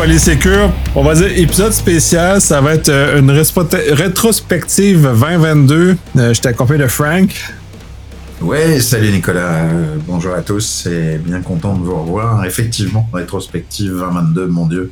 Polysécure. 0.00 0.72
On 0.94 1.04
va 1.04 1.12
dire 1.12 1.26
épisode 1.38 1.72
spécial. 1.72 2.40
Ça 2.40 2.62
va 2.62 2.72
être 2.72 2.88
euh, 2.88 3.18
une 3.18 3.30
rétrospective 3.30 5.02
2022. 5.02 5.94
Euh, 6.16 6.32
je 6.32 6.40
t'accompagne 6.40 6.78
de 6.78 6.86
Frank. 6.86 7.28
Ouais, 8.40 8.80
salut 8.80 9.10
Nicolas. 9.10 9.56
Euh, 9.56 9.96
bonjour 10.06 10.32
à 10.32 10.40
tous. 10.40 10.84
C'est 10.84 11.18
bien 11.18 11.42
content 11.42 11.76
de 11.76 11.84
vous 11.84 12.00
revoir. 12.00 12.46
Effectivement, 12.46 13.10
rétrospective 13.12 13.90
2022, 13.90 14.46
mon 14.46 14.66
Dieu. 14.68 14.90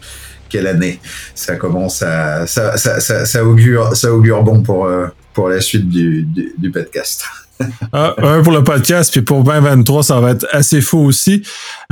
Quelle 0.50 0.66
année. 0.66 1.00
Ça 1.34 1.56
commence 1.56 2.02
à. 2.02 2.46
Ça, 2.46 2.76
ça, 2.76 3.00
ça, 3.00 3.44
augure, 3.46 3.96
ça 3.96 4.12
augure 4.12 4.42
bon 4.42 4.60
pour, 4.60 4.90
pour 5.32 5.48
la 5.48 5.62
suite 5.62 5.88
du, 5.88 6.28
du 6.58 6.70
podcast. 6.70 7.24
Ah, 7.92 8.14
un 8.18 8.42
pour 8.42 8.52
le 8.52 8.62
podcast, 8.62 9.10
puis 9.12 9.22
pour 9.22 9.42
2023, 9.44 10.02
ça 10.02 10.20
va 10.20 10.30
être 10.32 10.46
assez 10.52 10.80
fou 10.80 10.98
aussi. 10.98 11.42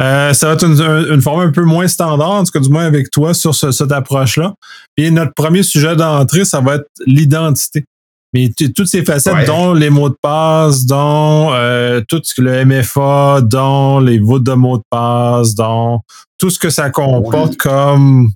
Euh, 0.01 0.33
ça 0.33 0.49
va 0.49 0.53
être 0.55 0.65
une, 0.65 0.81
une, 1.13 1.23
forme 1.23 1.41
un 1.41 1.51
peu 1.51 1.63
moins 1.63 1.89
standard, 1.89 2.31
en 2.31 2.45
tout 2.45 2.53
cas 2.53 2.61
du 2.61 2.69
moins 2.69 2.85
avec 2.85 3.11
toi, 3.11 3.35
sur 3.35 3.55
cette 3.55 3.93
approche-là. 3.93 4.55
Et 4.97 5.11
notre 5.11 5.33
premier 5.35 5.63
sujet 5.63 5.97
d'entrée, 5.97 6.45
ça 6.45 6.61
va 6.61 6.77
être 6.77 6.89
l'identité. 7.07 7.85
Mais 8.33 8.51
toutes 8.75 8.89
ces 8.89 9.05
facettes, 9.05 9.47
dont 9.47 9.73
les 9.73 9.89
mots 9.89 10.11
de 10.11 10.17
passe, 10.21 10.85
dont 10.85 11.53
euh, 11.53 12.03
tout 12.07 12.21
ce 12.23 12.35
que 12.35 12.43
le 12.43 12.65
MFA, 12.65 13.41
dont 13.43 13.99
les 13.99 14.19
votes 14.19 14.43
de 14.43 14.53
mots 14.53 14.79
de 14.79 14.83
passe, 14.91 15.55
dont 15.55 16.01
tout 16.37 16.51
ce 16.51 16.59
que 16.59 16.69
ça 16.69 16.91
comporte 16.91 17.57
comme, 17.57 18.31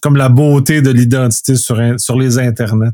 comme 0.00 0.16
la 0.16 0.30
beauté 0.30 0.80
de 0.80 0.90
l'identité 0.90 1.56
sur, 1.56 1.78
sur 1.98 2.16
les 2.16 2.38
internets. 2.38 2.92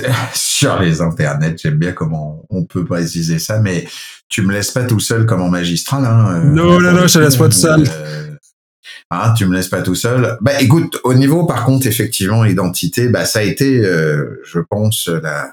sur 0.34 0.78
les 0.80 1.00
internets. 1.00 1.56
J'aime 1.58 1.78
bien 1.78 1.92
comment 1.92 2.44
on 2.50 2.64
peut 2.64 2.84
préciser 2.84 3.38
ça, 3.38 3.60
mais 3.60 3.86
tu 4.28 4.42
me 4.42 4.52
laisses 4.52 4.70
pas 4.70 4.84
tout 4.84 5.00
seul 5.00 5.26
comme 5.26 5.42
en 5.42 5.48
magistral. 5.48 6.04
Hein, 6.04 6.40
euh, 6.40 6.44
non, 6.44 6.80
non, 6.80 6.92
non, 6.92 7.06
je 7.06 7.14
te 7.14 7.18
laisse 7.18 7.36
pas 7.36 7.48
tout 7.48 7.56
seul. 7.56 7.84
Euh, 7.88 8.36
hein, 9.10 9.34
tu 9.36 9.46
me 9.46 9.54
laisses 9.54 9.68
pas 9.68 9.82
tout 9.82 9.94
seul. 9.94 10.36
Bah, 10.40 10.60
écoute, 10.60 11.00
au 11.04 11.14
niveau, 11.14 11.46
par 11.46 11.64
contre, 11.64 11.86
effectivement, 11.86 12.44
identité, 12.44 13.08
bah, 13.08 13.24
ça 13.24 13.40
a 13.40 13.42
été, 13.42 13.84
euh, 13.84 14.40
je 14.44 14.60
pense, 14.60 15.08
la 15.08 15.52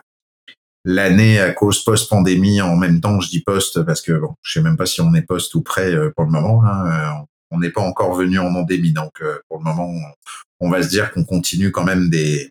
l'année 0.85 1.39
à 1.39 1.51
cause 1.51 1.81
post-pandémie. 1.81 2.61
En 2.61 2.75
même 2.75 2.99
temps, 2.99 3.21
je 3.21 3.29
dis 3.29 3.41
post 3.41 3.83
parce 3.83 4.01
que 4.01 4.11
bon, 4.11 4.35
je 4.41 4.53
sais 4.53 4.61
même 4.61 4.75
pas 4.75 4.85
si 4.85 4.99
on 4.99 5.13
est 5.13 5.21
post 5.21 5.55
ou 5.55 5.61
prêt 5.61 5.93
pour 6.13 6.25
le 6.25 6.31
moment. 6.31 6.61
Hein, 6.65 7.23
on 7.51 7.59
n'est 7.59 7.69
pas 7.69 7.79
encore 7.79 8.15
venu 8.15 8.37
en 8.37 8.53
endémie, 8.53 8.91
donc 8.91 9.23
pour 9.47 9.59
le 9.59 9.63
moment, 9.63 9.93
on 10.59 10.69
va 10.69 10.83
se 10.83 10.89
dire 10.89 11.13
qu'on 11.13 11.23
continue 11.23 11.71
quand 11.71 11.85
même 11.85 12.09
des 12.09 12.49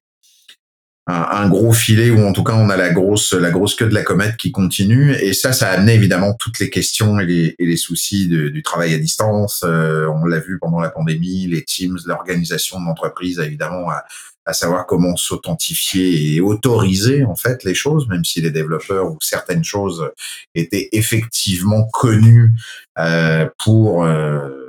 un, 1.08 1.48
gros 1.48 1.72
filet 1.72 2.10
ou 2.10 2.24
en 2.24 2.32
tout 2.32 2.44
cas 2.44 2.54
on 2.54 2.70
a 2.70 2.76
la 2.76 2.90
grosse 2.90 3.32
la 3.32 3.50
grosse 3.50 3.74
queue 3.74 3.88
de 3.88 3.94
la 3.94 4.02
comète 4.02 4.36
qui 4.36 4.52
continue. 4.52 5.14
Et 5.14 5.32
ça 5.32 5.52
ça 5.52 5.70
a 5.70 5.72
amené 5.72 5.94
évidemment 5.94 6.34
toutes 6.34 6.60
les 6.60 6.70
questions 6.70 7.18
et 7.18 7.26
les, 7.26 7.56
et 7.58 7.66
les 7.66 7.76
soucis 7.76 8.28
du 8.28 8.62
travail 8.62 8.94
à 8.94 8.98
distance. 8.98 9.62
Euh, 9.64 10.06
on 10.08 10.24
l'a 10.24 10.38
vu 10.38 10.58
pendant 10.60 10.80
la 10.80 10.90
pandémie 10.90 11.46
les 11.48 11.64
teams 11.64 11.98
l'organisation 12.06 12.80
de 12.80 12.86
l'entreprise 12.86 13.40
évidemment 13.40 13.90
à, 13.90 14.04
à 14.46 14.52
savoir 14.52 14.86
comment 14.86 15.16
s'authentifier 15.16 16.34
et 16.34 16.40
autoriser 16.40 17.24
en 17.24 17.36
fait 17.36 17.64
les 17.64 17.74
choses 17.74 18.08
même 18.08 18.24
si 18.24 18.40
les 18.40 18.50
développeurs 18.50 19.10
ou 19.10 19.18
certaines 19.20 19.64
choses 19.64 20.08
étaient 20.54 20.88
effectivement 20.92 21.88
connues 21.92 22.52
euh, 22.98 23.48
pour 23.62 24.04
euh, 24.04 24.61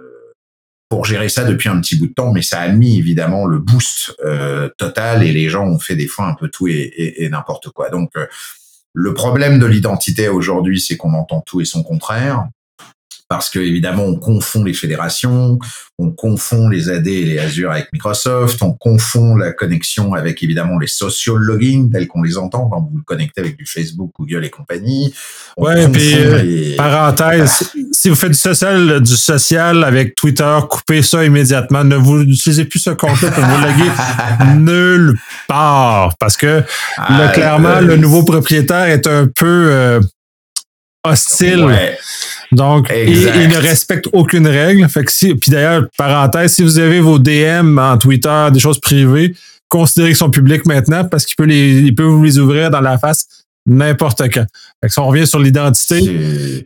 pour 0.94 1.06
gérer 1.06 1.28
ça 1.28 1.44
depuis 1.44 1.70
un 1.70 1.82
petit 1.82 1.96
bout 1.96 2.06
de 2.06 2.14
temps, 2.14 2.32
mais 2.32 2.44
ça 2.44 2.60
a 2.60 2.68
mis 2.68 3.00
évidemment 3.00 3.48
le 3.48 3.58
boost 3.58 4.16
euh, 4.24 4.70
total 4.78 5.24
et 5.24 5.32
les 5.32 5.50
gens 5.50 5.66
ont 5.66 5.80
fait 5.80 5.96
des 5.96 6.06
fois 6.06 6.28
un 6.28 6.36
peu 6.36 6.50
tout 6.50 6.68
et, 6.68 7.28
n'importe 7.32 7.70
quoi. 7.70 7.90
Donc 7.90 8.12
euh, 8.16 8.28
le 8.94 9.16
problème 9.16 9.58
de 9.58 9.66
l'identité 9.66 10.30
aujourd'hui, 10.30 10.80
c'est 10.80 10.96
qu'on 10.96 11.16
entend 11.16 11.42
tout 11.42 11.62
et 11.62 11.66
son 11.66 11.82
contraire 11.82 12.46
parce 13.30 13.50
que 13.50 13.60
évidemment 13.60 14.04
on 14.04 14.16
confond 14.16 14.64
les 14.64 14.74
fédérations, 14.74 15.60
on 16.00 16.12
confond 16.12 16.70
les 16.70 16.90
AD 16.90 17.08
et 17.08 17.24
les 17.24 17.40
Azure 17.40 17.72
avec 17.72 17.88
Microsoft, 17.94 18.62
on 18.62 18.74
confond 18.74 19.36
la 19.36 19.52
connexion 19.52 20.14
avec 20.14 20.42
évidemment 20.44 20.78
les 20.80 20.88
social 20.88 21.36
login 21.36 21.90
tels 21.92 22.08
qu'on 22.08 22.22
les 22.22 22.38
entend 22.38 22.68
quand 22.70 22.82
vous 22.82 22.98
le 22.98 23.04
connectez 23.04 23.42
avec 23.42 23.58
du 23.58 23.66
Facebook, 23.66 24.12
Google 24.18 24.46
et 24.46 24.50
compagnie. 24.50 25.14
ouais, 25.58 25.88
puis 25.90 26.14
euh, 26.16 26.76
parenthèse, 26.78 27.72
si 27.92 28.10
vous 28.10 28.16
faites 28.16 28.32
du 28.32 28.38
social, 28.38 29.02
du 29.02 29.16
social 29.16 29.84
avec 29.84 30.16
Twitter, 30.16 30.60
coupez 30.70 31.02
ça 31.02 31.24
immédiatement. 31.24 31.84
Ne 31.84 31.96
vous 31.96 32.22
utilisez 32.22 32.66
plus 32.66 32.80
ce 32.80 32.92
compte 32.92 33.20
pour 33.20 33.44
vous 33.44 33.62
loguer 33.62 34.56
nulle 34.58 35.18
part 35.48 36.18
parce 36.18 36.38
que 36.38 36.64
ah, 36.98 37.30
clairement 37.34 37.70
euh, 37.70 37.82
le 37.82 37.98
nouveau 37.98 38.24
propriétaire 38.24 38.86
est 38.86 39.08
un 39.08 39.28
peu 39.28 39.68
euh, 39.72 40.02
hostile. 41.04 41.66
Donc, 42.56 42.92
il, 42.96 43.48
ne 43.50 43.58
respecte 43.58 44.08
aucune 44.14 44.48
règle. 44.48 44.88
Fait 44.90 45.04
que 45.04 45.12
si, 45.12 45.36
puis 45.36 45.52
d'ailleurs, 45.52 45.86
parenthèse, 45.98 46.54
si 46.54 46.64
vous 46.64 46.80
avez 46.80 47.00
vos 47.00 47.20
DM 47.20 47.78
en 47.78 47.98
Twitter, 47.98 48.48
des 48.52 48.60
choses 48.60 48.80
privées, 48.80 49.36
considérez 49.70 50.10
qu'ils 50.10 50.18
sont 50.18 50.30
publics 50.30 50.66
maintenant 50.66 51.06
parce 51.06 51.26
qu'il 51.26 51.36
peut 51.36 51.46
les, 51.46 51.80
il 51.80 51.96
peut 51.96 52.04
vous 52.04 52.24
les 52.24 52.40
ouvrir 52.40 52.70
dans 52.70 52.82
la 52.82 52.98
face 52.98 53.28
n'importe 53.66 54.24
quand. 54.34 54.46
Fait 54.82 54.88
que 54.88 54.94
si 54.94 55.00
on 55.00 55.08
revient 55.08 55.28
sur 55.28 55.40
l'identité. 55.40 56.66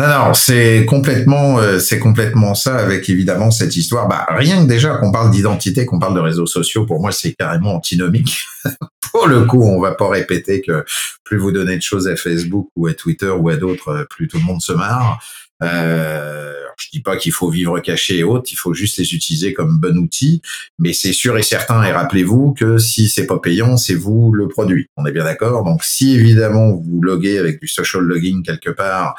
Non, 0.00 0.08
non, 0.08 0.32
c'est 0.32 0.86
complètement, 0.86 1.58
euh, 1.58 1.78
c'est 1.78 1.98
complètement 1.98 2.54
ça 2.54 2.78
avec 2.78 3.10
évidemment 3.10 3.50
cette 3.50 3.76
histoire. 3.76 4.08
Bah, 4.08 4.24
rien 4.30 4.62
que 4.62 4.66
déjà 4.66 4.96
qu'on 4.96 5.12
parle 5.12 5.30
d'identité, 5.30 5.84
qu'on 5.84 5.98
parle 5.98 6.14
de 6.14 6.20
réseaux 6.20 6.46
sociaux, 6.46 6.86
pour 6.86 7.02
moi, 7.02 7.12
c'est 7.12 7.34
carrément 7.34 7.74
antinomique. 7.74 8.46
pour 9.12 9.26
le 9.26 9.44
coup, 9.44 9.62
on 9.62 9.78
va 9.78 9.92
pas 9.92 10.08
répéter 10.08 10.62
que 10.62 10.86
plus 11.22 11.36
vous 11.36 11.52
donnez 11.52 11.76
de 11.76 11.82
choses 11.82 12.08
à 12.08 12.16
Facebook 12.16 12.70
ou 12.76 12.86
à 12.86 12.94
Twitter 12.94 13.28
ou 13.28 13.50
à 13.50 13.56
d'autres, 13.56 13.88
euh, 13.88 14.04
plus 14.08 14.26
tout 14.26 14.38
le 14.38 14.44
monde 14.44 14.62
se 14.62 14.72
marre. 14.72 15.22
Euh, 15.62 16.54
je 16.78 16.88
dis 16.90 17.02
pas 17.02 17.18
qu'il 17.18 17.32
faut 17.32 17.50
vivre 17.50 17.78
caché 17.80 18.20
et 18.20 18.24
autres, 18.24 18.48
il 18.50 18.56
faut 18.56 18.72
juste 18.72 18.96
les 18.96 19.12
utiliser 19.12 19.52
comme 19.52 19.78
bon 19.78 19.98
outil, 19.98 20.40
mais 20.78 20.94
c'est 20.94 21.12
sûr 21.12 21.36
et 21.36 21.42
certain, 21.42 21.82
et 21.84 21.92
rappelez-vous 21.92 22.54
que 22.54 22.78
si 22.78 23.10
c'est 23.10 23.26
pas 23.26 23.38
payant, 23.38 23.76
c'est 23.76 23.94
vous 23.94 24.32
le 24.32 24.48
produit. 24.48 24.86
On 24.96 25.04
est 25.04 25.12
bien 25.12 25.24
d'accord? 25.24 25.62
Donc, 25.62 25.84
si 25.84 26.14
évidemment 26.14 26.72
vous 26.72 27.02
loguez 27.02 27.38
avec 27.38 27.60
du 27.60 27.68
social 27.68 28.02
logging 28.02 28.42
quelque 28.42 28.70
part, 28.70 29.14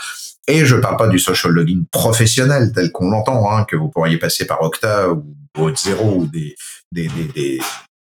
et 0.48 0.66
je 0.66 0.76
parle 0.76 0.98
pas 0.98 1.08
du 1.08 1.20
social 1.20 1.54
logging 1.54 1.86
professionnel 1.92 2.72
tel 2.74 2.92
qu'on 2.92 3.10
l'entend, 3.10 3.52
hein, 3.52 3.66
que 3.66 3.76
vous 3.76 3.90
pourriez 3.90 4.18
passer 4.18 4.46
par 4.46 4.62
Octa 4.62 5.10
ou 5.10 5.76
Zero 5.76 6.16
ou 6.16 6.28
des, 6.28 6.56
des, 6.92 7.08
des, 7.08 7.26
des, 7.26 7.60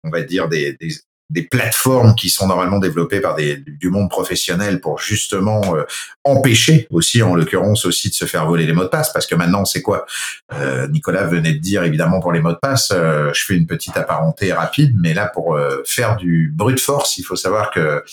on 0.04 0.10
va 0.10 0.22
dire 0.22 0.48
des, 0.48 0.76
des, 0.80 0.90
des, 1.30 1.44
plateformes 1.44 2.16
qui 2.16 2.30
sont 2.30 2.48
normalement 2.48 2.80
développées 2.80 3.20
par 3.20 3.36
des, 3.36 3.58
du 3.58 3.90
monde 3.90 4.10
professionnel 4.10 4.80
pour 4.82 5.00
justement 5.00 5.76
euh, 5.76 5.84
empêcher 6.24 6.88
aussi, 6.90 7.22
en 7.22 7.36
l'occurrence 7.36 7.86
aussi, 7.86 8.10
de 8.10 8.16
se 8.16 8.26
faire 8.26 8.46
voler 8.48 8.66
les 8.66 8.74
mots 8.74 8.84
de 8.84 8.90
passe. 8.90 9.14
Parce 9.14 9.28
que 9.28 9.36
maintenant, 9.36 9.66
c'est 9.66 9.82
quoi? 9.82 10.06
Euh, 10.54 10.88
Nicolas 10.88 11.26
venait 11.26 11.54
de 11.54 11.60
dire, 11.60 11.84
évidemment, 11.84 12.22
pour 12.22 12.32
les 12.32 12.40
mots 12.40 12.54
de 12.54 12.60
passe, 12.62 12.92
euh, 12.92 13.32
je 13.34 13.44
fais 13.44 13.56
une 13.56 13.68
petite 13.68 13.98
apparenté 13.98 14.52
rapide, 14.54 14.96
mais 15.00 15.14
là, 15.14 15.28
pour 15.28 15.60
faire 15.86 16.16
du 16.16 16.52
brute 16.56 16.80
force, 16.80 17.18
il 17.18 17.24
faut 17.24 17.36
savoir 17.36 17.70
que 17.72 18.04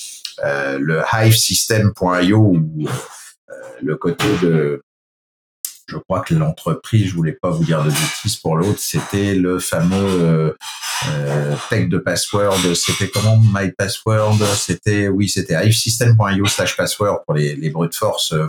le 0.42 1.02
hivesystem.io 1.12 2.38
ou 2.38 2.88
le 3.82 3.96
côté 3.96 4.26
de, 4.42 4.82
je 5.92 5.96
crois 5.98 6.20
que 6.20 6.34
l'entreprise, 6.34 7.08
je 7.08 7.14
voulais 7.14 7.32
pas 7.40 7.50
vous 7.50 7.64
dire 7.64 7.82
de 7.82 7.90
bêtises 7.90 8.36
pour 8.36 8.56
l'autre, 8.56 8.78
c'était 8.78 9.34
le 9.34 9.58
fameux 9.58 10.22
euh, 10.22 10.52
euh 11.08 11.56
tech 11.68 11.88
de 11.88 11.98
password, 11.98 12.74
c'était 12.74 13.08
comment 13.08 13.38
My 13.52 13.72
Password, 13.72 14.38
c'était 14.56 15.08
oui, 15.08 15.28
c'était 15.28 15.54
hivesystem.io 15.54 16.46
slash 16.46 16.76
password 16.76 17.24
pour 17.26 17.34
les, 17.34 17.56
les 17.56 17.70
brutes 17.70 17.94
force 17.94 18.32
euh. 18.32 18.48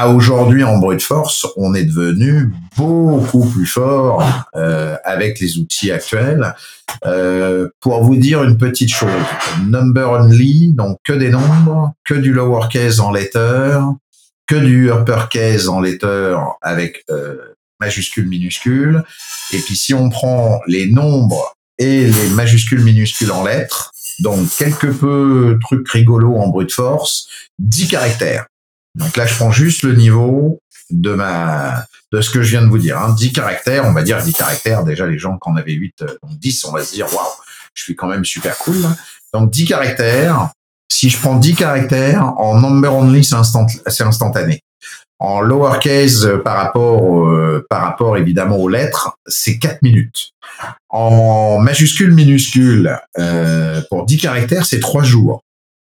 À 0.00 0.10
aujourd'hui 0.10 0.62
en 0.62 0.78
brute 0.78 1.02
force, 1.02 1.44
on 1.56 1.74
est 1.74 1.82
devenu 1.82 2.52
beaucoup 2.76 3.44
plus 3.44 3.66
fort 3.66 4.24
euh, 4.54 4.94
avec 5.02 5.40
les 5.40 5.58
outils 5.58 5.90
actuels. 5.90 6.54
Euh, 7.04 7.68
pour 7.80 8.04
vous 8.04 8.14
dire 8.14 8.44
une 8.44 8.58
petite 8.58 8.94
chose, 8.94 9.10
number 9.66 10.08
only, 10.08 10.72
donc 10.72 10.98
que 11.02 11.12
des 11.12 11.30
nombres, 11.30 11.94
que 12.04 12.14
du 12.14 12.32
lowercase 12.32 13.00
en 13.00 13.10
letter, 13.10 13.80
que 14.46 14.54
du 14.54 14.88
uppercase 14.88 15.68
en 15.68 15.80
letter 15.80 16.38
avec 16.62 17.02
euh, 17.10 17.56
majuscules, 17.80 18.28
minuscules. 18.28 19.02
Et 19.52 19.58
puis 19.58 19.74
si 19.74 19.94
on 19.94 20.10
prend 20.10 20.60
les 20.68 20.88
nombres 20.88 21.56
et 21.76 22.06
les 22.06 22.28
majuscules, 22.36 22.84
minuscules 22.84 23.32
en 23.32 23.42
lettres, 23.42 23.90
donc 24.20 24.48
quelque 24.58 24.86
peu 24.86 25.58
trucs 25.60 25.88
rigolos 25.88 26.36
en 26.36 26.46
brute 26.46 26.70
force, 26.70 27.26
10 27.58 27.88
caractères. 27.88 28.46
Donc 28.94 29.16
là, 29.16 29.26
je 29.26 29.34
prends 29.34 29.52
juste 29.52 29.82
le 29.82 29.94
niveau 29.94 30.60
de 30.90 31.14
ma 31.14 31.84
de 32.12 32.20
ce 32.20 32.30
que 32.30 32.42
je 32.42 32.50
viens 32.50 32.62
de 32.62 32.68
vous 32.68 32.78
dire. 32.78 32.98
Hein. 32.98 33.14
10 33.16 33.32
caractères, 33.32 33.84
on 33.84 33.92
va 33.92 34.02
dire 34.02 34.22
10 34.22 34.32
caractères. 34.32 34.84
Déjà, 34.84 35.06
les 35.06 35.18
gens 35.18 35.38
qui 35.38 35.50
en 35.50 35.56
avaient 35.56 35.72
8, 35.72 36.02
euh, 36.02 36.06
donc 36.22 36.38
10, 36.38 36.64
on 36.64 36.72
va 36.72 36.82
se 36.82 36.94
dire, 36.94 37.06
waouh, 37.12 37.26
je 37.74 37.82
suis 37.82 37.96
quand 37.96 38.06
même 38.06 38.24
super 38.24 38.56
cool. 38.58 38.76
Donc 39.34 39.50
10 39.50 39.66
caractères, 39.66 40.50
si 40.90 41.10
je 41.10 41.18
prends 41.18 41.36
10 41.36 41.54
caractères, 41.54 42.32
en 42.38 42.60
number 42.60 42.94
only, 42.94 43.24
c'est 43.24 43.34
instant, 43.34 43.66
instantané. 43.86 44.62
En 45.20 45.40
lowercase, 45.40 46.26
euh, 46.26 46.38
par 46.38 46.56
rapport, 46.56 47.26
euh, 47.26 47.66
par 47.68 47.82
rapport 47.82 48.16
évidemment 48.16 48.56
aux 48.56 48.68
lettres, 48.68 49.16
c'est 49.26 49.58
4 49.58 49.82
minutes. 49.82 50.30
En 50.88 51.58
majuscule, 51.58 52.12
minuscule, 52.12 52.98
euh, 53.18 53.82
pour 53.90 54.06
10 54.06 54.18
caractères, 54.18 54.64
c'est 54.64 54.80
3 54.80 55.02
jours. 55.02 55.42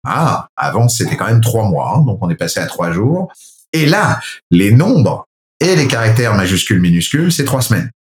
Ah, 0.06 0.48
avant, 0.56 0.88
c'était 0.88 1.18
quand 1.18 1.28
même 1.28 1.42
3 1.42 1.66
mois, 1.66 1.96
hein, 1.96 2.02
donc 2.02 2.19
on 2.22 2.30
est 2.30 2.36
passé 2.36 2.60
à 2.60 2.68
3 2.68 2.92
jours. 2.92 3.31
Et 3.74 3.86
là, 3.86 4.19
les 4.52 4.72
nombres 4.72 5.28
et 5.60 5.75
les 5.75 5.88
caractères 5.88 6.36
majuscules, 6.36 6.80
minuscules, 6.80 7.31
c'est 7.31 7.46
3 7.46 7.62
semaines. 7.62 7.92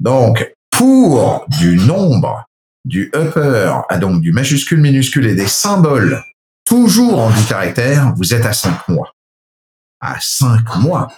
Donc, 0.00 0.52
pour 0.70 1.44
du 1.58 1.76
nombre, 1.76 2.44
du 2.84 3.10
upper, 3.14 3.72
ah, 3.88 3.98
donc 3.98 4.20
du 4.20 4.32
majuscule, 4.32 4.80
minuscule 4.80 5.26
et 5.26 5.34
des 5.34 5.48
symboles, 5.48 6.22
toujours 6.64 7.18
en 7.18 7.30
10 7.30 7.46
caractères, 7.46 8.14
vous 8.16 8.32
êtes 8.32 8.46
à 8.46 8.52
5 8.52 8.88
mois. 8.88 9.12
À 10.00 10.16
5 10.20 10.76
mois. 10.76 11.08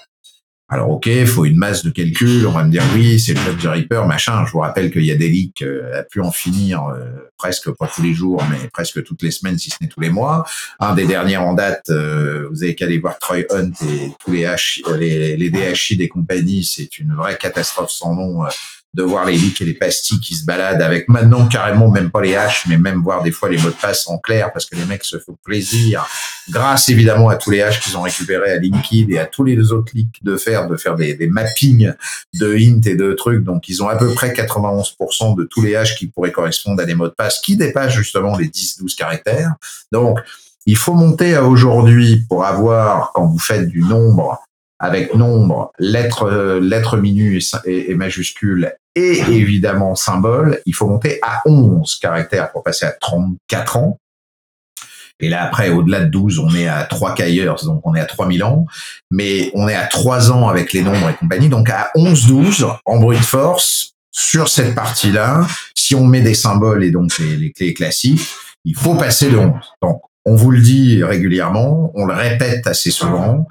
Alors 0.72 0.90
ok, 0.90 1.06
il 1.06 1.26
faut 1.26 1.44
une 1.46 1.56
masse 1.56 1.84
de 1.84 1.90
calcul, 1.90 2.46
on 2.46 2.52
va 2.52 2.62
me 2.62 2.70
dire 2.70 2.84
oui, 2.94 3.18
c'est 3.18 3.34
le 3.34 3.60
de 3.60 3.68
Reaper, 3.68 4.06
machin. 4.06 4.44
Je 4.46 4.52
vous 4.52 4.60
rappelle 4.60 4.92
qu'il 4.92 5.04
y 5.04 5.10
a 5.10 5.16
des 5.16 5.28
leaks 5.28 5.62
euh, 5.62 5.98
à 5.98 6.04
pu 6.04 6.20
en 6.20 6.30
finir 6.30 6.84
euh, 6.84 7.28
presque 7.36 7.72
pas 7.72 7.90
tous 7.92 8.02
les 8.02 8.14
jours, 8.14 8.40
mais 8.48 8.68
presque 8.72 9.02
toutes 9.02 9.22
les 9.22 9.32
semaines, 9.32 9.58
si 9.58 9.70
ce 9.70 9.78
n'est 9.80 9.88
tous 9.88 9.98
les 9.98 10.10
mois. 10.10 10.46
Un 10.78 10.94
des 10.94 11.06
derniers 11.06 11.38
en 11.38 11.54
date, 11.54 11.90
euh, 11.90 12.46
vous 12.52 12.62
avez 12.62 12.76
qu'à 12.76 12.84
aller 12.84 12.98
voir 12.98 13.18
Troy 13.18 13.38
Hunt 13.50 13.72
et 13.84 14.12
tous 14.24 14.30
les, 14.30 14.44
H, 14.44 14.80
les, 14.96 15.36
les 15.36 15.50
DHI 15.50 15.96
des 15.96 16.08
compagnies, 16.08 16.62
c'est 16.62 17.00
une 17.00 17.14
vraie 17.14 17.36
catastrophe 17.36 17.90
sans 17.90 18.14
nom 18.14 18.44
de 18.94 19.02
voir 19.02 19.24
les 19.24 19.36
leaks 19.36 19.60
et 19.60 19.64
les 19.64 19.74
pastilles 19.74 20.20
qui 20.20 20.34
se 20.34 20.44
baladent 20.44 20.82
avec 20.82 21.08
maintenant 21.08 21.46
carrément 21.46 21.90
même 21.90 22.10
pas 22.10 22.20
les 22.20 22.34
haches, 22.34 22.64
mais 22.68 22.76
même 22.76 23.02
voir 23.02 23.22
des 23.22 23.30
fois 23.30 23.48
les 23.48 23.58
mots 23.58 23.70
de 23.70 23.74
passe 23.74 24.08
en 24.08 24.18
clair 24.18 24.52
parce 24.52 24.66
que 24.66 24.74
les 24.74 24.84
mecs 24.84 25.04
se 25.04 25.18
font 25.18 25.36
plaisir 25.44 26.06
grâce 26.48 26.88
évidemment 26.88 27.28
à 27.28 27.36
tous 27.36 27.50
les 27.50 27.62
haches 27.62 27.80
qu'ils 27.80 27.96
ont 27.96 28.02
récupérés 28.02 28.52
à 28.52 28.56
Linkid 28.56 29.10
et 29.10 29.18
à 29.18 29.26
tous 29.26 29.44
les 29.44 29.72
autres 29.72 29.92
leaks 29.94 30.22
de 30.22 30.36
faire, 30.36 30.68
de 30.68 30.76
faire 30.76 30.96
des, 30.96 31.14
des 31.14 31.28
mappings 31.28 31.92
de 32.34 32.54
int 32.54 32.80
et 32.84 32.96
de 32.96 33.12
trucs. 33.12 33.44
Donc 33.44 33.68
ils 33.68 33.82
ont 33.82 33.88
à 33.88 33.96
peu 33.96 34.12
près 34.12 34.32
91% 34.32 35.36
de 35.36 35.44
tous 35.44 35.62
les 35.62 35.76
haches 35.76 35.96
qui 35.96 36.08
pourraient 36.08 36.32
correspondre 36.32 36.82
à 36.82 36.84
des 36.84 36.94
mots 36.94 37.08
de 37.08 37.14
passe 37.14 37.38
qui 37.38 37.56
dépassent 37.56 37.94
justement 37.94 38.36
les 38.36 38.48
10-12 38.48 38.96
caractères. 38.96 39.54
Donc 39.92 40.18
il 40.66 40.76
faut 40.76 40.94
monter 40.94 41.34
à 41.34 41.44
aujourd'hui 41.44 42.24
pour 42.28 42.44
avoir, 42.44 43.12
quand 43.12 43.26
vous 43.26 43.38
faites 43.38 43.68
du 43.68 43.82
nombre, 43.82 44.38
avec 44.80 45.14
nombre, 45.14 45.70
lettres, 45.78 46.24
euh, 46.24 46.58
lettres 46.58 46.96
minus 46.96 47.54
et, 47.66 47.94
majuscules 47.94 48.74
et 48.96 49.20
évidemment 49.28 49.94
symbole, 49.94 50.60
il 50.66 50.74
faut 50.74 50.88
monter 50.88 51.20
à 51.22 51.42
11 51.44 51.96
caractères 52.00 52.50
pour 52.50 52.64
passer 52.64 52.86
à 52.86 52.92
34 52.92 53.76
ans. 53.76 53.98
Et 55.20 55.28
là, 55.28 55.44
après, 55.44 55.68
au-delà 55.68 56.00
de 56.00 56.06
12, 56.06 56.38
on 56.38 56.54
est 56.54 56.66
à 56.66 56.82
3 56.84 57.14
cailleurs, 57.14 57.62
donc 57.62 57.86
on 57.86 57.94
est 57.94 58.00
à 58.00 58.06
3000 58.06 58.42
ans. 58.42 58.64
Mais 59.10 59.50
on 59.54 59.68
est 59.68 59.74
à 59.74 59.86
3 59.86 60.32
ans 60.32 60.48
avec 60.48 60.72
les 60.72 60.82
nombres 60.82 61.10
et 61.10 61.14
compagnie. 61.14 61.50
Donc 61.50 61.68
à 61.68 61.90
11-12, 61.94 62.66
en 62.86 62.98
brute 62.98 63.18
force, 63.20 63.92
sur 64.10 64.48
cette 64.48 64.74
partie-là, 64.74 65.46
si 65.74 65.94
on 65.94 66.06
met 66.06 66.22
des 66.22 66.34
symboles 66.34 66.82
et 66.82 66.90
donc 66.90 67.16
les, 67.18 67.36
les 67.36 67.52
clés 67.52 67.74
classiques, 67.74 68.26
il 68.64 68.74
faut 68.74 68.94
passer 68.94 69.30
de 69.30 69.36
11. 69.36 69.52
Donc, 69.82 70.00
on 70.24 70.34
vous 70.34 70.50
le 70.50 70.60
dit 70.60 71.02
régulièrement, 71.04 71.92
on 71.94 72.06
le 72.06 72.14
répète 72.14 72.66
assez 72.66 72.90
souvent 72.90 73.46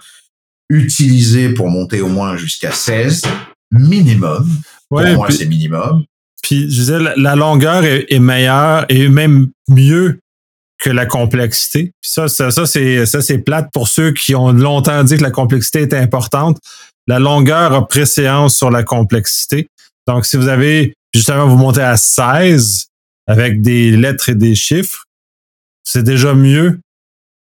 utilisé 0.70 1.50
pour 1.50 1.70
monter 1.70 2.02
au 2.02 2.10
moins 2.10 2.38
jusqu'à 2.38 2.72
16 2.72 3.24
minimum. 3.72 4.48
Pour 4.90 5.02
moi, 5.02 5.32
c'est 5.32 5.46
minimum. 5.46 6.04
Puis, 6.42 6.62
je 6.72 6.80
disais, 6.80 7.00
la, 7.18 7.36
longueur 7.36 7.84
est, 7.84 8.20
meilleure 8.20 8.86
et 8.90 9.10
même 9.10 9.50
mieux 9.68 10.20
que 10.80 10.90
la 10.90 11.06
complexité. 11.06 11.92
Puis 12.02 12.12
ça, 12.12 12.28
ça, 12.30 12.52
ça 12.52 12.66
c'est 12.66 13.06
ça 13.06 13.22
c'est 13.22 13.40
plate 13.40 13.70
pour 13.74 13.90
ceux 13.90 14.14
qui 14.14 14.34
ont 14.34 14.54
longtemps 14.54 15.04
dit 15.04 15.18
que 15.18 15.22
la 15.22 15.32
complexité 15.32 15.82
était 15.82 15.98
importante. 15.98 16.58
La 17.06 17.20
longueur 17.20 17.74
a 17.74 17.86
préséance 17.88 18.56
sur 18.56 18.72
la 18.72 18.84
complexité. 18.84 19.68
Donc, 20.08 20.26
si 20.26 20.38
vous 20.38 20.48
avez 20.48 20.94
justement 21.14 21.48
vous 21.48 21.58
montez 21.58 21.82
à 21.82 21.98
16 21.98 22.88
avec 23.28 23.62
des 23.62 23.98
lettres 23.98 24.30
et 24.30 24.36
des 24.36 24.56
chiffres, 24.56 25.04
c'est 25.84 26.04
déjà 26.04 26.34
mieux 26.34 26.80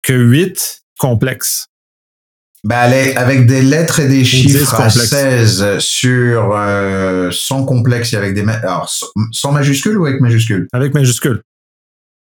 que 0.03 0.15
8 0.15 0.83
complexes. 0.99 1.67
Bah, 2.67 2.81
avec 2.81 3.47
des 3.47 3.63
lettres 3.63 4.01
et 4.01 4.09
des 4.09 4.25
chiffres 4.25 4.81
à 4.81 4.91
16 4.91 5.79
sur 5.79 6.53
euh, 6.53 7.31
sans 7.31 7.65
complexe 7.65 8.13
et 8.13 8.17
avec 8.17 8.35
des 8.35 8.43
alors 8.43 8.93
sans 9.31 9.53
majuscule 9.53 9.97
ou 9.97 10.07
avec 10.07 10.21
majuscule 10.21 10.67
Avec 10.73 10.93
majuscule. 10.93 11.43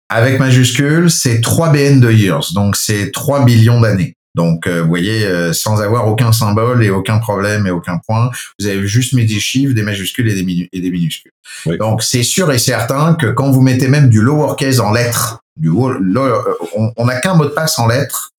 Avec 0.09 0.41
majuscule, 0.41 1.13
c'est 1.13 1.41
3 1.41 1.71
BN 1.71 2.01
de 2.01 2.11
years, 2.11 2.53
donc 2.55 2.75
c'est 2.75 3.13
3 3.13 3.45
billions 3.45 3.81
d'années. 3.81 4.15
Donc, 4.35 4.67
euh, 4.67 4.83
vous 4.83 4.89
voyez, 4.89 5.25
euh, 5.25 5.53
sans 5.53 5.81
avoir 5.81 6.09
aucun 6.09 6.33
symbole 6.33 6.85
et 6.85 6.91
aucun 6.91 7.19
problème 7.19 7.67
et 7.69 7.71
aucun 7.71 7.99
point, 8.07 8.31
vous 8.59 8.67
avez 8.67 8.87
juste 8.87 9.13
mis 9.13 9.27
des 9.27 9.41
chiffres, 9.41 9.75
des 9.75 9.83
majuscules 9.83 10.29
et 10.29 10.35
des, 10.35 10.69
et 10.73 10.81
des 10.81 10.91
minuscules. 10.91 11.33
Donc, 11.79 12.03
c'est 12.03 12.25
sûr 12.25 12.53
et 12.53 12.59
certain 12.59 13.15
que 13.15 13.29
quand 13.29 13.51
vous 13.51 13.63
mettez 13.63 13.87
même 13.87 14.11
du 14.11 14.21
lowercase 14.21 14.81
en 14.81 14.93
lettres, 14.93 15.39
du 15.57 15.71
on 15.71 17.07
n'a 17.07 17.21
qu'un 17.21 17.35
mot 17.35 17.45
de 17.45 17.51
passe 17.51 17.79
en 17.79 17.87
lettres 17.87 18.33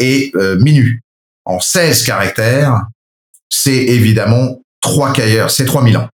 et 0.00 0.32
euh, 0.34 0.58
minu 0.58 1.02
en 1.44 1.60
16 1.60 2.04
caractères, 2.04 2.86
c'est 3.48 3.72
évidemment 3.72 4.60
3 4.80 5.12
cailleurs, 5.12 5.50
c'est 5.50 5.64
3000 5.64 5.96
ans. 5.98 6.08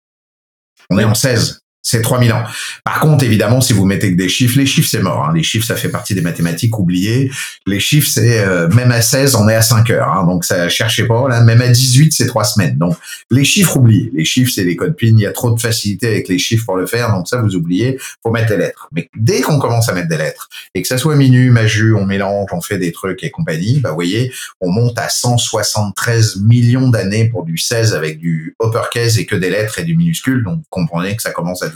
On 0.89 0.97
est 0.97 1.03
en 1.03 1.13
16 1.13 1.59
c'est 1.87 2.01
3000 2.01 2.33
ans. 2.33 2.43
Par 2.83 2.99
contre, 2.99 3.23
évidemment, 3.23 3.61
si 3.61 3.71
vous 3.71 3.85
mettez 3.85 4.11
que 4.11 4.17
des 4.17 4.27
chiffres, 4.27 4.57
les 4.57 4.65
chiffres, 4.65 4.89
c'est 4.91 5.01
mort. 5.01 5.25
Hein. 5.25 5.33
Les 5.33 5.41
chiffres, 5.41 5.65
ça 5.65 5.77
fait 5.77 5.87
partie 5.87 6.13
des 6.13 6.21
mathématiques 6.21 6.77
oubliées. 6.77 7.31
Les 7.65 7.79
chiffres, 7.79 8.09
c'est 8.11 8.41
euh, 8.41 8.67
même 8.67 8.91
à 8.91 9.01
16, 9.01 9.35
on 9.35 9.47
est 9.47 9.55
à 9.55 9.61
5 9.61 9.89
heures. 9.91 10.09
Hein. 10.09 10.25
Donc, 10.25 10.43
ça 10.43 10.67
cherchez 10.67 11.05
pas. 11.05 11.29
Là, 11.29 11.41
même 11.41 11.61
à 11.61 11.69
18, 11.69 12.11
c'est 12.11 12.27
3 12.27 12.43
semaines. 12.43 12.77
Donc, 12.77 12.97
les 13.31 13.45
chiffres, 13.45 13.77
oubliés. 13.77 14.11
Les 14.13 14.25
chiffres, 14.25 14.51
c'est 14.53 14.65
les 14.65 14.75
codes 14.75 14.97
PIN. 14.97 15.15
Il 15.17 15.19
y 15.19 15.25
a 15.25 15.31
trop 15.31 15.49
de 15.51 15.59
facilité 15.61 16.07
avec 16.07 16.27
les 16.27 16.39
chiffres 16.39 16.65
pour 16.65 16.75
le 16.75 16.87
faire. 16.87 17.09
Donc, 17.13 17.29
ça, 17.29 17.41
vous 17.41 17.55
oubliez. 17.55 17.97
faut 18.21 18.31
mettre 18.31 18.49
des 18.49 18.57
lettres. 18.57 18.89
Mais 18.91 19.09
dès 19.15 19.39
qu'on 19.39 19.57
commence 19.57 19.87
à 19.87 19.93
mettre 19.93 20.09
des 20.09 20.17
lettres, 20.17 20.49
et 20.73 20.81
que 20.81 20.87
ça 20.89 20.97
soit 20.97 21.15
minu, 21.15 21.51
maju, 21.51 21.95
on 21.95 22.05
mélange, 22.05 22.49
on 22.51 22.59
fait 22.59 22.79
des 22.79 22.91
trucs 22.91 23.23
et 23.23 23.31
compagnie, 23.31 23.79
bah, 23.79 23.89
vous 23.89 23.95
voyez, 23.95 24.33
on 24.59 24.71
monte 24.71 24.99
à 24.99 25.07
173 25.07 26.41
millions 26.41 26.89
d'années 26.89 27.29
pour 27.29 27.45
du 27.45 27.57
16 27.57 27.93
avec 27.93 28.19
du 28.19 28.55
uppercase 28.61 29.17
et 29.19 29.25
que 29.25 29.37
des 29.37 29.49
lettres 29.49 29.79
et 29.79 29.85
du 29.85 29.95
minuscule. 29.95 30.43
Donc, 30.43 30.57
vous 30.57 30.65
comprenez 30.69 31.15
que 31.15 31.21
ça 31.21 31.31
commence 31.31 31.63
à 31.63 31.69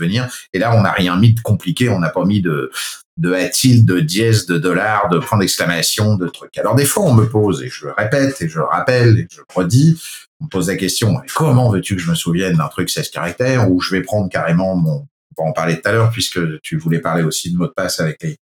et 0.54 0.60
là, 0.60 0.76
on 0.76 0.82
n'a 0.82 0.92
rien 0.92 1.16
mis 1.18 1.34
de 1.34 1.42
compliqué, 1.42 1.90
on 1.90 2.00
n'a 2.00 2.10
pas 2.10 2.26
mis 2.26 2.42
de 2.42 2.72
de 3.18 3.34
a-t-il, 3.34 3.86
de 3.86 4.00
dièse, 4.00 4.46
de 4.48 4.58
dollars, 4.58 5.10
de 5.10 5.20
point 5.20 5.38
d'exclamation, 5.38 6.16
de 6.16 6.28
trucs. 6.28 6.58
Alors 6.58 6.76
des 6.76 6.86
fois, 6.86 7.04
on 7.04 7.14
me 7.14 7.30
pose, 7.30 7.62
et 7.62 7.70
je 7.70 7.88
répète, 7.88 8.42
et 8.42 8.48
je 8.48 8.58
le 8.58 8.66
rappelle, 8.66 9.20
et 9.20 9.28
je 9.30 9.42
redis, 9.54 10.02
on 10.40 10.46
me 10.46 10.50
pose 10.50 10.70
la 10.70 10.76
question, 10.76 11.22
comment 11.36 11.70
veux-tu 11.70 11.98
que 11.98 12.02
je 12.02 12.10
me 12.10 12.16
souvienne 12.16 12.58
d'un 12.58 12.68
truc 12.68 12.90
16 12.90 13.10
caractères, 13.10 13.70
ou 13.70 13.80
je 13.80 13.92
vais 13.92 14.02
prendre 14.02 14.30
carrément 14.30 14.76
mon... 14.76 15.08
On 15.38 15.44
va 15.44 15.50
en 15.50 15.54
parler 15.54 15.80
tout 15.80 15.88
à 15.88 15.92
l'heure, 15.92 16.12
puisque 16.12 16.40
tu 16.62 16.78
voulais 16.78 17.00
parler 17.00 17.24
aussi 17.24 17.52
de 17.52 17.58
mot 17.58 17.68
de 17.68 17.72
passe 17.72 18.00
avec 18.00 18.22
les... 18.24 18.38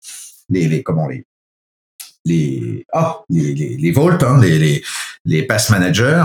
les, 0.48 0.68
les 0.68 0.82
comment 0.82 1.08
les 1.08 1.24
les, 2.24 2.84
oh, 2.92 3.24
les, 3.30 3.54
les, 3.54 3.76
les 3.76 3.90
vaults, 3.90 4.22
hein, 4.22 4.38
les, 4.40 4.58
les, 4.58 4.84
les 5.24 5.42
pass 5.44 5.70
managers. 5.70 6.24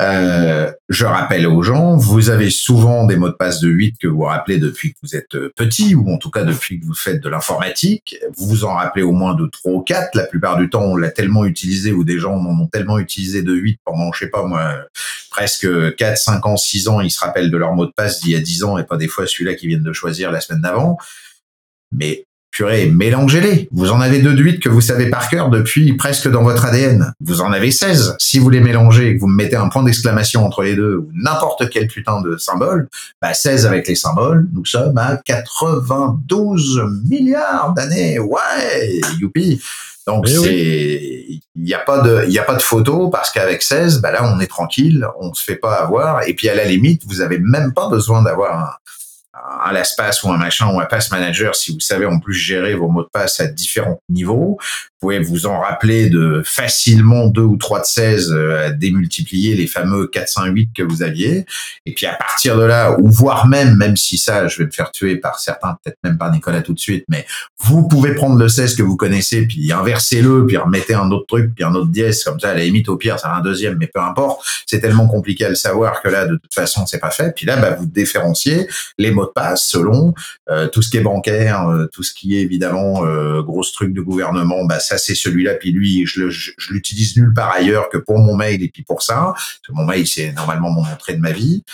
Euh, 0.00 0.72
je 0.88 1.04
rappelle 1.04 1.46
aux 1.46 1.62
gens, 1.62 1.96
vous 1.96 2.30
avez 2.30 2.48
souvent 2.48 3.04
des 3.04 3.16
mots 3.16 3.28
de 3.28 3.34
passe 3.34 3.60
de 3.60 3.68
8 3.68 3.96
que 3.98 4.08
vous 4.08 4.22
rappelez 4.22 4.58
depuis 4.58 4.94
que 4.94 4.98
vous 5.02 5.14
êtes 5.14 5.34
euh, 5.34 5.52
petit, 5.54 5.94
ou 5.94 6.10
en 6.10 6.16
tout 6.16 6.30
cas 6.30 6.44
depuis 6.44 6.80
que 6.80 6.86
vous 6.86 6.94
faites 6.94 7.22
de 7.22 7.28
l'informatique. 7.28 8.16
Vous 8.36 8.46
vous 8.46 8.64
en 8.64 8.74
rappelez 8.74 9.02
au 9.02 9.12
moins 9.12 9.34
de 9.34 9.46
3 9.46 9.72
ou 9.72 9.80
4. 9.82 10.14
La 10.14 10.24
plupart 10.24 10.56
du 10.56 10.70
temps, 10.70 10.82
on 10.82 10.96
l'a 10.96 11.10
tellement 11.10 11.44
utilisé, 11.44 11.92
ou 11.92 12.04
des 12.04 12.18
gens 12.18 12.34
en 12.34 12.60
ont 12.60 12.68
tellement 12.68 12.98
utilisé 12.98 13.42
de 13.42 13.52
8 13.52 13.80
pendant, 13.84 14.12
je 14.12 14.20
sais 14.20 14.30
pas 14.30 14.44
moi, 14.44 14.76
presque 15.30 15.94
4, 15.96 16.16
5 16.16 16.46
ans, 16.46 16.56
6 16.56 16.88
ans, 16.88 17.00
ils 17.00 17.10
se 17.10 17.20
rappellent 17.20 17.50
de 17.50 17.58
leur 17.58 17.74
mot 17.74 17.84
de 17.84 17.92
passe 17.94 18.20
d'il 18.20 18.32
y 18.32 18.36
a 18.36 18.40
10 18.40 18.64
ans 18.64 18.78
et 18.78 18.84
pas 18.84 18.96
des 18.96 19.08
fois 19.08 19.26
celui-là 19.26 19.54
qu'ils 19.54 19.68
viennent 19.68 19.82
de 19.82 19.92
choisir 19.92 20.32
la 20.32 20.40
semaine 20.40 20.62
d'avant. 20.62 20.96
Mais 21.90 22.24
purée, 22.52 22.86
mélangez-les. 22.86 23.68
Vous 23.72 23.90
en 23.90 24.00
avez 24.00 24.20
deux 24.20 24.34
de 24.34 24.42
que 24.58 24.68
vous 24.68 24.80
savez 24.80 25.08
par 25.08 25.28
cœur 25.28 25.48
depuis 25.48 25.94
presque 25.94 26.28
dans 26.30 26.42
votre 26.42 26.64
ADN. 26.64 27.12
Vous 27.20 27.40
en 27.40 27.50
avez 27.52 27.70
16. 27.70 28.16
Si 28.18 28.38
vous 28.38 28.50
les 28.50 28.60
mélangez 28.60 29.08
et 29.08 29.14
que 29.16 29.20
vous 29.20 29.26
me 29.26 29.36
mettez 29.36 29.56
un 29.56 29.68
point 29.68 29.82
d'exclamation 29.82 30.44
entre 30.44 30.62
les 30.62 30.76
deux 30.76 30.96
ou 30.96 31.10
n'importe 31.14 31.70
quel 31.70 31.88
putain 31.88 32.20
de 32.20 32.36
symbole, 32.36 32.88
bah 33.20 33.34
16 33.34 33.66
avec 33.66 33.88
les 33.88 33.94
symboles, 33.94 34.46
nous 34.52 34.64
sommes 34.64 34.98
à 34.98 35.16
92 35.16 36.82
milliards 37.08 37.72
d'années. 37.74 38.18
Ouais, 38.18 39.00
youpi. 39.18 39.60
Donc 40.06 40.26
eh 40.28 40.34
c'est, 40.34 41.24
il 41.54 41.62
n'y 41.62 41.74
a 41.74 41.78
pas 41.78 42.00
de, 42.00 42.24
il 42.26 42.32
y 42.32 42.38
a 42.38 42.42
pas 42.42 42.56
de 42.56 42.62
photo 42.62 43.08
parce 43.08 43.30
qu'avec 43.30 43.62
16, 43.62 44.00
bah 44.00 44.10
là 44.10 44.24
on 44.24 44.40
est 44.40 44.48
tranquille, 44.48 45.06
on 45.20 45.32
se 45.32 45.44
fait 45.44 45.56
pas 45.56 45.74
avoir. 45.74 46.26
Et 46.26 46.34
puis 46.34 46.48
à 46.48 46.54
la 46.54 46.64
limite, 46.64 47.02
vous 47.06 47.20
avez 47.20 47.38
même 47.38 47.72
pas 47.72 47.88
besoin 47.88 48.22
d'avoir 48.22 48.80
un 49.42 49.72
LastPass 49.72 50.22
ou 50.22 50.30
un 50.30 50.36
machin 50.36 50.72
ou 50.72 50.80
un 50.80 50.84
Pass 50.86 51.10
Manager, 51.10 51.54
si 51.54 51.72
vous 51.72 51.80
savez 51.80 52.06
en 52.06 52.18
plus 52.20 52.34
gérer 52.34 52.74
vos 52.74 52.88
mots 52.88 53.02
de 53.02 53.08
passe 53.12 53.40
à 53.40 53.46
différents 53.46 54.00
niveaux, 54.08 54.58
pouvez 55.02 55.18
vous 55.18 55.46
en 55.46 55.58
rappeler 55.58 56.08
de 56.08 56.42
facilement 56.44 57.26
2 57.26 57.42
ou 57.42 57.56
3 57.56 57.80
de 57.80 57.84
16 57.84 58.32
euh, 58.32 58.68
à 58.68 58.70
démultiplier 58.70 59.56
les 59.56 59.66
fameux 59.66 60.06
408 60.06 60.70
que 60.72 60.84
vous 60.84 61.02
aviez. 61.02 61.44
Et 61.86 61.92
puis 61.92 62.06
à 62.06 62.14
partir 62.14 62.56
de 62.56 62.62
là, 62.62 62.96
ou 63.00 63.10
voire 63.10 63.48
même, 63.48 63.74
même 63.76 63.96
si 63.96 64.16
ça, 64.16 64.46
je 64.46 64.58
vais 64.58 64.66
me 64.66 64.70
faire 64.70 64.92
tuer 64.92 65.16
par 65.16 65.40
certains, 65.40 65.76
peut-être 65.82 65.98
même 66.04 66.18
par 66.18 66.30
Nicolas 66.30 66.62
tout 66.62 66.72
de 66.72 66.78
suite, 66.78 67.04
mais 67.08 67.26
vous 67.58 67.88
pouvez 67.88 68.14
prendre 68.14 68.38
le 68.38 68.48
16 68.48 68.76
que 68.76 68.82
vous 68.84 68.96
connaissez, 68.96 69.44
puis 69.44 69.72
inversez-le, 69.72 70.46
puis 70.46 70.56
remettez 70.56 70.94
un 70.94 71.10
autre 71.10 71.26
truc, 71.26 71.52
puis 71.52 71.64
un 71.64 71.74
autre 71.74 71.90
dièse, 71.90 72.22
comme 72.22 72.38
ça, 72.38 72.50
à 72.50 72.54
la 72.54 72.62
limite, 72.62 72.88
au 72.88 72.96
pire, 72.96 73.18
ça 73.18 73.30
a 73.30 73.38
un 73.38 73.42
deuxième, 73.42 73.78
mais 73.78 73.88
peu 73.88 74.00
importe. 74.00 74.46
C'est 74.66 74.78
tellement 74.78 75.08
compliqué 75.08 75.46
à 75.46 75.48
le 75.48 75.56
savoir 75.56 76.00
que 76.00 76.08
là, 76.08 76.26
de 76.26 76.36
toute 76.36 76.54
façon, 76.54 76.86
c'est 76.86 77.00
pas 77.00 77.10
fait. 77.10 77.34
Puis 77.34 77.44
là, 77.44 77.56
bah, 77.56 77.72
vous 77.72 77.86
différenciez 77.86 78.68
les 78.98 79.10
mots 79.10 79.26
de 79.26 79.32
passe 79.34 79.66
selon 79.66 80.14
euh, 80.48 80.68
tout 80.68 80.80
ce 80.80 80.90
qui 80.90 80.98
est 80.98 81.02
bancaire, 81.02 81.68
euh, 81.68 81.86
tout 81.92 82.04
ce 82.04 82.14
qui 82.14 82.36
est 82.36 82.42
évidemment 82.42 83.04
euh, 83.04 83.42
gros 83.42 83.64
truc 83.72 83.92
de 83.92 84.00
gouvernement, 84.00 84.64
bah, 84.64 84.80
ça 84.92 84.98
c'est 84.98 85.14
celui-là, 85.14 85.54
puis 85.54 85.72
lui, 85.72 86.06
je, 86.06 86.28
je, 86.28 86.52
l'utilise 86.70 87.16
nulle 87.16 87.32
part 87.34 87.52
ailleurs 87.52 87.88
que 87.88 87.98
pour 87.98 88.18
mon 88.18 88.36
mail 88.36 88.62
et 88.62 88.68
puis 88.68 88.82
pour 88.82 89.02
ça. 89.02 89.34
mon 89.70 89.84
mail, 89.84 90.06
c'est 90.06 90.32
normalement 90.32 90.70
mon 90.70 90.84
entrée 90.84 91.14
de 91.14 91.20
ma 91.20 91.32
vie. 91.32 91.64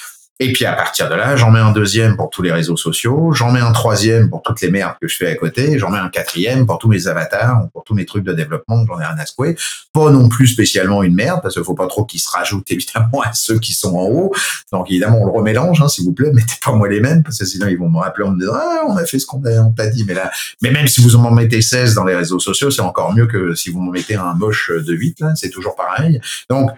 Et 0.40 0.52
puis 0.52 0.64
à 0.64 0.72
partir 0.74 1.08
de 1.08 1.14
là, 1.16 1.34
j'en 1.34 1.50
mets 1.50 1.58
un 1.58 1.72
deuxième 1.72 2.16
pour 2.16 2.30
tous 2.30 2.42
les 2.42 2.52
réseaux 2.52 2.76
sociaux, 2.76 3.32
j'en 3.32 3.50
mets 3.50 3.60
un 3.60 3.72
troisième 3.72 4.30
pour 4.30 4.42
toutes 4.42 4.60
les 4.60 4.70
merdes 4.70 4.94
que 5.00 5.08
je 5.08 5.16
fais 5.16 5.26
à 5.26 5.34
côté, 5.34 5.78
j'en 5.80 5.90
mets 5.90 5.98
un 5.98 6.08
quatrième 6.08 6.64
pour 6.64 6.78
tous 6.78 6.88
mes 6.88 7.08
avatars, 7.08 7.68
pour 7.72 7.82
tous 7.82 7.94
mes 7.94 8.06
trucs 8.06 8.22
de 8.22 8.32
développement, 8.32 8.84
j'en 8.86 9.00
ai 9.00 9.04
rien 9.04 9.18
à 9.18 9.26
secouer. 9.26 9.56
Pas 9.92 10.10
non 10.10 10.28
plus 10.28 10.46
spécialement 10.46 11.02
une 11.02 11.14
merde, 11.14 11.40
parce 11.42 11.54
qu'il 11.54 11.64
faut 11.64 11.74
pas 11.74 11.88
trop 11.88 12.04
qu'ils 12.04 12.20
se 12.20 12.30
rajoutent 12.30 12.70
évidemment 12.70 13.20
à 13.22 13.32
ceux 13.32 13.58
qui 13.58 13.72
sont 13.72 13.96
en 13.96 14.04
haut. 14.04 14.32
Donc 14.70 14.88
évidemment, 14.90 15.22
on 15.22 15.26
le 15.26 15.32
remélange, 15.32 15.82
hein, 15.82 15.88
s'il 15.88 16.04
vous 16.04 16.12
plaît, 16.12 16.30
mettez 16.32 16.54
pas 16.64 16.70
moi 16.72 16.88
les 16.88 17.00
mêmes, 17.00 17.24
parce 17.24 17.38
que 17.38 17.44
sinon 17.44 17.66
ils 17.66 17.78
vont 17.78 17.90
me 17.90 17.98
rappeler 17.98 18.24
en 18.24 18.30
me 18.30 18.38
disant 18.38 18.54
ah, 18.54 18.84
on 18.88 18.96
a 18.96 19.04
fait 19.06 19.18
ce 19.18 19.26
qu'on 19.26 19.40
t'a 19.40 19.86
dit. 19.88 20.04
Mais 20.06 20.14
là, 20.14 20.30
mais 20.62 20.70
même 20.70 20.86
si 20.86 21.02
vous 21.02 21.16
en 21.16 21.32
mettez 21.32 21.62
16 21.62 21.94
dans 21.94 22.04
les 22.04 22.14
réseaux 22.14 22.38
sociaux, 22.38 22.70
c'est 22.70 22.82
encore 22.82 23.12
mieux 23.12 23.26
que 23.26 23.56
si 23.56 23.70
vous 23.70 23.80
m'en 23.80 23.90
mettez 23.90 24.14
un 24.14 24.34
moche 24.34 24.70
de 24.70 24.92
8, 24.92 25.20
là, 25.20 25.32
c'est 25.34 25.50
toujours 25.50 25.74
pareil. 25.74 26.20
Donc 26.48 26.70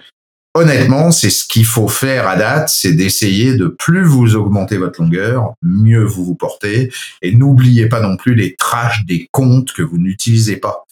honnêtement, 0.55 1.11
c'est 1.11 1.31
ce 1.31 1.45
qu'il 1.47 1.65
faut 1.65 1.89
faire 1.89 2.29
à 2.29 2.37
date, 2.37 2.69
c'est 2.69 2.93
d'essayer 2.93 3.55
de 3.55 3.67
plus 3.67 4.05
vous 4.05 4.37
augmenter 4.37 4.77
votre 4.77 5.01
longueur, 5.01 5.53
mieux 5.63 6.05
vous 6.05 6.25
vous 6.25 6.35
portez, 6.35 6.93
et 7.23 7.33
n'oubliez 7.33 7.89
pas 7.89 8.01
non 8.01 8.17
plus 8.17 8.35
les 8.35 8.55
trash 8.57 9.05
des 9.07 9.29
comptes 9.33 9.73
que 9.73 9.83
vous 9.83 9.99
n'utilisez 9.99 10.57
pas. 10.57 10.85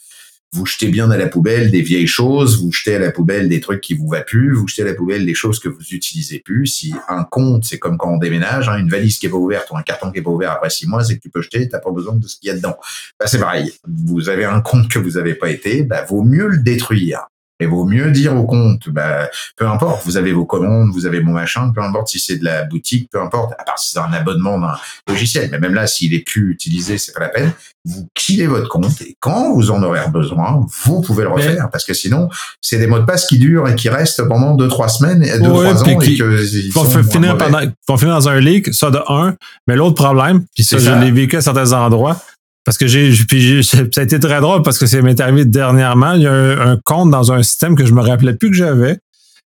Vous 0.55 0.65
jetez 0.65 0.89
bien 0.89 1.11
à 1.11 1.19
la 1.19 1.27
poubelle 1.27 1.71
des 1.71 1.83
vieilles 1.83 2.07
choses, 2.07 2.63
vous 2.63 2.73
jetez 2.73 2.95
à 2.95 2.99
la 2.99 3.11
poubelle 3.11 3.51
des 3.51 3.61
trucs 3.61 3.83
qui 3.83 3.93
vous 3.93 4.09
va 4.09 4.23
plus, 4.23 4.55
vous 4.55 4.67
jetez 4.67 4.81
à 4.81 4.87
la 4.87 4.95
poubelle 4.95 5.27
des 5.27 5.35
choses 5.35 5.59
que 5.59 5.69
vous 5.69 5.91
utilisez 5.91 6.39
plus. 6.39 6.67
Si 6.67 6.95
un 7.07 7.25
compte, 7.25 7.65
c'est 7.65 7.79
comme 7.79 7.99
quand 7.99 8.15
on 8.15 8.17
déménage, 8.17 8.67
hein, 8.67 8.79
une 8.79 8.89
valise 8.89 9.19
qui 9.19 9.27
est 9.27 9.29
pas 9.29 9.37
ouverte 9.37 9.71
ou 9.71 9.77
un 9.77 9.83
carton 9.83 10.11
qui 10.11 10.21
est 10.21 10.23
pas 10.23 10.31
ouvert 10.31 10.53
après 10.53 10.71
six 10.71 10.87
mois, 10.87 11.05
c'est 11.05 11.17
que 11.17 11.21
tu 11.21 11.29
peux 11.29 11.43
jeter, 11.43 11.69
t'as 11.69 11.81
pas 11.81 11.91
besoin 11.91 12.17
de 12.17 12.27
ce 12.27 12.37
qu'il 12.37 12.49
y 12.49 12.51
a 12.51 12.55
dedans. 12.55 12.79
Bah, 13.21 13.27
c'est 13.27 13.39
pareil. 13.39 13.75
Vous 13.87 14.31
avez 14.31 14.47
un 14.47 14.63
compte 14.63 14.89
que 14.89 14.99
vous 14.99 15.19
avez 15.19 15.35
pas 15.35 15.51
été, 15.51 15.83
bah, 15.83 16.07
vaut 16.09 16.23
mieux 16.23 16.49
le 16.49 16.59
détruire. 16.59 17.27
Et 17.61 17.67
vaut 17.67 17.85
mieux 17.85 18.11
dire 18.11 18.37
au 18.37 18.45
compte, 18.45 18.89
bah, 18.89 19.29
peu 19.57 19.67
importe, 19.67 20.05
vous 20.05 20.17
avez 20.17 20.33
vos 20.33 20.45
commandes, 20.45 20.91
vous 20.93 21.07
avez 21.07 21.21
mon 21.21 21.33
machin, 21.33 21.73
peu 21.75 21.83
importe 21.83 22.09
si 22.09 22.21
c'est 22.21 22.37
de 22.37 22.45
la 22.45 22.65
boutique, 22.65 23.11
peu 23.11 23.21
importe, 23.21 23.53
à 23.59 23.65
part 23.65 23.79
si 23.79 23.91
c'est 23.91 23.99
un 23.99 24.13
abonnement 24.13 24.59
d'un 24.59 24.77
logiciel, 25.09 25.49
mais 25.51 25.59
même 25.59 25.75
là, 25.75 25.87
s'il 25.87 26.15
est 26.15 26.25
plus 26.25 26.53
utilisé, 26.53 26.99
c'est 26.99 27.13
pas 27.13 27.21
la 27.21 27.29
peine. 27.29 27.53
Vous 27.85 28.09
killez 28.15 28.47
votre 28.47 28.69
compte 28.69 29.01
et 29.01 29.17
quand 29.19 29.55
vous 29.55 29.71
en 29.71 29.83
aurez 29.83 30.09
besoin, 30.13 30.65
vous 30.85 31.01
pouvez 31.01 31.25
le 31.25 31.31
refaire 31.31 31.69
parce 31.71 31.85
que 31.85 31.95
sinon, 31.95 32.29
c'est 32.61 32.79
des 32.79 32.87
mots 32.87 32.99
de 32.99 33.05
passe 33.05 33.27
qui 33.27 33.39
durent 33.39 33.69
et 33.69 33.75
qui 33.75 33.89
restent 33.89 34.27
pendant 34.29 34.55
deux, 34.55 34.69
trois 34.69 34.89
semaines, 34.89 35.21
deux, 35.21 35.49
trois 35.49 35.83
ans 35.83 36.01
et 36.01 36.17
que 36.17 36.73
vont 36.73 37.03
finir, 37.03 37.39
pendant, 37.39 37.61
vont 37.89 37.97
finir 37.97 38.15
dans 38.15 38.29
un 38.29 38.41
leak, 38.41 38.73
ça 38.75 38.91
de 38.91 39.01
un. 39.09 39.35
Mais 39.67 39.75
l'autre 39.75 39.95
problème, 39.95 40.45
puis 40.55 40.65
ça, 40.65 40.79
je 40.79 40.91
l'ai 40.91 41.11
vécu 41.11 41.37
à 41.37 41.41
certains 41.41 41.73
endroits, 41.73 42.21
parce 42.69 42.77
que 42.77 42.87
j'ai, 42.87 43.11
puis 43.27 43.65
ça 43.65 43.79
a 43.97 44.03
été 44.03 44.21
très 44.21 44.43
drôle 44.43 44.61
parce 44.61 44.77
que 44.77 44.85
c'est 44.85 45.01
m'est 45.01 45.19
arrivé 45.21 45.47
dernièrement. 45.47 46.13
Il 46.13 46.21
y 46.21 46.27
a 46.27 46.35
un, 46.35 46.77
compte 46.77 47.11
dans 47.11 47.33
un 47.33 47.43
système 47.43 47.75
que 47.75 47.87
je 47.87 47.95
me 47.95 48.03
rappelais 48.03 48.35
plus 48.35 48.51
que 48.51 48.57
j'avais, 48.57 48.99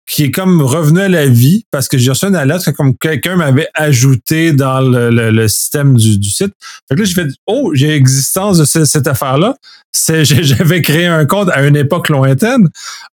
qui 0.05 0.25
est 0.25 0.31
comme 0.31 0.61
revenu 0.61 0.99
à 0.99 1.07
la 1.07 1.25
vie 1.25 1.63
parce 1.71 1.87
que 1.87 1.97
j'ai 1.97 2.09
reçu 2.09 2.25
une 2.25 2.35
alerte 2.35 2.69
comme 2.73 2.93
quelqu'un 2.97 3.37
m'avait 3.37 3.69
ajouté 3.73 4.51
dans 4.51 4.81
le, 4.81 5.09
le, 5.09 5.47
système 5.47 5.95
du, 5.95 6.19
du, 6.19 6.29
site. 6.29 6.51
Fait 6.89 6.95
que 6.95 6.99
là, 6.99 7.05
j'ai 7.05 7.13
fait 7.13 7.27
Oh, 7.47 7.71
j'ai 7.73 7.95
existence 7.95 8.57
de 8.57 8.65
cette, 8.65 9.07
affaire-là. 9.07 9.55
J'avais 10.23 10.81
créé 10.81 11.05
un 11.05 11.25
compte 11.25 11.47
à 11.51 11.65
une 11.65 11.77
époque 11.77 12.09
lointaine. 12.09 12.67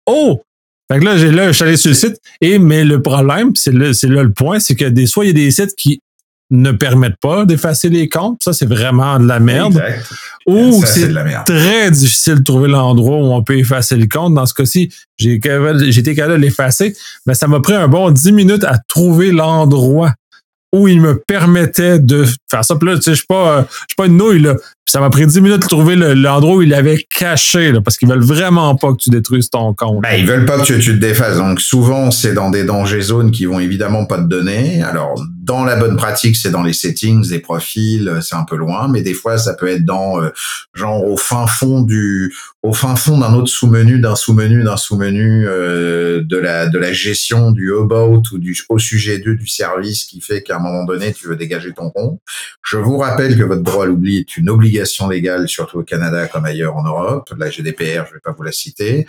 Oh! 0.07 0.43
Fait 0.91 0.99
que 0.99 1.05
là, 1.05 1.17
j'ai 1.17 1.31
là, 1.31 1.47
je 1.47 1.53
suis 1.53 1.63
allé 1.63 1.77
sur 1.77 1.91
le 1.91 1.95
site. 1.95 2.17
Et 2.41 2.59
mais 2.59 2.83
le 2.83 3.01
problème, 3.01 3.55
c'est 3.55 3.73
là, 3.73 3.95
c'est 3.95 4.09
là 4.09 4.25
le 4.25 4.33
point, 4.33 4.59
c'est 4.59 4.75
que 4.75 4.87
des 4.87 5.07
fois, 5.07 5.25
il 5.25 5.29
y 5.29 5.31
a 5.31 5.35
des 5.35 5.53
sites 5.53 5.77
qui 5.77 6.01
ne 6.53 6.71
permettent 6.71 7.19
pas 7.21 7.47
d'effacer 7.47 7.89
les 7.89 8.09
comptes. 8.09 8.43
Ça, 8.45 8.53
c'est 8.53 8.69
vraiment 8.69 9.19
de 9.19 9.27
la 9.27 9.41
merde. 9.41 9.83
Ou 10.47 10.83
c'est 10.85 11.13
très 11.47 11.91
difficile 11.91 12.37
de 12.37 12.43
trouver 12.43 12.69
l'endroit 12.69 13.17
où 13.17 13.33
on 13.33 13.43
peut 13.43 13.57
effacer 13.57 13.97
le 13.97 14.07
compte. 14.07 14.35
Dans 14.35 14.47
ce 14.47 14.55
cas-ci, 14.55 14.93
j'ai 15.17 15.35
été 15.37 16.15
capable 16.15 16.37
de 16.37 16.43
l'effacer, 16.43 16.95
mais 17.27 17.35
ça 17.35 17.49
m'a 17.49 17.61
pris 17.61 17.75
un 17.75 17.89
bon 17.89 18.11
10 18.11 18.33
minutes 18.33 18.65
à 18.65 18.79
trouver 18.87 19.33
l'endroit 19.33 20.13
où 20.75 20.89
il 20.89 21.01
me 21.01 21.19
permettait 21.19 21.99
de 21.99 22.25
faire 22.51 22.65
ça. 22.65 22.77
Puis 22.77 22.89
là, 22.89 22.97
tu 22.97 23.03
sais, 23.03 23.11
je 23.13 23.17
suis 23.17 23.27
pas, 23.27 23.59
euh, 23.59 23.63
je 23.63 23.87
suis 23.89 23.97
pas 23.97 24.07
une 24.07 24.17
nouille, 24.17 24.41
là. 24.41 24.57
Ça 24.87 25.01
m'a 25.01 25.11
pris 25.11 25.27
10 25.27 25.41
minutes 25.41 25.63
de 25.63 25.69
trouver 25.69 25.95
l'endroit 25.97 26.57
où 26.57 26.63
il 26.63 26.75
avait 26.75 27.07
caché, 27.09 27.71
là, 27.71 27.81
parce 27.81 27.97
qu'ils 27.97 28.09
veulent 28.09 28.23
vraiment 28.23 28.75
pas 28.75 28.93
que 28.93 28.99
tu 28.99 29.11
détruises 29.11 29.49
ton 29.49 29.73
compte. 29.75 30.03
Ben, 30.03 30.15
ils 30.19 30.27
veulent 30.27 30.45
pas 30.45 30.59
que 30.59 30.65
tu, 30.65 30.79
te 30.79 30.91
défasses. 30.91 31.39
Donc, 31.39 31.61
souvent, 31.61 32.11
c'est 32.11 32.35
dans 32.35 32.51
des 32.51 32.65
dangers 32.65 33.01
zones 33.01 33.31
qui 33.31 33.47
vont 33.47 33.61
évidemment 33.61 34.07
pas 34.07 34.19
te 34.19 34.27
donner. 34.27 34.83
Alors, 34.83 35.15
dans 35.41 35.65
la 35.65 35.77
bonne 35.77 35.97
pratique, 35.97 36.37
c'est 36.37 36.51
dans 36.51 36.63
les 36.63 36.73
settings, 36.73 37.29
les 37.31 37.39
profils, 37.39 38.09
euh, 38.09 38.21
c'est 38.21 38.35
un 38.35 38.45
peu 38.45 38.57
loin, 38.57 38.89
mais 38.89 39.03
des 39.03 39.15
fois, 39.15 39.39
ça 39.39 39.55
peut 39.55 39.69
être 39.69 39.85
dans, 39.85 40.21
euh, 40.21 40.31
genre, 40.75 41.05
au 41.05 41.17
fin 41.17 41.47
fond 41.47 41.83
du, 41.83 42.35
au 42.63 42.73
fin 42.73 42.97
fond 42.97 43.19
d'un 43.19 43.33
autre 43.35 43.49
sous-menu, 43.49 44.01
d'un 44.01 44.17
sous-menu, 44.17 44.65
d'un 44.65 44.77
sous-menu, 44.77 45.45
de 45.45 46.37
la, 46.37 46.67
de 46.67 46.79
la 46.79 46.93
gestion 46.93 47.51
du 47.51 47.73
about 47.73 48.23
ou 48.33 48.39
du, 48.39 48.57
au 48.69 48.79
sujet 48.79 49.19
2 49.19 49.35
du 49.35 49.47
service 49.47 50.05
qui 50.05 50.21
fait 50.21 50.43
qu'un 50.43 50.59
moment 50.59 50.85
donné, 50.85 51.13
tu 51.13 51.29
veux 51.29 51.37
dégager 51.37 51.73
ton 51.73 51.91
compte. 51.91 52.21
Je 52.63 52.77
vous 52.77 52.99
rappelle 52.99 53.37
que 53.37 53.43
votre 53.43 53.63
droit 53.63 53.85
à 53.85 53.87
l'oubli 53.87 54.19
est 54.19 54.37
une 54.37 54.51
obligation 54.51 54.72
légale, 55.09 55.49
surtout 55.49 55.79
au 55.79 55.83
Canada 55.83 56.27
comme 56.29 56.45
ailleurs 56.45 56.77
en 56.77 56.85
Europe. 56.85 57.33
La 57.37 57.51
GDPR, 57.51 58.07
je 58.09 58.15
vais 58.15 58.21
pas 58.23 58.33
vous 58.33 58.43
la 58.43 58.53
citer. 58.53 59.07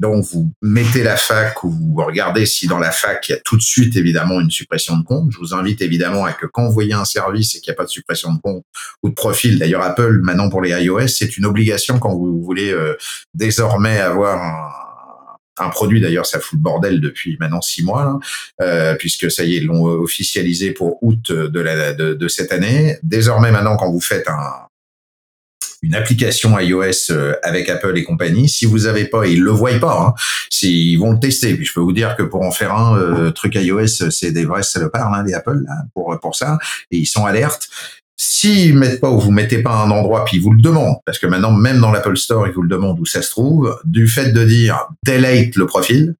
Donc, 0.00 0.24
vous 0.24 0.50
mettez 0.60 1.04
la 1.04 1.16
fac 1.16 1.62
ou 1.62 1.70
vous 1.70 2.04
regardez 2.04 2.46
si 2.46 2.66
dans 2.66 2.80
la 2.80 2.90
fac, 2.90 3.28
il 3.28 3.32
y 3.32 3.34
a 3.36 3.38
tout 3.44 3.56
de 3.56 3.62
suite, 3.62 3.96
évidemment, 3.96 4.40
une 4.40 4.50
suppression 4.50 4.96
de 4.96 5.04
compte. 5.04 5.30
Je 5.30 5.38
vous 5.38 5.54
invite 5.54 5.82
évidemment 5.82 6.24
à 6.24 6.32
que 6.32 6.46
quand 6.46 6.66
vous 6.66 6.72
voyez 6.72 6.94
un 6.94 7.04
service 7.04 7.54
et 7.54 7.60
qu'il 7.60 7.70
n'y 7.70 7.74
a 7.74 7.76
pas 7.76 7.84
de 7.84 7.90
suppression 7.90 8.32
de 8.32 8.40
compte 8.40 8.64
ou 9.04 9.10
de 9.10 9.14
profil, 9.14 9.58
d'ailleurs, 9.58 9.82
Apple, 9.82 10.18
maintenant 10.22 10.48
pour 10.48 10.62
les 10.62 10.70
iOS, 10.70 11.06
c'est 11.08 11.36
une 11.36 11.46
obligation 11.46 12.00
quand 12.00 12.12
vous 12.12 12.42
voulez 12.42 12.72
euh, 12.72 12.96
désormais 13.34 14.00
avoir 14.00 14.42
un, 14.42 14.84
un 15.58 15.68
produit 15.68 16.00
d'ailleurs, 16.00 16.26
ça 16.26 16.40
fout 16.40 16.58
le 16.58 16.62
bordel 16.62 17.00
depuis 17.00 17.36
maintenant 17.38 17.60
six 17.60 17.84
mois, 17.84 18.18
euh, 18.60 18.94
puisque 18.96 19.30
ça 19.30 19.44
y 19.44 19.54
est, 19.54 19.58
ils 19.58 19.66
l'ont 19.66 19.84
officialisé 19.84 20.72
pour 20.72 20.98
août 21.02 21.30
de, 21.30 22.28
cette 22.28 22.52
année. 22.52 22.96
Désormais, 23.02 23.50
maintenant, 23.50 23.76
quand 23.76 23.90
vous 23.90 24.00
faites 24.00 24.28
un, 24.28 24.66
une 25.84 25.94
application 25.94 26.58
iOS 26.58 27.10
euh, 27.10 27.34
avec 27.42 27.68
Apple 27.68 27.96
et 27.96 28.04
compagnie, 28.04 28.48
si 28.48 28.64
vous 28.64 28.86
avez 28.86 29.04
pas, 29.04 29.26
ils 29.26 29.42
le 29.42 29.50
voient 29.50 29.78
pas, 29.78 30.00
hein, 30.00 30.14
ils 30.62 30.96
vont 30.96 31.12
le 31.12 31.20
tester. 31.20 31.54
Puis 31.54 31.66
je 31.66 31.74
peux 31.74 31.80
vous 31.80 31.92
dire 31.92 32.16
que 32.16 32.22
pour 32.22 32.42
en 32.42 32.50
faire 32.50 32.74
un 32.74 32.96
euh, 32.98 33.30
truc 33.30 33.54
iOS, 33.54 34.10
c'est 34.10 34.32
des 34.32 34.44
vrais 34.46 34.62
salopards, 34.62 35.12
hein, 35.12 35.22
les 35.26 35.34
Apple, 35.34 35.62
là, 35.66 35.74
pour 35.92 36.18
pour 36.20 36.34
ça, 36.34 36.58
et 36.90 36.96
ils 36.96 37.06
sont 37.06 37.26
alertes. 37.26 37.68
S'ils 38.16 38.78
mettent 38.78 39.00
pas 39.00 39.10
ou 39.10 39.18
vous 39.18 39.32
mettez 39.32 39.58
pas 39.62 39.72
un 39.72 39.90
endroit, 39.90 40.24
puis 40.24 40.38
ils 40.38 40.42
vous 40.42 40.52
le 40.52 40.62
demandent, 40.62 40.96
parce 41.04 41.18
que 41.18 41.26
maintenant, 41.26 41.52
même 41.52 41.80
dans 41.80 41.90
l'Apple 41.90 42.16
Store, 42.16 42.46
ils 42.46 42.52
vous 42.52 42.62
le 42.62 42.68
demandent 42.68 42.98
où 42.98 43.06
ça 43.06 43.22
se 43.22 43.30
trouve, 43.30 43.78
du 43.84 44.08
fait 44.08 44.30
de 44.30 44.44
dire 44.44 44.86
delete 45.04 45.56
le 45.56 45.66
profil, 45.66 46.14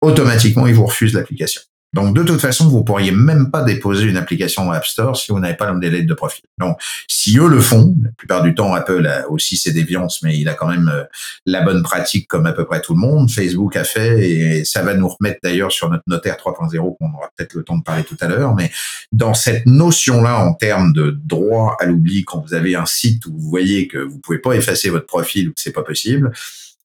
automatiquement, 0.00 0.66
ils 0.66 0.74
vous 0.74 0.86
refusent 0.86 1.14
l'application. 1.14 1.60
Donc, 1.94 2.14
de 2.14 2.22
toute 2.22 2.40
façon, 2.40 2.68
vous 2.68 2.84
pourriez 2.84 3.12
même 3.12 3.50
pas 3.50 3.62
déposer 3.62 4.04
une 4.04 4.18
application 4.18 4.66
dans 4.66 4.72
App 4.72 4.84
Store 4.84 5.16
si 5.16 5.32
vous 5.32 5.38
n'avez 5.38 5.56
pas 5.56 5.72
le 5.72 5.80
délai 5.80 6.02
de 6.02 6.14
profil. 6.14 6.44
Donc, 6.58 6.78
si 7.08 7.38
eux 7.38 7.48
le 7.48 7.60
font, 7.60 7.96
la 8.02 8.10
plupart 8.10 8.42
du 8.42 8.54
temps, 8.54 8.74
Apple 8.74 9.06
a 9.06 9.28
aussi 9.30 9.56
ses 9.56 9.72
déviances, 9.72 10.22
mais 10.22 10.38
il 10.38 10.48
a 10.48 10.54
quand 10.54 10.68
même 10.68 10.90
euh, 10.94 11.04
la 11.46 11.62
bonne 11.62 11.82
pratique 11.82 12.28
comme 12.28 12.44
à 12.44 12.52
peu 12.52 12.66
près 12.66 12.82
tout 12.82 12.92
le 12.92 13.00
monde. 13.00 13.30
Facebook 13.30 13.74
a 13.76 13.84
fait, 13.84 14.28
et 14.28 14.64
ça 14.66 14.82
va 14.82 14.94
nous 14.94 15.08
remettre 15.08 15.40
d'ailleurs 15.42 15.72
sur 15.72 15.88
notre 15.88 16.04
notaire 16.06 16.36
3.0 16.36 16.96
qu'on 16.98 17.12
aura 17.14 17.30
peut-être 17.34 17.54
le 17.54 17.64
temps 17.64 17.78
de 17.78 17.82
parler 17.82 18.04
tout 18.04 18.16
à 18.20 18.28
l'heure. 18.28 18.54
Mais 18.54 18.70
dans 19.12 19.32
cette 19.32 19.64
notion-là, 19.64 20.40
en 20.40 20.52
termes 20.52 20.92
de 20.92 21.18
droit 21.24 21.76
à 21.80 21.86
l'oubli, 21.86 22.24
quand 22.24 22.44
vous 22.46 22.52
avez 22.52 22.76
un 22.76 22.86
site 22.86 23.24
où 23.24 23.32
vous 23.32 23.48
voyez 23.48 23.88
que 23.88 23.98
vous 23.98 24.18
pouvez 24.18 24.38
pas 24.38 24.52
effacer 24.52 24.90
votre 24.90 25.06
profil 25.06 25.48
ou 25.48 25.52
que 25.52 25.60
c'est 25.60 25.72
pas 25.72 25.82
possible, 25.82 26.32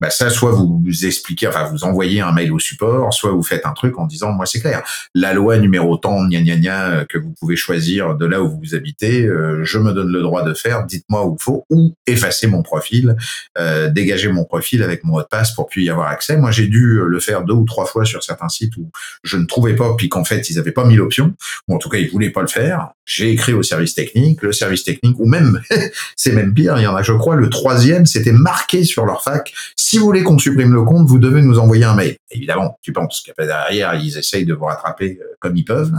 bah 0.03 0.09
ça, 0.09 0.29
soit 0.29 0.51
vous, 0.51 0.83
expliquez, 1.05 1.47
enfin 1.47 1.63
vous 1.71 1.85
envoyez 1.85 2.19
un 2.19 2.33
mail 2.33 2.51
au 2.51 2.59
support, 2.59 3.13
soit 3.13 3.31
vous 3.31 3.41
faites 3.41 3.65
un 3.65 3.71
truc 3.71 3.97
en 3.97 4.05
disant, 4.05 4.33
moi 4.33 4.45
c'est 4.45 4.59
clair, 4.59 4.83
la 5.15 5.31
loi 5.31 5.57
numéro 5.57 5.95
tant, 5.95 6.27
gna 6.27 6.41
gna 6.41 6.57
gna, 6.57 6.89
euh, 6.89 7.05
que 7.05 7.17
vous 7.17 7.33
pouvez 7.39 7.55
choisir 7.55 8.15
de 8.15 8.25
là 8.25 8.43
où 8.43 8.49
vous 8.49 8.75
habitez, 8.75 9.25
euh, 9.25 9.63
je 9.63 9.77
me 9.77 9.93
donne 9.93 10.11
le 10.11 10.21
droit 10.21 10.43
de 10.43 10.53
faire, 10.53 10.85
dites-moi 10.85 11.25
où 11.25 11.37
il 11.39 11.41
faut, 11.41 11.65
ou 11.69 11.95
effacer 12.05 12.47
mon 12.47 12.63
profil, 12.63 13.15
euh, 13.57 13.89
dégager 13.89 14.29
mon 14.29 14.43
profil 14.43 14.83
avec 14.83 15.05
mon 15.05 15.13
mot 15.13 15.21
de 15.21 15.27
passe 15.27 15.53
pour 15.53 15.67
puis 15.67 15.85
y 15.85 15.89
avoir 15.89 16.09
accès. 16.09 16.35
Moi 16.35 16.51
j'ai 16.51 16.67
dû 16.67 16.99
le 17.01 17.19
faire 17.21 17.45
deux 17.45 17.53
ou 17.53 17.63
trois 17.63 17.85
fois 17.85 18.03
sur 18.03 18.21
certains 18.25 18.49
sites 18.49 18.75
où 18.75 18.91
je 19.23 19.37
ne 19.37 19.45
trouvais 19.45 19.77
pas, 19.77 19.95
puis 19.97 20.09
qu'en 20.09 20.25
fait 20.25 20.49
ils 20.49 20.57
n'avaient 20.57 20.73
pas 20.73 20.83
mis 20.83 20.97
l'option, 20.97 21.33
ou 21.69 21.75
en 21.75 21.77
tout 21.77 21.87
cas 21.87 21.99
ils 21.99 22.11
voulaient 22.11 22.29
pas 22.29 22.41
le 22.41 22.47
faire. 22.47 22.89
J'ai 23.05 23.31
écrit 23.31 23.53
au 23.53 23.63
service 23.63 23.95
technique, 23.95 24.41
le 24.41 24.51
service 24.51 24.83
technique, 24.83 25.17
ou 25.17 25.25
même, 25.25 25.61
c'est 26.17 26.33
même 26.33 26.53
pire, 26.53 26.77
il 26.77 26.83
y 26.83 26.87
en 26.87 26.95
a 26.97 27.03
je 27.03 27.13
crois, 27.13 27.37
le 27.37 27.49
troisième, 27.49 28.05
c'était 28.05 28.33
marqué 28.33 28.83
sur 28.83 29.05
leur 29.05 29.23
fac, 29.23 29.53
vous 29.97 30.05
voulez 30.05 30.23
qu'on 30.23 30.37
supprime 30.37 30.73
le 30.73 30.83
compte, 30.83 31.07
vous 31.07 31.19
devez 31.19 31.41
nous 31.41 31.59
envoyer 31.59 31.83
un 31.83 31.95
mail. 31.95 32.17
Évidemment, 32.31 32.77
tu 32.81 32.93
penses 32.93 33.21
qu'après 33.25 33.45
derrière, 33.45 33.95
ils 33.95 34.17
essayent 34.17 34.45
de 34.45 34.53
vous 34.53 34.65
rattraper 34.65 35.19
euh, 35.21 35.25
comme 35.39 35.55
ils 35.55 35.65
peuvent, 35.65 35.93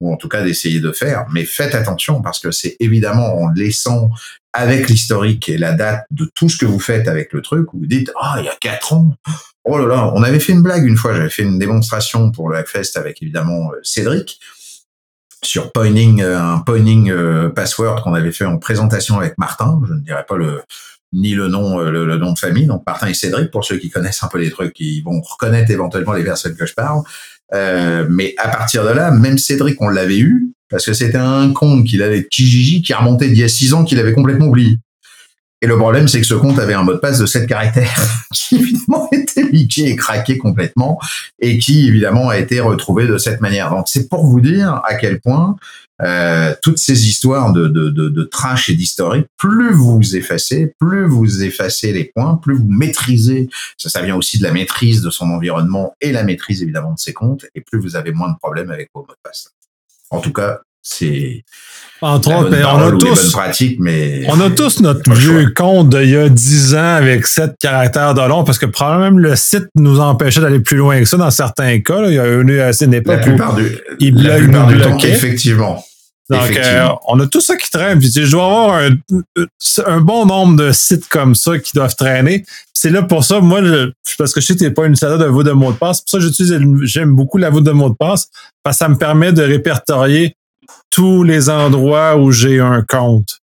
ou 0.00 0.12
en 0.12 0.16
tout 0.16 0.28
cas 0.28 0.42
d'essayer 0.42 0.80
de 0.80 0.92
faire. 0.92 1.26
Mais 1.32 1.44
faites 1.44 1.74
attention 1.74 2.22
parce 2.22 2.38
que 2.38 2.50
c'est 2.50 2.76
évidemment 2.80 3.36
en 3.38 3.50
laissant 3.50 4.10
avec 4.52 4.88
l'historique 4.88 5.48
et 5.48 5.58
la 5.58 5.72
date 5.72 6.06
de 6.10 6.30
tout 6.34 6.48
ce 6.48 6.56
que 6.56 6.64
vous 6.64 6.80
faites 6.80 7.08
avec 7.08 7.32
le 7.32 7.42
truc, 7.42 7.74
où 7.74 7.80
vous 7.80 7.86
dites, 7.86 8.10
ah, 8.18 8.36
il 8.38 8.46
y 8.46 8.48
a 8.48 8.56
quatre 8.58 8.94
ans, 8.94 9.14
oh 9.64 9.78
là 9.78 9.86
là, 9.86 10.12
on 10.14 10.22
avait 10.22 10.40
fait 10.40 10.52
une 10.52 10.62
blague 10.62 10.84
une 10.86 10.96
fois, 10.96 11.14
j'avais 11.14 11.28
fait 11.28 11.42
une 11.42 11.58
démonstration 11.58 12.30
pour 12.30 12.48
le 12.48 12.56
Hackfest 12.56 12.96
avec 12.96 13.22
évidemment 13.22 13.72
euh, 13.72 13.80
Cédric, 13.82 14.40
sur 15.44 15.72
pointing, 15.72 16.22
euh, 16.22 16.40
un 16.40 16.58
pointing 16.60 17.12
password 17.52 18.02
qu'on 18.02 18.14
avait 18.14 18.32
fait 18.32 18.46
en 18.46 18.56
présentation 18.56 19.18
avec 19.18 19.36
Martin, 19.36 19.80
je 19.86 19.92
ne 19.92 20.00
dirais 20.00 20.24
pas 20.26 20.36
le, 20.36 20.62
ni 21.16 21.34
le 21.34 21.48
nom, 21.48 21.80
euh, 21.80 21.90
le, 21.90 22.16
nom 22.18 22.32
de 22.32 22.38
famille. 22.38 22.66
Donc 22.66 22.84
Martin 22.86 23.08
et 23.08 23.14
Cédric, 23.14 23.50
pour 23.50 23.64
ceux 23.64 23.78
qui 23.78 23.90
connaissent 23.90 24.22
un 24.22 24.28
peu 24.28 24.38
les 24.38 24.50
trucs, 24.50 24.78
ils 24.78 25.02
vont 25.02 25.20
reconnaître 25.20 25.70
éventuellement 25.70 26.12
les 26.12 26.22
personnes 26.22 26.54
que 26.54 26.66
je 26.66 26.74
parle. 26.74 27.02
Euh, 27.54 28.06
mais 28.08 28.34
à 28.38 28.48
partir 28.48 28.84
de 28.84 28.90
là, 28.90 29.10
même 29.10 29.38
Cédric, 29.38 29.80
on 29.80 29.88
l'avait 29.88 30.18
eu, 30.18 30.48
parce 30.68 30.84
que 30.84 30.92
c'était 30.92 31.18
un 31.18 31.52
compte 31.52 31.84
qu'il 31.84 32.02
avait 32.02 32.24
Kijiji 32.24 32.82
qui 32.82 32.92
remontait 32.92 33.28
d'il 33.28 33.38
y 33.38 33.44
a 33.44 33.48
six 33.48 33.72
ans 33.72 33.84
qu'il 33.84 33.98
avait 33.98 34.12
complètement 34.12 34.46
oublié. 34.46 34.78
Et 35.62 35.66
le 35.66 35.76
problème, 35.78 36.06
c'est 36.06 36.20
que 36.20 36.26
ce 36.26 36.34
compte 36.34 36.58
avait 36.58 36.74
un 36.74 36.82
mot 36.82 36.92
de 36.92 36.98
passe 36.98 37.18
de 37.18 37.26
7 37.26 37.48
caractères, 37.48 37.98
qui 38.34 38.56
évidemment 38.56 39.08
était 39.12 39.42
leaké 39.42 39.88
et 39.88 39.96
craqué 39.96 40.36
complètement, 40.36 41.00
et 41.38 41.58
qui 41.58 41.88
évidemment 41.88 42.28
a 42.28 42.38
été 42.38 42.60
retrouvé 42.60 43.06
de 43.06 43.16
cette 43.16 43.40
manière. 43.40 43.70
Donc 43.70 43.88
c'est 43.88 44.08
pour 44.08 44.26
vous 44.26 44.40
dire 44.40 44.82
à 44.84 44.94
quel 44.94 45.20
point 45.20 45.56
euh, 46.02 46.54
toutes 46.62 46.76
ces 46.76 47.08
histoires 47.08 47.54
de, 47.54 47.68
de, 47.68 47.88
de, 47.88 48.10
de 48.10 48.22
trash 48.24 48.68
et 48.68 48.74
d'historique, 48.74 49.26
plus 49.38 49.72
vous 49.72 50.14
effacez, 50.14 50.74
plus 50.78 51.06
vous 51.06 51.42
effacez 51.42 51.92
les 51.92 52.04
points, 52.14 52.36
plus 52.36 52.54
vous 52.54 52.68
maîtrisez, 52.68 53.48
ça 53.78 54.02
vient 54.02 54.16
aussi 54.16 54.38
de 54.38 54.42
la 54.42 54.52
maîtrise 54.52 55.00
de 55.00 55.08
son 55.08 55.30
environnement 55.30 55.94
et 56.02 56.12
la 56.12 56.22
maîtrise 56.22 56.62
évidemment 56.62 56.92
de 56.92 56.98
ses 56.98 57.14
comptes, 57.14 57.46
et 57.54 57.62
plus 57.62 57.80
vous 57.80 57.96
avez 57.96 58.12
moins 58.12 58.30
de 58.30 58.36
problèmes 58.36 58.70
avec 58.70 58.90
vos 58.94 59.00
mots 59.00 59.06
de 59.08 59.16
passe. 59.22 59.52
En 60.10 60.20
tout 60.20 60.32
cas, 60.32 60.60
c'est 60.88 61.44
entre 62.02 62.32
autres, 62.34 62.50
mais 62.50 62.62
on 62.64 62.78
a 62.78 62.92
tous, 62.92 63.36
mais 63.78 64.26
on 64.28 64.40
a 64.40 64.50
tous 64.50 64.80
notre 64.80 65.10
vieux 65.14 65.50
compte 65.56 65.88
d'il 65.88 66.10
y 66.10 66.16
a 66.16 66.28
10 66.28 66.74
ans 66.74 66.94
avec 66.96 67.26
7 67.26 67.52
caractères 67.58 68.12
de 68.14 68.20
long 68.20 68.44
parce 68.44 68.58
que 68.58 68.66
probablement 68.66 69.18
le 69.18 69.34
site 69.34 69.66
nous 69.74 69.98
empêchait 69.98 70.42
d'aller 70.42 70.60
plus 70.60 70.76
loin 70.76 70.98
que 71.00 71.06
ça 71.06 71.16
dans 71.16 71.30
certains 71.30 71.80
cas. 71.80 72.04
Il 72.06 72.14
y 72.14 72.18
a 72.18 72.26
eu 72.26 72.60
assez 72.60 72.84
une 72.84 72.94
époque 72.94 73.16
la 73.16 73.22
plupart 73.22 73.54
du, 73.54 73.78
il 73.98 74.22
la 74.22 74.36
plupart 74.36 74.66
du 74.66 74.78
temps, 74.78 74.98
effectivement. 74.98 75.82
Donc, 76.28 76.56
euh, 76.56 76.88
on 77.06 77.20
a 77.20 77.26
tout 77.26 77.40
ça 77.40 77.56
qui 77.56 77.70
traîne. 77.70 78.00
Puis, 78.00 78.10
je 78.12 78.30
dois 78.30 78.44
avoir 78.44 78.80
un, 78.80 78.90
un, 79.86 80.00
bon 80.00 80.26
nombre 80.26 80.56
de 80.56 80.72
sites 80.72 81.08
comme 81.08 81.36
ça 81.36 81.56
qui 81.58 81.72
doivent 81.72 81.94
traîner. 81.94 82.44
C'est 82.72 82.90
là 82.90 83.04
pour 83.04 83.22
ça, 83.22 83.40
moi, 83.40 83.60
parce 84.18 84.32
que 84.32 84.40
je 84.40 84.46
sais 84.46 84.54
que 84.54 84.58
tu 84.58 84.64
n'es 84.64 84.72
pas 84.72 84.86
une 84.86 84.96
salade 84.96 85.20
de 85.20 85.26
voûte 85.26 85.46
de 85.46 85.52
mot 85.52 85.70
de 85.70 85.76
passe. 85.76 86.00
Pour 86.00 86.10
ça, 86.10 86.18
j'utilise, 86.18 86.58
j'aime 86.82 87.14
beaucoup 87.14 87.38
la 87.38 87.48
voûte 87.48 87.62
de 87.62 87.70
mot 87.70 87.88
de 87.88 87.94
passe 87.94 88.28
parce 88.64 88.76
que 88.76 88.84
ça 88.84 88.88
me 88.88 88.96
permet 88.96 89.32
de 89.32 89.42
répertorier 89.42 90.34
tous 90.90 91.22
les 91.22 91.48
endroits 91.50 92.16
où 92.16 92.32
j'ai 92.32 92.60
un 92.60 92.82
compte. 92.82 93.40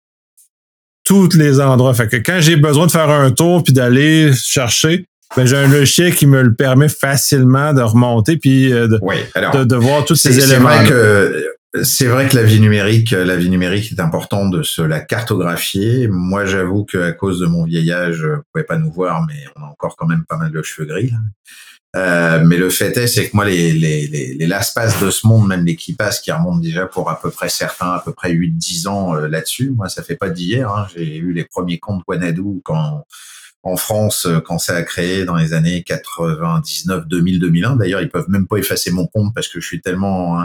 Tous 1.03 1.35
les 1.35 1.59
endroits. 1.59 1.93
Fait 1.93 2.07
que 2.07 2.17
quand 2.17 2.37
j'ai 2.39 2.55
besoin 2.55 2.87
de 2.87 2.91
faire 2.91 3.09
un 3.09 3.31
tour 3.31 3.63
puis 3.63 3.73
d'aller 3.73 4.31
chercher, 4.33 5.05
ben, 5.35 5.45
j'ai 5.45 5.57
un 5.57 5.67
logiciel 5.67 6.15
qui 6.15 6.27
me 6.27 6.41
le 6.41 6.53
permet 6.53 6.89
facilement 6.89 7.73
de 7.73 7.81
remonter 7.81 8.37
puis 8.37 8.71
euh, 8.71 8.87
de, 8.87 9.63
de, 9.63 9.75
voir 9.75 10.05
tous 10.05 10.15
ces 10.15 10.39
éléments. 10.39 10.69
Vrai 10.69 10.87
que, 10.87 11.45
c'est 11.81 12.05
vrai 12.05 12.27
que 12.27 12.35
la 12.35 12.43
vie 12.43 12.59
numérique, 12.59 13.11
la 13.11 13.35
vie 13.35 13.49
numérique 13.49 13.91
est 13.91 13.99
important 13.99 14.47
de 14.47 14.61
se 14.61 14.81
la 14.83 14.99
cartographier. 14.99 16.07
Moi, 16.07 16.45
j'avoue 16.45 16.85
qu'à 16.85 17.11
cause 17.13 17.39
de 17.39 17.47
mon 17.47 17.65
vieillage, 17.65 18.23
vous 18.23 18.43
pouvez 18.53 18.63
pas 18.63 18.77
nous 18.77 18.91
voir, 18.91 19.25
mais 19.27 19.45
on 19.55 19.63
a 19.63 19.65
encore 19.65 19.95
quand 19.95 20.05
même 20.05 20.23
pas 20.27 20.37
mal 20.37 20.51
de 20.51 20.61
cheveux 20.61 20.87
gris. 20.87 21.11
Euh, 21.95 22.43
mais 22.43 22.57
le 22.57 22.69
fait 22.71 22.95
est, 22.97 23.07
c'est 23.07 23.29
que 23.29 23.35
moi, 23.35 23.45
les, 23.45 23.71
les, 23.71 24.07
les, 24.07 24.33
les 24.33 24.47
de 24.47 25.11
ce 25.11 25.27
monde, 25.27 25.47
même 25.47 25.63
les 25.63 25.75
KeePass 25.75 26.21
qui 26.21 26.31
remontent 26.31 26.59
déjà 26.59 26.87
pour 26.87 27.09
à 27.09 27.19
peu 27.19 27.29
près 27.29 27.49
certains, 27.49 27.91
à 27.91 27.99
peu 27.99 28.13
près 28.13 28.33
8-10 28.33 28.87
ans 28.87 29.15
euh, 29.15 29.27
là-dessus, 29.27 29.69
moi, 29.69 29.89
ça 29.89 30.01
fait 30.01 30.15
pas 30.15 30.29
d'hier. 30.29 30.71
Hein. 30.71 30.87
J'ai 30.95 31.17
eu 31.17 31.33
les 31.33 31.43
premiers 31.43 31.77
comptes 31.77 32.03
Wanadu 32.07 32.61
quand 32.63 33.05
en 33.63 33.77
France 33.77 34.25
euh, 34.25 34.39
quand 34.41 34.59
ça 34.59 34.75
a 34.75 34.83
créé 34.83 35.25
dans 35.25 35.35
les 35.35 35.53
années 35.53 35.83
99, 35.83 37.07
2000, 37.07 37.39
2001. 37.39 37.77
D'ailleurs, 37.77 38.01
ils 38.01 38.09
peuvent 38.09 38.29
même 38.29 38.45
pas 38.45 38.57
effacer 38.57 38.91
mon 38.91 39.07
compte 39.07 39.33
parce 39.33 39.47
que 39.47 39.59
je 39.59 39.65
suis 39.65 39.81
tellement 39.81 40.39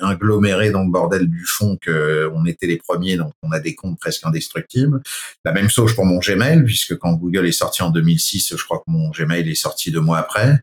ingloméré 0.00 0.70
dans 0.70 0.84
le 0.84 0.90
bordel 0.90 1.28
du 1.28 1.44
fond 1.44 1.76
que 1.80 2.30
on 2.34 2.46
était 2.46 2.66
les 2.66 2.76
premiers, 2.78 3.16
donc 3.16 3.32
on 3.42 3.50
a 3.52 3.60
des 3.60 3.74
comptes 3.74 3.98
presque 3.98 4.24
indestructibles. 4.24 5.02
La 5.44 5.52
même 5.52 5.68
chose 5.68 5.94
pour 5.94 6.06
mon 6.06 6.18
Gmail, 6.18 6.64
puisque 6.64 6.96
quand 6.96 7.12
Google 7.14 7.46
est 7.46 7.52
sorti 7.52 7.82
en 7.82 7.90
2006, 7.90 8.54
je 8.56 8.64
crois 8.64 8.78
que 8.78 8.90
mon 8.90 9.10
Gmail 9.10 9.48
est 9.50 9.54
sorti 9.54 9.90
deux 9.90 10.00
mois 10.00 10.18
après. 10.18 10.60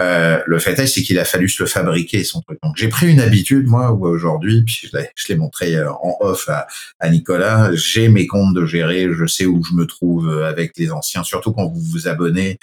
Euh, 0.00 0.40
le 0.46 0.58
fait 0.58 0.78
est, 0.78 0.86
c'est 0.86 1.02
qu'il 1.02 1.18
a 1.18 1.24
fallu 1.24 1.48
se 1.48 1.62
le 1.62 1.68
fabriquer 1.68 2.24
son 2.24 2.40
truc. 2.40 2.58
Donc 2.62 2.76
j'ai 2.76 2.88
pris 2.88 3.10
une 3.10 3.20
habitude 3.20 3.66
moi 3.66 3.90
aujourd'hui, 3.92 4.62
puis 4.64 4.90
je 4.90 5.28
l'ai 5.28 5.36
montré 5.36 5.76
euh, 5.76 5.90
en 5.92 6.16
off 6.20 6.48
à, 6.48 6.66
à 6.98 7.10
Nicolas, 7.10 7.70
j'ai 7.74 8.08
mes 8.08 8.26
comptes 8.26 8.54
de 8.54 8.64
gérer, 8.64 9.08
je 9.12 9.26
sais 9.26 9.46
où 9.46 9.62
je 9.62 9.74
me 9.74 9.86
trouve 9.86 10.28
euh, 10.28 10.48
avec 10.48 10.76
les 10.78 10.90
anciens, 10.90 11.22
surtout 11.22 11.52
quand 11.52 11.66
vous 11.66 11.80
vous 11.80 12.08
abonnez 12.08 12.58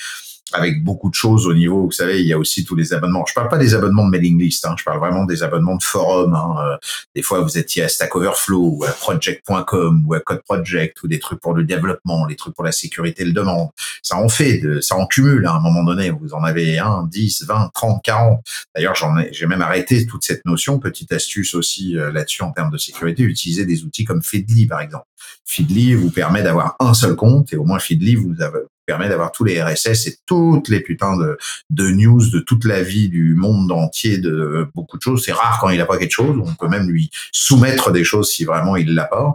avec 0.54 0.84
beaucoup 0.84 1.10
de 1.10 1.16
choses 1.16 1.46
au 1.48 1.54
niveau, 1.54 1.86
vous 1.86 1.92
savez, 1.92 2.22
il 2.22 2.28
y 2.28 2.34
a 2.34 2.38
aussi 2.38 2.64
tous 2.64 2.76
les 2.76 2.94
abonnements. 2.94 3.26
Je 3.28 3.34
parle 3.34 3.50
pas 3.50 3.58
des 3.58 3.74
abonnements 3.74 4.06
de 4.06 4.12
mailing 4.12 4.40
list, 4.40 4.66
hein, 4.66 4.76
je 4.78 4.84
parle 4.84 5.00
vraiment 5.00 5.26
des 5.26 5.44
abonnements 5.44 5.76
de 5.76 5.84
forum. 5.84 6.34
Hein. 6.34 6.56
Euh, 6.60 6.78
des 7.16 7.22
fois, 7.22 7.42
vous 7.42 7.58
étiez 7.58 7.84
à 7.84 7.90
Stack 7.90 8.16
Overflow 8.16 8.78
ou 8.78 8.84
à 8.86 8.92
project.com 8.92 10.04
ou 10.06 10.14
à 10.14 10.20
Code 10.20 10.42
Project 10.44 11.02
ou 11.04 11.08
des 11.08 11.20
trucs 11.20 11.40
pour 11.40 11.54
le 11.54 11.64
développement, 11.64 12.26
les 12.26 12.36
trucs 12.36 12.56
pour 12.56 12.64
la 12.64 12.72
sécurité 12.72 13.26
le 13.26 13.34
demande. 13.34 13.70
Ça 14.02 14.18
en 14.18 14.30
fait, 14.30 14.60
de, 14.60 14.80
ça 14.80 14.96
en 14.96 15.06
cumule 15.06 15.46
hein, 15.46 15.52
à 15.52 15.58
un 15.58 15.62
moment 15.62 15.84
donné. 15.84 16.10
Vous 16.10 16.34
en 16.34 16.44
avez 16.44 16.80
un, 16.80 17.08
10, 17.10 17.46
20, 17.46 17.72
30, 17.74 18.04
40. 18.04 18.40
D'ailleurs, 18.76 18.96
j'en 18.96 19.18
ai, 19.18 19.30
j'ai 19.34 19.48
même 19.48 19.62
arrêté 19.62 20.06
toute 20.06 20.24
cette 20.24 20.46
notion. 20.46 20.80
Petite 20.80 21.12
astuce 21.12 21.56
aussi 21.56 21.98
euh, 21.98 22.12
là-dessus 22.12 22.44
en 22.44 22.52
termes 22.52 22.72
de 22.72 22.78
sécurité, 22.78 23.24
utiliser 23.24 23.66
des 23.66 23.84
outils 23.84 24.06
comme 24.06 24.24
Feedly 24.24 24.66
par 24.66 24.82
exemple. 24.82 25.06
Feedly 25.46 25.96
vous 25.96 26.12
permet 26.12 26.44
d'avoir 26.44 26.76
un 26.80 26.94
seul 26.94 27.16
compte 27.16 27.54
et 27.54 27.58
au 27.58 27.64
moins 27.64 27.80
Feedly 27.80 28.16
vous, 28.16 28.42
avez, 28.42 28.60
permet 28.88 29.10
d'avoir 29.10 29.32
tous 29.32 29.44
les 29.44 29.62
RSS 29.62 30.08
et 30.08 30.18
toutes 30.26 30.70
les 30.70 30.80
putains 30.80 31.18
de, 31.18 31.38
de 31.70 31.90
news 31.90 32.30
de 32.32 32.40
toute 32.40 32.66
la 32.66 32.82
vie 32.82 33.10
du 33.10 33.36
monde 33.36 33.72
entier 33.72 34.18
de 34.18 34.68
beaucoup 34.74 34.98
de 34.98 35.02
choses. 35.04 35.24
C'est 35.24 35.34
rare 35.34 35.60
quand 35.62 35.70
il 35.70 35.78
n'a 35.78 35.86
pas 35.86 35.98
quelque 35.98 36.12
chose. 36.12 36.36
On 36.44 36.56
peut 36.56 36.70
même 36.70 36.90
lui 36.90 37.12
soumettre 37.32 37.92
des 37.92 38.04
choses 38.04 38.30
si 38.32 38.46
vraiment 38.46 38.78
il 38.78 38.96
l'a 38.96 39.06
pas. 39.06 39.34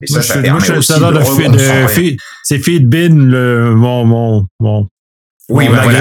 Et 0.00 0.06
ça, 0.06 0.22
ça 0.22 0.40
permet 0.40 0.70
aussi 0.70 0.92
de, 0.92 2.16
C'est 2.42 2.58
Feedbin, 2.58 3.14
le, 3.14 3.74
mon, 3.74 4.04
mon, 4.04 4.46
mon, 4.60 4.88
oui, 5.50 5.68
bah 5.68 5.82
il 5.84 5.92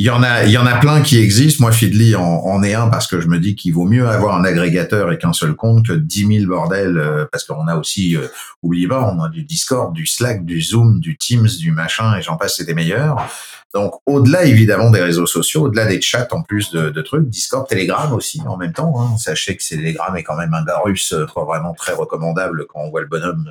y, 0.00 0.08
en 0.08 0.22
a, 0.22 0.44
il 0.44 0.52
y 0.52 0.56
en 0.56 0.66
a 0.66 0.76
plein 0.76 1.02
qui 1.02 1.18
existent. 1.18 1.64
Moi, 1.64 1.72
Feedly 1.72 2.14
en, 2.14 2.22
en 2.22 2.62
est 2.62 2.74
un 2.74 2.88
parce 2.88 3.08
que 3.08 3.20
je 3.20 3.26
me 3.26 3.40
dis 3.40 3.56
qu'il 3.56 3.74
vaut 3.74 3.86
mieux 3.86 4.06
avoir 4.06 4.36
un 4.36 4.44
agrégateur 4.44 5.10
et 5.10 5.18
qu'un 5.18 5.32
seul 5.32 5.54
compte 5.54 5.86
que 5.86 5.94
10 5.94 6.38
000 6.42 6.46
bordels, 6.46 6.96
euh, 6.96 7.24
parce 7.32 7.42
qu'on 7.42 7.66
a 7.66 7.74
aussi, 7.74 8.16
euh, 8.16 8.28
oubliez 8.62 8.86
pas, 8.86 9.02
on 9.12 9.20
a 9.20 9.28
du 9.28 9.42
Discord, 9.42 9.92
du 9.92 10.06
Slack, 10.06 10.44
du 10.44 10.62
Zoom, 10.62 11.00
du 11.00 11.16
Teams, 11.16 11.48
du 11.58 11.72
machin, 11.72 12.16
et 12.16 12.22
j'en 12.22 12.36
passe, 12.36 12.58
c'est 12.58 12.64
des 12.64 12.74
meilleurs. 12.74 13.16
Donc, 13.74 13.94
au-delà 14.06 14.44
évidemment 14.44 14.90
des 14.90 15.02
réseaux 15.02 15.26
sociaux, 15.26 15.62
au-delà 15.62 15.86
des 15.86 16.00
chats 16.00 16.28
en 16.30 16.42
plus 16.42 16.70
de, 16.70 16.90
de, 16.90 17.02
trucs, 17.02 17.28
Discord, 17.28 17.66
Telegram 17.68 18.12
aussi 18.12 18.40
en 18.46 18.56
même 18.56 18.72
temps. 18.72 18.94
Hein. 19.00 19.16
Sachez 19.18 19.56
que 19.56 19.68
Telegram 19.68 20.16
est 20.16 20.22
quand 20.22 20.36
même 20.36 20.54
un 20.54 20.64
gars 20.64 20.80
russe 20.84 21.12
euh, 21.12 21.26
vraiment 21.34 21.74
très 21.74 21.94
recommandable 21.94 22.64
quand 22.68 22.80
on 22.80 22.90
voit 22.90 23.00
le 23.00 23.08
bonhomme 23.08 23.50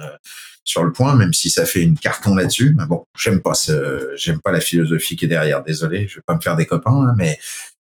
sur 0.67 0.83
le 0.83 0.91
point, 0.91 1.15
même 1.15 1.33
si 1.33 1.49
ça 1.49 1.65
fait 1.65 1.81
une 1.81 1.97
carton 1.97 2.35
là-dessus. 2.35 2.75
Mais 2.77 2.85
bon, 2.85 3.05
j'aime 3.17 3.41
pas 3.41 3.53
ce, 3.53 4.11
j'aime 4.17 4.39
pas 4.39 4.51
la 4.51 4.59
philosophie 4.59 5.15
qui 5.15 5.25
est 5.25 5.29
derrière. 5.29 5.63
Désolé, 5.63 6.07
je 6.09 6.15
vais 6.17 6.23
pas 6.25 6.35
me 6.35 6.41
faire 6.41 6.57
des 6.57 6.65
copains, 6.65 7.07
hein, 7.07 7.15
mais 7.17 7.39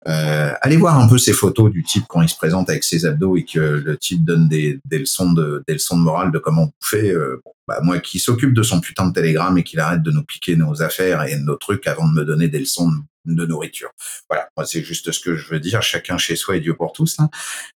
euh, 0.08 0.54
allez 0.62 0.78
voir 0.78 1.00
un 1.00 1.08
peu 1.08 1.18
ces 1.18 1.34
photos 1.34 1.72
du 1.72 1.84
type 1.84 2.06
quand 2.08 2.22
il 2.22 2.30
se 2.30 2.36
présente 2.36 2.70
avec 2.70 2.84
ses 2.84 3.08
abdos 3.08 3.38
et 3.38 3.44
que 3.44 3.60
le 3.60 3.98
type 3.98 4.24
donne 4.24 4.48
des, 4.48 4.80
des 4.86 5.00
leçons 5.00 5.34
de 5.34 5.64
des 5.68 5.74
leçons 5.74 5.98
de 5.98 6.04
morale 6.04 6.32
de 6.32 6.38
comment 6.38 6.66
on 6.66 6.72
fait. 6.86 7.10
Euh, 7.10 7.42
bah, 7.68 7.80
moi 7.82 7.98
qui 7.98 8.20
s'occupe 8.20 8.54
de 8.54 8.62
son 8.62 8.80
putain 8.80 9.08
de 9.08 9.14
télégramme 9.14 9.58
et 9.58 9.64
qu'il 9.64 9.80
arrête 9.80 10.04
de 10.04 10.12
nous 10.12 10.24
piquer 10.24 10.56
nos 10.56 10.84
affaires 10.84 11.24
et 11.24 11.40
nos 11.40 11.56
trucs 11.56 11.88
avant 11.88 12.08
de 12.08 12.14
me 12.14 12.24
donner 12.24 12.48
des 12.48 12.60
leçons 12.60 12.92
de 12.92 12.98
de 13.26 13.46
nourriture. 13.46 13.90
Voilà, 14.30 14.50
moi 14.56 14.66
c'est 14.66 14.84
juste 14.84 15.12
ce 15.12 15.20
que 15.20 15.36
je 15.36 15.50
veux 15.50 15.60
dire. 15.60 15.82
Chacun 15.82 16.18
chez 16.18 16.36
soi 16.36 16.58
et 16.58 16.60
Dieu 16.60 16.76
pour 16.76 16.94
tous. 16.94 17.18
Hein. 17.20 17.30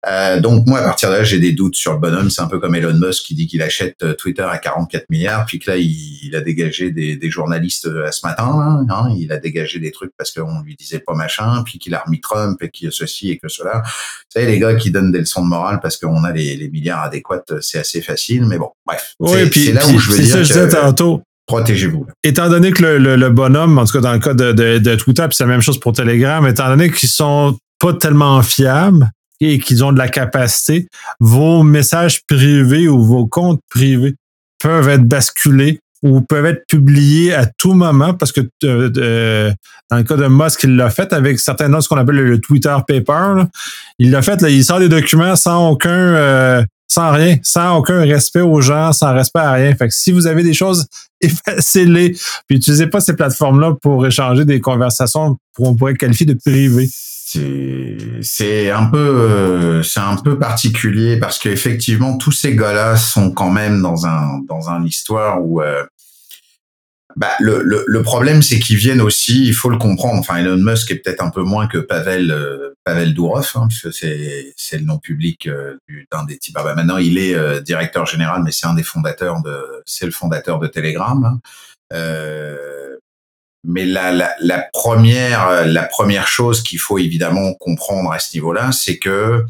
Euh, 0.07 0.39
donc 0.39 0.67
moi 0.67 0.79
à 0.79 0.83
partir 0.83 1.09
de 1.09 1.15
là 1.15 1.23
j'ai 1.23 1.39
des 1.39 1.53
doutes 1.53 1.75
sur 1.75 1.93
le 1.93 1.99
bonhomme. 1.99 2.29
C'est 2.29 2.41
un 2.41 2.47
peu 2.47 2.59
comme 2.59 2.75
Elon 2.75 2.93
Musk 2.93 3.25
qui 3.25 3.35
dit 3.35 3.47
qu'il 3.47 3.61
achète 3.61 4.03
euh, 4.03 4.13
Twitter 4.13 4.43
à 4.43 4.57
44 4.57 5.09
milliards, 5.09 5.45
puis 5.45 5.59
que 5.59 5.71
là 5.71 5.77
il, 5.77 6.35
a 6.35 6.41
dégagé 6.41 6.91
des, 6.91 7.15
des, 7.15 7.29
journalistes 7.29 7.87
euh, 7.87 8.07
à 8.07 8.11
ce 8.11 8.25
matin. 8.25 8.85
hein, 8.89 9.13
il 9.17 9.31
a 9.31 9.37
dégagé 9.37 9.79
des 9.79 9.91
trucs 9.91 10.11
parce 10.17 10.31
qu'on 10.31 10.61
lui 10.61 10.75
disait 10.75 10.99
pas 10.99 11.13
machin, 11.13 11.63
puis 11.63 11.79
qu'il 11.79 11.93
a 11.95 11.99
remis 11.99 12.21
Trump 12.21 12.61
et 12.61 12.69
qu'il 12.69 12.91
ceci 12.91 13.31
et 13.31 13.37
que 13.37 13.47
cela. 13.47 13.83
Vous 13.85 13.91
savez 14.33 14.45
les 14.45 14.59
gars 14.59 14.75
qui 14.75 14.91
donnent 14.91 15.11
des 15.11 15.19
leçons 15.19 15.43
de 15.43 15.49
morale 15.49 15.79
parce 15.81 15.97
qu'on 15.97 16.23
a 16.23 16.31
les, 16.31 16.55
les, 16.55 16.69
milliards 16.69 17.03
adéquats, 17.03 17.43
c'est 17.61 17.79
assez 17.79 18.01
facile. 18.01 18.45
Mais 18.45 18.57
bon, 18.57 18.71
bref. 18.85 19.15
c'est 19.53 19.73
là 19.73 19.85
où 19.87 19.97
je 19.97 20.11
veux 20.11 20.19
dire. 20.19 20.47
que, 20.47 20.71
tantôt 20.71 21.23
protégez-vous. 21.47 22.05
Étant 22.23 22.49
donné 22.49 22.71
que 22.71 22.83
le, 22.83 23.15
le, 23.15 23.29
bonhomme, 23.29 23.77
en 23.79 23.85
tout 23.85 23.93
cas 23.93 24.01
dans 24.01 24.13
le 24.13 24.19
cas 24.19 24.33
de, 24.33 24.51
de, 24.51 24.77
de 24.77 24.95
Twitter, 24.95 25.23
puis 25.23 25.35
c'est 25.35 25.45
la 25.45 25.49
même 25.49 25.61
chose 25.61 25.79
pour 25.79 25.93
Telegram, 25.93 26.45
étant 26.45 26.67
donné 26.67 26.91
qu'ils 26.91 27.09
sont 27.09 27.57
pas 27.79 27.93
tellement 27.93 28.41
fiables 28.41 29.09
et 29.39 29.59
qu'ils 29.59 29.83
ont 29.83 29.91
de 29.91 29.97
la 29.97 30.09
capacité, 30.09 30.87
vos 31.19 31.63
messages 31.63 32.21
privés 32.25 32.87
ou 32.87 33.03
vos 33.03 33.27
comptes 33.27 33.61
privés 33.69 34.15
peuvent 34.59 34.89
être 34.89 35.03
basculés 35.03 35.79
ou 36.03 36.21
peuvent 36.21 36.45
être 36.45 36.65
publiés 36.67 37.33
à 37.33 37.45
tout 37.45 37.73
moment 37.73 38.13
parce 38.13 38.31
que 38.31 38.41
euh, 38.63 39.51
dans 39.89 39.97
le 39.97 40.03
cas 40.03 40.15
de 40.15 40.27
Musk, 40.27 40.63
il 40.63 40.75
l'a 40.75 40.89
fait 40.89 41.11
avec 41.13 41.39
certains 41.39 41.69
noms, 41.69 41.81
ce 41.81 41.89
qu'on 41.89 41.97
appelle 41.97 42.15
le, 42.15 42.39
Twitter 42.39 42.75
paper. 42.87 43.43
Il 43.99 44.11
l'a 44.11 44.21
fait, 44.21 44.41
là, 44.41 44.49
il 44.49 44.63
sort 44.63 44.79
des 44.79 44.89
documents 44.89 45.35
sans 45.35 45.69
aucun 45.69 45.89
euh, 45.89 46.63
sans 46.87 47.11
rien, 47.11 47.37
sans 47.43 47.77
aucun 47.77 48.01
respect 48.01 48.41
aux 48.41 48.61
gens, 48.61 48.93
sans 48.93 49.13
respect 49.13 49.39
à 49.39 49.53
rien. 49.53 49.75
Fait 49.75 49.87
que 49.87 49.93
si 49.93 50.11
vous 50.11 50.27
avez 50.27 50.43
des 50.43 50.53
choses, 50.53 50.87
effacez-les. 51.21 52.11
Puis 52.47 52.57
utilisez 52.57 52.87
pas 52.87 52.99
ces 52.99 53.15
plateformes-là 53.15 53.75
pour 53.81 54.05
échanger 54.05 54.45
des 54.45 54.61
conversations 54.61 55.37
qu'on 55.55 55.75
pourrait 55.75 55.95
qualifier 55.95 56.25
de 56.25 56.33
privées. 56.33 56.89
C'est 58.21 58.71
un 58.71 58.85
peu 58.85 59.83
c'est 59.83 59.99
un 59.99 60.15
peu 60.15 60.39
particulier 60.39 61.17
parce 61.19 61.37
qu'effectivement 61.37 62.17
tous 62.17 62.31
ces 62.31 62.55
gars-là 62.55 62.95
sont 62.95 63.31
quand 63.31 63.51
même 63.51 63.81
dans 63.81 64.05
un 64.05 64.39
dans 64.47 64.69
un 64.69 64.85
histoire 64.85 65.43
où 65.43 65.61
euh, 65.61 65.83
bah, 67.17 67.31
le, 67.39 67.63
le, 67.63 67.83
le 67.87 68.03
problème, 68.03 68.43
c'est 68.43 68.59
qu'ils 68.59 68.77
viennent 68.77 69.01
aussi, 69.01 69.47
il 69.47 69.55
faut 69.55 69.69
le 69.69 69.79
comprendre. 69.79 70.19
Enfin, 70.19 70.37
Elon 70.37 70.57
Musk 70.57 70.91
est 70.91 70.97
peut-être 70.97 71.23
un 71.23 71.31
peu 71.31 71.41
moins 71.41 71.67
que 71.67 71.79
Pavel 71.79 72.29
euh, 72.29 72.75
Pavel 72.83 73.15
Durov, 73.15 73.51
hein, 73.55 73.65
puisque 73.67 73.91
c'est 73.91 74.53
c'est 74.55 74.77
le 74.77 74.85
nom 74.85 74.99
public 74.99 75.47
euh, 75.47 75.77
d'un 76.11 76.25
des 76.25 76.37
types. 76.37 76.55
Ah, 76.59 76.63
bah, 76.63 76.75
maintenant, 76.75 76.97
il 76.97 77.17
est 77.17 77.33
euh, 77.33 77.59
directeur 77.59 78.05
général, 78.05 78.43
mais 78.43 78.51
c'est 78.51 78.67
un 78.67 78.75
des 78.75 78.83
fondateurs 78.83 79.41
de, 79.41 79.81
c'est 79.87 80.05
le 80.05 80.11
fondateur 80.11 80.59
de 80.59 80.67
Telegram. 80.67 81.25
Hein. 81.25 81.39
Euh, 81.91 82.97
mais 83.63 83.85
la, 83.85 84.11
la, 84.11 84.35
la, 84.39 84.59
première 84.71 85.65
la 85.65 85.83
première 85.83 86.27
chose 86.27 86.61
qu'il 86.61 86.79
faut 86.79 86.99
évidemment 86.99 87.55
comprendre 87.55 88.11
à 88.11 88.19
ce 88.19 88.35
niveau-là, 88.35 88.71
c'est 88.71 88.99
que 88.99 89.43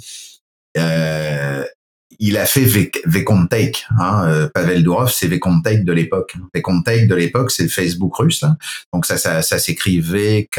il 2.19 2.37
a 2.37 2.45
fait 2.45 2.65
Vekontake. 3.05 3.85
Hein, 3.99 4.25
euh, 4.27 4.47
Pavel 4.53 4.83
Durov, 4.83 5.11
c'est 5.11 5.27
Vekontake 5.27 5.83
de 5.83 5.93
l'époque. 5.93 6.35
Vekontake 6.53 7.07
de 7.07 7.15
l'époque, 7.15 7.51
c'est 7.51 7.67
Facebook 7.67 8.15
russe. 8.15 8.41
Là. 8.41 8.57
Donc 8.93 9.05
ça, 9.05 9.17
ça, 9.17 9.41
ça 9.41 9.59
s'écrit 9.59 9.99
V-K-O-N-T-K-T-E. 9.99 10.53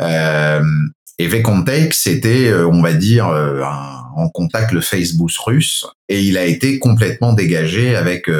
Euh, 0.00 0.62
et 1.18 1.26
Vekontake, 1.26 1.94
c'était, 1.94 2.48
euh, 2.48 2.68
on 2.68 2.80
va 2.80 2.92
dire, 2.92 3.26
euh, 3.28 3.62
en 4.16 4.28
contact 4.28 4.72
le 4.72 4.80
Facebook 4.80 5.30
russe. 5.44 5.84
Et 6.08 6.22
il 6.22 6.38
a 6.38 6.44
été 6.44 6.78
complètement 6.78 7.32
dégagé 7.32 7.96
avec 7.96 8.30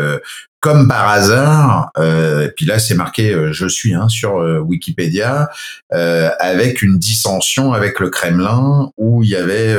comme 0.61 0.89
par 0.89 1.09
hasard, 1.09 1.91
euh, 1.99 2.47
et 2.47 2.51
puis 2.51 2.67
là 2.67 2.81
c'est 2.81 2.97
marqué 2.97 3.33
euh, 3.33 3.53
je 3.53 3.69
suis 3.69 3.95
hein, 3.95 4.09
sur 4.09 4.39
euh, 4.39 4.59
Wikipédia, 4.59 5.51
euh, 5.93 6.31
avec 6.41 6.83
une 6.83 6.99
dissension 6.99 7.73
avec 7.73 8.01
le 8.01 8.11
Kremlin 8.11 8.91
où 8.97 9.23
il 9.23 9.29
y 9.29 9.37
avait 9.37 9.77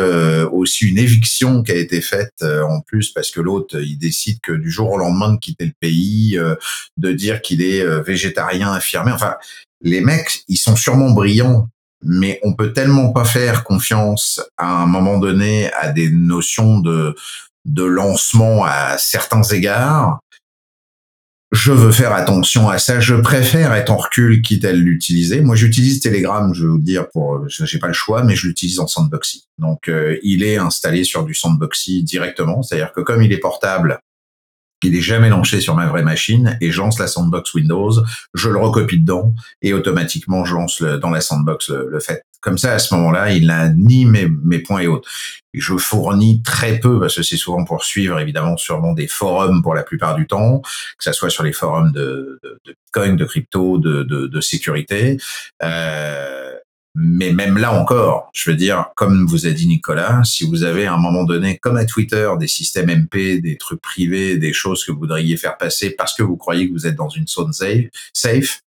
aussi 0.52 0.88
une 0.88 0.98
éviction 0.98 1.64
qui 1.64 1.72
a 1.72 1.76
été 1.76 2.02
faite 2.02 2.44
en 2.44 2.82
plus 2.82 3.12
parce 3.12 3.32
que 3.32 3.42
l'autre 3.42 3.80
il 3.80 3.98
décide 3.98 4.40
que 4.42 4.52
du 4.52 4.72
jour 4.72 4.92
au 4.92 4.98
lendemain 4.98 5.34
de 5.34 5.38
quitter 5.38 5.66
le 5.66 5.74
pays, 5.80 6.40
de 6.98 7.12
dire 7.12 7.42
qu'il 7.42 7.62
est 7.62 7.86
végétarien 8.02 8.72
affirmé. 8.72 9.12
Enfin, 9.12 9.36
les 9.82 10.02
mecs 10.02 10.44
ils 10.48 10.58
sont 10.58 10.76
sûrement 10.76 11.12
brillants, 11.12 11.68
mais 12.04 12.40
on 12.44 12.54
peut 12.54 12.74
tellement 12.74 13.12
pas 13.12 13.26
faire 13.26 13.64
confiance 13.64 14.42
à 14.58 14.84
un 14.84 14.86
moment 14.86 15.20
donné 15.20 15.72
à 15.74 15.90
des 15.90 16.10
notions 16.10 16.80
de 16.80 17.16
de 17.66 17.84
lancement 17.84 18.64
à 18.66 18.98
certains 18.98 19.44
égards 19.44 20.20
je 21.52 21.72
veux 21.72 21.92
faire 21.92 22.14
attention 22.14 22.70
à 22.70 22.78
ça. 22.78 23.00
Je 23.00 23.16
préfère 23.16 23.74
être 23.74 23.90
en 23.90 23.98
recul 23.98 24.42
quitte 24.42 24.66
à 24.66 24.72
l'utiliser. 24.72 25.42
Moi, 25.42 25.56
j'utilise 25.56 26.00
Telegram, 26.00 26.54
je 26.54 26.64
vais 26.64 26.70
vous 26.70 26.80
dire, 26.80 27.10
pour, 27.10 27.44
j'ai 27.48 27.80
pas 27.80 27.88
le 27.88 27.94
choix, 27.94 28.24
mais 28.24 28.36
je 28.36 28.48
l'utilise 28.48 28.80
en 28.80 28.88
sandboxy. 28.88 29.48
Donc, 29.58 29.90
euh, 29.90 30.18
il 30.22 30.44
est 30.44 30.58
installé 30.58 31.04
sur 31.04 31.24
du 31.24 31.34
sandboxy 31.34 32.04
directement. 32.04 32.62
C'est-à-dire 32.62 32.92
que 32.94 33.02
comme 33.02 33.24
il 33.24 33.34
est 33.34 33.40
portable, 33.40 34.00
il 34.84 34.96
est 34.96 35.02
jamais 35.02 35.30
lancé 35.30 35.60
sur 35.60 35.76
ma 35.76 35.88
vraie 35.88 36.04
machine 36.04 36.58
et 36.62 36.72
je 36.72 36.82
la 37.00 37.08
sandbox 37.08 37.54
Windows, 37.54 37.92
je 38.34 38.50
le 38.50 38.58
recopie 38.58 39.00
dedans 39.00 39.34
et 39.62 39.74
automatiquement 39.74 40.46
je 40.46 40.54
lance 40.54 40.82
dans 40.82 41.10
la 41.10 41.20
sandbox 41.20 41.70
le 41.70 42.00
fait. 42.00 42.24
Comme 42.42 42.58
ça, 42.58 42.74
à 42.74 42.80
ce 42.80 42.94
moment-là, 42.96 43.32
il 43.32 43.48
n'a 43.48 43.70
ni 43.70 44.06
mes, 44.06 44.28
mes 44.44 44.60
points 44.60 44.82
et 44.82 44.88
autres. 44.88 45.10
Je 45.54 45.76
fournis 45.78 46.42
très 46.44 46.80
peu, 46.80 47.00
parce 47.00 47.16
que 47.16 47.24
c'est 47.24 47.38
souvent 47.38 47.66
pour 47.66 47.84
suivre, 47.84 48.20
évidemment, 48.20 48.56
sûrement 48.56 48.94
des 48.94 49.08
forums 49.08 49.62
pour 49.62 49.74
la 49.74 49.84
plupart 49.84 50.16
du 50.16 50.28
temps, 50.28 50.62
que 50.62 51.04
ça 51.04 51.14
soit 51.14 51.30
sur 51.30 51.44
les 51.44 51.54
forums 51.54 51.92
de, 51.92 52.40
de, 52.44 52.60
de 52.66 52.76
Bitcoin, 52.86 53.16
de 53.16 53.26
crypto, 53.26 53.78
de, 53.78 54.04
de, 54.04 54.28
de 54.28 54.42
sécurité. 54.42 55.18
Euh, 55.64 56.50
mais 56.96 57.32
même 57.32 57.58
là 57.58 57.72
encore, 57.72 58.30
je 58.34 58.50
veux 58.50 58.58
dire, 58.58 58.88
comme 58.96 59.26
vous 59.28 59.46
a 59.46 59.52
dit 59.52 59.68
Nicolas, 59.68 60.22
si 60.24 60.46
vous 60.46 60.64
avez 60.64 60.86
à 60.86 60.94
un 60.94 60.98
moment 60.98 61.24
donné, 61.24 61.58
comme 61.58 61.78
à 61.78 61.86
Twitter, 61.86 62.30
des 62.40 62.48
systèmes 62.48 62.90
MP, 62.90 63.40
des 63.42 63.58
trucs 63.58 63.82
privés, 63.82 64.38
des 64.38 64.54
choses 64.54 64.84
que 64.84 64.92
vous 64.92 65.00
voudriez 65.00 65.38
faire 65.38 65.58
passer 65.58 65.92
parce 65.92 66.16
que 66.16 66.24
vous 66.24 66.36
croyez 66.36 66.68
que 66.68 66.74
vous 66.74 66.88
êtes 66.88 66.96
dans 66.96 67.10
une 67.10 67.28
zone 67.28 67.54
safe, 67.54 68.62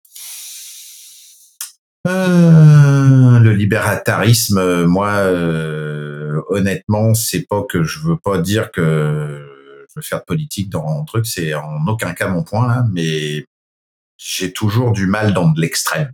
euh, 2.08 3.38
le 3.40 3.52
libératarisme, 3.52 4.84
moi, 4.84 5.10
euh, 5.10 6.40
honnêtement, 6.48 7.14
c'est 7.14 7.46
pas 7.46 7.62
que 7.62 7.82
je 7.82 7.98
veux 8.00 8.16
pas 8.16 8.38
dire 8.38 8.70
que 8.72 9.46
je 9.88 9.94
veux 9.96 10.02
faire 10.02 10.20
de 10.20 10.24
politique 10.24 10.70
dans 10.70 11.00
un 11.00 11.04
truc, 11.04 11.26
c'est 11.26 11.52
en 11.54 11.86
aucun 11.86 12.14
cas 12.14 12.28
mon 12.28 12.42
point, 12.42 12.86
mais 12.92 13.44
j'ai 14.16 14.52
toujours 14.52 14.92
du 14.92 15.06
mal 15.06 15.34
dans 15.34 15.48
de 15.48 15.60
l'extrême. 15.60 16.12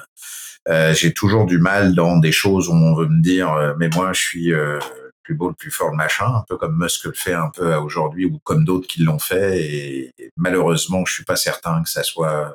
Euh, 0.68 0.94
j'ai 0.94 1.12
toujours 1.12 1.46
du 1.46 1.58
mal 1.58 1.94
dans 1.94 2.16
des 2.18 2.32
choses 2.32 2.68
où 2.68 2.72
on 2.72 2.94
veut 2.94 3.08
me 3.08 3.22
dire, 3.22 3.52
euh, 3.52 3.74
mais 3.78 3.88
moi, 3.94 4.12
je 4.12 4.20
suis 4.20 4.52
euh, 4.52 4.78
le 4.78 5.12
plus 5.22 5.34
beau, 5.34 5.48
le 5.48 5.54
plus 5.54 5.70
fort, 5.70 5.90
le 5.90 5.96
machin, 5.96 6.26
un 6.26 6.44
peu 6.48 6.56
comme 6.56 6.76
Musk 6.76 7.04
le 7.04 7.12
fait 7.12 7.34
un 7.34 7.50
peu 7.50 7.74
aujourd'hui 7.76 8.24
ou 8.24 8.40
comme 8.42 8.64
d'autres 8.64 8.88
qui 8.88 9.02
l'ont 9.02 9.18
fait. 9.18 9.62
Et, 9.62 10.25
malheureusement, 10.36 11.04
je 11.06 11.12
suis 11.12 11.24
pas 11.24 11.36
certain 11.36 11.82
que 11.82 11.90
ça 11.90 12.02
soit 12.02 12.54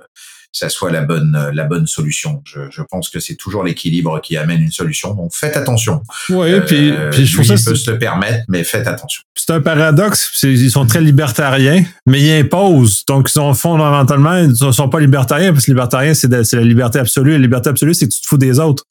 ça 0.53 0.67
soit 0.67 0.91
la 0.91 1.01
bonne 1.01 1.49
la 1.53 1.63
bonne 1.63 1.87
solution. 1.87 2.41
Je, 2.45 2.59
je 2.69 2.81
pense 2.81 3.09
que 3.09 3.19
c'est 3.19 3.35
toujours 3.35 3.63
l'équilibre 3.63 4.19
qui 4.21 4.35
amène 4.35 4.61
une 4.61 4.71
solution. 4.71 5.13
Donc 5.13 5.33
faites 5.33 5.55
attention. 5.55 6.03
Oui, 6.29 6.51
euh, 6.51 6.61
puis, 6.61 6.93
puis 7.11 7.25
je 7.25 7.33
trouve 7.35 7.57
ça 7.57 7.71
peut 7.71 7.75
se 7.75 7.89
le 7.89 7.97
permettre, 7.97 8.43
mais 8.49 8.63
faites 8.63 8.87
attention. 8.87 9.23
C'est 9.35 9.51
un 9.51 9.61
paradoxe. 9.61 10.43
Ils 10.43 10.71
sont 10.71 10.85
très 10.85 11.01
libertariens, 11.01 11.85
mais 12.05 12.21
ils 12.21 12.31
imposent. 12.41 13.05
Donc 13.05 13.29
ils 13.29 13.33
sont 13.33 13.53
fondamentalement, 13.53 14.37
ils 14.37 14.49
ne 14.49 14.71
sont 14.71 14.89
pas 14.89 14.99
libertariens 14.99 15.53
parce 15.53 15.65
que 15.65 15.71
libertarien 15.71 16.13
c'est 16.13 16.29
la 16.29 16.61
liberté 16.61 16.99
absolue. 16.99 17.31
La 17.31 17.37
liberté 17.37 17.69
absolue, 17.69 17.93
c'est 17.93 18.07
que 18.07 18.13
tu 18.13 18.21
te 18.21 18.27
fous 18.27 18.37
des 18.37 18.59
autres. 18.59 18.85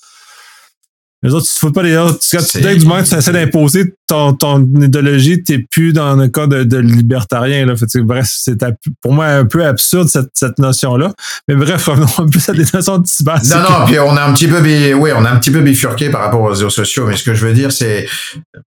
Les 1.23 1.35
autres, 1.35 1.47
tu 1.47 1.55
te 1.55 1.59
fous 1.59 1.73
pas 1.73 1.83
des 1.83 1.97
autres. 1.97 2.19
Dès 2.61 2.77
du 2.77 2.87
moment 2.87 3.03
que 3.03 3.09
tu 3.09 3.15
essaies 3.15 3.33
d'imposer 3.33 3.95
ton, 4.11 4.33
ton 4.33 4.61
idéologie, 4.81 5.43
t'es 5.43 5.59
plus 5.59 5.93
dans 5.93 6.17
le 6.17 6.29
cas 6.29 6.47
de, 6.47 6.65
de 6.65 6.79
libertarien. 6.79 7.67
Là. 7.67 7.77
Fait, 7.77 8.01
bref, 8.01 8.27
c'est 8.29 8.59
pour 9.03 9.13
moi 9.13 9.27
un 9.27 9.45
peu 9.45 9.65
absurde 9.65 10.09
cette, 10.09 10.31
cette 10.33 10.59
notion-là. 10.59 11.13
Mais 11.47 11.55
bref, 11.55 11.85
revenons 11.87 12.09
un 12.19 12.29
peu 12.29 12.39
à 12.49 12.53
des 12.53 12.65
notions 12.73 12.99
de. 12.99 13.07
Non, 13.49 13.61
non, 13.61 13.87
puis 13.87 13.99
on 14.01 14.17
a 14.17 14.25
un 14.25 14.33
petit 14.33 14.49
peu, 14.49 14.61
oui, 14.61 15.11
on 15.15 15.25
a 15.25 15.31
un 15.31 15.37
petit 15.37 15.51
peu 15.51 15.61
bifurqué 15.61 16.11
par 16.11 16.23
rapport 16.23 16.41
aux 16.41 16.49
réseaux 16.49 16.71
sociaux. 16.71 17.07
Mais 17.07 17.17
ce 17.17 17.23
que 17.23 17.35
je 17.35 17.47
veux 17.47 17.53
dire, 17.53 17.71
c'est, 17.71 18.09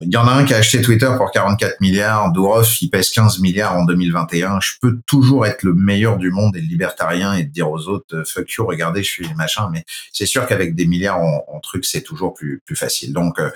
il 0.01 0.13
y 0.13 0.17
en 0.17 0.27
a 0.27 0.33
un 0.33 0.45
qui 0.45 0.53
a 0.53 0.59
acheté 0.59 0.83
Twitter 0.83 1.11
pour 1.17 1.31
44 1.31 1.81
milliards. 1.81 2.33
Durov, 2.33 2.69
il 2.81 2.91
pèse 2.91 3.11
15 3.11 3.39
milliards 3.39 3.77
en 3.77 3.85
2021. 3.85 4.59
Je 4.61 4.73
peux 4.83 4.99
toujours 5.07 5.47
être 5.47 5.63
le 5.63 5.73
meilleur 5.73 6.19
du 6.19 6.31
monde 6.31 6.57
et 6.57 6.61
le 6.61 6.67
libertarien 6.67 7.35
et 7.35 7.45
dire 7.45 7.71
aux 7.71 7.89
autres, 7.89 8.25
fuck 8.27 8.51
you, 8.53 8.67
regardez, 8.67 9.03
je 9.03 9.09
suis 9.09 9.29
machin. 9.37 9.69
Mais 9.73 9.85
c'est 10.13 10.27
sûr 10.27 10.47
qu'avec 10.47 10.75
des 10.75 10.87
milliards 10.87 11.21
en, 11.21 11.45
en 11.49 11.61
trucs, 11.61 11.85
c'est 11.85 12.03
toujours 12.03 12.35
plus, 12.35 12.40
plus 12.65 12.77
facile. 12.77 13.13
Donc, 13.13 13.39
euh, 13.39 13.51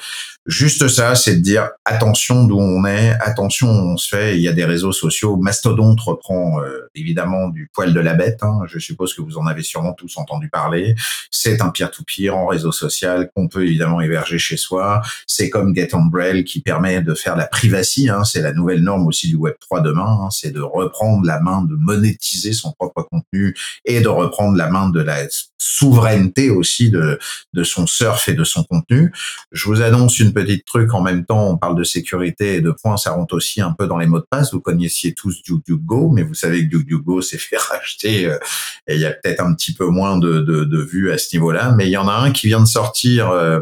juste 0.47 0.89
ça, 0.89 1.15
c'est 1.15 1.37
de 1.37 1.41
dire 1.41 1.71
attention 1.85 2.45
d'où 2.45 2.59
on 2.59 2.85
est, 2.85 3.11
attention 3.21 3.69
où 3.69 3.93
on 3.93 3.97
se 3.97 4.09
fait. 4.09 4.37
Il 4.37 4.43
y 4.43 4.49
a 4.49 4.53
des 4.53 4.65
réseaux 4.65 4.93
sociaux. 4.93 5.37
Mastodonte 5.37 6.01
reprend 6.01 6.61
euh, 6.61 6.89
évidemment 6.95 7.49
du 7.49 7.71
poil 7.73 7.93
de 7.93 8.01
la 8.01 8.15
bête. 8.15 8.43
Hein. 8.43 8.61
Je 8.67 8.79
suppose 8.79 9.15
que 9.15 9.23
vous 9.23 9.39
en 9.39 9.47
avez 9.47 9.63
sûrement 9.63 9.93
tous 9.93 10.17
entendu 10.17 10.49
parler. 10.49 10.95
C'est 11.31 11.61
un 11.61 11.71
peer-to-peer 11.71 12.31
en 12.31 12.47
réseau 12.47 12.73
social 12.73 13.31
qu'on 13.35 13.49
peut 13.49 13.65
évidemment 13.65 14.01
héberger 14.01 14.39
chez 14.39 14.57
soi. 14.57 15.03
C'est 15.27 15.51
comme 15.51 15.75
Get 15.75 15.95
Umbrell 15.95 16.45
qui 16.45 16.61
permet 16.61 17.01
de 17.01 17.15
faire 17.15 17.37
la 17.37 17.47
privacy. 17.47 18.09
Hein. 18.09 18.25
C'est 18.25 18.43
la 18.43 18.53
nouvelle 18.53 18.83
norme 18.83 19.07
aussi 19.07 19.29
du 19.29 19.37
Web 19.37 19.55
3 19.61 19.81
demain. 19.81 20.21
Hein. 20.23 20.31
C'est 20.31 20.53
de 20.53 20.61
reprendre 20.61 21.25
la 21.27 21.41
main, 21.41 21.63
de 21.63 21.75
monétiser 21.75 22.53
son 22.53 22.73
propre 22.73 23.03
contenu 23.03 23.55
et 23.85 24.01
de 24.01 24.09
reprendre 24.09 24.57
la 24.57 24.69
main 24.69 24.89
de 24.91 25.01
la 25.01 25.27
souveraineté 25.59 26.51
aussi 26.51 26.91
de, 26.91 27.19
de 27.53 27.65
son 27.65 27.87
surf 27.87 28.29
et 28.29 28.35
de 28.35 28.45
son 28.45 28.63
contenu. 28.65 28.74
Je 29.53 29.67
vous 29.67 29.83
annonce 29.83 30.19
une 30.19 30.33
petite 30.33 30.65
truc 30.65 30.95
en 30.95 31.03
même 31.03 31.25
temps. 31.25 31.49
On 31.49 31.57
parle 31.57 31.77
de 31.77 31.85
sécurité 31.85 32.57
et 32.57 32.61
de 32.61 32.71
points. 32.71 32.97
Ça 32.97 33.13
rentre 33.13 33.35
aussi 33.35 33.61
un 33.61 33.73
peu 33.73 33.87
dans 33.87 33.99
les 33.99 34.07
mots 34.07 34.21
de 34.21 34.27
passe. 34.29 34.53
Vous 34.53 34.61
connaissiez 34.61 35.15
tous 35.15 35.43
DuckDuckGo, 35.43 36.11
mais 36.11 36.23
vous 36.23 36.35
savez 36.35 36.65
que 36.65 36.71
DuckDuckGo 36.71 37.23
s'est 37.23 37.39
fait 37.39 37.57
racheter 37.71 38.27
euh, 38.27 38.39
et 38.87 38.95
il 38.95 39.01
y 39.01 39.07
a 39.07 39.13
peut-être 39.13 39.41
un 39.41 39.55
petit 39.55 39.75
peu 39.75 39.87
moins 39.87 40.19
de, 40.19 40.41
de, 40.41 40.83
vues 40.83 41.11
à 41.11 41.19
ce 41.19 41.35
niveau-là. 41.35 41.73
Mais 41.77 41.87
il 41.87 41.91
y 41.91 41.97
en 41.97 42.09
a 42.09 42.15
un 42.15 42.31
qui 42.31 42.47
vient 42.49 42.61
de 42.61 42.67
sortir 42.67 43.31
euh, 43.31 43.61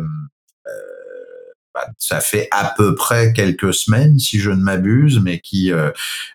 bah, 1.75 1.89
ça 1.99 2.21
fait 2.21 2.49
à 2.51 2.75
peu 2.77 2.95
près 2.95 3.33
quelques 3.33 3.73
semaines, 3.73 4.19
si 4.19 4.39
je 4.39 4.51
ne 4.51 4.63
m'abuse, 4.63 5.21
mais 5.23 5.41
qui, 5.41 5.73
euh, 5.73 5.91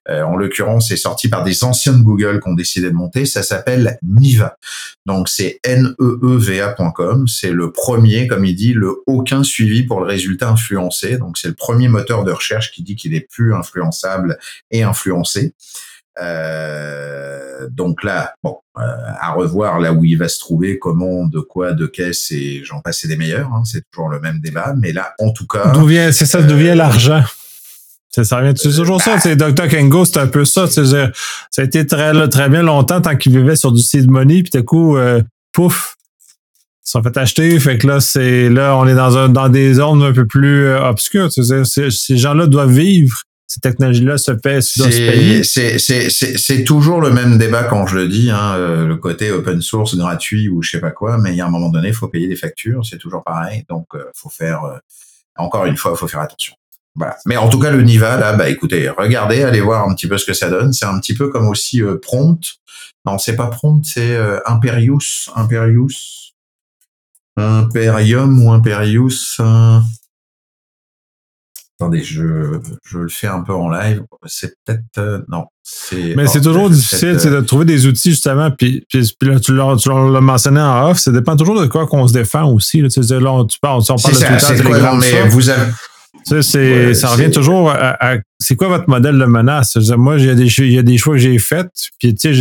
euh, 0.10 0.24
en 0.24 0.36
l'occurrence, 0.36 0.90
est 0.92 0.98
sorti 0.98 1.30
par 1.30 1.44
des 1.44 1.64
anciens 1.64 1.94
de 1.94 2.02
Google 2.02 2.40
qui 2.42 2.50
ont 2.50 2.54
décidé 2.54 2.90
de 2.90 2.96
monter. 2.96 3.26
Ça 3.26 3.44
s'appelle 3.44 4.00
Niva. 4.02 4.58
Donc 5.06 5.30
c'est 5.30 5.60
N-E-E-V-A.com. 5.64 7.28
C'est 7.28 7.52
le 7.52 7.72
premier, 7.72 8.28
comme 8.28 8.46
il 8.46 8.56
dit, 8.56 8.74
le 8.74 9.04
aucun 9.06 9.44
suivi 9.44 9.84
pour 9.84 10.00
le 10.00 10.08
résultat 10.08 10.50
influencé. 10.50 11.18
Donc 11.18 11.38
c'est 11.38 11.48
le 11.48 11.54
premier 11.54 11.88
moteur 11.88 12.24
de 12.24 12.32
recherche 12.32 12.72
qui 12.72 12.82
dit 12.82 12.96
qu'il 12.96 13.14
est 13.14 13.28
plus 13.30 13.54
influençable 13.54 14.38
et 14.72 14.84
influencé. 14.84 15.54
Euh, 16.22 17.68
donc 17.70 18.04
là, 18.04 18.34
bon, 18.44 18.58
euh, 18.78 18.82
à 19.20 19.34
revoir 19.34 19.80
là 19.80 19.94
où 19.94 20.04
il 20.06 20.18
va 20.18 20.28
se 20.28 20.40
trouver, 20.40 20.80
comment, 20.80 21.26
de 21.26 21.40
quoi, 21.40 21.74
de 21.74 21.86
qu'est-ce, 21.86 22.34
et 22.34 22.64
j'en 22.64 22.82
passais 22.82 23.08
des 23.08 23.18
meilleurs. 23.18 23.52
Hein, 23.54 23.64
c'est 23.66 23.84
toujours 23.92 24.10
le 24.10 24.20
même 24.20 24.40
débat, 24.40 24.74
mais 24.78 24.92
là, 24.92 25.14
en 25.20 25.32
tout 25.32 25.48
cas, 25.48 25.72
d'où 25.72 25.86
vient, 25.86 26.12
c'est 26.12 26.26
ça, 26.26 26.42
d'où 26.42 26.56
vient 26.56 26.76
l'argent? 26.76 27.24
Ça, 28.10 28.24
ça 28.24 28.42
vient, 28.42 28.54
c'est 28.56 28.72
toujours 28.72 29.02
ça, 29.02 29.20
c'est 29.20 29.36
Dr. 29.36 29.68
Kengo, 29.68 30.06
c'est 30.06 30.18
un 30.18 30.28
peu 30.28 30.46
ça. 30.46 30.68
Ça 30.68 31.12
a 31.58 31.64
été 31.64 31.86
très, 31.86 32.30
très 32.30 32.50
bien 32.50 32.64
longtemps 32.64 33.02
tant 33.02 33.16
qu'il 33.16 33.38
vivait 33.38 33.56
sur 33.56 33.72
du 33.72 33.82
seed 33.82 34.10
money, 34.10 34.42
puis 34.44 34.52
d'un 34.52 34.64
coup, 34.64 34.98
euh, 34.98 35.22
pouf, 35.54 35.98
ils 36.88 36.92
sont 36.92 37.04
fait 37.04 37.18
acheter. 37.18 37.60
Fait 37.60 37.78
que 37.78 37.86
là, 37.86 38.00
c'est 38.00 38.50
là, 38.50 38.76
on 38.78 38.88
est 38.88 38.96
dans 38.96 39.18
un 39.18 39.30
dans 39.30 39.50
des 39.50 39.76
zones 39.76 40.02
un 40.04 40.14
peu 40.14 40.26
plus 40.26 40.66
euh, 40.66 40.82
obscures. 40.82 41.30
Ces 41.32 42.18
gens-là 42.18 42.48
doivent 42.48 42.72
vivre 42.72 43.24
ces 43.48 43.62
technologies-là 43.62 44.18
se 44.18 44.38
fait 44.38 44.62
C'est 44.62 46.64
toujours 46.66 47.00
le 47.00 47.12
même 47.12 47.38
débat 47.38 47.64
quand 47.64 47.88
je 47.88 47.96
le 47.96 48.10
dis, 48.10 48.30
hein, 48.30 48.56
euh, 48.56 48.86
le 48.86 48.98
côté 48.98 49.32
open 49.32 49.62
source 49.62 49.96
gratuit 49.96 50.50
ou 50.50 50.62
je 50.62 50.72
sais 50.72 50.82
pas 50.82 50.92
quoi, 50.92 51.18
mais 51.18 51.32
il 51.32 51.38
y 51.38 51.42
a 51.42 51.46
un 51.46 51.50
moment 51.50 51.70
donné, 51.70 51.88
il 51.88 51.94
faut 51.94 52.10
payer 52.10 52.28
des 52.28 52.36
factures, 52.36 52.86
c'est 52.86 52.98
toujours 52.98 53.24
pareil, 53.24 53.64
donc 53.70 53.88
euh, 53.96 54.04
faut 54.14 54.30
faire, 54.30 54.66
euh, 54.66 54.78
encore 55.38 55.66
une 55.66 55.78
fois, 55.78 55.94
il 55.96 55.98
faut 55.98 56.10
faire 56.10 56.20
attention. 56.20 56.56
Voilà. 56.96 57.16
Mais 57.26 57.38
en 57.38 57.48
tout 57.48 57.60
cas, 57.60 57.72
le 57.72 57.82
Niva, 57.84 58.18
là, 58.18 58.34
bah 58.34 58.50
écoutez, 58.50 58.90
regardez, 58.90 59.44
allez 59.44 59.62
voir 59.62 59.88
un 59.88 59.96
petit 59.96 60.08
peu 60.08 60.18
ce 60.18 60.26
que 60.26 60.34
ça 60.34 60.50
donne. 60.50 60.74
C'est 60.74 60.86
un 60.86 61.00
petit 61.00 61.14
peu 61.14 61.30
comme 61.30 61.48
aussi 61.48 61.82
Prompt. 62.02 62.42
Non, 63.06 63.20
c'est 63.20 63.36
pas 63.36 63.48
Prompt, 63.48 63.86
c'est 63.86 64.18
Imperius, 64.48 65.30
Imperius, 65.36 66.34
Imperium 67.38 68.44
ou 68.44 68.52
Imperius. 68.52 69.40
Attendez, 71.80 72.02
je, 72.04 72.60
je 72.84 72.98
le 72.98 73.08
fais 73.08 73.28
un 73.28 73.42
peu 73.42 73.54
en 73.54 73.70
live. 73.70 74.02
C'est 74.26 74.56
peut-être 74.66 74.82
euh, 74.98 75.20
non. 75.30 75.46
Mais 76.16 76.26
c'est 76.26 76.42
toujours 76.42 76.72
difficile 76.72 77.18
de 77.18 77.42
trouver 77.42 77.66
des 77.66 77.86
outils 77.86 78.12
justement. 78.12 78.50
Puis, 78.50 78.84
puis, 78.90 79.04
là, 79.22 79.40
tu 79.40 79.54
l'as 79.54 80.22
mentionné 80.22 80.60
en 80.60 80.90
off. 80.90 80.98
Ça 80.98 81.12
dépend 81.12 81.36
toujours 81.36 81.62
de 81.62 81.68
quoi 81.68 81.86
qu'on 81.86 82.08
se 82.08 82.14
défend 82.14 82.52
aussi. 82.52 82.82
Là, 82.82 82.90
tu, 82.90 83.00
là, 83.00 83.46
tu 83.48 83.60
parles, 83.60 83.82
on 83.90 83.96
parle 83.96 84.14
de 84.14 84.20
Twitter, 84.20 84.58
Telegram, 84.58 85.00
mais 85.00 85.30
vous 85.30 85.50
avez. 85.50 85.72
Ça, 86.24 86.42
c'est, 86.42 86.94
ça 86.94 87.10
revient 87.10 87.32
toujours 87.32 87.70
à, 87.70 88.16
c'est 88.40 88.56
quoi 88.56 88.70
votre 88.70 88.90
modèle 88.90 89.18
de 89.18 89.26
menace? 89.26 89.78
Moi, 89.98 90.18
il 90.18 90.26
y 90.26 90.30
a 90.30 90.36
des, 90.36 90.60
il 90.60 90.74
y 90.74 90.80
a 90.80 90.84
des 90.84 90.98
choix 90.98 91.14
que 91.14 91.20
j'ai 91.20 91.38
faits. 91.38 91.70
Puis, 92.00 92.16
tu 92.16 92.34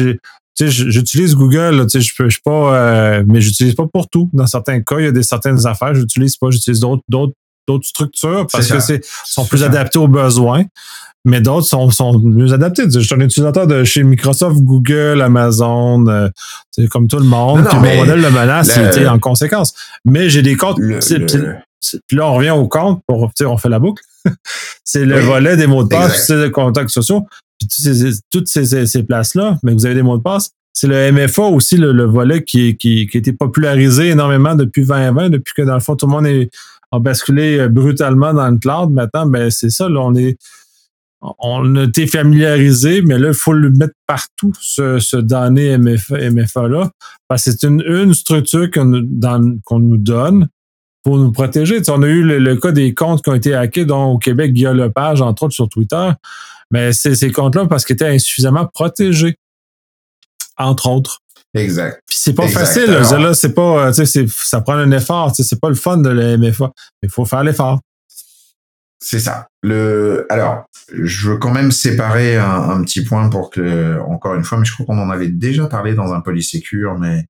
sais, 0.55 0.69
j'utilise 0.69 1.35
Google, 1.35 1.87
tu 1.87 1.91
sais, 1.91 2.01
je 2.01 2.15
peux, 2.17 2.25
je 2.25 2.35
suis 2.35 2.43
pas, 2.43 2.75
euh, 2.75 3.25
mais 3.27 3.41
j'utilise 3.41 3.75
pas 3.75 3.87
pour 3.93 4.09
tout. 4.09 4.31
Dans 4.33 4.47
certains 4.47 4.81
cas, 4.81 4.99
il 4.99 5.05
y 5.05 5.09
a 5.09 5.13
des 5.13 5.23
certaines 5.23 5.67
affaires, 5.67 5.95
j'utilise 5.95 6.37
pas, 6.37 6.51
j'utilise 6.51 6.81
d'autres, 6.81 7.03
d'autres 7.09 7.35
d'autres 7.67 7.87
structures 7.87 8.47
parce 8.51 8.71
que 8.71 8.81
c'est 8.81 9.05
sont 9.25 9.45
plus 9.45 9.63
adaptés 9.65 9.99
aux 9.99 10.09
besoins, 10.09 10.65
mais 11.27 11.41
d'autres 11.41 11.67
sont, 11.67 11.91
sont 11.91 12.19
mieux 12.21 12.53
adaptés. 12.53 12.85
Je 12.89 13.01
suis 13.01 13.15
un 13.15 13.21
utilisateur 13.21 13.67
de 13.67 13.83
chez 13.83 14.05
Microsoft, 14.05 14.59
Google, 14.61 15.21
Amazon, 15.21 16.07
euh, 16.07 16.29
c'est 16.71 16.87
comme 16.89 17.09
tout 17.09 17.19
le 17.19 17.25
monde. 17.25 17.67
puis 17.69 17.79
mon 17.79 17.97
modèle 17.97 18.23
de 18.23 18.29
menace, 18.29 18.77
le, 18.77 19.09
en 19.09 19.19
conséquence. 19.19 19.75
Mais 20.05 20.31
j'ai 20.31 20.43
des 20.43 20.55
comptes. 20.55 20.79
puis 20.79 22.17
là, 22.17 22.29
on 22.29 22.35
revient 22.35 22.51
au 22.51 22.69
compte 22.69 23.03
pour, 23.09 23.31
on 23.41 23.57
fait 23.57 23.69
la 23.69 23.81
boucle. 23.81 24.03
c'est 24.85 25.05
le 25.05 25.19
volet 25.19 25.57
des 25.57 25.67
mots 25.67 25.83
de 25.83 25.89
passe, 25.89 26.27
c'est 26.29 26.37
les 26.37 26.51
contacts 26.53 26.91
sociaux. 26.91 27.27
Puis 27.59 27.69
toutes 28.31 28.49
ces, 28.49 28.87
ces, 28.87 29.03
places-là, 29.03 29.59
mais 29.65 29.73
vous 29.73 29.85
avez 29.85 29.97
des 29.97 30.03
mots 30.03 30.19
de 30.19 30.23
passe. 30.23 30.51
C'est 30.73 30.87
le 30.87 31.11
MFA 31.11 31.43
aussi, 31.43 31.77
le, 31.77 32.05
volet 32.05 32.45
qui, 32.45 32.77
qui, 32.77 33.07
qui 33.07 33.17
a 33.17 33.21
été 33.21 33.33
popularisé 33.33 34.11
énormément 34.11 34.55
depuis 34.55 34.85
2020, 34.85 35.31
depuis 35.31 35.55
que 35.55 35.63
dans 35.63 35.75
le 35.75 35.81
fond, 35.81 35.97
tout 35.97 36.07
le 36.07 36.13
monde 36.13 36.27
est 36.27 36.51
a 36.97 37.01
basculé 37.01 37.59
euh, 37.59 37.69
brutalement 37.69 38.35
dans 38.35 38.49
le 38.49 38.59
cloud. 38.59 38.91
Maintenant, 38.91 39.27
ben, 39.27 39.51
c'est 39.51 39.71
ça, 39.71 39.89
on 39.89 40.15
est, 40.15 40.39
on 41.21 41.77
a 41.77 41.85
été 41.85 42.07
familiarisé, 42.07 43.03
mais 43.03 43.19
là, 43.19 43.29
il 43.29 43.35
faut 43.35 43.53
le 43.53 43.71
mettre 43.71 43.95
partout, 44.07 44.53
ce, 44.61 44.99
ce 44.99 45.17
donné 45.17 45.77
MFA-là, 45.79 46.91
parce 47.29 47.45
que 47.45 47.51
c'est 47.53 47.67
une, 47.67 48.15
structure 48.15 48.71
qu'on 48.71 48.85
nous 48.85 49.97
donne 49.97 50.49
pour 51.03 51.19
nous 51.19 51.33
protéger. 51.33 51.81
on 51.89 52.03
a 52.03 52.09
eu 52.09 52.23
le, 52.23 52.57
cas 52.57 52.73
des 52.73 52.95
comptes 52.95 53.23
qui 53.23 53.31
ont 53.31 53.35
été 53.35 53.55
hackés, 53.55 53.85
dont 53.85 54.13
au 54.13 54.19
Québec, 54.19 54.53
Guillaume 54.53 54.77
Lepage, 54.77 55.23
entre 55.23 55.45
autres 55.45 55.55
sur 55.55 55.69
Twitter, 55.69 56.11
mais 56.71 56.93
ces 56.93 57.31
comptes-là 57.31 57.67
parce 57.67 57.85
qu'ils 57.85 57.95
étaient 57.95 58.09
insuffisamment 58.09 58.67
protégés, 58.67 59.37
entre 60.59 60.89
autres. 60.89 61.21
Exact. 61.57 62.03
Puis 62.07 62.17
c'est 62.21 62.35
pas 62.35 62.49
facile, 62.49 62.91
là, 62.91 63.35
c'est 63.35 63.55
pas, 63.55 63.93
tu 63.93 64.05
sais, 64.07 64.27
ça 64.29 64.61
prend 64.61 64.75
un 64.75 64.91
effort, 64.91 65.33
tu 65.33 65.43
sais, 65.43 65.49
c'est 65.49 65.61
pas 65.61 65.69
le 65.69 65.75
fun 65.75 65.99
de 65.99 66.11
la 66.11 66.37
MFA, 66.37 66.71
mais 67.03 67.09
il 67.09 67.11
faut 67.11 67.25
faire 67.25 67.43
l'effort. 67.43 67.81
C'est 68.99 69.21
ça. 69.21 69.49
Le, 69.63 70.27
alors, 70.31 70.65
je 70.93 71.31
veux 71.31 71.37
quand 71.39 71.53
même 71.53 71.71
séparer 71.71 72.37
un, 72.37 72.83
petit 72.83 73.05
point 73.05 73.29
pour 73.29 73.51
que, 73.51 74.01
encore 74.01 74.35
une 74.35 74.45
fois, 74.45 74.59
mais 74.59 74.65
je 74.65 74.73
crois 74.73 74.87
qu'on 74.87 74.99
en 74.99 75.11
avait 75.11 75.29
déjà 75.29 75.67
parlé 75.67 75.95
dans 75.95 76.13
un 76.13 76.21
Polysecure, 76.21 76.99
mais 76.99 77.25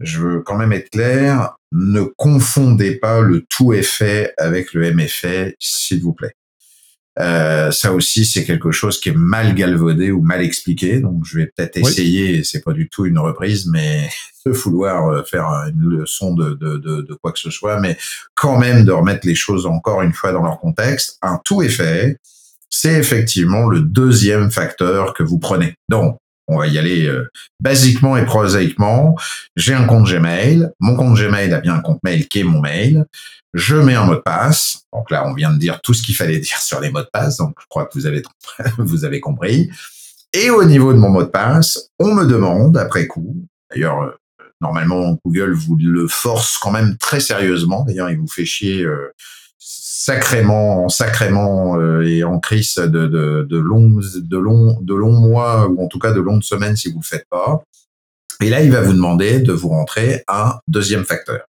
je 0.00 0.18
veux 0.18 0.40
quand 0.40 0.56
même 0.56 0.72
être 0.72 0.90
clair. 0.90 1.56
Ne 1.72 2.02
confondez 2.16 2.96
pas 2.96 3.20
le 3.20 3.44
tout 3.48 3.72
effet 3.72 4.32
avec 4.38 4.72
le 4.72 4.92
MFA, 4.92 5.52
s'il 5.58 6.02
vous 6.02 6.12
plaît. 6.12 6.32
Euh, 7.20 7.70
ça 7.72 7.92
aussi, 7.92 8.24
c'est 8.24 8.44
quelque 8.44 8.70
chose 8.70 9.00
qui 9.00 9.08
est 9.08 9.16
mal 9.16 9.54
galvaudé 9.54 10.12
ou 10.12 10.22
mal 10.22 10.42
expliqué. 10.42 11.00
Donc, 11.00 11.24
je 11.24 11.38
vais 11.38 11.46
peut-être 11.46 11.76
essayer. 11.76 12.44
C'est 12.44 12.62
pas 12.62 12.72
du 12.72 12.88
tout 12.88 13.06
une 13.06 13.18
reprise, 13.18 13.66
mais 13.66 14.08
de 14.46 14.52
vouloir 14.52 15.08
euh, 15.08 15.22
faire 15.24 15.46
une 15.46 15.98
leçon 15.98 16.34
de, 16.34 16.54
de, 16.54 16.76
de, 16.76 17.02
de, 17.02 17.14
quoi 17.14 17.32
que 17.32 17.38
ce 17.38 17.50
soit, 17.50 17.80
mais 17.80 17.96
quand 18.34 18.58
même 18.58 18.84
de 18.84 18.92
remettre 18.92 19.26
les 19.26 19.34
choses 19.34 19.66
encore 19.66 20.02
une 20.02 20.12
fois 20.12 20.32
dans 20.32 20.42
leur 20.42 20.60
contexte. 20.60 21.18
Un 21.22 21.40
tout 21.44 21.62
effet, 21.62 22.18
c'est 22.70 22.94
effectivement 22.94 23.68
le 23.68 23.80
deuxième 23.80 24.50
facteur 24.50 25.12
que 25.12 25.22
vous 25.22 25.38
prenez. 25.38 25.74
Donc, 25.88 26.18
on 26.48 26.58
va 26.58 26.66
y 26.66 26.78
aller 26.78 27.06
euh, 27.06 27.30
basiquement 27.60 28.16
et 28.16 28.24
prosaïquement. 28.24 29.16
J'ai 29.54 29.74
un 29.74 29.84
compte 29.84 30.08
Gmail. 30.08 30.68
Mon 30.80 30.96
compte 30.96 31.16
Gmail 31.16 31.52
a 31.52 31.60
bien 31.60 31.74
un 31.74 31.80
compte 31.80 32.02
mail 32.02 32.26
qui 32.26 32.40
est 32.40 32.44
mon 32.44 32.60
mail. 32.60 33.04
Je 33.52 33.76
mets 33.76 33.94
un 33.94 34.04
mot 34.04 34.14
de 34.14 34.20
passe. 34.20 34.82
Donc 34.92 35.10
là, 35.10 35.26
on 35.26 35.34
vient 35.34 35.52
de 35.52 35.58
dire 35.58 35.80
tout 35.82 35.92
ce 35.94 36.02
qu'il 36.02 36.16
fallait 36.16 36.38
dire 36.40 36.58
sur 36.58 36.80
les 36.80 36.90
mots 36.90 37.02
de 37.02 37.08
passe. 37.12 37.36
Donc, 37.36 37.54
je 37.60 37.66
crois 37.68 37.86
que 37.86 37.98
vous 38.78 39.04
avez, 39.04 39.20
compris. 39.20 39.70
Et 40.32 40.50
au 40.50 40.64
niveau 40.64 40.92
de 40.92 40.98
mon 40.98 41.10
mot 41.10 41.22
de 41.22 41.28
passe, 41.28 41.90
on 41.98 42.14
me 42.14 42.24
demande, 42.24 42.76
après 42.76 43.06
coup, 43.06 43.36
d'ailleurs, 43.70 44.02
euh, 44.02 44.10
normalement, 44.60 45.18
Google 45.24 45.52
vous 45.52 45.76
le 45.76 46.08
force 46.08 46.56
quand 46.58 46.70
même 46.70 46.96
très 46.96 47.20
sérieusement. 47.20 47.84
D'ailleurs, 47.84 48.10
il 48.10 48.18
vous 48.18 48.28
fait 48.28 48.44
chier 48.44 48.82
euh, 48.82 49.12
sacrément, 49.98 50.88
sacrément 50.88 51.76
euh, 51.76 52.06
et 52.06 52.22
en 52.22 52.38
crise 52.38 52.76
de, 52.76 52.86
de, 52.86 53.42
de, 53.42 53.58
longs, 53.58 53.98
de, 53.98 54.38
longs, 54.38 54.78
de 54.80 54.94
longs 54.94 55.18
mois 55.18 55.66
ou 55.66 55.84
en 55.84 55.88
tout 55.88 55.98
cas 55.98 56.12
de 56.12 56.20
longues 56.20 56.44
semaines 56.44 56.76
si 56.76 56.92
vous 56.92 57.00
le 57.00 57.04
faites 57.04 57.26
pas. 57.28 57.64
Et 58.40 58.48
là, 58.48 58.62
il 58.62 58.70
va 58.70 58.80
vous 58.80 58.92
demander 58.92 59.40
de 59.40 59.52
vous 59.52 59.70
rentrer 59.70 60.22
un 60.28 60.60
deuxième 60.68 61.04
facteur. 61.04 61.40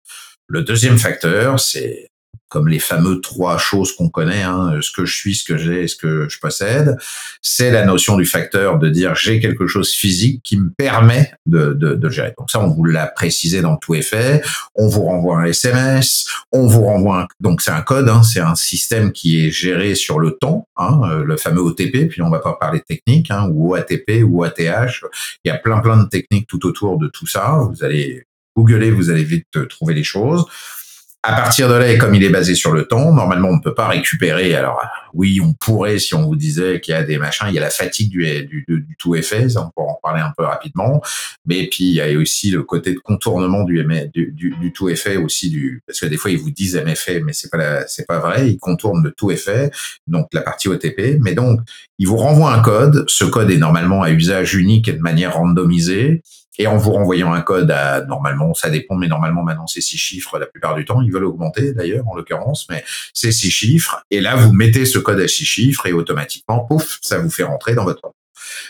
Le 0.48 0.64
deuxième 0.64 0.98
facteur, 0.98 1.60
c'est 1.60 2.10
comme 2.50 2.68
les 2.68 2.80
fameux 2.80 3.22
trois 3.22 3.58
choses 3.58 3.96
qu'on 3.96 4.10
connaît, 4.10 4.42
hein, 4.42 4.80
ce 4.82 4.92
que 4.92 5.06
je 5.06 5.16
suis, 5.16 5.36
ce 5.36 5.44
que 5.44 5.58
j'ai, 5.58 5.88
ce 5.88 5.96
que 5.96 6.28
je 6.28 6.40
possède, 6.40 6.98
c'est 7.42 7.72
la 7.72 7.86
notion 7.86 8.18
du 8.18 8.26
facteur 8.26 8.80
de 8.80 8.90
dire 8.90 9.16
j'ai 9.16 9.40
quelque 9.40 9.68
chose 9.68 9.92
physique 9.92 10.42
qui 10.44 10.58
me 10.58 10.70
permet 10.72 11.32
de, 11.46 11.74
de, 11.74 11.94
de 11.94 12.10
gérer. 12.10 12.34
Donc 12.38 12.50
ça, 12.50 12.60
on 12.60 12.70
vous 12.70 12.84
l'a 12.84 13.08
précisé 13.08 13.62
dans 13.62 13.78
tout 13.78 13.96
effet. 13.96 14.42
On 14.76 14.88
vous 14.88 15.04
renvoie 15.04 15.40
un 15.40 15.46
SMS, 15.46 16.28
on 16.52 16.68
vous 16.68 16.84
renvoie 16.86 17.22
un, 17.22 17.28
donc 17.40 17.62
c'est 17.62 17.72
un 17.72 17.82
code, 17.82 18.10
hein, 18.10 18.24
c'est 18.24 18.40
un 18.40 18.56
système 18.56 19.12
qui 19.12 19.46
est 19.46 19.52
géré 19.52 19.96
sur 19.96 20.20
le 20.20 20.32
temps, 20.32 20.68
hein, 20.78 21.02
euh, 21.06 21.24
le 21.24 21.38
fameux 21.38 21.62
OTP. 21.62 22.10
Puis 22.10 22.22
on 22.22 22.30
va 22.30 22.40
pas 22.40 22.54
parler 22.54 22.80
de 22.80 22.84
technique, 22.84 23.32
hein, 23.32 23.48
ou 23.52 23.74
OATP 23.74 24.24
ou 24.26 24.44
ATH. 24.44 25.04
Il 25.44 25.50
y 25.50 25.52
a 25.52 25.58
plein 25.58 25.80
plein 25.80 25.98
de 25.98 26.10
techniques 26.10 26.48
tout 26.48 26.66
autour 26.66 26.98
de 26.98 27.08
tout 27.08 27.28
ça. 27.28 27.60
Vous 27.70 27.84
allez 27.84 28.24
googler, 28.56 28.92
vous 28.92 29.10
allez 29.10 29.24
vite 29.24 29.68
trouver 29.70 29.94
les 29.94 30.04
choses. 30.04 30.46
À 31.22 31.34
partir 31.34 31.68
de 31.68 31.74
là, 31.74 31.92
et 31.92 31.98
comme 31.98 32.16
il 32.16 32.24
est 32.24 32.30
basé 32.30 32.56
sur 32.56 32.72
le 32.72 32.88
temps, 32.88 33.14
normalement, 33.14 33.50
on 33.50 33.58
ne 33.58 33.62
peut 33.62 33.74
pas 33.74 33.90
récupérer. 33.90 34.56
Alors, 34.56 34.82
oui, 35.14 35.42
on 35.44 35.52
pourrait 35.52 36.00
si 36.00 36.16
on 36.16 36.26
vous 36.26 36.38
disait 36.38 36.80
qu'il 36.80 36.94
y 36.94 36.96
a 36.96 37.04
des 37.04 37.18
machins, 37.18 37.48
il 37.50 37.54
y 37.54 37.58
a 37.58 37.62
la 37.62 37.70
fatigue 37.70 38.10
du, 38.10 38.46
du, 38.46 38.96
tout 38.98 39.16
effet, 39.16 39.50
ça, 39.50 39.66
on 39.66 39.70
pourra 39.70 39.92
en 39.92 40.00
parler 40.02 40.22
un 40.22 40.32
peu 40.38 40.46
rapidement. 40.46 41.02
Mais 41.46 41.68
puis, 41.68 41.90
il 41.90 41.96
y 41.96 42.02
a 42.02 42.18
aussi 42.18 42.52
le 42.52 42.64
côté 42.64 42.94
de 42.94 43.00
contournement 43.00 43.66
du, 43.66 43.86
du, 44.14 44.72
tout 44.74 44.88
effet 44.88 45.18
aussi 45.18 45.54
parce 45.86 46.00
que 46.00 46.06
des 46.06 46.16
fois, 46.16 46.32
ils 46.32 46.38
vous 46.38 46.52
disent 46.52 46.78
MFA, 46.78 47.20
mais 47.22 47.34
c'est 47.34 47.52
pas 47.52 47.86
c'est 47.86 48.08
pas 48.08 48.20
vrai. 48.20 48.52
Ils 48.52 48.58
contournent 48.58 49.04
le 49.04 49.12
tout 49.12 49.30
effet, 49.30 49.72
donc 50.08 50.28
la 50.32 50.42
partie 50.42 50.70
OTP. 50.70 51.20
Mais 51.20 51.34
donc, 51.34 51.60
ils 51.98 52.08
vous 52.08 52.18
renvoient 52.18 52.54
un 52.54 52.62
code. 52.62 53.04
Ce 53.10 53.26
code 53.26 53.52
est 53.52 53.58
normalement 53.58 54.04
à 54.04 54.12
usage 54.12 54.56
unique 54.56 54.88
et 54.88 54.94
de 54.94 55.02
manière 55.02 55.36
randomisée 55.36 56.22
et 56.60 56.68
en 56.68 56.78
vous 56.78 56.92
renvoyant 56.92 57.34
un 57.34 57.42
code 57.42 57.72
à 57.72 58.06
normalement, 58.06 58.54
ça 58.54 58.70
dépend, 58.70 58.96
mais 58.96 59.08
normalement 59.08 59.44
maintenant 59.44 59.66
c'est 59.66 59.82
six 59.82 59.98
chiffres 59.98 60.38
la 60.38 60.46
plupart 60.46 60.76
du 60.76 60.86
temps. 60.86 61.02
Ils 61.02 61.12
veulent 61.12 61.26
augmenter 61.26 61.74
d'ailleurs 61.74 62.08
en 62.08 62.16
l'occurrence, 62.16 62.68
mais 62.70 62.84
c'est 63.14 63.32
six 63.32 63.50
chiffres. 63.50 64.04
Et 64.12 64.20
là, 64.20 64.36
vous 64.36 64.52
mettez 64.52 64.86
ce 64.86 65.00
code 65.00 65.20
à 65.20 65.28
six 65.28 65.46
chiffres 65.46 65.88
et 65.88 65.94
automatiquement, 65.94 66.60
pouf, 66.60 67.00
ça 67.02 67.18
vous 67.18 67.30
fait 67.30 67.44
rentrer 67.44 67.74
dans 67.74 67.86
votre 67.86 68.02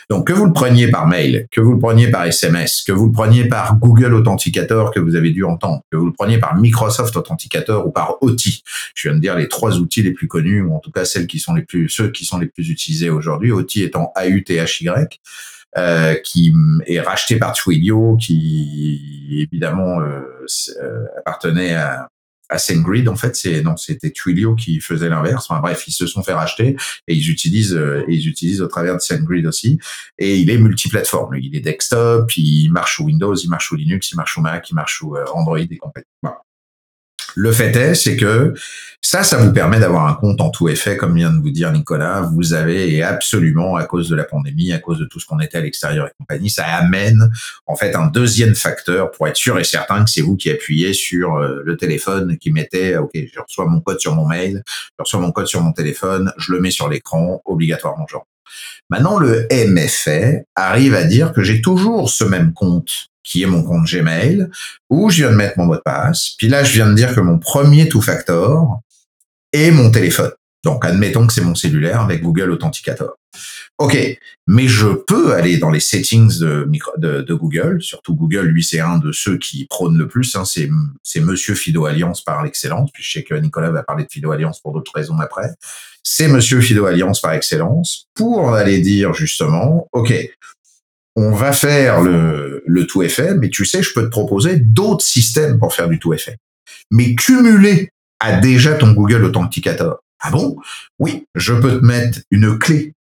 donc 0.08 0.26
que 0.26 0.32
vous 0.32 0.46
le 0.46 0.52
preniez 0.52 0.88
par 0.88 1.06
mail, 1.06 1.46
que 1.50 1.60
vous 1.60 1.72
le 1.72 1.78
preniez 1.78 2.10
par 2.10 2.24
SMS, 2.24 2.82
que 2.82 2.92
vous 2.92 3.06
le 3.06 3.12
preniez 3.12 3.44
par 3.44 3.76
Google 3.76 4.14
Authenticator 4.14 4.90
que 4.92 5.00
vous 5.00 5.14
avez 5.14 5.30
dû 5.30 5.44
entendre, 5.44 5.82
que 5.90 5.96
vous 5.96 6.06
le 6.06 6.12
preniez 6.12 6.38
par 6.38 6.56
Microsoft 6.56 7.16
Authenticator 7.16 7.86
ou 7.86 7.90
par 7.90 8.16
OTI. 8.20 8.62
Je 8.94 9.08
viens 9.08 9.16
de 9.16 9.20
dire 9.20 9.36
les 9.36 9.48
trois 9.48 9.78
outils 9.78 10.02
les 10.02 10.12
plus 10.12 10.28
connus 10.28 10.62
ou 10.62 10.74
en 10.74 10.80
tout 10.80 10.90
cas 10.90 11.04
celles 11.04 11.26
qui 11.26 11.38
sont 11.38 11.54
les 11.54 11.62
plus 11.62 11.88
ceux 11.88 12.10
qui 12.10 12.24
sont 12.24 12.38
les 12.38 12.46
plus 12.46 12.68
utilisés 12.70 13.10
aujourd'hui. 13.10 13.52
OTI 13.52 13.84
étant 13.84 14.12
AUTHY. 14.16 14.88
Euh, 15.78 16.16
qui 16.16 16.52
est 16.86 16.98
racheté 16.98 17.36
par 17.36 17.52
Twilio, 17.52 18.16
qui 18.16 19.46
évidemment 19.52 20.00
euh, 20.00 20.20
euh, 20.82 21.04
appartenait 21.18 21.74
à, 21.74 22.08
à 22.48 22.58
SendGrid. 22.58 23.08
En 23.08 23.14
fait, 23.14 23.36
c'est 23.36 23.62
non, 23.62 23.76
c'était 23.76 24.10
Twilio 24.10 24.56
qui 24.56 24.80
faisait 24.80 25.08
l'inverse. 25.08 25.46
Enfin 25.48 25.60
bref, 25.60 25.84
ils 25.86 25.92
se 25.92 26.08
sont 26.08 26.24
fait 26.24 26.32
racheter 26.32 26.74
et 27.06 27.14
ils 27.14 27.30
utilisent 27.30 27.80
ils 28.08 28.26
utilisent 28.26 28.62
au 28.62 28.66
travers 28.66 28.96
de 28.96 29.00
SendGrid 29.00 29.46
aussi. 29.46 29.78
Et 30.18 30.38
il 30.38 30.50
est 30.50 30.58
multiplateforme. 30.58 31.36
Il 31.36 31.54
est 31.54 31.60
desktop, 31.60 32.36
il 32.36 32.70
marche 32.70 32.96
sous 32.96 33.04
Windows, 33.04 33.36
il 33.36 33.48
marche 33.48 33.68
sous 33.68 33.76
Linux, 33.76 34.10
il 34.10 34.16
marche 34.16 34.34
sous 34.34 34.40
Mac, 34.40 34.68
il 34.70 34.74
marche 34.74 34.98
sous 34.98 35.14
Android 35.32 35.56
et 35.60 35.76
compagnie. 35.76 36.06
Le 37.34 37.52
fait 37.52 37.74
est, 37.76 37.94
c'est 37.94 38.16
que 38.16 38.54
ça, 39.02 39.22
ça 39.22 39.38
vous 39.38 39.52
permet 39.52 39.80
d'avoir 39.80 40.06
un 40.06 40.14
compte 40.14 40.40
en 40.40 40.50
tout 40.50 40.68
effet, 40.68 40.96
comme 40.96 41.14
vient 41.14 41.32
de 41.32 41.40
vous 41.40 41.50
dire 41.50 41.72
Nicolas. 41.72 42.20
Vous 42.34 42.52
avez, 42.52 43.02
absolument, 43.02 43.76
à 43.76 43.84
cause 43.84 44.10
de 44.10 44.14
la 44.14 44.24
pandémie, 44.24 44.72
à 44.72 44.78
cause 44.78 44.98
de 44.98 45.06
tout 45.06 45.18
ce 45.18 45.26
qu'on 45.26 45.40
était 45.40 45.58
à 45.58 45.62
l'extérieur 45.62 46.06
et 46.06 46.10
compagnie, 46.18 46.50
ça 46.50 46.66
amène, 46.66 47.30
en 47.66 47.76
fait, 47.76 47.94
un 47.94 48.08
deuxième 48.08 48.54
facteur 48.54 49.10
pour 49.10 49.26
être 49.26 49.36
sûr 49.36 49.58
et 49.58 49.64
certain 49.64 50.04
que 50.04 50.10
c'est 50.10 50.20
vous 50.20 50.36
qui 50.36 50.50
appuyez 50.50 50.92
sur 50.92 51.36
euh, 51.36 51.62
le 51.64 51.76
téléphone, 51.76 52.36
qui 52.36 52.52
mettez, 52.52 52.98
OK, 52.98 53.10
je 53.14 53.40
reçois 53.40 53.66
mon 53.66 53.80
code 53.80 54.00
sur 54.00 54.14
mon 54.14 54.26
mail, 54.26 54.62
je 54.66 55.02
reçois 55.02 55.20
mon 55.20 55.32
code 55.32 55.46
sur 55.46 55.62
mon 55.62 55.72
téléphone, 55.72 56.32
je 56.36 56.52
le 56.52 56.60
mets 56.60 56.70
sur 56.70 56.88
l'écran, 56.88 57.40
obligatoirement, 57.46 58.06
genre. 58.06 58.26
Maintenant, 58.90 59.18
le 59.18 59.46
MFA 59.50 60.42
arrive 60.56 60.94
à 60.94 61.04
dire 61.04 61.32
que 61.32 61.42
j'ai 61.42 61.62
toujours 61.62 62.10
ce 62.10 62.24
même 62.24 62.52
compte 62.52 62.90
qui 63.22 63.42
est 63.42 63.46
mon 63.46 63.62
compte 63.62 63.86
Gmail, 63.86 64.48
où 64.88 65.10
je 65.10 65.22
viens 65.22 65.30
de 65.30 65.36
mettre 65.36 65.58
mon 65.58 65.66
mot 65.66 65.76
de 65.76 65.82
passe. 65.84 66.30
Puis 66.38 66.48
là, 66.48 66.64
je 66.64 66.72
viens 66.72 66.88
de 66.88 66.94
dire 66.94 67.14
que 67.14 67.20
mon 67.20 67.38
premier 67.38 67.88
two-factor 67.88 68.80
est 69.52 69.70
mon 69.70 69.90
téléphone. 69.90 70.32
Donc, 70.64 70.84
admettons 70.84 71.26
que 71.26 71.32
c'est 71.32 71.44
mon 71.44 71.54
cellulaire 71.54 72.00
avec 72.00 72.22
Google 72.22 72.50
Authenticator. 72.50 73.16
OK, 73.78 73.96
mais 74.46 74.68
je 74.68 74.88
peux 74.88 75.32
aller 75.32 75.56
dans 75.56 75.70
les 75.70 75.80
settings 75.80 76.38
de, 76.38 77.32
Google, 77.32 77.80
surtout 77.80 78.14
Google, 78.14 78.42
lui, 78.42 78.62
c'est 78.62 78.80
un 78.80 78.98
de 78.98 79.10
ceux 79.10 79.38
qui 79.38 79.66
prône 79.66 79.96
le 79.96 80.06
plus, 80.06 80.36
hein, 80.36 80.44
c'est, 80.44 80.68
c'est 81.02 81.20
Monsieur 81.20 81.54
Fido 81.54 81.86
Alliance 81.86 82.22
par 82.22 82.42
l'excellence, 82.42 82.90
puis 82.92 83.02
je 83.02 83.10
sais 83.10 83.22
que 83.22 83.34
Nicolas 83.34 83.70
va 83.70 83.82
parler 83.82 84.04
de 84.04 84.10
Fido 84.10 84.32
Alliance 84.32 84.60
pour 84.60 84.72
d'autres 84.72 84.92
raisons 84.94 85.18
après. 85.18 85.48
C'est 86.02 86.28
Monsieur 86.28 86.60
Fido 86.60 86.84
Alliance 86.84 87.22
par 87.22 87.32
excellence 87.32 88.06
pour 88.14 88.52
aller 88.52 88.80
dire 88.80 89.14
justement, 89.14 89.88
OK, 89.92 90.12
on 91.20 91.34
va 91.34 91.52
faire 91.52 92.00
le, 92.00 92.62
le 92.66 92.86
tout 92.86 93.02
effet, 93.02 93.34
mais 93.34 93.50
tu 93.50 93.64
sais, 93.64 93.82
je 93.82 93.92
peux 93.92 94.04
te 94.04 94.08
proposer 94.08 94.56
d'autres 94.58 95.04
systèmes 95.04 95.58
pour 95.58 95.74
faire 95.74 95.88
du 95.88 95.98
tout 95.98 96.14
effet. 96.14 96.36
Mais 96.90 97.14
cumulé 97.14 97.90
à 98.20 98.40
déjà 98.40 98.74
ton 98.74 98.92
Google 98.92 99.24
Authenticator. 99.24 99.98
Ah 100.20 100.30
bon? 100.30 100.56
Oui, 100.98 101.24
je 101.34 101.54
peux 101.54 101.80
te 101.80 101.84
mettre 101.84 102.20
une 102.30 102.58
clé. 102.58 102.92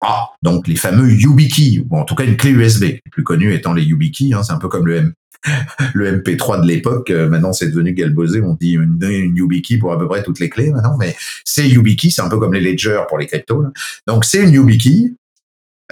Ah, 0.00 0.28
donc 0.42 0.68
les 0.68 0.76
fameux 0.76 1.10
YubiKey, 1.10 1.84
ou 1.88 1.96
en 1.96 2.04
tout 2.04 2.14
cas 2.14 2.24
une 2.24 2.36
clé 2.36 2.50
USB, 2.50 2.82
les 2.82 3.00
plus 3.10 3.24
connue 3.24 3.54
étant 3.54 3.72
les 3.72 3.82
YubiKey, 3.82 4.34
hein, 4.34 4.42
c'est 4.42 4.52
un 4.52 4.58
peu 4.58 4.68
comme 4.68 4.86
le 4.86 4.96
M 4.96 5.12
le 5.94 6.20
MP3 6.20 6.62
de 6.62 6.66
l'époque, 6.66 7.10
euh, 7.10 7.28
maintenant 7.28 7.52
c'est 7.52 7.68
devenu 7.68 7.92
galbosé, 7.92 8.40
on 8.42 8.54
dit 8.54 8.72
une, 8.72 8.98
une 9.02 9.36
YubiKey 9.36 9.78
pour 9.78 9.92
à 9.92 9.98
peu 9.98 10.08
près 10.08 10.22
toutes 10.22 10.40
les 10.40 10.48
clés 10.48 10.70
maintenant, 10.70 10.96
mais 10.98 11.16
c'est 11.44 11.68
YubiKey, 11.68 12.10
c'est 12.10 12.22
un 12.22 12.28
peu 12.28 12.38
comme 12.38 12.52
les 12.52 12.60
Ledger 12.60 13.00
pour 13.08 13.18
les 13.18 13.26
cryptos. 13.26 13.64
Donc 14.06 14.24
c'est 14.24 14.42
une 14.42 14.52
YubiKey 14.52 15.14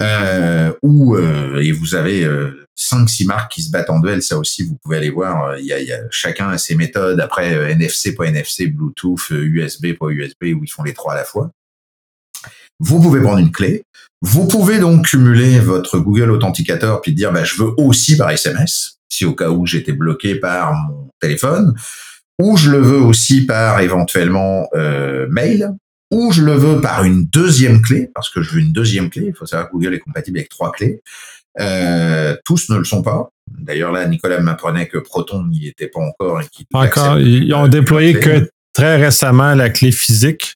euh, 0.00 0.72
où 0.82 1.16
euh, 1.16 1.60
et 1.60 1.72
vous 1.72 1.94
avez 1.94 2.24
euh, 2.24 2.66
cinq 2.74 3.08
six 3.08 3.24
marques 3.26 3.52
qui 3.52 3.62
se 3.62 3.70
battent 3.70 3.90
en 3.90 4.00
duel. 4.00 4.22
Ça 4.22 4.38
aussi, 4.38 4.62
vous 4.64 4.76
pouvez 4.82 4.96
aller 4.96 5.10
voir. 5.10 5.50
Euh, 5.50 5.60
il 5.60 5.66
y 5.66 5.72
a, 5.72 5.80
y 5.80 5.92
a 5.92 6.00
chacun 6.10 6.48
a 6.48 6.58
ses 6.58 6.74
méthodes. 6.74 7.20
Après 7.20 7.72
NFC 7.72 8.14
pas 8.14 8.26
NFC, 8.26 8.66
Bluetooth, 8.66 9.30
USB 9.30 9.94
pas 9.98 10.08
USB, 10.08 10.54
où 10.54 10.64
ils 10.64 10.70
font 10.70 10.82
les 10.82 10.94
trois 10.94 11.12
à 11.12 11.16
la 11.16 11.24
fois. 11.24 11.50
Vous 12.80 13.00
pouvez 13.00 13.20
prendre 13.20 13.38
une 13.38 13.52
clé. 13.52 13.84
Vous 14.20 14.48
pouvez 14.48 14.78
donc 14.78 15.06
cumuler 15.06 15.60
votre 15.60 15.98
Google 15.98 16.30
Authenticator 16.30 17.00
puis 17.00 17.12
dire 17.12 17.32
bah, 17.32 17.44
je 17.44 17.62
veux 17.62 17.72
aussi 17.76 18.16
par 18.16 18.30
SMS 18.30 18.98
si 19.08 19.24
au 19.24 19.34
cas 19.34 19.50
où 19.50 19.64
j'étais 19.64 19.92
bloqué 19.92 20.34
par 20.34 20.72
mon 20.74 21.08
téléphone 21.20 21.74
ou 22.40 22.56
je 22.56 22.70
le 22.70 22.78
veux 22.78 23.00
aussi 23.00 23.46
par 23.46 23.80
éventuellement 23.80 24.68
euh, 24.74 25.26
mail 25.30 25.72
ou 26.10 26.32
je 26.32 26.42
le 26.42 26.54
veux 26.54 26.80
par 26.80 27.04
une 27.04 27.24
deuxième 27.26 27.82
clé, 27.82 28.10
parce 28.14 28.30
que 28.30 28.42
je 28.42 28.54
veux 28.54 28.60
une 28.60 28.72
deuxième 28.72 29.10
clé. 29.10 29.26
Il 29.28 29.34
faut 29.34 29.46
savoir 29.46 29.68
que 29.68 29.72
Google 29.72 29.94
est 29.94 30.00
compatible 30.00 30.38
avec 30.38 30.48
trois 30.48 30.72
clés. 30.72 31.00
Euh, 31.60 32.36
tous 32.44 32.68
ne 32.68 32.76
le 32.76 32.84
sont 32.84 33.02
pas. 33.02 33.28
D'ailleurs, 33.50 33.92
là, 33.92 34.06
Nicolas 34.06 34.40
m'apprenait 34.40 34.88
que 34.88 34.98
Proton 34.98 35.44
n'y 35.44 35.68
était 35.68 35.88
pas 35.88 36.00
encore. 36.00 36.40
Et 36.40 36.46
encore, 36.72 37.18
ils 37.18 37.52
ont 37.54 37.68
déployé 37.68 38.14
que 38.14 38.48
très 38.72 38.96
récemment 38.96 39.54
la 39.54 39.70
clé 39.70 39.92
physique. 39.92 40.54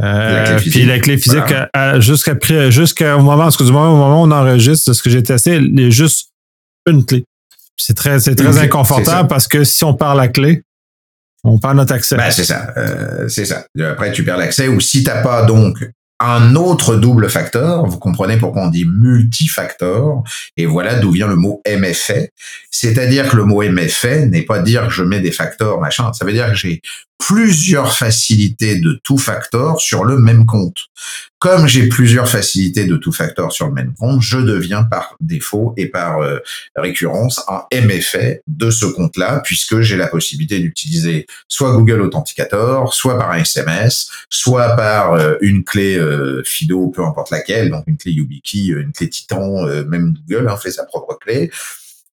Euh, 0.00 0.58
puis 0.58 0.84
la 0.84 0.98
clé 0.98 1.16
physique, 1.16 1.42
jusqu'à 1.98 2.70
jusqu'au 2.70 3.18
moment, 3.20 3.46
excusez-moi, 3.46 3.88
au 3.88 3.96
moment 3.96 4.22
où 4.22 4.26
on 4.26 4.30
enregistre, 4.30 4.92
ce 4.92 5.02
que 5.02 5.10
j'ai 5.10 5.22
testé, 5.22 5.56
il 5.56 5.80
y 5.80 5.86
a 5.86 5.90
juste 5.90 6.30
une 6.86 7.04
clé. 7.04 7.24
C'est 7.76 7.94
très, 7.94 8.18
c'est 8.20 8.34
très 8.34 8.58
inconfortable 8.58 9.28
parce 9.28 9.48
que 9.48 9.64
si 9.64 9.84
on 9.84 9.94
perd 9.94 10.16
la 10.16 10.28
clé, 10.28 10.62
on 11.44 11.58
perd 11.58 11.76
notre 11.76 11.94
accès. 11.94 12.16
Ben, 12.16 12.30
c'est 12.30 12.44
ça, 12.44 12.72
euh, 12.76 13.28
c'est 13.28 13.44
ça. 13.44 13.66
Après, 13.80 14.12
tu 14.12 14.24
perds 14.24 14.38
l'accès. 14.38 14.68
Ou 14.68 14.80
si 14.80 15.02
t'as 15.02 15.22
pas 15.22 15.44
donc 15.44 15.78
un 16.20 16.54
autre 16.54 16.96
double 16.96 17.28
facteur, 17.28 17.84
vous 17.86 17.98
comprenez 17.98 18.36
pourquoi 18.36 18.62
on 18.62 18.68
dit 18.68 18.84
multifacteur, 18.84 20.22
et 20.56 20.66
voilà 20.66 20.94
d'où 20.94 21.10
vient 21.10 21.26
le 21.26 21.36
mot 21.36 21.60
MFA. 21.66 22.26
C'est-à-dire 22.70 23.28
que 23.28 23.36
le 23.36 23.44
mot 23.44 23.62
MFA 23.62 24.26
n'est 24.26 24.42
pas 24.42 24.60
dire 24.60 24.86
que 24.86 24.92
je 24.92 25.02
mets 25.02 25.20
des 25.20 25.32
facteurs, 25.32 25.80
machin, 25.80 26.12
ça 26.12 26.24
veut 26.24 26.32
dire 26.32 26.48
que 26.48 26.54
j'ai 26.54 26.80
plusieurs 27.26 27.96
facilités 27.96 28.80
de 28.80 29.00
tout 29.04 29.18
facteur 29.18 29.80
sur 29.80 30.04
le 30.04 30.18
même 30.18 30.44
compte. 30.44 30.76
Comme 31.38 31.66
j'ai 31.66 31.88
plusieurs 31.88 32.28
facilités 32.28 32.84
de 32.84 32.96
tout 32.96 33.12
facteur 33.12 33.52
sur 33.52 33.66
le 33.66 33.72
même 33.72 33.94
compte, 33.94 34.20
je 34.22 34.38
deviens 34.38 34.82
par 34.84 35.16
défaut 35.20 35.72
et 35.76 35.86
par 35.86 36.20
euh, 36.20 36.38
récurrence 36.76 37.44
un 37.48 37.62
MFA 37.72 38.40
de 38.46 38.70
ce 38.70 38.86
compte-là, 38.86 39.40
puisque 39.44 39.80
j'ai 39.80 39.96
la 39.96 40.08
possibilité 40.08 40.58
d'utiliser 40.58 41.26
soit 41.48 41.72
Google 41.72 42.00
Authenticator, 42.00 42.92
soit 42.92 43.18
par 43.18 43.30
un 43.30 43.38
SMS, 43.38 44.08
soit 44.28 44.76
par 44.76 45.14
euh, 45.14 45.34
une 45.40 45.64
clé 45.64 45.96
euh, 45.96 46.42
FIDO, 46.44 46.88
peu 46.88 47.04
importe 47.04 47.30
laquelle, 47.30 47.70
donc 47.70 47.84
une 47.86 47.96
clé 47.96 48.12
YubiKey, 48.12 48.68
une 48.68 48.92
clé 48.92 49.08
Titan, 49.08 49.66
même 49.86 50.14
Google 50.28 50.48
hein, 50.48 50.56
fait 50.56 50.72
sa 50.72 50.84
propre 50.84 51.18
clé 51.20 51.50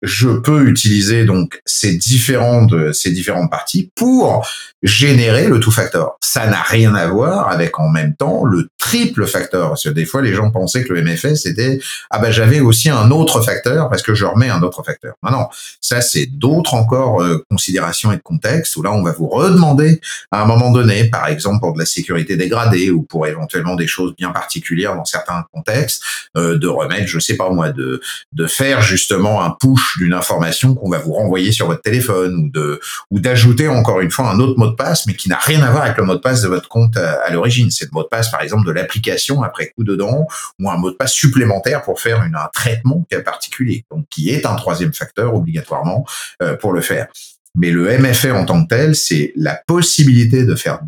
je 0.02 0.30
peux 0.30 0.68
utiliser 0.68 1.26
donc 1.26 1.62
ces 1.66 1.96
différentes 1.96 2.94
ces 2.94 3.12
différentes 3.12 3.52
parties 3.52 3.92
pour 3.96 4.48
générer 4.82 5.48
le 5.48 5.60
tout 5.60 5.72
factor. 5.72 6.18
Ça 6.22 6.48
n'a 6.48 6.62
rien 6.62 6.96
à 6.96 7.08
voir 7.08 7.50
avec 7.50 7.80
en 7.80 7.90
même 7.90 8.16
temps 8.16 8.46
le 8.46 8.70
triple 8.78 9.26
facteur 9.28 9.70
parce 9.70 9.84
que 9.84 9.90
des 9.90 10.06
fois 10.06 10.22
les 10.22 10.34
gens 10.34 10.52
pensaient 10.52 10.86
que 10.86 10.94
le 10.94 11.02
MFS 11.02 11.44
c'était 11.44 11.80
ah 12.10 12.20
ben 12.20 12.32
j'avais 12.32 12.62
aussi 12.62 12.90
un 12.90 13.12
autre 13.12 13.42
facteur 13.42 13.90
parce 13.90 14.02
que 14.02 14.14
je 14.14 14.26
remets 14.26 14.50
un 14.50 14.62
autre 14.62 14.84
facteur. 14.84 15.16
Non 15.22 15.32
non, 15.32 15.48
ça 15.82 16.00
c'est 16.02 16.28
d'autres 16.28 16.76
encore 16.76 17.22
euh, 17.22 17.44
considérations 17.50 18.14
et 18.14 18.18
de 18.18 18.22
contexte 18.22 18.78
où 18.78 18.82
là 18.82 18.92
on 18.94 19.04
va 19.04 19.12
vous 19.12 19.28
redemander 19.28 20.00
à 20.32 20.44
un 20.44 20.46
moment 20.46 20.72
donné 20.72 21.10
par 21.10 21.28
exemple 21.28 21.60
pour 21.60 21.74
de 21.74 21.80
la 21.80 21.86
sécurité 21.86 22.38
dégradée 22.38 22.90
ou 22.90 23.04
pour 23.04 23.28
éventuellement 23.28 23.76
des 23.76 23.88
choses 23.88 24.16
bien 24.16 24.32
particulières 24.32 24.96
dans 24.96 25.06
certains 25.06 25.46
contextes 25.52 26.04
euh, 26.38 26.58
de 26.58 26.68
remettre 26.68 27.08
je 27.08 27.20
sais 27.20 27.36
pas 27.36 27.50
moi 27.50 27.70
de 27.70 28.02
de 28.32 28.48
faire 28.48 28.82
justement 28.82 29.44
un 29.44 29.50
push 29.52 29.98
d'une 29.98 30.14
information 30.14 30.74
qu'on 30.74 30.90
va 30.90 31.00
vous 31.00 31.14
renvoyer 31.14 31.52
sur 31.52 31.68
votre 31.68 31.82
téléphone 31.82 32.46
ou 32.46 32.50
de 32.50 32.80
ou 33.12 33.20
d'ajouter 33.20 33.68
encore 33.68 34.00
une 34.00 34.12
fois 34.12 34.30
un 34.30 34.40
autre 34.40 34.58
mot 34.58 34.69
de 34.70 34.76
passe, 34.76 35.06
mais 35.06 35.14
qui 35.14 35.30
n'a 35.30 35.38
rien 35.38 35.62
à 35.62 35.72
voir 35.72 35.84
avec 35.84 35.98
le 35.98 36.04
mot 36.04 36.16
de 36.16 36.20
passe 36.20 36.42
de 36.42 36.48
votre 36.48 36.68
compte 36.68 36.98
à, 36.98 37.30
l'origine. 37.32 37.72
C'est 37.72 37.86
le 37.86 37.92
mot 37.92 38.04
de 38.04 38.08
passe, 38.08 38.30
par 38.30 38.42
exemple, 38.42 38.66
de 38.66 38.72
l'application 38.72 39.44
après 39.44 39.68
coup 39.68 39.84
dedans, 39.84 40.28
ou 40.60 40.70
un 40.70 40.78
mot 40.78 40.92
de 40.92 40.96
passe 40.96 41.14
supplémentaire 41.14 41.82
pour 41.82 42.00
faire 42.00 42.24
une, 42.24 42.36
un 42.36 42.50
traitement 42.54 43.06
particulier, 43.24 43.86
donc 43.92 44.06
qui 44.10 44.30
est 44.30 44.46
un 44.46 44.56
troisième 44.56 44.94
facteur 44.94 45.34
obligatoirement 45.34 46.06
euh, 46.42 46.56
pour 46.56 46.74
le 46.74 46.82
faire. 46.82 47.08
Mais 47.56 47.72
le 47.72 47.98
MFA 47.98 48.34
en 48.34 48.46
tant 48.46 48.64
que 48.64 48.68
tel, 48.68 48.96
c'est 48.96 49.34
la 49.36 49.60
possibilité 49.68 50.46
de 50.46 50.56
faire 50.56 50.80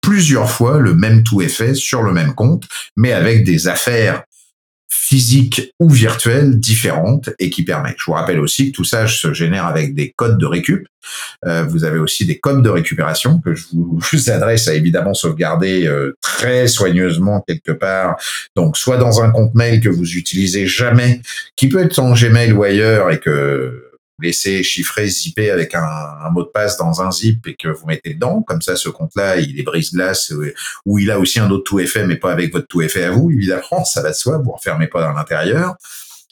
plusieurs 0.00 0.50
fois 0.50 0.78
le 0.78 0.94
même 0.94 1.22
tout 1.22 1.42
effet 1.42 1.74
sur 1.74 2.02
le 2.02 2.12
même 2.12 2.34
compte, 2.34 2.64
mais 2.96 3.12
avec 3.12 3.44
des 3.44 3.68
affaires 3.68 4.24
physiques 4.90 5.72
ou 5.78 5.88
virtuelles 5.88 6.58
différentes 6.58 7.30
et 7.38 7.48
qui 7.48 7.62
permettent. 7.62 7.96
Je 7.98 8.04
vous 8.06 8.12
rappelle 8.12 8.40
aussi 8.40 8.70
que 8.70 8.76
tout 8.76 8.84
ça 8.84 9.06
se 9.06 9.32
génère 9.32 9.66
avec 9.66 9.94
des 9.94 10.10
codes 10.10 10.38
de 10.38 10.46
récup. 10.46 10.86
Euh, 11.46 11.64
vous 11.64 11.84
avez 11.84 11.98
aussi 11.98 12.26
des 12.26 12.38
codes 12.38 12.62
de 12.62 12.68
récupération 12.68 13.38
que 13.38 13.54
je 13.54 13.66
vous, 13.72 14.00
adresse 14.30 14.68
à 14.68 14.74
évidemment 14.74 15.14
sauvegarder 15.14 15.86
euh, 15.86 16.16
très 16.20 16.66
soigneusement 16.66 17.42
quelque 17.46 17.72
part. 17.72 18.16
Donc 18.56 18.76
soit 18.76 18.98
dans 18.98 19.22
un 19.22 19.30
compte 19.30 19.54
mail 19.54 19.80
que 19.80 19.88
vous 19.88 20.16
utilisez 20.16 20.66
jamais, 20.66 21.20
qui 21.56 21.68
peut 21.68 21.80
être 21.80 21.98
en 21.98 22.12
Gmail 22.12 22.52
ou 22.52 22.64
ailleurs 22.64 23.10
et 23.10 23.20
que 23.20 23.89
laissez 24.22 24.62
chiffrer, 24.62 25.08
zipper 25.08 25.50
avec 25.50 25.74
un, 25.74 26.30
mot 26.30 26.42
de 26.42 26.48
passe 26.48 26.76
dans 26.76 27.02
un 27.02 27.10
zip 27.10 27.46
et 27.46 27.54
que 27.54 27.68
vous 27.68 27.86
mettez 27.86 28.14
dedans. 28.14 28.42
Comme 28.42 28.62
ça, 28.62 28.76
ce 28.76 28.88
compte-là, 28.88 29.38
il 29.38 29.58
est 29.58 29.62
brise-glace 29.62 30.32
euh, 30.32 30.54
ou 30.86 30.98
il 30.98 31.10
a 31.10 31.18
aussi 31.18 31.40
un 31.40 31.50
autre 31.50 31.64
tout 31.64 31.80
effet, 31.80 32.06
mais 32.06 32.16
pas 32.16 32.32
avec 32.32 32.52
votre 32.52 32.66
tout 32.66 32.82
effet 32.82 33.04
à 33.04 33.10
vous, 33.10 33.30
évidemment. 33.30 33.84
Ça 33.84 34.02
va 34.02 34.10
de 34.10 34.14
soi. 34.14 34.38
Vous 34.38 34.52
refermez 34.52 34.86
pas 34.86 35.02
dans 35.02 35.12
l'intérieur 35.12 35.76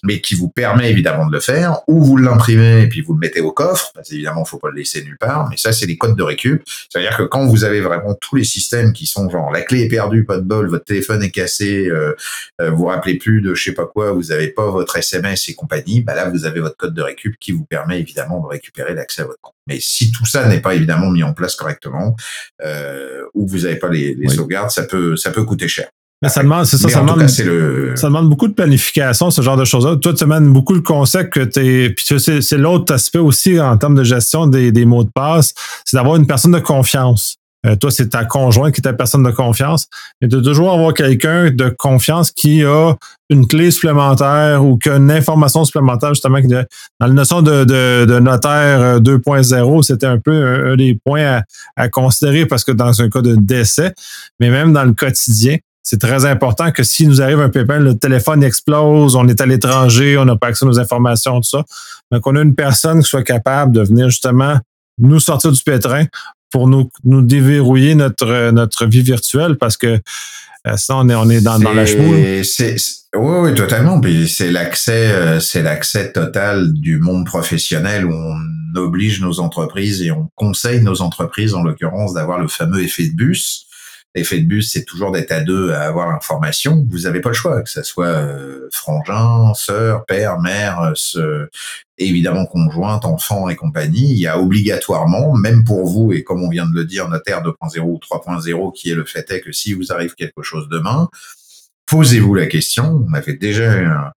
mais 0.04 0.20
qui 0.20 0.34
vous 0.34 0.48
permet 0.48 0.90
évidemment 0.90 1.26
de 1.26 1.32
le 1.32 1.40
faire, 1.40 1.80
ou 1.88 2.04
vous 2.04 2.16
l'imprimez 2.16 2.82
et 2.82 2.88
puis 2.88 3.00
vous 3.00 3.14
le 3.14 3.18
mettez 3.18 3.40
au 3.40 3.52
coffre, 3.52 3.90
parce 3.94 4.12
évidemment, 4.12 4.44
faut 4.44 4.58
pas 4.58 4.70
le 4.70 4.76
laisser 4.76 5.02
nulle 5.02 5.18
part, 5.18 5.48
mais 5.50 5.56
ça, 5.56 5.72
c'est 5.72 5.86
les 5.86 5.96
codes 5.96 6.16
de 6.16 6.22
récup. 6.22 6.62
C'est-à-dire 6.88 7.16
que 7.16 7.24
quand 7.24 7.46
vous 7.46 7.64
avez 7.64 7.80
vraiment 7.80 8.14
tous 8.14 8.36
les 8.36 8.44
systèmes 8.44 8.92
qui 8.92 9.06
sont 9.06 9.28
genre, 9.28 9.50
la 9.50 9.62
clé 9.62 9.82
est 9.82 9.88
perdue, 9.88 10.24
pas 10.24 10.38
de 10.38 10.42
bol, 10.42 10.68
votre 10.68 10.84
téléphone 10.84 11.22
est 11.22 11.30
cassé, 11.30 11.88
euh, 11.88 12.14
euh 12.60 12.70
vous 12.70 12.86
rappelez 12.86 13.16
plus 13.16 13.40
de 13.40 13.54
je 13.54 13.64
sais 13.64 13.72
pas 13.72 13.86
quoi, 13.86 14.12
vous 14.12 14.30
avez 14.32 14.48
pas 14.48 14.70
votre 14.70 14.96
SMS 14.96 15.48
et 15.48 15.54
compagnie, 15.54 16.00
bah 16.00 16.14
là, 16.14 16.28
vous 16.28 16.44
avez 16.44 16.60
votre 16.60 16.76
code 16.76 16.94
de 16.94 17.02
récup 17.02 17.36
qui 17.40 17.52
vous 17.52 17.64
permet 17.64 18.00
évidemment 18.00 18.40
de 18.40 18.46
récupérer 18.46 18.94
l'accès 18.94 19.22
à 19.22 19.24
votre 19.24 19.40
compte. 19.40 19.54
Mais 19.66 19.80
si 19.80 20.12
tout 20.12 20.26
ça 20.26 20.46
n'est 20.48 20.60
pas 20.60 20.74
évidemment 20.74 21.10
mis 21.10 21.22
en 21.22 21.34
place 21.34 21.54
correctement, 21.56 22.16
euh, 22.64 23.24
ou 23.34 23.46
vous 23.46 23.60
n'avez 23.60 23.76
pas 23.76 23.88
les, 23.88 24.14
les 24.14 24.28
sauvegardes, 24.28 24.70
ça 24.70 24.84
peut, 24.84 25.16
ça 25.16 25.30
peut 25.30 25.44
coûter 25.44 25.68
cher. 25.68 25.88
Mais 26.20 26.28
ça 26.28 26.42
demande, 26.42 26.64
c'est 26.64 26.78
ça, 26.78 26.88
ça 26.88 27.00
demande, 27.00 27.28
ça 27.28 28.06
demande 28.08 28.28
beaucoup 28.28 28.48
de 28.48 28.52
planification, 28.52 29.30
ce 29.30 29.40
genre 29.40 29.56
de 29.56 29.64
choses-là. 29.64 29.96
Toi, 29.96 30.14
tu 30.14 30.26
mènes 30.26 30.52
beaucoup 30.52 30.74
le 30.74 30.80
concept 30.80 31.32
que 31.32 31.40
t'es, 31.40 31.90
puis 31.90 32.18
c'est, 32.18 32.40
c'est 32.40 32.58
l'autre 32.58 32.92
aspect 32.92 33.20
aussi 33.20 33.60
en 33.60 33.76
termes 33.76 33.94
de 33.94 34.02
gestion 34.02 34.48
des, 34.48 34.72
des 34.72 34.84
mots 34.84 35.04
de 35.04 35.10
passe, 35.14 35.54
c'est 35.84 35.96
d'avoir 35.96 36.16
une 36.16 36.26
personne 36.26 36.52
de 36.52 36.58
confiance. 36.58 37.38
Euh, 37.66 37.74
toi, 37.74 37.90
c'est 37.90 38.10
ta 38.10 38.24
conjointe 38.24 38.72
qui 38.72 38.80
est 38.80 38.82
ta 38.82 38.92
personne 38.92 39.24
de 39.24 39.30
confiance, 39.30 39.88
mais 40.20 40.28
de 40.28 40.40
toujours 40.40 40.72
avoir 40.72 40.94
quelqu'un 40.94 41.50
de 41.50 41.74
confiance 41.76 42.30
qui 42.30 42.62
a 42.62 42.94
une 43.30 43.46
clé 43.48 43.70
supplémentaire 43.70 44.64
ou 44.64 44.78
qui 44.78 44.88
a 44.88 44.96
une 44.96 45.10
information 45.10 45.64
supplémentaire, 45.64 46.14
justement, 46.14 46.40
dans 46.40 46.64
la 47.00 47.08
notion 47.08 47.42
de, 47.42 47.64
de, 47.64 48.18
notaire 48.20 49.00
2.0, 49.00 49.78
euh, 49.78 49.82
c'était 49.82 50.06
un 50.06 50.18
peu 50.18 50.70
un, 50.70 50.76
des 50.76 50.98
points 51.04 51.42
à, 51.76 51.88
considérer 51.88 52.46
parce 52.46 52.62
que 52.62 52.72
dans 52.72 53.02
un 53.02 53.10
cas 53.10 53.22
de 53.22 53.34
décès, 53.34 53.92
mais 54.38 54.50
même 54.50 54.72
dans 54.72 54.84
le 54.84 54.92
quotidien, 54.92 55.56
c'est 55.90 55.98
très 55.98 56.26
important 56.26 56.70
que 56.70 56.82
s'il 56.82 57.08
nous 57.08 57.22
arrive 57.22 57.40
un 57.40 57.48
pépin, 57.48 57.78
le 57.78 57.96
téléphone 57.96 58.44
explose, 58.44 59.16
on 59.16 59.26
est 59.26 59.40
à 59.40 59.46
l'étranger, 59.46 60.18
on 60.18 60.26
n'a 60.26 60.36
pas 60.36 60.48
accès 60.48 60.66
à 60.66 60.68
nos 60.68 60.78
informations, 60.78 61.40
tout 61.40 61.48
ça. 61.48 61.64
Donc, 62.12 62.26
on 62.26 62.36
a 62.36 62.42
une 62.42 62.54
personne 62.54 63.02
qui 63.02 63.08
soit 63.08 63.22
capable 63.22 63.72
de 63.72 63.80
venir 63.80 64.10
justement 64.10 64.58
nous 64.98 65.18
sortir 65.18 65.50
du 65.50 65.62
pétrin 65.62 66.04
pour 66.50 66.68
nous, 66.68 66.90
déverrouiller 67.04 67.94
notre, 67.94 68.50
notre 68.50 68.84
vie 68.84 69.00
virtuelle 69.00 69.56
parce 69.56 69.78
que 69.78 69.98
euh, 70.66 70.76
ça, 70.76 70.94
on 70.96 71.08
est, 71.08 71.14
on 71.14 71.30
est 71.30 71.40
dans, 71.40 71.56
la 71.56 71.86
chevaux. 71.86 72.42
Oui, 73.16 73.48
oui, 73.48 73.54
totalement. 73.54 73.98
Puis 73.98 74.28
c'est 74.28 74.50
l'accès, 74.50 75.10
euh, 75.10 75.40
c'est 75.40 75.62
l'accès 75.62 76.12
total 76.12 76.74
du 76.74 76.98
monde 76.98 77.24
professionnel 77.24 78.04
où 78.04 78.12
on 78.12 78.78
oblige 78.78 79.22
nos 79.22 79.40
entreprises 79.40 80.02
et 80.02 80.10
on 80.10 80.28
conseille 80.34 80.82
nos 80.82 81.00
entreprises, 81.00 81.54
en 81.54 81.62
l'occurrence, 81.62 82.12
d'avoir 82.12 82.38
le 82.38 82.48
fameux 82.48 82.82
effet 82.82 83.08
de 83.08 83.14
bus. 83.14 83.67
L'effet 84.14 84.40
de 84.40 84.46
bus, 84.46 84.72
c'est 84.72 84.84
toujours 84.84 85.12
d'être 85.12 85.32
à 85.32 85.40
deux 85.40 85.70
à 85.72 85.82
avoir 85.82 86.08
l'information. 86.08 86.86
Vous 86.90 87.00
n'avez 87.00 87.20
pas 87.20 87.28
le 87.28 87.34
choix, 87.34 87.62
que 87.62 87.70
ce 87.70 87.82
soit 87.82 88.06
euh, 88.06 88.68
frangin, 88.72 89.52
sœur, 89.54 90.06
père, 90.06 90.40
mère, 90.40 90.92
ce, 90.94 91.48
évidemment 91.98 92.46
conjointe, 92.46 93.04
enfant 93.04 93.48
et 93.48 93.56
compagnie. 93.56 94.10
Il 94.10 94.18
y 94.18 94.26
a 94.26 94.40
obligatoirement, 94.40 95.34
même 95.34 95.62
pour 95.62 95.86
vous, 95.86 96.12
et 96.12 96.24
comme 96.24 96.42
on 96.42 96.48
vient 96.48 96.66
de 96.66 96.74
le 96.74 96.84
dire, 96.84 97.08
notaire 97.08 97.42
2.0 97.42 97.80
ou 97.80 97.98
3.0, 97.98 98.72
qui 98.72 98.90
est 98.90 98.94
le 98.94 99.04
fait 99.04 99.30
est 99.30 99.40
que 99.40 99.52
si 99.52 99.74
vous 99.74 99.92
arrive 99.92 100.14
quelque 100.14 100.42
chose 100.42 100.68
demain, 100.70 101.08
posez-vous 101.86 102.34
la 102.34 102.46
question. 102.46 103.04
On 103.08 103.14
avait 103.14 103.34
déjà 103.34 104.12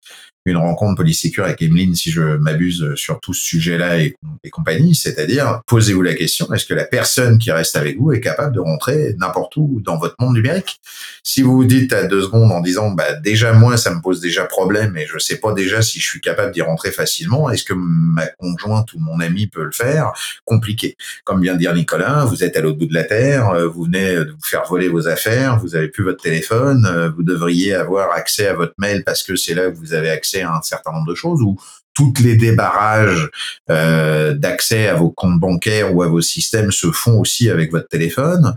une 0.46 0.58
rencontre 0.58 0.96
Polysécure 0.96 1.46
avec 1.46 1.62
Emeline, 1.62 1.96
si 1.96 2.12
je 2.12 2.22
m'abuse, 2.22 2.94
sur 2.96 3.20
tout 3.20 3.34
ce 3.34 3.42
sujet-là 3.42 4.00
et, 4.00 4.16
compagnie. 4.52 4.96
C'est-à-dire, 4.96 5.62
posez-vous 5.68 6.02
la 6.02 6.16
question, 6.16 6.52
est-ce 6.54 6.66
que 6.66 6.74
la 6.74 6.86
personne 6.86 7.38
qui 7.38 7.52
reste 7.52 7.76
avec 7.76 7.98
vous 7.98 8.12
est 8.12 8.20
capable 8.20 8.56
de 8.56 8.60
rentrer 8.60 9.16
n'importe 9.20 9.56
où 9.58 9.80
dans 9.84 9.98
votre 9.98 10.16
monde 10.20 10.34
numérique? 10.34 10.80
Si 11.24 11.42
vous 11.42 11.54
vous 11.56 11.66
dites 11.66 11.94
à 11.94 12.06
deux 12.06 12.24
secondes 12.24 12.52
en 12.52 12.62
disant, 12.62 12.92
bah, 12.92 13.14
déjà 13.14 13.54
moi, 13.54 13.78
ça 13.78 13.94
me 13.94 14.02
pose 14.02 14.20
déjà 14.22 14.46
problème 14.46 14.98
et 14.98 15.06
je 15.06 15.20
sais 15.20 15.38
pas 15.38 15.54
déjà 15.54 15.82
si 15.82 16.00
je 16.00 16.08
suis 16.08 16.22
capable 16.22 16.52
d'y 16.52 16.62
rentrer 16.62 16.92
facilement, 16.92 17.50
est-ce 17.50 17.64
que 17.64 17.74
ma 17.76 18.26
conjointe 18.28 18.94
ou 18.94 19.00
mon 19.00 19.20
ami 19.20 19.48
peut 19.48 19.64
le 19.64 19.72
faire? 19.72 20.12
Compliqué. 20.46 20.98
Comme 21.24 21.42
vient 21.42 21.54
de 21.54 21.60
dire 21.60 21.74
Nicolas, 21.74 22.26
vous 22.26 22.44
êtes 22.44 22.58
à 22.58 22.62
l'autre 22.62 22.80
bout 22.80 22.88
de 22.88 22.94
la 22.94 23.04
Terre, 23.04 23.50
euh, 23.50 23.68
vous 23.68 23.84
venez 23.84 24.16
de 24.16 24.32
vous 24.32 24.46
faire 24.46 24.64
voler 24.68 24.88
vos 24.88 25.08
affaires, 25.08 25.60
vous 25.60 25.76
avez 25.76 25.90
plus 25.90 26.04
votre 26.04 26.22
téléphone, 26.22 26.86
euh, 26.86 27.10
vous 27.10 27.24
devriez 27.24 27.76
avoir 27.76 28.12
accès 28.14 28.48
à 28.48 28.54
votre 28.54 28.74
mail 28.78 29.04
parce 29.04 29.24
que 29.24 29.36
c'est 29.36 29.54
là 29.54 29.70
que 29.70 29.78
vous 29.78 29.94
avez 29.94 30.10
accès 30.10 30.29
un 30.38 30.62
certain 30.62 30.92
nombre 30.92 31.08
de 31.08 31.16
choses 31.16 31.42
ou 31.42 31.58
toutes 31.94 32.20
les 32.20 32.36
débarrages 32.36 33.30
euh, 33.70 34.34
d'accès 34.34 34.88
à 34.88 34.96
vos 34.96 35.10
comptes 35.10 35.40
bancaires 35.40 35.94
ou 35.94 36.02
à 36.02 36.08
vos 36.08 36.22
systèmes 36.22 36.72
se 36.72 36.92
font 36.92 37.20
aussi 37.20 37.50
avec 37.50 37.72
votre 37.72 37.88
téléphone 37.88 38.56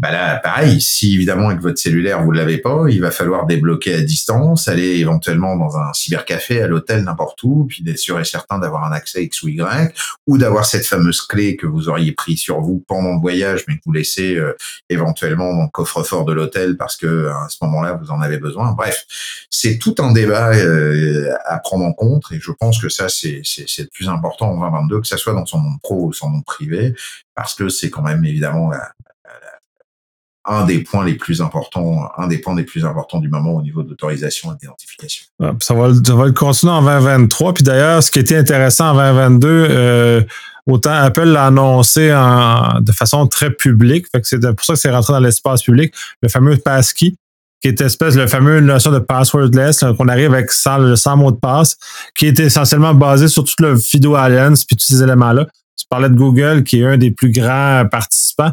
bah 0.00 0.10
là, 0.10 0.36
pareil, 0.36 0.80
si 0.80 1.14
évidemment 1.14 1.48
avec 1.48 1.60
votre 1.60 1.78
cellulaire 1.78 2.22
vous 2.22 2.32
ne 2.32 2.38
l'avez 2.38 2.56
pas, 2.56 2.86
il 2.88 3.02
va 3.02 3.10
falloir 3.10 3.44
débloquer 3.44 3.96
à 3.96 4.00
distance, 4.00 4.66
aller 4.66 4.96
éventuellement 4.96 5.58
dans 5.58 5.76
un 5.76 5.92
cybercafé, 5.92 6.62
à 6.62 6.66
l'hôtel, 6.68 7.04
n'importe 7.04 7.42
où, 7.42 7.66
puis 7.68 7.82
d'être 7.82 7.98
sûr 7.98 8.18
et 8.18 8.24
certain 8.24 8.58
d'avoir 8.58 8.84
un 8.84 8.92
accès 8.92 9.24
X 9.24 9.42
ou 9.42 9.48
Y, 9.48 9.92
ou 10.26 10.38
d'avoir 10.38 10.64
cette 10.64 10.86
fameuse 10.86 11.20
clé 11.20 11.54
que 11.54 11.66
vous 11.66 11.90
auriez 11.90 12.12
pris 12.12 12.38
sur 12.38 12.62
vous 12.62 12.82
pendant 12.88 13.12
le 13.12 13.20
voyage, 13.20 13.64
mais 13.68 13.76
que 13.76 13.82
vous 13.84 13.92
laissez 13.92 14.36
euh, 14.36 14.56
éventuellement 14.88 15.52
dans 15.52 15.64
le 15.64 15.68
coffre-fort 15.68 16.24
de 16.24 16.32
l'hôtel 16.32 16.78
parce 16.78 16.96
que 16.96 17.28
à 17.28 17.48
ce 17.50 17.58
moment-là 17.60 18.00
vous 18.02 18.10
en 18.10 18.22
avez 18.22 18.38
besoin. 18.38 18.72
Bref, 18.72 19.04
c'est 19.50 19.76
tout 19.76 19.96
un 19.98 20.12
débat 20.12 20.54
euh, 20.54 21.30
à 21.44 21.58
prendre 21.58 21.84
en 21.84 21.92
compte, 21.92 22.24
et 22.32 22.40
je 22.40 22.52
pense 22.52 22.80
que 22.80 22.88
ça 22.88 23.10
c'est 23.10 23.42
c'est 23.44 23.82
le 23.82 23.90
plus 23.92 24.08
important 24.08 24.50
en 24.52 24.60
2022, 24.60 25.02
que 25.02 25.06
ça 25.06 25.18
soit 25.18 25.34
dans 25.34 25.44
son 25.44 25.58
monde 25.58 25.78
pro 25.82 26.06
ou 26.06 26.12
son 26.14 26.30
monde 26.30 26.44
privé, 26.46 26.94
parce 27.34 27.54
que 27.54 27.68
c'est 27.68 27.90
quand 27.90 28.02
même 28.02 28.24
évidemment 28.24 28.70
la, 28.70 28.92
un 30.46 30.64
des 30.64 30.82
points 30.82 31.04
les 31.04 31.14
plus 31.14 31.42
importants, 31.42 32.08
un 32.16 32.26
des 32.26 32.38
points 32.38 32.56
les 32.56 32.64
plus 32.64 32.84
importants 32.84 33.18
du 33.18 33.28
moment 33.28 33.52
au 33.52 33.62
niveau 33.62 33.82
de 33.82 33.90
l'autorisation 33.90 34.52
et 34.52 34.56
d'identification. 34.56 35.26
Ça 35.60 35.74
va, 35.74 35.88
le 35.88 36.32
continuer 36.32 36.72
en 36.72 36.82
2023. 36.82 37.54
Puis 37.54 37.62
d'ailleurs, 37.62 38.02
ce 38.02 38.10
qui 38.10 38.20
était 38.20 38.36
intéressant 38.36 38.90
en 38.90 39.12
2022, 39.12 39.48
euh, 39.48 40.22
autant 40.66 40.92
Apple 40.92 41.24
l'a 41.24 41.46
annoncé 41.46 42.08
de 42.08 42.92
façon 42.92 43.26
très 43.26 43.50
publique. 43.50 44.06
C'est 44.22 44.40
pour 44.40 44.64
ça 44.64 44.74
que 44.74 44.78
c'est 44.78 44.90
rentré 44.90 45.12
dans 45.12 45.20
l'espace 45.20 45.62
public. 45.62 45.94
Le 46.22 46.28
fameux 46.28 46.56
passkey, 46.56 47.14
qui 47.60 47.68
est 47.68 47.80
espèce 47.82 48.14
le 48.16 48.26
fameux 48.26 48.60
notion 48.60 48.90
de 48.90 48.98
passwordless, 48.98 49.84
qu'on 49.98 50.08
arrive 50.08 50.32
avec 50.32 50.50
sans, 50.50 50.96
sans 50.96 51.16
mot 51.16 51.30
de 51.30 51.36
passe, 51.36 51.76
qui 52.14 52.26
est 52.26 52.38
essentiellement 52.38 52.94
basé 52.94 53.28
sur 53.28 53.44
tout 53.44 53.54
le 53.62 53.76
Fido 53.76 54.14
Alliance 54.14 54.64
puis 54.64 54.76
tous 54.76 54.86
ces 54.86 55.02
éléments-là. 55.02 55.46
Tu 55.76 55.84
parlais 55.88 56.08
de 56.08 56.14
Google, 56.14 56.64
qui 56.64 56.80
est 56.80 56.86
un 56.86 56.96
des 56.96 57.10
plus 57.10 57.30
grands 57.30 57.86
participants. 57.90 58.52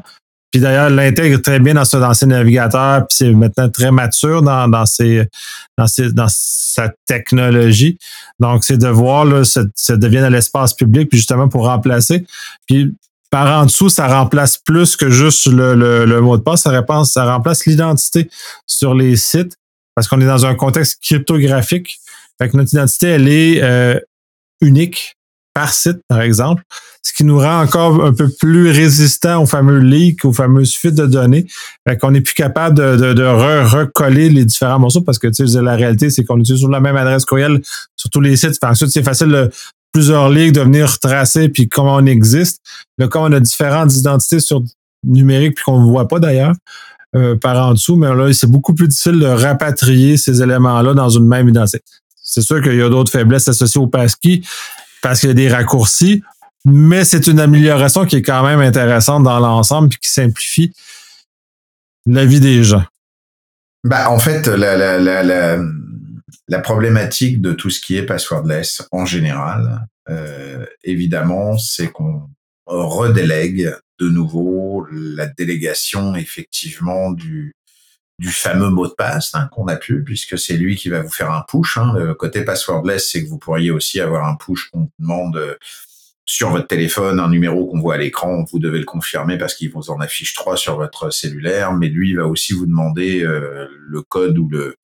Puis 0.52 0.62
d'ailleurs, 0.62 0.89
l'intègre 0.89 1.41
très 1.41 1.60
bien 1.60 1.74
dans, 1.74 1.86
ce, 1.86 1.98
dans 1.98 2.14
ses 2.14 2.26
navigateurs, 2.26 3.06
puis 3.08 3.18
c'est 3.18 3.32
maintenant 3.32 3.70
très 3.70 3.91
mature 3.91 4.41
dans, 4.41 4.68
dans, 4.68 4.86
ses, 4.86 5.28
dans, 5.78 5.88
ses, 5.88 6.12
dans 6.14 6.28
sa 6.30 6.89
technologie. 7.06 7.98
Donc, 8.39 8.64
c'est 8.64 8.78
de 8.78 8.88
voir, 8.88 9.26
là, 9.26 9.43
ça, 9.43 9.64
ça 9.76 9.98
devient 9.98 10.22
dans 10.22 10.30
l'espace 10.30 10.74
public, 10.74 11.10
puis 11.10 11.18
justement 11.18 11.50
pour 11.50 11.66
remplacer. 11.66 12.26
Puis 12.66 12.93
par 13.30 13.62
en 13.62 13.66
dessous, 13.66 13.89
ça 13.89 14.08
remplace 14.08 14.58
plus 14.58 14.95
que 14.95 15.10
juste 15.10 15.48
le, 15.48 15.76
le, 15.76 16.06
le 16.06 16.22
mot 16.22 16.38
de 16.38 16.43
passe, 16.43 16.62
ça, 16.62 16.72
remplace, 16.72 17.12
ça 17.12 17.26
remplace 17.26 17.66
l'identité 17.66 18.30
sur 18.66 18.93
les 18.93 19.18
sites, 19.18 19.58
parce 19.95 20.08
qu'on 20.08 20.22
est 20.22 20.26
dans 20.26 20.45
un 20.45 20.56
contexte 20.56 21.04
cryptographique. 21.04 22.00
Fait 22.38 22.50
que 22.50 22.56
notre 22.56 22.72
identité, 22.72 23.08
elle 23.08 23.28
est 23.28 23.62
euh, 23.62 24.00
unique 24.62 25.16
par 25.58 25.74
site, 25.74 25.97
par 26.08 26.22
exemple, 26.22 26.62
ce 27.01 27.14
qui 27.14 27.24
nous 27.24 27.39
rend 27.39 27.64
encore 27.64 28.05
un 28.05 28.14
peu 28.14 28.30
plus 28.39 28.70
résistant 28.70 29.41
aux 29.41 29.47
fameux 29.47 29.80
leaks, 29.80 30.24
aux 30.24 30.32
fameuses 30.32 30.76
fuites 30.76 30.93
de 30.93 31.08
données. 31.08 31.47
Fait 31.89 31.97
qu'on 31.97 32.14
est 32.14 32.22
plus 32.22 32.36
capable 32.36 32.78
de, 32.78 33.24
recoller 33.24 34.30
les 34.30 34.45
différents 34.45 34.78
morceaux 34.78 35.01
parce 35.01 35.18
que 35.18 35.26
tu 35.26 35.47
sais, 35.47 35.62
la 35.64 35.76
réalité, 35.76 36.12
c'est 36.12 36.24
qu'on 36.24 36.38
utilise 36.38 36.62
toujours 36.62 36.72
la 36.72 36.80
même 36.80 36.95
adresse 36.95 37.26
courriel 37.26 37.60
sur 37.95 38.12
tous 38.12 38.22
les 38.22 38.38
sites. 38.38 38.64
ensuite, 38.64 38.91
c'est 38.91 39.01
facile 39.01 39.30
de 39.30 39.49
plusieurs 39.91 40.30
lignes 40.30 40.51
de 40.51 40.62
venir 40.62 40.91
retracer 40.91 41.49
puis 41.49 41.68
comment 41.68 41.95
on 41.95 42.05
existe. 42.05 42.62
Là, 42.99 43.08
comme 43.08 43.24
on 43.24 43.32
a 43.32 43.39
différentes 43.39 43.95
identités 43.95 44.39
sur 44.39 44.62
numérique 45.03 45.55
puis 45.55 45.64
qu'on 45.64 45.82
ne 45.82 45.89
voit 45.89 46.08
pas 46.08 46.20
d'ailleurs. 46.20 46.53
Euh, 47.16 47.36
par 47.36 47.58
en 47.68 47.74
dessous, 47.74 47.95
mais 47.95 48.14
là, 48.14 48.32
c'est 48.32 48.51
beaucoup 48.51 48.76
plus 48.76 48.89
difficile 48.89 49.18
de 49.18 49.26
rapatrier 49.26 50.18
ces 50.18 50.43
éléments-là 50.43 50.93
dans 50.93 51.10
une 51.10 51.26
même 51.26 51.49
identité. 51.49 51.82
C'est 52.22 52.41
sûr 52.41 52.62
qu'il 52.62 52.76
y 52.76 52.82
a 52.82 52.89
d'autres 52.89 53.12
faiblesses 53.12 53.47
associées 53.47 53.82
au 53.82 53.88
passkey, 53.88 54.41
parce 55.08 55.22
qu'il 55.22 55.30
y 55.30 55.32
a 55.32 55.36
des 55.36 55.47
raccourcis, 55.47 56.22
mais 56.66 57.05
c'est 57.05 57.28
une 57.28 57.39
amélioration 57.39 58.05
qui 58.05 58.18
est 58.18 58.22
quand 58.22 58.43
même 58.43 58.60
intéressante 58.60 59.24
dans 59.24 59.39
l'ensemble 59.39 59.88
et 59.88 59.97
qui 59.97 60.10
simplifie 60.10 60.74
la 62.05 62.26
vie 62.26 62.41
des 62.41 62.62
gens. 62.62 62.84
Bah, 63.86 64.12
en 64.12 64.20
fait, 64.20 64.47
la, 64.47 64.76
la, 64.76 64.99
la, 64.99 65.58
la, 66.49 66.60
problématique 66.60 67.39
de 67.39 67.53
tout 67.53 67.70
ce 67.70 67.80
qui 67.80 67.95
est 67.95 68.03
passwordless 68.03 68.86
en 68.91 69.05
général, 69.05 69.88
euh, 70.10 70.66
évidemment, 70.84 71.58
c'est 71.58 71.88
qu'on 71.88 72.28
redélègue 72.66 73.74
de 74.01 74.10
nouveau 74.10 74.86
la 74.91 75.28
délégation 75.28 76.18
effectivement 76.18 77.12
du, 77.12 77.55
du 78.20 78.30
fameux 78.30 78.70
mot 78.70 78.88
de 78.88 78.93
passe 78.93 79.36
hein, 79.36 79.47
qu'on 79.51 79.68
a 79.68 79.76
pu, 79.76 80.03
puisque 80.03 80.39
c'est 80.39 80.57
lui 80.57 80.76
qui 80.76 80.89
va 80.89 81.01
vous 81.01 81.11
faire 81.11 81.32
un 81.32 81.43
push. 81.47 81.78
Hein. 81.78 81.93
Le 81.97 82.15
côté 82.15 82.43
passwordless, 82.43 83.11
c'est 83.11 83.24
que 83.24 83.30
vous 83.30 83.38
pourriez 83.38 83.70
aussi 83.70 83.99
avoir 83.99 84.28
un 84.28 84.36
push 84.36 84.70
qu'on 84.72 84.89
demande 84.97 85.38
euh, 85.38 85.55
sur 86.26 86.49
votre 86.49 86.68
téléphone, 86.68 87.20
un 87.20 87.30
numéro 87.30 87.68
qu'on 87.68 87.80
voit 87.80 87.95
à 87.95 87.97
l'écran, 87.97 88.43
vous 88.51 88.59
devez 88.59 88.80
le 88.80 88.86
confirmer 88.86 89.38
parce 89.38 89.55
qu'il 89.55 89.72
vous 89.72 89.91
en 89.91 89.99
affiche 90.01 90.34
trois 90.34 90.57
sur 90.57 90.76
votre 90.76 91.09
cellulaire, 91.09 91.74
mais 91.74 91.88
lui 91.88 92.15
va 92.15 92.28
aussi 92.28 92.53
vous 92.53 92.65
demander 92.65 93.24
euh, 93.24 93.68
le 93.72 94.01
code 94.01 94.38
ou 94.38 94.49
le 94.49 94.76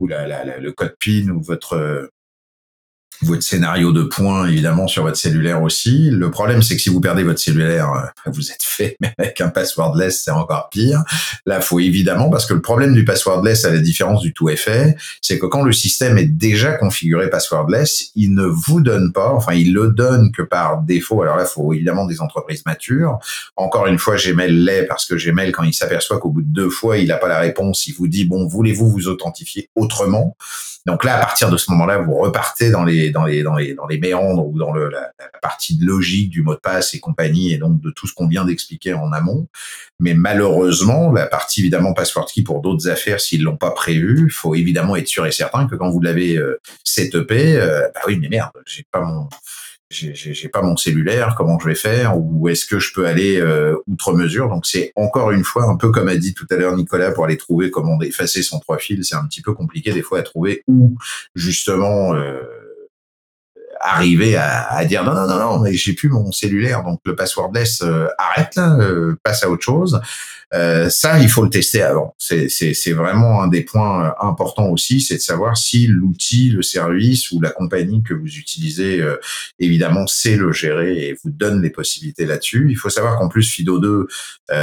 ou 0.00 0.06
la, 0.08 0.58
le 0.58 0.72
code 0.72 0.96
PIN 0.98 1.28
ou 1.28 1.42
votre 1.42 2.10
votre 3.22 3.42
scénario 3.42 3.92
de 3.92 4.02
points 4.02 4.48
évidemment 4.48 4.88
sur 4.88 5.02
votre 5.02 5.16
cellulaire 5.16 5.62
aussi. 5.62 6.10
Le 6.10 6.30
problème 6.30 6.62
c'est 6.62 6.76
que 6.76 6.82
si 6.82 6.88
vous 6.88 7.00
perdez 7.00 7.22
votre 7.22 7.38
cellulaire, 7.38 7.92
euh, 7.92 8.30
vous 8.30 8.50
êtes 8.50 8.62
fait. 8.62 8.96
Mais 9.00 9.12
avec 9.18 9.40
un 9.40 9.48
passwordless, 9.48 10.22
c'est 10.24 10.30
encore 10.30 10.68
pire. 10.70 11.02
Là, 11.46 11.60
faut 11.60 11.80
évidemment 11.80 12.30
parce 12.30 12.46
que 12.46 12.54
le 12.54 12.60
problème 12.60 12.94
du 12.94 13.04
passwordless, 13.04 13.64
à 13.64 13.70
la 13.70 13.78
différence 13.78 14.20
du 14.20 14.32
tout 14.32 14.48
effet, 14.48 14.96
c'est 15.20 15.38
que 15.38 15.46
quand 15.46 15.62
le 15.62 15.72
système 15.72 16.18
est 16.18 16.26
déjà 16.26 16.72
configuré 16.72 17.30
passwordless, 17.30 18.10
il 18.14 18.34
ne 18.34 18.44
vous 18.44 18.80
donne 18.80 19.12
pas, 19.12 19.32
enfin 19.32 19.54
il 19.54 19.72
le 19.72 19.88
donne 19.88 20.32
que 20.32 20.42
par 20.42 20.82
défaut. 20.82 21.22
Alors 21.22 21.36
là, 21.36 21.44
faut 21.44 21.72
évidemment 21.72 22.06
des 22.06 22.20
entreprises 22.20 22.64
matures. 22.66 23.18
Encore 23.56 23.86
une 23.86 23.98
fois, 23.98 24.16
Gmail 24.16 24.52
l'est 24.52 24.84
parce 24.84 25.06
que 25.06 25.14
Gmail, 25.14 25.52
quand 25.52 25.64
il 25.64 25.74
s'aperçoit 25.74 26.18
qu'au 26.18 26.30
bout 26.30 26.42
de 26.42 26.52
deux 26.52 26.70
fois, 26.70 26.98
il 26.98 27.08
n'a 27.08 27.16
pas 27.16 27.28
la 27.28 27.38
réponse, 27.38 27.86
il 27.86 27.94
vous 27.94 28.08
dit 28.08 28.24
bon, 28.24 28.46
voulez-vous 28.46 28.90
vous 28.90 29.08
authentifier 29.08 29.68
autrement? 29.76 30.36
Donc 30.86 31.04
là, 31.04 31.16
à 31.16 31.18
partir 31.18 31.50
de 31.50 31.56
ce 31.56 31.70
moment-là, 31.72 31.98
vous 31.98 32.14
repartez 32.14 32.70
dans 32.70 32.84
les 32.84 33.09
dans 33.10 33.24
les 33.24 33.42
dans 33.42 33.56
les 33.56 33.74
dans 33.74 33.86
les 33.86 33.98
méandres 33.98 34.46
ou 34.46 34.58
dans 34.58 34.72
la, 34.72 35.12
partie 35.42 35.76
de 35.76 35.86
logique 35.86 36.30
du 36.30 36.42
mot 36.42 36.54
de 36.54 36.60
passe 36.60 36.94
et 36.94 37.00
compagnie, 37.00 37.52
et 37.52 37.58
donc 37.58 37.80
de 37.80 37.90
tout 37.90 38.06
ce 38.06 38.14
qu'on 38.14 38.28
vient 38.28 38.44
d'expliquer 38.44 38.94
en 38.94 39.12
amont. 39.12 39.48
Mais 39.98 40.14
malheureusement, 40.14 41.12
la 41.12 41.26
partie 41.26 41.60
évidemment 41.60 41.94
password 41.94 42.26
key 42.32 42.42
pour 42.42 42.60
d'autres 42.60 42.88
affaires, 42.88 43.20
s'ils 43.20 43.42
l'ont 43.42 43.56
pas 43.56 43.70
prévu, 43.70 44.24
il 44.26 44.32
faut 44.32 44.54
évidemment 44.54 44.96
être 44.96 45.08
sûr 45.08 45.26
et 45.26 45.32
certain 45.32 45.66
que 45.66 45.76
quand 45.76 45.90
vous 45.90 46.00
l'avez 46.00 46.36
euh, 46.36 46.60
setupé, 46.84 47.56
euh, 47.56 47.88
bah 47.94 48.00
oui, 48.06 48.18
mais 48.20 48.28
merde, 48.28 48.52
j'ai 48.66 48.84
pas 48.90 49.00
mon 49.00 49.28
j'ai 49.90 50.48
pas 50.48 50.62
mon 50.62 50.76
cellulaire, 50.76 51.34
comment 51.36 51.58
je 51.58 51.66
vais 51.66 51.74
faire, 51.74 52.16
ou 52.16 52.48
est-ce 52.48 52.64
que 52.64 52.78
je 52.78 52.92
peux 52.92 53.06
aller 53.06 53.40
euh, 53.40 53.74
outre 53.88 54.12
mesure? 54.12 54.48
Donc 54.48 54.64
c'est 54.64 54.92
encore 54.94 55.32
une 55.32 55.42
fois 55.42 55.64
un 55.64 55.76
peu 55.76 55.90
comme 55.90 56.06
a 56.06 56.16
dit 56.16 56.32
tout 56.32 56.46
à 56.50 56.54
l'heure 56.54 56.76
Nicolas 56.76 57.10
pour 57.10 57.24
aller 57.24 57.36
trouver 57.36 57.70
comment 57.70 58.00
effacer 58.00 58.42
son 58.42 58.60
trois 58.60 58.78
fils, 58.78 59.08
c'est 59.08 59.16
un 59.16 59.26
petit 59.26 59.42
peu 59.42 59.52
compliqué 59.52 59.92
des 59.92 60.02
fois 60.02 60.20
à 60.20 60.22
trouver 60.22 60.62
où 60.68 60.96
justement 61.34 62.14
euh, 62.14 62.40
arriver 63.80 64.36
à, 64.36 64.66
à, 64.70 64.84
dire 64.84 65.04
non 65.04 65.14
non 65.14 65.26
non 65.26 65.38
non 65.38 65.58
mais 65.60 65.72
j'ai 65.72 65.94
plus 65.94 66.08
mon 66.08 66.30
cellulaire 66.32 66.82
donc 66.82 67.00
le 67.04 67.16
passwordless 67.16 67.82
euh, 67.82 68.06
arrête 68.18 68.54
là, 68.56 68.76
euh, 68.78 69.16
passe 69.22 69.42
à 69.42 69.50
autre 69.50 69.64
chose. 69.64 70.00
Euh, 70.52 70.88
ça 70.90 71.20
il 71.20 71.28
faut 71.28 71.42
le 71.42 71.50
tester 71.50 71.80
avant. 71.82 72.14
C'est 72.18 72.48
c'est 72.48 72.74
c'est 72.74 72.92
vraiment 72.92 73.42
un 73.42 73.48
des 73.48 73.62
points 73.62 74.06
euh, 74.06 74.10
importants 74.20 74.68
aussi, 74.68 75.00
c'est 75.00 75.16
de 75.16 75.20
savoir 75.20 75.56
si 75.56 75.86
l'outil, 75.86 76.50
le 76.50 76.62
service 76.62 77.30
ou 77.30 77.40
la 77.40 77.50
compagnie 77.50 78.02
que 78.02 78.14
vous 78.14 78.36
utilisez 78.36 79.02
évidemment 79.58 80.06
sait 80.06 80.36
le 80.36 80.52
gérer 80.52 81.08
et 81.08 81.16
vous 81.22 81.30
donne 81.30 81.62
les 81.62 81.70
possibilités 81.70 82.26
là-dessus. 82.26 82.66
Il 82.70 82.76
faut 82.76 82.90
savoir 82.90 83.18
qu'en 83.18 83.28
plus 83.28 83.48
Fido 83.48 83.78
2 83.78 84.06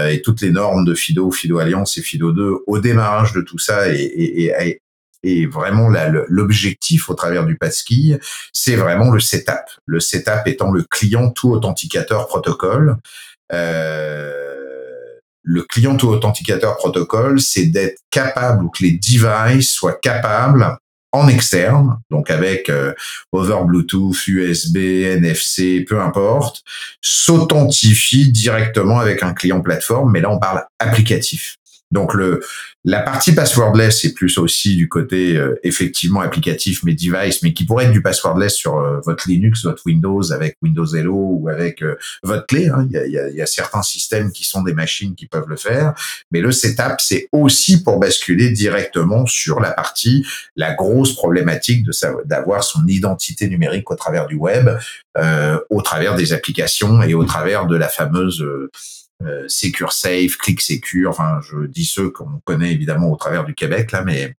et 0.10 0.22
toutes 0.22 0.42
les 0.42 0.52
normes 0.52 0.86
de 0.86 0.94
Fido, 0.94 1.32
Fido 1.32 1.60
Alliance 1.60 1.98
et 1.98 2.02
Fido 2.02 2.32
2 2.32 2.58
au 2.68 2.80
démarrage 2.80 3.34
de 3.34 3.42
tout 3.42 3.58
ça 3.58 3.94
et, 3.94 4.02
et, 4.02 4.46
et 4.46 4.82
et 5.28 5.46
vraiment 5.46 5.90
l'objectif 6.28 7.10
au 7.10 7.14
travers 7.14 7.46
du 7.46 7.58
passkey, 7.58 8.20
c'est 8.54 8.76
vraiment 8.76 9.12
le 9.12 9.20
setup. 9.20 9.66
Le 9.86 10.00
setup 10.00 10.42
étant 10.46 10.72
le 10.72 10.84
client 10.84 11.32
tout 11.32 11.52
authenticateur 11.52 12.28
protocole. 12.28 12.98
Euh, 13.54 14.34
le 15.44 15.64
client 15.64 15.96
tout 15.96 16.08
authenticateur 16.08 16.78
protocole, 16.78 17.40
c'est 17.40 17.66
d'être 17.66 18.00
capable 18.10 18.66
ou 18.66 18.70
que 18.70 18.84
les 18.84 18.92
devices 18.92 19.72
soient 19.72 19.98
capables 20.02 20.78
en 21.14 21.28
externe, 21.30 22.00
donc 22.12 22.30
avec 22.30 22.70
euh, 22.70 22.94
over 23.32 23.60
Bluetooth, 23.66 24.28
USB, 24.28 24.78
NFC, 24.78 25.86
peu 25.88 26.02
importe, 26.02 26.64
s'authentifie 27.02 28.32
directement 28.32 29.00
avec 29.00 29.24
un 29.24 29.34
client 29.34 29.62
plateforme, 29.62 30.12
mais 30.12 30.22
là 30.22 30.30
on 30.30 30.40
parle 30.40 30.66
applicatif. 30.80 31.58
Donc 31.92 32.14
le 32.14 32.42
la 32.84 33.02
partie 33.02 33.34
passwordless 33.34 34.02
c'est 34.02 34.14
plus 34.14 34.38
aussi 34.38 34.76
du 34.76 34.88
côté 34.88 35.36
euh, 35.36 35.60
effectivement 35.64 36.22
applicatif 36.22 36.84
mais 36.84 36.94
device 36.94 37.44
mais 37.44 37.54
qui 37.54 37.66
pourrait 37.66 37.86
être 37.86 37.92
du 37.92 38.02
passwordless 38.02 38.56
sur 38.56 38.78
euh, 38.78 39.00
votre 39.06 39.28
Linux, 39.28 39.64
votre 39.64 39.84
Windows 39.86 40.32
avec 40.32 40.58
Windows 40.62 40.86
Hello 40.86 41.16
ou 41.16 41.50
avec 41.50 41.82
euh, 41.82 41.96
votre 42.24 42.46
clé. 42.46 42.68
Hein. 42.68 42.88
Il, 42.90 42.94
y 42.94 42.98
a, 42.98 43.30
il, 43.30 43.36
y 43.36 43.42
a, 43.42 43.46
certains 43.46 43.82
systèmes 43.84 44.32
qui 44.32 44.44
sont 44.44 44.64
des 44.64 44.74
machines 44.74 45.16
qui 45.16 45.28
peuvent 45.28 45.48
le 45.48 45.56
faire, 45.56 45.94
mais 46.32 46.42
le 46.42 46.52
setup 46.52 47.00
c'est 47.00 47.30
aussi 47.32 47.84
pour 47.84 48.00
basculer 48.00 48.52
directement 48.52 49.26
sur 49.26 49.60
la 49.62 49.72
partie 49.72 50.26
la 50.56 50.74
grosse 50.74 51.14
problématique 51.14 51.86
de 51.86 51.92
d'avoir 52.26 52.64
son 52.64 52.86
identité 52.88 53.48
numérique 53.48 53.90
au 53.92 53.96
travers 53.96 54.28
du 54.28 54.36
web, 54.36 54.70
au 55.70 55.82
travers 55.82 56.16
des 56.16 56.32
applications 56.32 57.02
et 57.02 57.14
au 57.14 57.24
travers 57.24 57.66
de 57.66 57.76
la 57.76 57.88
fameuse 57.88 58.46
euh, 59.24 59.46
Secure 59.48 59.92
Safe, 59.94 60.38
Click 60.38 60.62
Secure, 60.62 61.10
enfin 61.10 61.40
je 61.42 61.66
dis 61.66 61.86
ceux 61.86 62.10
qu'on 62.10 62.40
connaît 62.46 62.72
évidemment 62.72 63.12
au 63.12 63.16
travers 63.16 63.46
du 63.46 63.56
Québec 63.56 63.92
là, 63.92 64.04
mais 64.04 64.36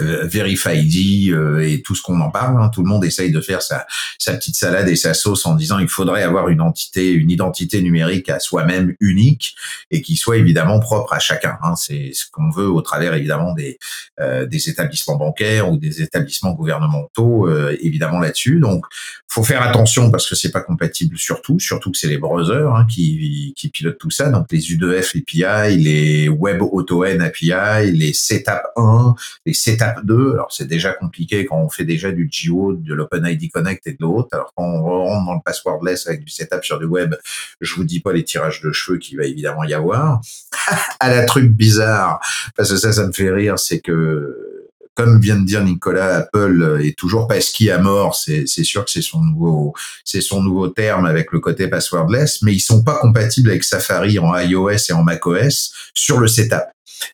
euh, 0.00 0.26
Verify 0.26 1.30
euh, 1.30 1.60
et 1.60 1.82
tout 1.82 1.94
ce 1.94 2.02
qu'on 2.02 2.20
en 2.20 2.30
parle. 2.30 2.60
Hein. 2.62 2.70
Tout 2.72 2.82
le 2.82 2.88
monde 2.88 3.04
essaye 3.04 3.30
de 3.30 3.40
faire 3.40 3.62
sa, 3.62 3.86
sa 4.18 4.34
petite 4.34 4.56
salade 4.56 4.88
et 4.88 4.96
sa 4.96 5.14
sauce 5.14 5.46
en 5.46 5.54
disant 5.54 5.78
il 5.78 5.88
faudrait 5.88 6.22
avoir 6.22 6.48
une 6.48 6.60
entité, 6.60 7.10
une 7.12 7.30
identité 7.30 7.82
numérique 7.82 8.28
à 8.28 8.40
soi-même 8.40 8.94
unique 9.00 9.54
et 9.90 10.02
qui 10.02 10.16
soit 10.16 10.36
évidemment 10.36 10.80
propre 10.80 11.12
à 11.12 11.18
chacun. 11.18 11.58
Hein. 11.62 11.76
C'est 11.76 12.12
ce 12.12 12.24
qu'on 12.30 12.50
veut 12.50 12.68
au 12.68 12.82
travers 12.82 13.14
évidemment 13.14 13.54
des, 13.54 13.78
euh, 14.20 14.46
des 14.46 14.68
établissements 14.68 15.16
bancaires 15.16 15.70
ou 15.70 15.76
des 15.76 16.02
établissements 16.02 16.52
gouvernementaux 16.52 17.48
euh, 17.48 17.76
évidemment 17.80 18.20
là-dessus. 18.20 18.60
Donc 18.60 18.84
faut 19.28 19.44
faire 19.44 19.62
attention 19.62 20.10
parce 20.10 20.28
que 20.28 20.34
c'est 20.34 20.50
pas 20.50 20.60
compatible 20.60 21.16
surtout, 21.16 21.58
surtout 21.60 21.90
que 21.92 21.98
c'est 21.98 22.08
les 22.08 22.18
browsers 22.18 22.74
hein, 22.74 22.86
qui, 22.88 23.54
qui 23.56 23.68
pilotent 23.68 23.98
tout 23.98 24.10
ça. 24.10 24.28
Donc 24.28 24.46
les 24.50 24.60
U2F 24.60 25.18
API, 25.18 25.76
les 25.76 26.28
Web 26.28 26.62
AutoN 26.62 27.20
API, 27.20 27.92
les 27.92 28.12
Setup 28.12 28.62
1, 28.76 29.14
les 29.46 29.54
Setup 29.80 30.04
2, 30.04 30.32
alors 30.32 30.52
c'est 30.52 30.66
déjà 30.66 30.92
compliqué 30.92 31.46
quand 31.46 31.58
on 31.58 31.68
fait 31.68 31.84
déjà 31.84 32.12
du 32.12 32.30
GO, 32.30 32.74
de 32.74 32.94
l'OpenID 32.94 33.50
Connect 33.50 33.86
et 33.86 33.92
de 33.92 33.98
l'autre. 34.00 34.28
Alors 34.32 34.52
quand 34.54 34.64
on 34.64 34.82
rentre 34.82 35.26
dans 35.26 35.34
le 35.34 35.40
passwordless 35.44 36.06
avec 36.06 36.24
du 36.24 36.30
setup 36.30 36.64
sur 36.64 36.78
du 36.78 36.86
web, 36.86 37.14
je 37.60 37.74
vous 37.74 37.84
dis 37.84 38.00
pas 38.00 38.12
les 38.12 38.24
tirages 38.24 38.60
de 38.62 38.72
cheveux 38.72 38.98
qu'il 38.98 39.18
va 39.18 39.24
évidemment 39.24 39.64
y 39.64 39.74
avoir. 39.74 40.20
à 41.00 41.10
la 41.10 41.24
truc 41.24 41.50
bizarre, 41.50 42.20
parce 42.56 42.70
que 42.70 42.76
ça, 42.76 42.92
ça 42.92 43.06
me 43.06 43.12
fait 43.12 43.30
rire, 43.30 43.58
c'est 43.58 43.80
que 43.80 44.50
comme 44.94 45.18
vient 45.18 45.38
de 45.38 45.46
dire 45.46 45.64
Nicolas, 45.64 46.16
Apple 46.16 46.80
est 46.82 46.98
toujours 46.98 47.26
passkey 47.26 47.70
à 47.70 47.78
mort. 47.78 48.14
C'est 48.14 48.46
sûr 48.46 48.84
que 48.84 48.90
c'est 48.90 49.00
son 49.00 49.22
nouveau, 49.22 49.72
c'est 50.04 50.20
son 50.20 50.42
nouveau 50.42 50.68
terme 50.68 51.06
avec 51.06 51.32
le 51.32 51.40
côté 51.40 51.68
passwordless, 51.68 52.42
mais 52.42 52.52
ils 52.52 52.60
sont 52.60 52.82
pas 52.84 52.98
compatibles 52.98 53.48
avec 53.48 53.64
Safari 53.64 54.18
en 54.18 54.36
iOS 54.36 54.90
et 54.90 54.92
en 54.92 55.02
macOS 55.02 55.72
sur 55.94 56.18
le 56.18 56.26
setup. 56.26 56.64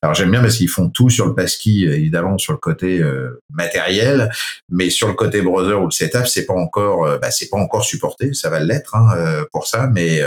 Alors 0.03 0.15
j'aime 0.15 0.31
bien 0.31 0.41
parce 0.41 0.57
qu'ils 0.57 0.69
font 0.69 0.89
tout 0.89 1.11
sur 1.11 1.27
le 1.27 1.35
passkey, 1.35 1.83
évidemment 1.83 2.39
sur 2.39 2.53
le 2.53 2.59
côté 2.59 3.01
euh, 3.01 3.41
matériel, 3.51 4.31
mais 4.69 4.91
sur 4.91 5.09
le 5.09 5.15
côté 5.15 5.43
browser 5.43 5.75
ou 5.75 5.87
le 5.87 5.91
setup, 5.91 6.27
c'est 6.27 6.47
pas 6.47 6.55
encore, 6.55 7.07
euh, 7.07 7.19
bah, 7.19 7.31
c'est 7.31 7.49
pas 7.49 7.59
encore 7.59 7.85
supporté. 7.85 8.33
Ça 8.35 8.51
va 8.51 8.61
l'être 8.61 8.95
hein, 8.95 9.09
euh, 9.17 9.45
pour 9.53 9.67
ça, 9.67 9.89
mais 9.93 10.21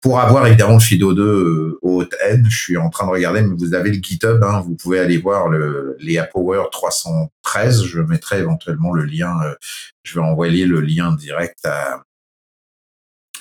pour 0.00 0.20
avoir 0.20 0.46
évidemment 0.46 0.74
le 0.74 0.80
Fido 0.80 1.14
2 1.14 1.78
au 1.82 2.04
N, 2.28 2.46
je 2.48 2.58
suis 2.58 2.76
en 2.76 2.90
train 2.90 3.06
de 3.06 3.12
regarder, 3.12 3.42
mais 3.42 3.54
vous 3.56 3.74
avez 3.74 3.90
le 3.90 4.02
GitHub, 4.02 4.42
hein, 4.42 4.62
vous 4.64 4.74
pouvez 4.74 4.98
aller 4.98 5.18
voir 5.18 5.48
le 5.48 5.96
les 6.00 6.22
Power 6.32 6.64
313. 6.70 7.84
Je 7.84 8.00
mettrai 8.00 8.38
éventuellement 8.38 8.92
le 8.92 9.04
lien. 9.04 9.34
je 10.02 10.14
vais 10.14 10.24
envoyer 10.24 10.66
le 10.66 10.80
lien 10.80 11.14
direct 11.14 11.64
à 11.64 12.02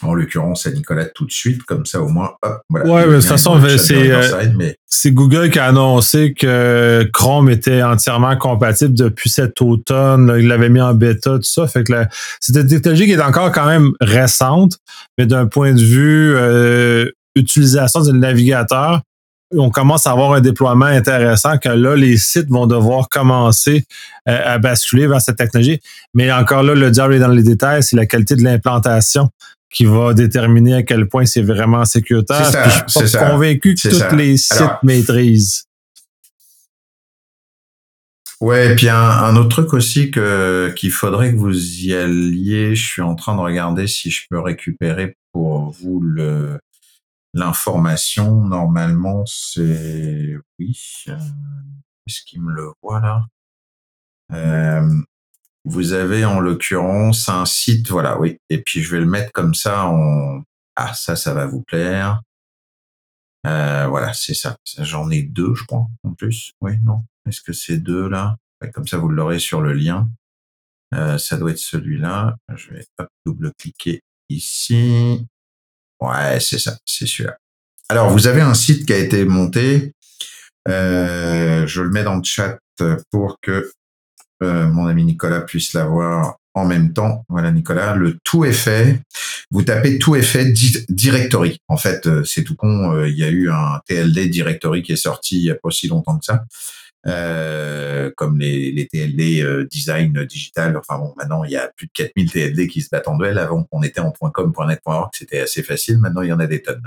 en 0.01 0.13
l'occurrence 0.13 0.65
à 0.67 0.71
Nicolas 0.71 1.05
tout 1.05 1.25
de 1.25 1.31
suite, 1.31 1.63
comme 1.63 1.85
ça 1.85 2.01
au 2.01 2.07
moins, 2.07 2.31
hop, 2.41 2.61
voilà. 2.69 2.89
Ouais, 2.89 3.07
de 3.07 3.15
toute 3.15 3.25
façon, 3.25 3.61
euh, 3.63 4.73
c'est 4.85 5.11
Google 5.11 5.49
qui 5.49 5.59
a 5.59 5.65
annoncé 5.65 6.33
que 6.33 7.07
Chrome 7.13 7.49
était 7.49 7.83
entièrement 7.83 8.35
compatible 8.37 8.93
depuis 8.93 9.29
cet 9.29 9.61
automne. 9.61 10.35
il 10.37 10.47
l'avait 10.47 10.69
mis 10.69 10.81
en 10.81 10.93
bêta, 10.93 11.37
tout 11.37 11.43
ça. 11.43 11.67
Fait 11.67 11.83
que 11.83 11.93
c'est 12.39 12.55
une 12.55 12.67
technologie 12.67 13.05
qui 13.05 13.11
est 13.11 13.21
encore 13.21 13.51
quand 13.51 13.65
même 13.65 13.91
récente, 14.01 14.77
mais 15.17 15.25
d'un 15.25 15.47
point 15.47 15.73
de 15.73 15.81
vue 15.81 16.35
euh, 16.35 17.09
utilisation 17.35 18.01
du 18.01 18.13
navigateur, 18.13 19.01
on 19.53 19.69
commence 19.69 20.07
à 20.07 20.11
avoir 20.11 20.33
un 20.33 20.41
déploiement 20.41 20.85
intéressant 20.85 21.57
que 21.57 21.69
là, 21.69 21.95
les 21.95 22.17
sites 22.17 22.49
vont 22.49 22.65
devoir 22.65 23.09
commencer 23.09 23.85
euh, 24.27 24.39
à 24.43 24.57
basculer 24.57 25.07
vers 25.07 25.21
cette 25.21 25.37
technologie. 25.37 25.79
Mais 26.13 26.31
encore 26.31 26.63
là, 26.63 26.73
le 26.73 26.91
diable 26.91 27.13
est 27.13 27.19
dans 27.19 27.27
les 27.27 27.43
détails, 27.43 27.83
c'est 27.83 27.95
la 27.95 28.05
qualité 28.05 28.35
de 28.35 28.43
l'implantation 28.43 29.29
qui 29.71 29.85
va 29.85 30.13
déterminer 30.13 30.75
à 30.75 30.83
quel 30.83 31.07
point 31.07 31.25
c'est 31.25 31.41
vraiment 31.41 31.83
sécuritaire. 31.85 32.43
je 32.87 33.05
suis 33.05 33.17
pas 33.17 33.31
convaincu 33.31 33.75
que 33.75 34.09
tous 34.09 34.15
les 34.15 34.37
sites 34.37 34.83
maîtrisent. 34.83 35.65
Ouais, 38.41 38.71
et 38.71 38.75
puis 38.75 38.89
un, 38.89 39.35
autre 39.37 39.49
truc 39.49 39.73
aussi 39.73 40.11
que 40.11 40.73
qu'il 40.75 40.91
faudrait 40.91 41.31
que 41.31 41.37
vous 41.37 41.85
y 41.85 41.93
alliez. 41.93 42.75
Je 42.75 42.85
suis 42.85 43.01
en 43.01 43.15
train 43.15 43.35
de 43.35 43.41
regarder 43.41 43.87
si 43.87 44.11
je 44.11 44.25
peux 44.29 44.39
récupérer 44.39 45.15
pour 45.31 45.71
vous 45.71 46.01
le 46.01 46.59
l'information. 47.33 48.41
Normalement, 48.41 49.25
c'est 49.25 50.35
oui. 50.59 50.77
Euh, 51.07 51.17
est-ce 52.07 52.21
qu'il 52.23 52.41
me 52.41 52.51
le 52.51 52.71
voit 52.81 52.99
là? 52.99 53.25
Euh, 54.33 55.01
vous 55.65 55.93
avez 55.93 56.25
en 56.25 56.39
l'occurrence 56.39 57.27
un 57.27 57.45
site, 57.45 57.89
voilà, 57.89 58.19
oui. 58.19 58.37
Et 58.49 58.61
puis 58.61 58.81
je 58.81 58.91
vais 58.91 58.99
le 58.99 59.05
mettre 59.05 59.31
comme 59.31 59.53
ça 59.53 59.87
en... 59.87 60.43
Ah, 60.75 60.93
ça, 60.93 61.15
ça 61.15 61.33
va 61.33 61.45
vous 61.45 61.63
plaire. 61.63 62.21
Euh, 63.47 63.87
voilà, 63.87 64.13
c'est 64.13 64.33
ça. 64.33 64.57
J'en 64.79 65.09
ai 65.09 65.21
deux, 65.21 65.53
je 65.55 65.63
crois, 65.63 65.87
en 66.03 66.13
plus. 66.13 66.51
Oui, 66.61 66.73
non. 66.83 67.03
Est-ce 67.27 67.41
que 67.41 67.53
c'est 67.53 67.77
deux 67.77 68.07
là? 68.07 68.37
Comme 68.73 68.87
ça, 68.87 68.97
vous 68.97 69.09
l'aurez 69.09 69.39
sur 69.39 69.61
le 69.61 69.73
lien. 69.73 70.09
Euh, 70.93 71.17
ça 71.17 71.37
doit 71.37 71.51
être 71.51 71.57
celui-là. 71.57 72.35
Je 72.55 72.71
vais 72.71 72.85
double-cliquer 73.25 74.01
ici. 74.29 75.25
Ouais, 75.99 76.39
c'est 76.39 76.59
ça, 76.59 76.77
c'est 76.85 77.05
celui-là. 77.05 77.37
Alors, 77.89 78.09
vous 78.09 78.27
avez 78.27 78.41
un 78.41 78.53
site 78.53 78.85
qui 78.85 78.93
a 78.93 78.97
été 78.97 79.25
monté. 79.25 79.93
Euh, 80.67 81.67
je 81.67 81.81
le 81.81 81.91
mets 81.91 82.03
dans 82.03 82.15
le 82.15 82.23
chat 82.23 82.57
pour 83.11 83.37
que 83.41 83.71
euh, 84.43 84.67
mon 84.67 84.87
ami 84.87 85.05
Nicolas 85.05 85.41
puisse 85.41 85.73
l'avoir 85.73 86.37
en 86.53 86.65
même 86.65 86.93
temps. 86.93 87.25
Voilà, 87.29 87.51
Nicolas, 87.51 87.95
le 87.95 88.17
tout 88.23 88.45
est 88.45 88.53
fait. 88.53 89.01
Vous 89.51 89.63
tapez 89.63 89.99
tout 89.99 90.15
est 90.15 90.21
fait 90.21 90.53
directory. 90.89 91.59
En 91.67 91.77
fait, 91.77 92.07
euh, 92.07 92.23
c'est 92.23 92.43
tout 92.43 92.55
con. 92.55 92.93
Euh, 92.93 93.09
il 93.09 93.17
y 93.17 93.23
a 93.23 93.29
eu 93.29 93.49
un 93.49 93.79
TLD 93.87 94.29
directory 94.29 94.83
qui 94.83 94.93
est 94.93 94.97
sorti 94.97 95.37
il 95.37 95.45
y 95.45 95.51
a 95.51 95.55
pas 95.55 95.71
si 95.71 95.87
longtemps 95.87 96.17
que 96.17 96.25
ça. 96.25 96.45
Comme 98.15 98.39
les, 98.39 98.87
TLD 98.91 99.67
design 99.69 100.25
digital. 100.25 100.75
Enfin 100.77 100.97
bon, 100.97 101.13
maintenant 101.17 101.43
il 101.43 101.51
y 101.51 101.57
a 101.57 101.69
plus 101.75 101.87
de 101.87 101.91
4000 101.93 102.31
TLD 102.31 102.67
qui 102.67 102.81
se 102.81 102.89
battent 102.91 103.07
en 103.07 103.17
duel. 103.17 103.37
Avant 103.37 103.63
qu'on 103.63 103.83
était 103.83 103.99
en 104.01 104.11
.com, 104.11 104.53
c'était 105.13 105.41
assez 105.41 105.61
facile. 105.61 105.99
Maintenant 105.99 106.21
il 106.21 106.29
y 106.29 106.33
en 106.33 106.39
a 106.39 106.47
des 106.47 106.61
tonnes. 106.61 106.81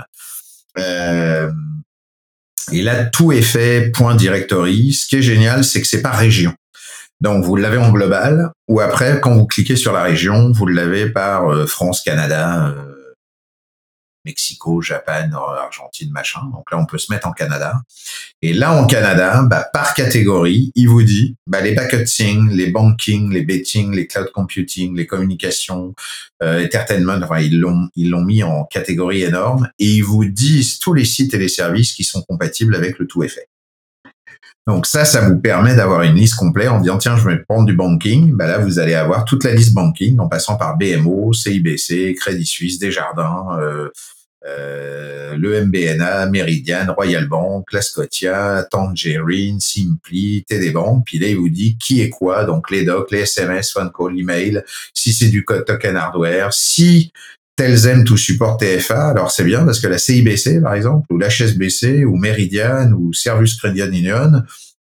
Et 2.71 2.81
là, 2.81 3.05
tout 3.05 3.31
est 3.31 3.41
fait, 3.41 3.91
point 3.91 4.15
directory. 4.15 4.93
Ce 4.93 5.07
qui 5.07 5.17
est 5.17 5.21
génial, 5.21 5.63
c'est 5.63 5.81
que 5.81 5.87
c'est 5.87 6.01
par 6.01 6.15
région. 6.15 6.53
Donc, 7.21 7.43
vous 7.43 7.55
l'avez 7.55 7.77
en 7.77 7.91
global, 7.91 8.51
ou 8.67 8.79
après, 8.79 9.19
quand 9.19 9.35
vous 9.35 9.45
cliquez 9.45 9.75
sur 9.75 9.91
la 9.91 10.03
région, 10.03 10.51
vous 10.51 10.65
l'avez 10.65 11.09
par 11.09 11.51
euh, 11.51 11.65
France, 11.65 12.01
Canada, 12.01 12.67
euh, 12.67 12.99
Mexico, 14.25 14.81
Japon, 14.81 15.31
Argentine, 15.33 16.11
machin. 16.11 16.41
Donc 16.53 16.71
là, 16.71 16.77
on 16.77 16.85
peut 16.85 16.97
se 16.97 17.11
mettre 17.11 17.27
en 17.27 17.31
Canada. 17.31 17.81
Et 18.41 18.53
là, 18.53 18.73
en 18.73 18.85
Canada, 18.85 19.43
bah, 19.49 19.67
par 19.73 19.93
catégorie, 19.93 20.71
il 20.75 20.87
vous 20.87 21.03
dit 21.03 21.35
bah, 21.47 21.61
les 21.61 21.73
backupping, 21.73 22.49
les 22.51 22.67
banking, 22.67 23.31
les 23.31 23.43
betting, 23.43 23.93
les 23.95 24.07
cloud 24.07 24.31
computing, 24.31 24.95
les 24.95 25.07
communications, 25.07 25.93
euh, 26.43 26.63
entertainment. 26.63 27.21
Enfin, 27.23 27.39
ils 27.39 27.59
l'ont 27.59 27.89
ils 27.95 28.09
l'ont 28.09 28.23
mis 28.23 28.43
en 28.43 28.65
catégorie 28.65 29.23
énorme 29.23 29.69
et 29.79 29.85
ils 29.85 30.03
vous 30.03 30.25
disent 30.25 30.79
tous 30.79 30.93
les 30.93 31.05
sites 31.05 31.33
et 31.33 31.37
les 31.37 31.49
services 31.49 31.93
qui 31.93 32.03
sont 32.03 32.21
compatibles 32.21 32.75
avec 32.75 32.99
le 32.99 33.07
tout 33.07 33.23
effet. 33.23 33.47
Donc 34.67 34.85
ça, 34.85 35.03
ça 35.03 35.21
vous 35.21 35.39
permet 35.39 35.75
d'avoir 35.75 36.03
une 36.03 36.15
liste 36.15 36.35
complète 36.35 36.69
en 36.69 36.79
disant 36.79 36.97
tiens, 36.97 37.17
je 37.17 37.27
vais 37.27 37.39
prendre 37.39 37.65
du 37.65 37.75
banking. 37.75 38.33
Bah 38.33 38.45
là, 38.45 38.59
vous 38.59 38.77
allez 38.77 38.93
avoir 38.93 39.25
toute 39.25 39.43
la 39.43 39.53
liste 39.53 39.73
banking 39.73 40.19
en 40.19 40.27
passant 40.27 40.57
par 40.57 40.77
BMO, 40.77 41.33
CIBC, 41.33 42.15
Crédit 42.15 42.45
Suisse, 42.45 42.77
Desjardins, 42.77 43.57
euh, 43.59 43.89
euh, 44.45 45.35
le 45.35 45.65
MBNA, 45.65 46.27
Meridian, 46.27 46.93
Royal 46.95 47.27
Bank, 47.27 47.73
la 47.73 47.81
Scotia, 47.81 48.65
Tangerine, 48.69 49.59
Simply, 49.59 50.45
TD 50.47 50.71
Bank. 50.71 51.03
Puis 51.05 51.19
là, 51.19 51.27
il 51.27 51.37
vous 51.37 51.49
dit 51.49 51.77
qui 51.77 52.01
est 52.01 52.09
quoi, 52.09 52.45
donc 52.45 52.69
les 52.69 52.83
docs, 52.83 53.11
les 53.11 53.21
SMS, 53.21 53.71
phone 53.71 53.91
call, 53.91 54.19
email, 54.19 54.63
si 54.93 55.13
c'est 55.13 55.29
du 55.29 55.43
code 55.43 55.65
token 55.65 55.95
hardware, 55.95 56.53
si 56.53 57.11
Telzen 57.59 58.05
tout 58.05 58.15
support 58.15 58.55
TFA, 58.55 59.09
alors 59.09 59.31
c'est 59.31 59.43
bien 59.43 59.65
parce 59.65 59.81
que 59.81 59.87
la 59.87 59.97
CIBC 59.97 60.61
par 60.61 60.75
exemple, 60.75 61.05
ou 61.09 61.17
l'HSBC, 61.17 62.05
ou 62.05 62.15
Meridian, 62.15 62.93
ou 62.93 63.11
Service 63.11 63.55
Credit 63.55 63.81
Union, 63.99 64.31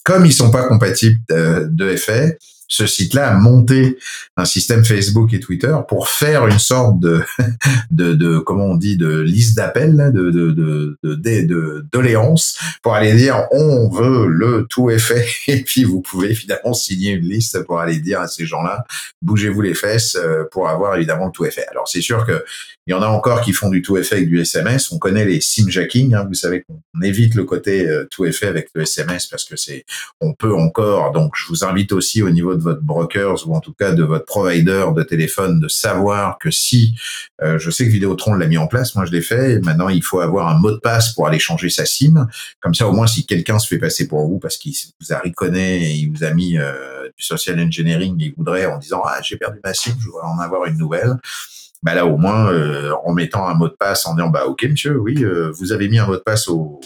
comme 0.05 0.27
ils 0.27 0.33
sont 0.33 0.51
pas 0.51 0.69
compatibles 0.69 1.19
de, 1.31 1.69
de 1.71 1.97
FA, 1.97 2.33
ce 2.69 2.87
site-là 2.87 3.31
a 3.31 3.35
monté 3.35 3.99
un 4.37 4.45
système 4.45 4.85
Facebook 4.85 5.33
et 5.33 5.41
Twitter 5.41 5.75
pour 5.89 6.09
faire 6.09 6.47
une 6.47 6.59
sorte 6.59 6.99
de, 7.01 8.39
comment 8.45 8.67
on 8.67 8.77
dit, 8.77 8.97
de 8.97 9.21
liste 9.21 9.57
d'appels, 9.57 10.11
de, 10.15 10.31
de, 10.31 10.51
de, 10.51 10.99
de, 11.03 11.87
doléances 11.93 12.59
pour 12.83 12.95
aller 12.95 13.15
dire 13.15 13.47
on 13.53 13.89
veut 13.89 14.27
le 14.27 14.67
tout 14.69 14.91
est 14.91 14.99
fait. 14.99 15.27
Et 15.49 15.63
puis 15.63 15.85
vous 15.85 16.01
pouvez 16.01 16.31
évidemment 16.31 16.75
signer 16.75 17.13
une 17.13 17.29
liste 17.29 17.63
pour 17.65 17.81
aller 17.81 17.99
dire 17.99 18.21
à 18.21 18.29
ces 18.29 18.47
gens-là, 18.47 18.85
bougez-vous 19.23 19.63
les 19.63 19.75
fesses 19.75 20.17
euh, 20.17 20.45
pour 20.51 20.69
avoir 20.69 20.97
évidemment 20.97 21.27
le 21.27 21.33
tout 21.33 21.45
est 21.45 21.51
fait. 21.51 21.67
Alors 21.71 21.89
c'est 21.89 22.01
sûr 22.01 22.27
que 22.27 22.45
il 22.89 22.93
y 22.93 22.95
en 22.95 23.03
a 23.03 23.09
encore 23.09 23.41
qui 23.41 23.53
font 23.53 23.69
du 23.69 23.83
tout 23.83 23.97
effet 23.97 24.17
avec 24.17 24.29
du 24.29 24.41
SMS. 24.41 24.93
On 24.93 24.99
connaît 24.99 25.25
les 25.25 25.41
sim 25.41 25.69
jacking. 25.69 26.15
Hein. 26.15 26.25
Vous 26.29 26.35
savez 26.35 26.63
qu'on 26.63 27.03
évite 27.03 27.35
le 27.35 27.43
côté 27.43 27.89
euh, 27.89 28.07
tout 28.13 28.25
effet 28.25 28.47
avec 28.47 28.69
le 28.75 28.83
SMS 28.83 29.27
parce 29.27 29.45
que 29.45 29.57
c'est, 29.57 29.85
on 30.21 30.35
peut 30.35 30.55
encore. 30.55 31.11
Donc, 31.11 31.33
je 31.35 31.49
vous 31.49 31.65
invite 31.65 31.93
aussi 31.93 32.23
au 32.23 32.31
niveau 32.31 32.56
de 32.57 32.63
votre 32.63 32.83
brokers 32.83 33.49
ou 33.49 33.55
en 33.55 33.61
tout 33.61 33.73
cas 33.73 33.93
de 33.93 34.03
votre 34.03 34.25
provider 34.25 34.87
de 34.95 35.03
téléphone 35.03 35.61
de 35.61 35.69
savoir 35.69 36.39
que 36.39 36.51
si, 36.51 36.95
euh, 37.43 37.59
je 37.59 37.71
sais 37.71 37.85
que 37.85 37.91
Vidéotron 37.91 38.35
l'a 38.35 38.47
mis 38.47 38.59
en 38.59 38.67
place, 38.67 38.95
moi 38.95 39.05
je 39.05 39.13
l'ai 39.13 39.23
fait. 39.23 39.61
Maintenant, 39.61 39.89
il 39.89 40.03
faut 40.03 40.21
avoir 40.21 40.49
un 40.49 40.59
mot 40.59 40.71
de 40.71 40.79
passe 40.79 41.15
pour 41.15 41.27
aller 41.27 41.39
changer 41.39 41.71
sa 41.71 41.87
SIM. 41.87 42.27
Comme 42.61 42.75
ça, 42.75 42.89
au 42.89 42.93
moins, 42.93 43.07
si 43.07 43.27
quelqu'un 43.27 43.59
se 43.59 43.69
fait 43.69 43.79
passer 43.79 44.09
pour 44.09 44.27
vous 44.27 44.39
parce 44.39 44.57
qu'il 44.57 44.75
vous 45.01 45.13
a 45.13 45.19
reconnaît 45.19 45.83
et 45.83 45.93
il 45.93 46.11
vous 46.11 46.25
a 46.25 46.33
mis 46.33 46.59
euh, 46.59 47.09
du 47.17 47.23
social 47.23 47.59
engineering, 47.61 48.17
il 48.19 48.35
voudrait 48.37 48.67
en 48.67 48.79
disant 48.79 49.03
ah 49.05 49.21
j'ai 49.23 49.37
perdu 49.37 49.61
ma 49.65 49.75
SIM, 49.75 49.95
je 50.01 50.07
voudrais 50.07 50.27
en 50.27 50.39
avoir 50.39 50.67
une 50.67 50.79
nouvelle 50.79 51.17
bah 51.83 51.95
là 51.95 52.07
au 52.07 52.17
moins 52.17 52.51
euh, 52.53 52.93
en 53.05 53.13
mettant 53.13 53.47
un 53.47 53.55
mot 53.55 53.69
de 53.69 53.75
passe 53.75 54.07
en 54.07 54.15
disant 54.15 54.29
bah 54.29 54.47
ok 54.47 54.65
monsieur 54.65 54.97
oui 54.97 55.25
euh, 55.25 55.51
vous 55.53 55.73
avez 55.73 55.89
mis 55.89 55.99
un 55.99 56.07
mot 56.07 56.15
de 56.15 56.23
passe 56.23 56.49
au 56.49 56.81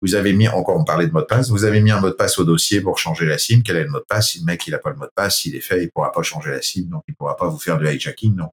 vous 0.00 0.14
avez 0.14 0.32
mis 0.32 0.48
encore 0.48 0.76
on 0.76 0.84
parlait 0.84 1.06
de 1.06 1.12
mot 1.12 1.20
de 1.20 1.26
passe 1.26 1.48
vous 1.50 1.64
avez 1.64 1.80
mis 1.80 1.90
un 1.90 2.00
mot 2.00 2.08
de 2.08 2.14
passe 2.14 2.38
au 2.38 2.44
dossier 2.44 2.80
pour 2.80 2.98
changer 2.98 3.24
la 3.24 3.38
SIM 3.38 3.62
quel 3.64 3.76
est 3.76 3.84
le 3.84 3.90
mot 3.90 3.98
de 3.98 4.04
passe? 4.08 4.30
Si 4.30 4.40
le 4.40 4.44
mec 4.44 4.66
il 4.66 4.74
a 4.74 4.78
pas 4.78 4.90
le 4.90 4.96
mot 4.96 5.04
de 5.04 5.12
passe 5.14 5.38
s'il 5.38 5.54
est 5.54 5.60
fait 5.60 5.84
il 5.84 5.90
pourra 5.90 6.12
pas 6.12 6.22
changer 6.22 6.50
la 6.50 6.62
SIM 6.62 6.82
donc 6.90 7.02
il 7.08 7.14
pourra 7.14 7.36
pas 7.36 7.48
vous 7.48 7.58
faire 7.58 7.78
du 7.78 7.86
hijacking. 7.86 8.36
Donc 8.36 8.50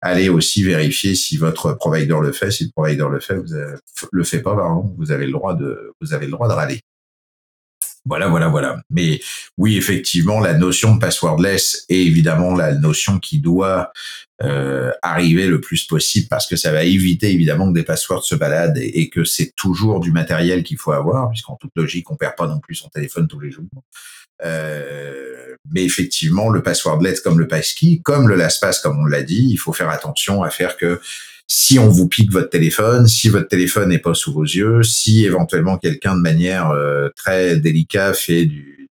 allez 0.00 0.28
aussi 0.28 0.62
vérifier 0.62 1.14
si 1.14 1.36
votre 1.36 1.72
provider 1.72 2.16
le 2.20 2.32
fait. 2.32 2.50
Si 2.50 2.64
le 2.64 2.70
provider 2.70 3.06
le 3.10 3.20
fait 3.20 3.36
vous 3.36 3.54
le 4.12 4.24
fait 4.24 4.40
pas 4.40 4.54
pardon 4.54 4.94
vous 4.98 5.10
avez 5.10 5.26
le 5.26 5.32
droit 5.32 5.54
de 5.54 5.92
vous 6.00 6.12
avez 6.12 6.26
le 6.26 6.32
droit 6.32 6.48
de 6.48 6.54
râler 6.54 6.80
voilà, 8.06 8.28
voilà, 8.28 8.48
voilà. 8.48 8.80
Mais 8.90 9.20
oui, 9.58 9.76
effectivement, 9.76 10.40
la 10.40 10.54
notion 10.54 10.94
de 10.94 11.00
passwordless 11.00 11.84
est 11.88 11.98
évidemment 11.98 12.54
la 12.54 12.74
notion 12.74 13.18
qui 13.18 13.38
doit 13.38 13.92
euh, 14.42 14.90
arriver 15.02 15.46
le 15.46 15.60
plus 15.60 15.84
possible 15.84 16.26
parce 16.30 16.46
que 16.46 16.56
ça 16.56 16.72
va 16.72 16.84
éviter 16.84 17.30
évidemment 17.30 17.68
que 17.68 17.74
des 17.74 17.82
passwords 17.82 18.24
se 18.24 18.34
baladent 18.34 18.78
et, 18.78 19.10
que 19.10 19.24
c'est 19.24 19.52
toujours 19.54 20.00
du 20.00 20.12
matériel 20.12 20.62
qu'il 20.62 20.78
faut 20.78 20.92
avoir, 20.92 21.28
puisqu'en 21.28 21.56
toute 21.56 21.72
logique, 21.76 22.10
on 22.10 22.16
perd 22.16 22.36
pas 22.36 22.46
non 22.46 22.58
plus 22.58 22.74
son 22.74 22.88
téléphone 22.88 23.28
tous 23.28 23.40
les 23.40 23.50
jours. 23.50 23.66
Euh, 24.42 25.56
mais 25.70 25.84
effectivement, 25.84 26.48
le 26.48 26.62
passwordless 26.62 27.20
comme 27.20 27.38
le 27.38 27.48
passkey, 27.48 28.00
comme 28.02 28.28
le 28.28 28.36
LastPass 28.36 28.80
comme 28.80 28.98
on 28.98 29.04
l'a 29.04 29.22
dit, 29.22 29.48
il 29.50 29.58
faut 29.58 29.74
faire 29.74 29.90
attention 29.90 30.42
à 30.42 30.48
faire 30.48 30.78
que 30.78 31.00
si 31.52 31.80
on 31.80 31.88
vous 31.88 32.06
pique 32.06 32.30
votre 32.30 32.48
téléphone, 32.48 33.08
si 33.08 33.28
votre 33.28 33.48
téléphone 33.48 33.88
n'est 33.88 33.98
pas 33.98 34.14
sous 34.14 34.32
vos 34.32 34.44
yeux, 34.44 34.84
si 34.84 35.24
éventuellement 35.24 35.78
quelqu'un 35.78 36.14
de 36.14 36.20
manière 36.20 36.70
euh, 36.70 37.08
très 37.16 37.56
délicate 37.56 38.16
fait 38.16 38.46
du, 38.46 38.88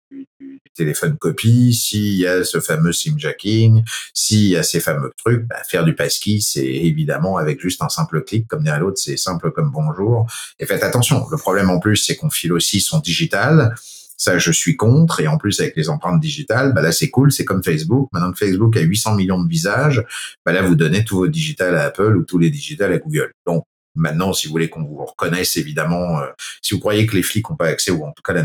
téléphone 0.74 1.16
copie, 1.18 1.72
s'il 1.72 2.14
y 2.14 2.26
a 2.26 2.42
ce 2.42 2.60
fameux 2.60 2.92
sim 2.92 3.14
jacking, 3.16 3.84
s'il 4.12 4.48
y 4.48 4.56
a 4.56 4.64
ces 4.64 4.80
fameux 4.80 5.12
trucs, 5.18 5.44
bah, 5.46 5.62
faire 5.68 5.84
du 5.84 5.94
passkey, 5.94 6.38
c'est 6.40 6.64
évidemment 6.64 7.36
avec 7.36 7.60
juste 7.60 7.82
un 7.82 7.88
simple 7.88 8.22
clic, 8.22 8.48
comme 8.48 8.66
à 8.66 8.78
l'autre, 8.78 8.98
c'est 8.98 9.16
simple 9.16 9.52
comme 9.52 9.70
bonjour. 9.70 10.26
Et 10.58 10.66
faites 10.66 10.82
attention, 10.82 11.26
le 11.30 11.36
problème 11.36 11.70
en 11.70 11.78
plus, 11.78 11.96
c'est 11.96 12.16
qu'on 12.16 12.30
file 12.30 12.52
aussi 12.52 12.80
son 12.80 12.98
digital. 12.98 13.74
Ça, 14.18 14.36
je 14.38 14.50
suis 14.52 14.76
contre. 14.76 15.20
Et 15.20 15.28
en 15.28 15.38
plus, 15.38 15.60
avec 15.60 15.76
les 15.76 15.88
empreintes 15.88 16.20
digitales, 16.20 16.74
bah 16.74 16.82
là, 16.82 16.92
c'est 16.92 17.08
cool. 17.08 17.32
C'est 17.32 17.44
comme 17.44 17.62
Facebook. 17.62 18.08
Maintenant 18.12 18.32
que 18.32 18.38
Facebook 18.38 18.76
a 18.76 18.80
800 18.80 19.14
millions 19.14 19.42
de 19.42 19.48
visages, 19.48 20.04
bah 20.44 20.52
là, 20.52 20.62
vous 20.62 20.74
donnez 20.74 21.04
tous 21.04 21.16
vos 21.16 21.28
digitales 21.28 21.76
à 21.76 21.84
Apple 21.84 22.16
ou 22.16 22.24
tous 22.24 22.38
les 22.38 22.50
digitales 22.50 22.92
à 22.92 22.98
Google. 22.98 23.32
Donc, 23.46 23.64
Maintenant, 23.98 24.32
si 24.32 24.46
vous 24.46 24.52
voulez 24.52 24.68
qu'on 24.68 24.84
vous 24.84 25.04
reconnaisse, 25.04 25.56
évidemment, 25.56 26.20
euh, 26.20 26.26
si 26.62 26.72
vous 26.74 26.80
croyez 26.80 27.04
que 27.06 27.16
les 27.16 27.22
flics 27.22 27.50
n'ont 27.50 27.56
pas 27.56 27.66
accès, 27.66 27.90
ou 27.90 28.04
en 28.04 28.12
tout 28.12 28.22
cas 28.22 28.32
la, 28.32 28.42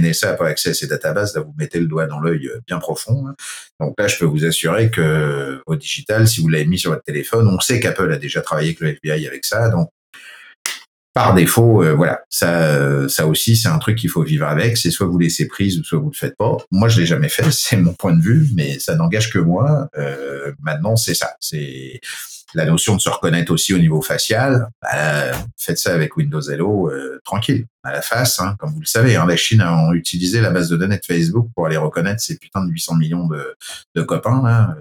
NSA 0.00 0.32
n'a 0.32 0.36
pas 0.36 0.48
accès 0.48 0.70
à 0.70 0.74
ces 0.74 0.88
databases, 0.88 1.36
là, 1.36 1.42
vous 1.42 1.54
mettez 1.56 1.78
le 1.78 1.86
doigt 1.86 2.06
dans 2.06 2.18
l'œil 2.18 2.48
euh, 2.48 2.60
bien 2.66 2.78
profond. 2.78 3.28
Hein. 3.28 3.36
Donc 3.78 3.94
là, 3.96 4.08
je 4.08 4.18
peux 4.18 4.24
vous 4.24 4.44
assurer 4.44 4.90
que 4.90 5.62
au 5.66 5.76
digital, 5.76 6.26
si 6.26 6.40
vous 6.40 6.48
l'avez 6.48 6.66
mis 6.66 6.78
sur 6.78 6.90
votre 6.90 7.04
téléphone, 7.04 7.46
on 7.46 7.60
sait 7.60 7.78
qu'Apple 7.78 8.12
a 8.12 8.18
déjà 8.18 8.40
travaillé 8.40 8.70
avec 8.70 8.80
le 8.80 8.88
FBI 8.88 9.26
avec 9.28 9.44
ça. 9.44 9.68
Donc, 9.68 9.88
par 11.18 11.34
défaut, 11.34 11.82
euh, 11.82 11.94
voilà, 11.94 12.20
ça, 12.30 13.08
ça 13.08 13.26
aussi, 13.26 13.56
c'est 13.56 13.66
un 13.66 13.78
truc 13.78 13.98
qu'il 13.98 14.08
faut 14.08 14.22
vivre 14.22 14.46
avec. 14.46 14.76
C'est 14.76 14.92
soit 14.92 15.08
vous 15.08 15.18
laissez 15.18 15.48
prise 15.48 15.76
ou 15.76 15.82
soit 15.82 15.98
vous 15.98 16.10
le 16.10 16.16
faites 16.16 16.36
pas. 16.36 16.56
Moi, 16.70 16.88
je 16.88 17.00
l'ai 17.00 17.06
jamais 17.06 17.28
fait, 17.28 17.42
c'est 17.50 17.76
mon 17.76 17.92
point 17.92 18.14
de 18.14 18.22
vue, 18.22 18.48
mais 18.54 18.78
ça 18.78 18.94
n'engage 18.94 19.32
que 19.32 19.40
moi. 19.40 19.88
Euh, 19.98 20.52
maintenant, 20.62 20.94
c'est 20.94 21.14
ça. 21.14 21.34
C'est 21.40 22.00
la 22.54 22.66
notion 22.66 22.94
de 22.94 23.00
se 23.00 23.08
reconnaître 23.08 23.52
aussi 23.52 23.74
au 23.74 23.78
niveau 23.78 24.00
facial. 24.00 24.68
Bah, 24.80 25.32
faites 25.56 25.78
ça 25.78 25.92
avec 25.92 26.16
Windows 26.16 26.40
Hello, 26.40 26.88
euh, 26.88 27.20
tranquille, 27.24 27.66
à 27.82 27.90
la 27.90 28.00
face. 28.00 28.38
Hein, 28.38 28.54
comme 28.60 28.70
vous 28.72 28.80
le 28.80 28.86
savez, 28.86 29.16
hein, 29.16 29.26
la 29.26 29.36
Chine 29.36 29.60
a 29.60 29.90
utilisé 29.94 30.40
la 30.40 30.50
base 30.50 30.68
de 30.68 30.76
données 30.76 30.98
de 30.98 31.04
Facebook 31.04 31.48
pour 31.52 31.66
aller 31.66 31.76
reconnaître 31.76 32.20
ces 32.20 32.38
putains 32.38 32.64
de 32.64 32.70
800 32.70 32.94
millions 32.94 33.26
de, 33.26 33.56
de 33.96 34.02
copains. 34.02 34.40
Là. 34.44 34.76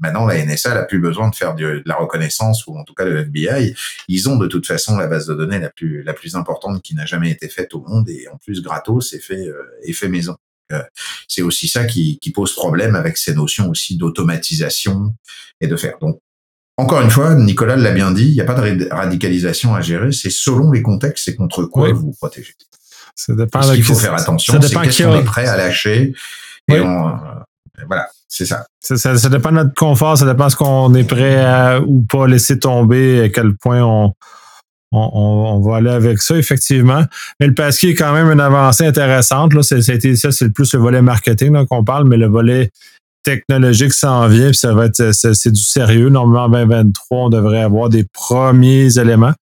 Maintenant, 0.00 0.26
la 0.26 0.44
NSA 0.44 0.74
n'a 0.74 0.82
plus 0.82 0.98
besoin 0.98 1.28
de 1.28 1.34
faire 1.34 1.54
de, 1.54 1.82
la 1.86 1.96
reconnaissance 1.96 2.66
ou 2.66 2.76
en 2.76 2.84
tout 2.84 2.94
cas 2.94 3.04
le 3.04 3.18
FBI. 3.18 3.74
Ils 4.08 4.28
ont 4.28 4.36
de 4.36 4.46
toute 4.46 4.66
façon 4.66 4.96
la 4.96 5.06
base 5.06 5.26
de 5.26 5.34
données 5.34 5.58
la 5.58 5.70
plus 5.70 6.02
la 6.02 6.14
plus 6.14 6.36
importante 6.36 6.82
qui 6.82 6.94
n'a 6.94 7.06
jamais 7.06 7.30
été 7.30 7.48
faite 7.48 7.74
au 7.74 7.80
monde 7.80 8.08
et 8.08 8.26
en 8.28 8.36
plus 8.38 8.62
gratos 8.62 9.12
et 9.12 9.20
fait 9.20 9.46
euh, 9.46 9.62
et 9.82 9.92
fait 9.92 10.08
maison. 10.08 10.36
Euh, 10.72 10.82
c'est 11.28 11.42
aussi 11.42 11.68
ça 11.68 11.84
qui, 11.84 12.18
qui 12.20 12.30
pose 12.30 12.54
problème 12.54 12.94
avec 12.94 13.16
ces 13.16 13.34
notions 13.34 13.68
aussi 13.68 13.96
d'automatisation 13.96 15.14
et 15.60 15.66
de 15.66 15.76
faire. 15.76 15.98
Donc 16.00 16.20
encore 16.80 17.02
une 17.02 17.10
fois, 17.10 17.34
Nicolas 17.34 17.76
l'a 17.76 17.90
bien 17.90 18.10
dit, 18.10 18.28
il 18.28 18.32
n'y 18.32 18.40
a 18.40 18.44
pas 18.44 18.54
de 18.54 18.88
radicalisation 18.90 19.74
à 19.74 19.82
gérer, 19.82 20.12
c'est 20.12 20.30
selon 20.30 20.72
les 20.72 20.80
contextes 20.80 21.28
et 21.28 21.36
contre 21.36 21.64
quoi 21.64 21.92
vous 21.92 22.06
vous 22.06 22.12
protégez. 22.12 22.54
Ça 23.14 23.34
dépend 23.34 23.60
Ce 23.60 23.74
qu'il 23.74 23.84
faut 23.84 23.94
faire 23.94 24.14
attention, 24.14 24.58
c'est 24.62 24.74
qu'est-ce 24.80 25.02
qu'on 25.02 25.16
est 25.16 25.24
prêt 25.24 25.46
à 25.46 25.58
lâcher. 25.58 26.14
Et 26.68 26.80
on, 26.80 27.08
euh, 27.08 27.12
voilà. 27.86 28.08
C'est 28.30 28.46
ça. 28.46 28.64
ça. 28.80 29.28
dépend 29.28 29.50
de 29.50 29.56
notre 29.56 29.74
confort, 29.74 30.16
ça 30.16 30.24
dépend 30.24 30.46
de 30.46 30.50
ce 30.52 30.56
qu'on 30.56 30.94
est 30.94 31.04
prêt 31.04 31.44
à 31.44 31.80
ou 31.80 32.02
pas 32.02 32.28
laisser 32.28 32.60
tomber, 32.60 33.24
à 33.24 33.28
quel 33.28 33.56
point 33.56 33.82
on, 33.82 34.14
on, 34.92 35.60
va 35.60 35.76
aller 35.76 35.90
avec 35.90 36.22
ça, 36.22 36.36
effectivement. 36.36 37.04
Mais 37.40 37.48
le 37.48 37.54
pasquier 37.54 37.90
est 37.90 37.94
quand 37.94 38.12
même 38.12 38.30
une 38.30 38.40
avancée 38.40 38.86
intéressante. 38.86 39.52
Là. 39.52 39.62
Ça, 39.62 39.82
ça, 39.82 40.32
c'est 40.32 40.50
plus 40.50 40.72
le 40.74 40.78
volet 40.78 41.02
marketing 41.02 41.66
qu'on 41.66 41.84
parle, 41.84 42.08
mais 42.08 42.16
le 42.16 42.28
volet 42.28 42.70
technologique 43.24 43.92
s'en 43.92 44.28
vient, 44.28 44.46
puis 44.46 44.56
ça 44.56 44.72
va 44.72 44.86
être 44.86 45.12
c'est 45.12 45.50
du 45.50 45.60
sérieux. 45.60 46.08
Normalement, 46.08 46.58
en 46.58 46.66
2023, 46.66 47.18
on 47.18 47.28
devrait 47.28 47.62
avoir 47.62 47.88
des 47.88 48.04
premiers 48.12 48.98
éléments. 48.98 49.34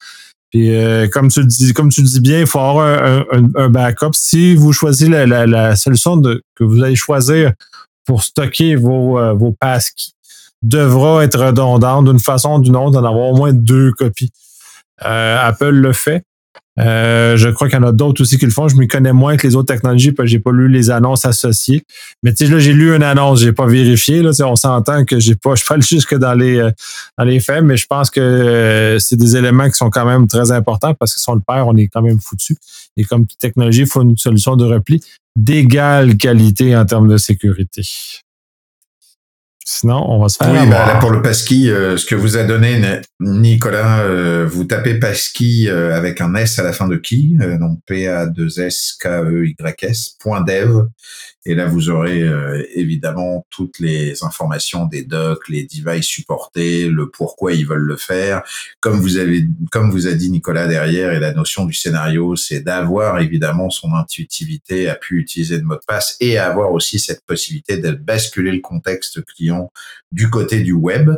Puis 0.51 0.74
euh, 0.74 1.09
comme 1.09 1.28
tu 1.28 1.41
le 1.41 1.47
dis, 1.47 1.74
comme 1.74 1.91
tu 1.91 2.03
dis 2.03 2.20
bien, 2.20 2.41
il 2.41 2.47
faut 2.47 2.59
avoir 2.59 3.26
un, 3.55 3.68
backup. 3.68 4.14
Si 4.14 4.55
vous 4.55 4.72
choisissez 4.72 5.11
la, 5.11 5.47
la, 5.47 5.76
solution 5.76 6.20
que 6.20 6.64
vous 6.64 6.82
allez 6.82 6.97
choisir 6.97 7.53
pour 8.09 8.23
stocker 8.23 8.75
vos, 8.75 9.19
euh, 9.19 9.35
vos 9.35 9.53
passkeys, 9.53 10.13
devra 10.63 11.23
être 11.25 11.39
redondante 11.39 12.07
d'une 12.07 12.19
façon 12.19 12.55
ou 12.55 12.63
d'une 12.63 12.75
autre, 12.75 12.93
d'en 12.93 13.05
avoir 13.05 13.29
au 13.29 13.37
moins 13.37 13.53
deux 13.53 13.93
copies. 13.93 14.33
Euh, 15.05 15.39
Apple 15.41 15.69
le 15.69 15.93
fait. 15.93 16.25
Euh, 16.79 17.37
je 17.37 17.49
crois 17.49 17.68
qu'il 17.68 17.79
y 17.79 17.83
en 17.83 17.87
a 17.87 17.93
d'autres 17.93 18.22
aussi 18.22 18.39
qui 18.39 18.45
le 18.45 18.51
font. 18.51 18.68
Je 18.68 18.76
m'y 18.76 18.87
connais 18.87 19.12
moins 19.12 19.37
que 19.37 19.47
les 19.47 19.57
autres 19.57 19.72
technologies 19.72 20.12
parce 20.12 20.26
que 20.26 20.31
j'ai 20.31 20.39
pas 20.39 20.53
lu 20.53 20.68
les 20.68 20.91
annonces 20.91 21.24
associées. 21.24 21.83
Mais 22.22 22.33
tu 22.33 22.47
sais, 22.47 22.53
là, 22.53 22.59
j'ai 22.59 22.72
lu 22.72 22.95
une 22.95 23.03
annonce, 23.03 23.41
j'ai 23.41 23.53
pas 23.53 23.66
vérifié. 23.66 24.22
Là, 24.22 24.31
on 24.45 24.57
s'entend 24.57 25.05
que 25.05 25.18
j'ai 25.18 25.35
pas, 25.35 25.55
je 25.57 25.64
fais 25.64 25.81
jusque 25.81 26.14
dans 26.16 26.35
les 26.35 26.59
euh, 26.59 26.70
dans 27.16 27.24
les 27.24 27.41
faits, 27.41 27.64
mais 27.64 27.76
je 27.76 27.87
pense 27.87 28.11
que 28.11 28.20
euh, 28.20 28.99
c'est 28.99 29.16
des 29.16 29.37
éléments 29.37 29.68
qui 29.68 29.76
sont 29.76 29.91
quand 29.91 30.07
même 30.07 30.26
très 30.26 30.53
importants 30.53 30.95
parce 30.95 31.14
que 31.14 31.20
si 31.20 31.29
on 31.29 31.35
le 31.35 31.43
perd, 31.47 31.66
on 31.68 31.76
est 31.76 31.89
quand 31.89 32.03
même 32.03 32.20
foutu. 32.20 32.57
Et 32.97 33.05
comme 33.05 33.26
toute 33.26 33.39
technologie, 33.39 33.83
il 33.83 33.87
faut 33.87 34.03
une 34.03 34.16
solution 34.16 34.57
de 34.57 34.64
repli 34.64 35.03
d'égale 35.37 36.16
qualité 36.16 36.76
en 36.76 36.85
termes 36.85 37.09
de 37.09 37.16
sécurité. 37.16 37.83
Sinon, 39.71 40.03
on 40.11 40.19
va 40.19 40.31
se 40.31 40.39
faire. 40.39 40.51
Oui, 40.51 40.66
bah, 40.66 40.87
là, 40.87 40.99
pour 40.99 41.11
le 41.11 41.21
passkey, 41.21 41.69
euh, 41.69 41.99
ce 41.99 42.07
que 42.07 42.14
vous 42.14 42.39
a 42.39 42.45
donné 42.45 43.03
Nicolas, 43.21 44.01
euh, 44.01 44.49
vous 44.51 44.64
tapez 44.64 44.95
passkey 44.95 45.69
euh, 45.69 45.95
avec 45.95 46.23
un 46.23 46.35
S 46.37 46.59
à 46.59 46.62
la 46.62 46.73
fin 46.73 46.89
de 46.89 46.97
key, 46.97 47.37
donc 47.61 47.79
P-A-2-S-K-E-Y-S, 47.85 50.16
point 50.21 50.41
dev. 50.41 50.87
Et 51.45 51.55
là, 51.55 51.66
vous 51.66 51.91
aurez 51.91 52.27
évidemment 52.75 53.47
toutes 53.49 53.79
les 53.79 54.23
informations 54.23 54.85
des 54.85 55.03
docs, 55.03 55.49
les 55.49 55.64
devices 55.64 56.05
supportés, 56.05 56.89
le 56.89 57.11
pourquoi 57.11 57.55
ils 57.55 57.66
veulent 57.66 57.87
le 57.87 57.97
faire. 57.97 58.43
Comme 58.81 59.01
vous 59.01 59.16
avez, 59.16 59.47
comme 59.71 59.91
vous 59.91 60.07
a 60.07 60.12
dit 60.12 60.31
Nicolas 60.31 60.66
derrière, 60.66 61.11
et 61.12 61.21
la 61.21 61.33
notion 61.33 61.64
du 61.64 61.73
scénario, 61.73 62.37
c'est 62.37 62.61
d'avoir 62.61 63.21
évidemment 63.21 63.71
son 63.71 63.95
intuitivité 63.95 64.91
à 64.91 64.95
pu 64.95 65.19
utiliser 65.19 65.57
le 65.57 65.62
mot 65.62 65.77
de 65.77 65.81
passe 65.87 66.19
et 66.21 66.37
avoir 66.37 66.71
aussi 66.73 66.99
cette 66.99 67.25
possibilité 67.25 67.79
de 67.79 67.93
basculer 67.93 68.53
le 68.53 68.61
contexte 68.61 69.25
client 69.25 69.58
du 70.13 70.31
côté 70.31 70.61
du 70.61 70.73
web. 70.73 71.11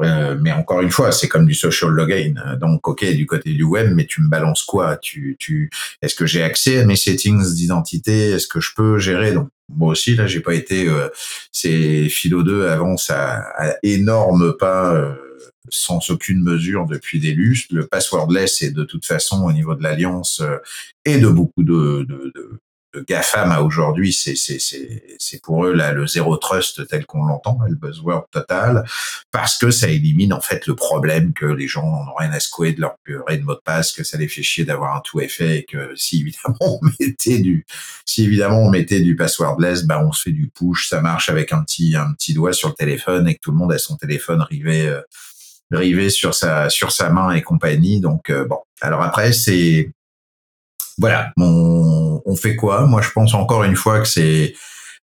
Euh, 0.00 0.36
mais 0.40 0.50
encore 0.50 0.80
une 0.80 0.90
fois, 0.90 1.12
c'est 1.12 1.28
comme 1.28 1.46
du 1.46 1.54
social 1.54 1.90
login. 1.90 2.34
Donc, 2.60 2.86
ok, 2.88 3.04
du 3.12 3.26
côté 3.26 3.52
du 3.52 3.62
web, 3.62 3.92
mais 3.94 4.06
tu 4.06 4.22
me 4.22 4.28
balances 4.28 4.64
quoi? 4.64 4.96
Tu, 4.96 5.70
est-ce 6.02 6.14
que 6.14 6.26
j'ai 6.26 6.42
accès 6.42 6.80
à 6.80 6.84
mes 6.84 6.96
settings 6.96 7.54
d'identité? 7.54 8.30
Est-ce 8.30 8.48
que 8.48 8.60
je 8.60 8.70
peux 8.74 8.98
gérer? 8.98 9.32
Donc, 9.32 9.48
moi 9.68 9.92
aussi, 9.92 10.16
là, 10.16 10.26
j'ai 10.26 10.40
pas 10.40 10.54
été. 10.54 10.88
Euh, 10.88 11.08
c'est 11.52 12.08
Philo 12.08 12.42
2 12.42 12.66
avance 12.66 13.10
à, 13.10 13.44
énorme 13.82 14.56
pas. 14.58 14.94
Euh, 14.94 15.14
sans 15.70 16.10
aucune 16.10 16.42
mesure 16.42 16.86
depuis 16.86 17.20
des 17.20 17.32
lustres. 17.32 17.74
Le 17.74 17.86
passwordless 17.86 18.62
est 18.62 18.70
de 18.70 18.84
toute 18.84 19.06
façon 19.06 19.44
au 19.44 19.52
niveau 19.52 19.74
de 19.74 19.82
l'alliance 19.82 20.40
euh, 20.40 20.58
et 21.04 21.18
de 21.18 21.28
beaucoup 21.28 21.62
de, 21.62 22.04
de, 22.08 22.32
de, 22.34 22.60
de 22.94 23.04
GAFAM 23.06 23.50
à 23.50 23.62
aujourd'hui, 23.62 24.12
c'est 24.12 25.42
pour 25.42 25.66
eux 25.66 25.72
là, 25.72 25.92
le 25.92 26.06
zéro 26.06 26.36
trust 26.36 26.86
tel 26.86 27.06
qu'on 27.06 27.24
l'entend, 27.24 27.58
le 27.66 27.74
buzzword 27.74 28.26
total, 28.30 28.84
parce 29.30 29.58
que 29.58 29.70
ça 29.70 29.88
élimine 29.88 30.32
en 30.32 30.40
fait 30.40 30.66
le 30.66 30.74
problème 30.74 31.32
que 31.32 31.46
les 31.46 31.66
gens 31.66 31.84
n'ont 31.84 32.14
rien 32.16 32.32
à 32.32 32.40
secouer 32.40 32.72
de 32.72 32.80
leur 32.80 32.96
purée 33.02 33.38
de 33.38 33.42
mot 33.42 33.54
de 33.54 33.60
passe, 33.64 33.92
que 33.92 34.04
ça 34.04 34.16
les 34.16 34.28
fait 34.28 34.42
chier 34.42 34.64
d'avoir 34.64 34.96
un 34.96 35.00
tout 35.00 35.20
effet 35.20 35.58
et 35.58 35.64
que 35.64 35.92
si 35.96 36.20
évidemment 36.20 36.56
on 36.60 36.80
mettait 37.00 37.38
du, 37.40 37.66
si 38.06 38.24
évidemment 38.24 38.62
on 38.62 38.70
mettait 38.70 39.00
du 39.00 39.16
passwordless, 39.16 39.84
bah 39.84 40.02
on 40.04 40.12
se 40.12 40.22
fait 40.22 40.32
du 40.32 40.48
push, 40.48 40.88
ça 40.88 41.00
marche 41.00 41.28
avec 41.28 41.52
un 41.52 41.62
petit, 41.62 41.96
un 41.96 42.12
petit 42.12 42.34
doigt 42.34 42.52
sur 42.52 42.68
le 42.68 42.74
téléphone 42.74 43.28
et 43.28 43.34
que 43.34 43.40
tout 43.40 43.50
le 43.50 43.56
monde 43.56 43.72
a 43.72 43.78
son 43.78 43.96
téléphone 43.96 44.42
rivé, 44.42 44.86
euh, 44.88 45.00
rivé 45.72 46.10
sur 46.10 46.34
sa, 46.34 46.70
sur 46.70 46.92
sa 46.92 47.10
main 47.10 47.32
et 47.32 47.42
compagnie. 47.42 48.00
Donc 48.00 48.30
euh, 48.30 48.44
bon, 48.44 48.58
alors 48.80 49.02
après 49.02 49.32
c'est 49.32 49.90
voilà, 50.98 51.32
on, 51.36 52.22
on 52.24 52.36
fait 52.36 52.56
quoi? 52.56 52.86
Moi, 52.86 53.02
je 53.02 53.10
pense 53.10 53.34
encore 53.34 53.64
une 53.64 53.76
fois 53.76 54.00
que 54.00 54.08
c'est 54.08 54.54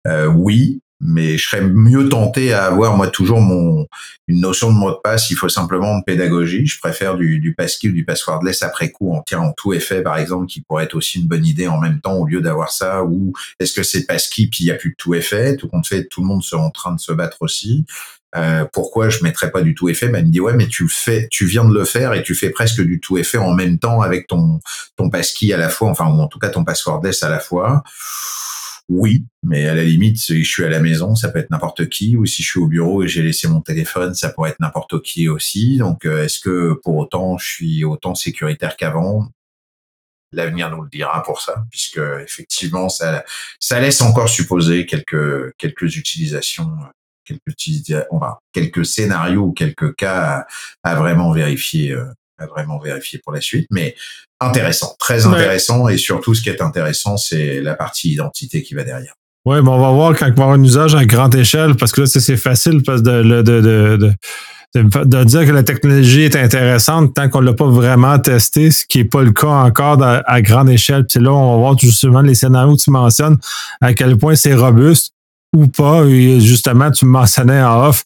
euh, 0.08 0.28
oui, 0.28 0.82
mais 1.02 1.38
je 1.38 1.48
serais 1.48 1.62
mieux 1.62 2.10
tenté 2.10 2.52
à 2.54 2.66
avoir 2.66 2.98
moi 2.98 3.08
toujours 3.08 3.40
mon 3.40 3.88
une 4.28 4.42
notion 4.42 4.72
de 4.72 4.78
mot 4.78 4.92
de 4.92 4.98
passe. 5.02 5.30
Il 5.32 5.36
faut 5.36 5.50
simplement 5.50 5.98
de 5.98 6.04
pédagogie. 6.04 6.66
Je 6.66 6.80
préfère 6.80 7.16
du, 7.16 7.40
du 7.40 7.56
passkey 7.56 7.90
ou 7.90 7.94
du 7.94 8.06
passwordless 8.06 8.64
après 8.64 8.92
coup 8.92 9.14
en 9.14 9.22
tirant 9.24 9.54
tout 9.56 9.74
effet, 9.74 10.02
par 10.02 10.18
exemple, 10.18 10.46
qui 10.46 10.62
pourrait 10.62 10.84
être 10.84 10.96
aussi 10.96 11.20
une 11.20 11.28
bonne 11.28 11.46
idée 11.46 11.68
en 11.68 11.80
même 11.80 12.02
temps 12.02 12.16
au 12.16 12.26
lieu 12.26 12.42
d'avoir 12.42 12.72
ça. 12.72 13.04
Ou 13.04 13.34
est-ce 13.60 13.74
que 13.74 13.84
c'est 13.84 14.06
passkey 14.06 14.48
puis 14.52 14.66
il 14.66 14.68
y 14.68 14.72
a 14.72 14.76
plus 14.76 14.92
de 14.92 14.96
tout 14.98 15.16
effet 15.16 15.56
Tout 15.56 15.68
compte 15.68 15.88
fait, 15.88 16.06
tout 16.06 16.22
le 16.22 16.28
monde 16.28 16.44
sera 16.44 16.62
en 16.62 16.70
train 16.70 16.94
de 16.94 17.00
se 17.00 17.14
battre 17.14 17.38
aussi. 17.42 17.86
Euh, 18.36 18.64
pourquoi 18.72 19.10
je 19.10 19.24
mettrais 19.24 19.50
pas 19.50 19.62
du 19.62 19.74
tout 19.74 19.90
effet? 19.90 20.08
Ben, 20.08 20.20
il 20.20 20.28
me 20.28 20.32
dit 20.32 20.40
ouais 20.40 20.54
mais 20.54 20.68
tu 20.68 20.88
fais 20.88 21.28
tu 21.32 21.46
viens 21.46 21.66
de 21.66 21.74
le 21.74 21.84
faire 21.84 22.14
et 22.14 22.22
tu 22.22 22.36
fais 22.36 22.52
presque 22.52 22.82
du 22.82 23.00
tout 23.00 23.18
effet 23.18 23.40
en 23.40 23.54
même 23.54 23.80
temps 23.80 24.02
avec 24.02 24.28
ton 24.28 24.60
ton 24.98 25.10
passkey 25.10 25.52
à 25.52 25.58
la 25.58 25.70
fois 25.70 25.90
enfin 25.90 26.06
ou 26.06 26.20
en 26.20 26.28
tout 26.28 26.38
cas 26.38 26.50
ton 26.50 26.64
passwordless 26.64 27.24
à 27.24 27.30
la 27.30 27.40
fois. 27.40 27.84
Oui 28.88 29.26
mais 29.44 29.68
à 29.68 29.74
la 29.74 29.84
limite 29.84 30.18
si 30.18 30.44
je 30.44 30.50
suis 30.50 30.64
à 30.64 30.70
la 30.70 30.80
maison 30.80 31.16
ça 31.16 31.30
peut 31.30 31.40
être 31.40 31.50
n'importe 31.50 31.90
qui 31.90 32.16
ou 32.18 32.26
si 32.28 32.44
je 32.44 32.50
suis 32.50 32.60
au 32.60 32.68
bureau 32.68 33.04
et 33.04 33.08
j'ai 33.08 33.24
laissé 33.24 33.48
mon 33.48 33.62
téléphone 33.62 34.14
ça 34.14 34.30
pourrait 34.30 34.52
être 34.52 34.60
n'importe 34.60 35.02
qui 35.02 35.28
aussi. 35.28 35.78
Donc 35.78 36.06
euh, 36.06 36.24
est-ce 36.24 36.40
que 36.40 36.74
pour 36.84 36.98
autant 36.98 37.40
je 37.40 37.48
suis 37.48 37.84
autant 37.84 38.14
sécuritaire 38.14 38.78
qu'avant? 38.78 39.28
L'avenir 40.32 40.70
nous 40.70 40.84
le 40.84 40.90
dira 40.90 41.24
pour 41.24 41.42
ça, 41.42 41.66
puisque 41.72 42.00
effectivement, 42.24 42.88
ça, 42.88 43.26
ça 43.60 43.80
laisse 43.80 44.00
encore 44.02 44.30
supposer 44.30 44.86
quelques 44.86 45.56
quelques 45.58 45.96
utilisations 45.96 46.70
quelques 47.30 48.08
on 48.12 48.18
va, 48.18 48.40
quelques 48.54 48.86
scénarios 48.86 49.44
ou 49.44 49.52
quelques 49.52 49.96
cas 49.96 50.46
à, 50.84 50.96
vraiment 50.96 51.32
vérifier, 51.32 51.92
euh, 51.92 52.06
à 52.40 52.48
vraiment 52.48 52.80
vérifier 52.80 53.20
pour 53.24 53.34
la 53.34 53.42
suite. 53.42 53.68
Mais 53.72 53.96
intéressant, 54.40 54.96
très 55.00 55.26
intéressant, 55.26 55.88
et 55.88 55.98
surtout 55.98 56.34
ce 56.34 56.42
qui 56.42 56.50
est 56.50 56.62
intéressant, 56.62 57.18
c'est 57.18 57.62
la 57.62 57.76
partie 57.76 58.12
identité 58.12 58.64
qui 58.64 58.74
va 58.74 58.84
derrière. 58.84 59.14
Oui, 59.46 59.62
bon, 59.62 59.74
on 59.74 59.82
va 59.82 59.92
voir 59.92 60.18
quand 60.18 60.28
il 60.28 60.34
va 60.34 60.40
y 60.40 60.42
avoir 60.42 60.58
un 60.58 60.64
usage 60.64 60.96
à 60.96 61.06
grande 61.06 61.36
échelle, 61.36 61.76
parce 61.76 61.92
que 61.92 62.02
là, 62.02 62.08
c'est 62.08 62.38
facile 62.38 62.84
parce 62.84 63.02
de, 63.02 63.24
de, 63.24 63.42
de, 63.42 63.98
de 63.98 64.14
de 64.76 65.24
dire 65.24 65.46
que 65.46 65.52
la 65.52 65.64
technologie 65.64 66.22
est 66.22 66.36
intéressante 66.36 67.16
tant 67.16 67.28
qu'on 67.28 67.42
l'a 67.42 67.54
pas 67.54 67.68
vraiment 67.68 68.20
testé, 68.20 68.70
ce 68.70 68.86
qui 68.86 69.00
est 69.00 69.06
pas 69.06 69.24
le 69.24 69.32
cas 69.32 69.48
encore 69.48 70.02
à, 70.04 70.42
grande 70.42 70.70
échelle. 70.70 71.06
Puis 71.08 71.20
là, 71.20 71.32
on 71.34 71.54
va 71.54 71.58
voir 71.58 71.80
justement 71.80 72.22
les 72.22 72.36
scénarios 72.36 72.76
que 72.76 72.82
tu 72.82 72.92
mentionnes, 72.92 73.38
à 73.82 73.94
quel 73.94 74.18
point 74.18 74.36
c'est 74.36 74.54
robuste 74.54 75.14
ou 75.56 75.68
pas. 75.68 76.06
Et 76.06 76.40
justement, 76.40 76.92
tu 76.92 77.06
me 77.06 77.12
mentionnais 77.12 77.62
en 77.62 77.88
off 77.88 78.04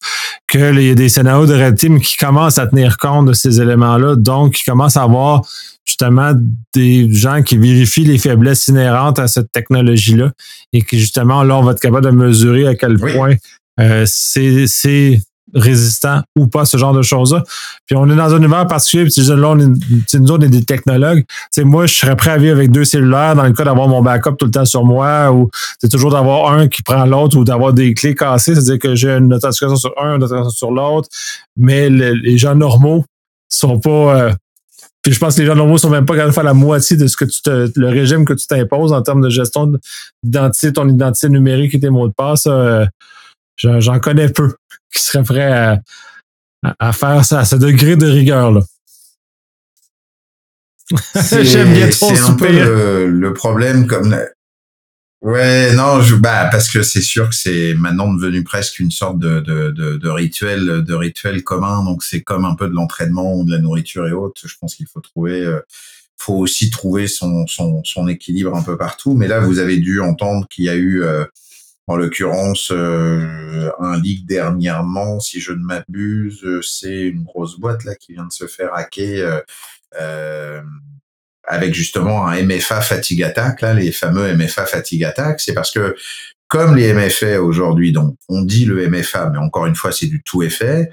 qu'il 0.49 0.81
y 0.81 0.89
a 0.89 0.95
des 0.95 1.09
scénarios 1.09 1.45
de 1.45 1.53
Red 1.53 1.77
Team 1.77 1.99
qui 1.99 2.15
commencent 2.15 2.57
à 2.57 2.67
tenir 2.67 2.97
compte 2.97 3.27
de 3.27 3.33
ces 3.33 3.61
éléments-là, 3.61 4.15
donc 4.15 4.53
qui 4.53 4.63
commencent 4.63 4.97
à 4.97 5.03
avoir 5.03 5.41
justement 5.85 6.31
des 6.73 7.11
gens 7.11 7.41
qui 7.43 7.57
vérifient 7.57 8.05
les 8.05 8.17
faiblesses 8.17 8.67
inhérentes 8.67 9.19
à 9.19 9.27
cette 9.27 9.51
technologie-là 9.51 10.31
et 10.71 10.81
qui 10.81 10.99
justement, 10.99 11.43
là, 11.43 11.57
on 11.57 11.63
va 11.63 11.73
être 11.73 11.81
capable 11.81 12.05
de 12.05 12.11
mesurer 12.11 12.67
à 12.67 12.75
quel 12.75 12.97
point 12.97 13.35
euh, 13.79 14.05
c'est 14.07 15.19
résistant 15.53 16.21
ou 16.35 16.47
pas, 16.47 16.65
ce 16.65 16.77
genre 16.77 16.93
de 16.93 17.01
choses-là. 17.01 17.43
Puis 17.85 17.95
on 17.95 18.09
est 18.09 18.15
dans 18.15 18.33
un 18.33 18.37
univers 18.37 18.67
particulier, 18.67 19.05
puis 19.05 19.21
là, 19.21 19.49
on 19.49 19.59
est, 19.59 19.67
nous 19.67 20.31
autres, 20.31 20.43
on 20.43 20.45
est 20.45 20.49
des 20.49 20.63
technologues. 20.63 21.23
moi, 21.59 21.85
je 21.85 21.93
serais 21.93 22.15
prêt 22.15 22.31
à 22.31 22.37
vivre 22.37 22.55
avec 22.55 22.71
deux 22.71 22.85
cellulaires 22.85 23.35
dans 23.35 23.43
le 23.43 23.53
cas 23.53 23.63
d'avoir 23.63 23.87
mon 23.87 24.01
backup 24.01 24.35
tout 24.37 24.45
le 24.45 24.51
temps 24.51 24.65
sur 24.65 24.83
moi, 24.83 25.31
ou 25.31 25.49
c'est 25.79 25.89
toujours 25.89 26.11
d'avoir 26.11 26.53
un 26.53 26.67
qui 26.67 26.81
prend 26.81 27.05
l'autre 27.05 27.37
ou 27.37 27.43
d'avoir 27.43 27.73
des 27.73 27.93
clés 27.93 28.15
cassées, 28.15 28.55
c'est-à-dire 28.55 28.79
que 28.79 28.95
j'ai 28.95 29.11
une 29.11 29.27
notification 29.27 29.75
sur 29.75 29.93
un, 30.01 30.15
une 30.15 30.21
notification 30.21 30.49
sur 30.49 30.71
l'autre, 30.71 31.09
mais 31.57 31.89
les 31.89 32.37
gens 32.37 32.55
normaux 32.55 33.05
sont 33.49 33.79
pas... 33.79 33.89
Euh, 34.17 34.33
puis 35.03 35.11
je 35.11 35.19
pense 35.19 35.35
que 35.35 35.41
les 35.41 35.47
gens 35.47 35.55
normaux 35.55 35.77
sont 35.77 35.89
même 35.89 36.05
pas 36.05 36.13
capables 36.13 36.31
de 36.31 36.35
faire 36.35 36.45
la 36.45 36.53
moitié 36.53 36.95
de 36.95 37.07
ce 37.07 37.17
que 37.17 37.25
tu 37.25 37.41
le 37.75 37.89
régime 37.89 38.23
que 38.23 38.33
tu 38.33 38.47
t'imposes 38.47 38.93
en 38.93 39.01
termes 39.01 39.21
de 39.21 39.29
gestion 39.29 39.73
d'identité, 40.23 40.71
ton 40.71 40.87
identité 40.87 41.27
numérique 41.27 41.75
et 41.75 41.79
tes 41.81 41.89
mots 41.89 42.07
de 42.07 42.13
passe. 42.13 42.45
Euh, 42.47 42.85
J'en 43.57 43.99
connais 43.99 44.29
peu 44.29 44.53
qui 44.93 45.03
seraient 45.03 45.23
prêts 45.23 45.81
à, 46.79 46.93
faire 46.93 47.25
ça 47.25 47.39
à 47.39 47.45
ce 47.45 47.55
degré 47.55 47.95
de 47.95 48.05
rigueur-là. 48.05 48.61
J'aime 51.41 51.73
bien 51.73 51.89
trop 51.89 52.13
C'est 52.13 52.21
un 52.21 52.33
peu 52.33 53.07
le, 53.09 53.33
problème 53.33 53.87
comme 53.87 54.15
Ouais, 55.23 55.73
non, 55.73 56.01
je, 56.01 56.15
bah 56.15 56.49
parce 56.51 56.69
que 56.69 56.83
c'est 56.83 57.01
sûr 57.01 57.29
que 57.29 57.35
c'est 57.35 57.73
maintenant 57.75 58.13
devenu 58.13 58.43
presque 58.43 58.79
une 58.79 58.91
sorte 58.91 59.19
de, 59.19 59.39
de, 59.39 59.71
de, 59.71 59.95
de 59.95 60.09
rituel, 60.09 60.83
de 60.83 60.93
rituel 60.93 61.43
commun. 61.43 61.85
Donc 61.85 62.03
c'est 62.03 62.21
comme 62.21 62.43
un 62.43 62.55
peu 62.55 62.67
de 62.67 62.73
l'entraînement 62.73 63.33
ou 63.37 63.45
de 63.45 63.51
la 63.51 63.59
nourriture 63.59 64.05
et 64.05 64.11
autres. 64.11 64.41
Je 64.45 64.55
pense 64.59 64.75
qu'il 64.75 64.85
faut 64.85 64.99
trouver, 64.99 65.39
euh, 65.39 65.61
faut 66.17 66.33
aussi 66.33 66.69
trouver 66.69 67.07
son, 67.07 67.47
son, 67.47 67.81
son 67.85 68.09
équilibre 68.09 68.53
un 68.53 68.63
peu 68.63 68.77
partout. 68.77 69.13
Mais 69.13 69.29
là, 69.29 69.39
vous 69.39 69.59
avez 69.59 69.77
dû 69.77 70.01
entendre 70.01 70.45
qu'il 70.49 70.65
y 70.65 70.69
a 70.69 70.75
eu 70.75 71.03
euh, 71.03 71.23
En 71.87 71.97
l'occurrence, 71.97 72.71
un 72.71 73.99
leak 74.01 74.25
dernièrement, 74.25 75.19
si 75.19 75.41
je 75.41 75.51
ne 75.51 75.63
m'abuse, 75.63 76.45
c'est 76.61 77.01
une 77.01 77.23
grosse 77.23 77.59
boîte 77.59 77.83
là 77.83 77.95
qui 77.95 78.13
vient 78.13 78.25
de 78.25 78.31
se 78.31 78.47
faire 78.47 78.73
hacker 78.73 79.43
avec 81.45 81.73
justement 81.73 82.25
un 82.25 82.41
MFA 82.41 82.79
fatigue 82.79 83.21
attack, 83.21 83.59
là, 83.59 83.73
les 83.73 83.91
fameux 83.91 84.33
MFA 84.33 84.65
fatigue 84.65 85.03
attack. 85.03 85.41
C'est 85.41 85.53
parce 85.53 85.71
que 85.71 85.95
comme 86.47 86.75
les 86.75 86.93
MFA 86.93 87.41
aujourd'hui, 87.41 87.91
donc 87.91 88.15
on 88.29 88.43
dit 88.43 88.63
le 88.63 88.87
MFA, 88.87 89.29
mais 89.29 89.39
encore 89.39 89.65
une 89.65 89.75
fois, 89.75 89.91
c'est 89.91 90.07
du 90.07 90.23
tout 90.23 90.41
effet 90.41 90.89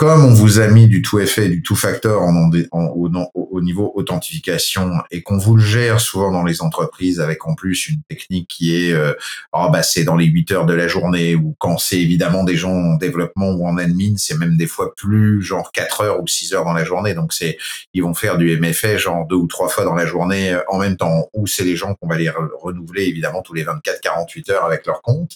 comme 0.00 0.24
on 0.24 0.32
vous 0.32 0.60
a 0.60 0.66
mis 0.66 0.88
du 0.88 1.02
tout 1.02 1.18
effet, 1.18 1.50
du 1.50 1.60
tout 1.60 1.76
facteur 1.76 2.22
au, 2.22 3.60
niveau 3.60 3.92
authentification 3.94 4.94
et 5.10 5.22
qu'on 5.22 5.36
vous 5.36 5.56
le 5.56 5.62
gère 5.62 6.00
souvent 6.00 6.32
dans 6.32 6.42
les 6.42 6.62
entreprises 6.62 7.20
avec 7.20 7.46
en 7.46 7.54
plus 7.54 7.90
une 7.90 8.00
technique 8.08 8.48
qui 8.48 8.74
est 8.74 8.94
euh, 8.94 9.12
oh, 9.52 9.68
bah 9.70 9.82
c'est 9.82 10.02
dans 10.02 10.16
les 10.16 10.24
8 10.24 10.52
heures 10.52 10.64
de 10.64 10.72
la 10.72 10.88
journée 10.88 11.34
ou 11.34 11.54
quand 11.58 11.76
c'est 11.76 12.00
évidemment 12.00 12.44
des 12.44 12.56
gens 12.56 12.72
en 12.72 12.94
développement 12.94 13.50
ou 13.50 13.66
en 13.66 13.76
admin, 13.76 14.14
c'est 14.16 14.38
même 14.38 14.56
des 14.56 14.66
fois 14.66 14.94
plus 14.94 15.42
genre 15.42 15.70
4 15.70 16.00
heures 16.00 16.22
ou 16.22 16.26
6 16.26 16.54
heures 16.54 16.64
dans 16.64 16.72
la 16.72 16.84
journée. 16.84 17.12
Donc 17.12 17.34
c'est 17.34 17.58
ils 17.92 18.02
vont 18.02 18.14
faire 18.14 18.38
du 18.38 18.58
MFA 18.58 18.96
genre 18.96 19.26
deux 19.26 19.36
ou 19.36 19.48
trois 19.48 19.68
fois 19.68 19.84
dans 19.84 19.94
la 19.94 20.06
journée 20.06 20.54
euh, 20.54 20.62
en 20.68 20.78
même 20.78 20.96
temps 20.96 21.28
ou 21.34 21.46
c'est 21.46 21.64
les 21.64 21.76
gens 21.76 21.94
qu'on 21.94 22.08
va 22.08 22.16
les 22.16 22.30
renouveler 22.30 23.04
évidemment 23.04 23.42
tous 23.42 23.52
les 23.52 23.64
24 23.64 24.00
48 24.00 24.48
heures 24.48 24.64
avec 24.64 24.86
leur 24.86 25.02
compte 25.02 25.32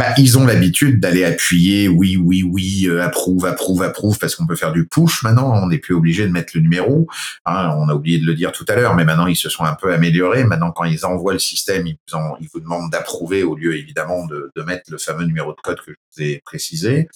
bah, 0.00 0.14
ils 0.16 0.38
ont 0.38 0.46
l'habitude 0.46 0.98
d'aller 0.98 1.24
appuyer 1.24 1.86
oui, 1.86 2.16
oui, 2.16 2.42
oui, 2.42 2.86
euh, 2.86 3.02
approuve, 3.02 3.44
approuve, 3.44 3.82
approuve, 3.82 4.18
parce 4.18 4.34
qu'on 4.34 4.46
peut 4.46 4.56
faire 4.56 4.72
du 4.72 4.86
push 4.86 5.22
maintenant. 5.22 5.52
On 5.62 5.66
n'est 5.66 5.76
plus 5.76 5.94
obligé 5.94 6.26
de 6.26 6.32
mettre 6.32 6.52
le 6.54 6.62
numéro. 6.62 7.06
Hein, 7.44 7.76
on 7.76 7.86
a 7.90 7.94
oublié 7.94 8.18
de 8.18 8.24
le 8.24 8.34
dire 8.34 8.50
tout 8.50 8.64
à 8.68 8.76
l'heure, 8.76 8.94
mais 8.94 9.04
maintenant 9.04 9.26
ils 9.26 9.36
se 9.36 9.50
sont 9.50 9.64
un 9.64 9.74
peu 9.74 9.92
améliorés. 9.92 10.44
Maintenant, 10.44 10.72
quand 10.72 10.84
ils 10.84 11.04
envoient 11.04 11.34
le 11.34 11.38
système, 11.38 11.86
ils 11.86 11.98
vous, 12.10 12.18
ils 12.40 12.48
vous 12.50 12.60
demandent 12.60 12.90
d'approuver 12.90 13.42
au 13.42 13.54
lieu 13.54 13.76
évidemment 13.76 14.24
de, 14.26 14.50
de, 14.56 14.62
mettre 14.62 14.90
le 14.90 14.96
fameux 14.96 15.26
numéro 15.26 15.52
de 15.52 15.60
code 15.60 15.82
que 15.82 15.92
je 15.92 15.96
vous 16.16 16.22
ai 16.22 16.40
précisé. 16.46 17.06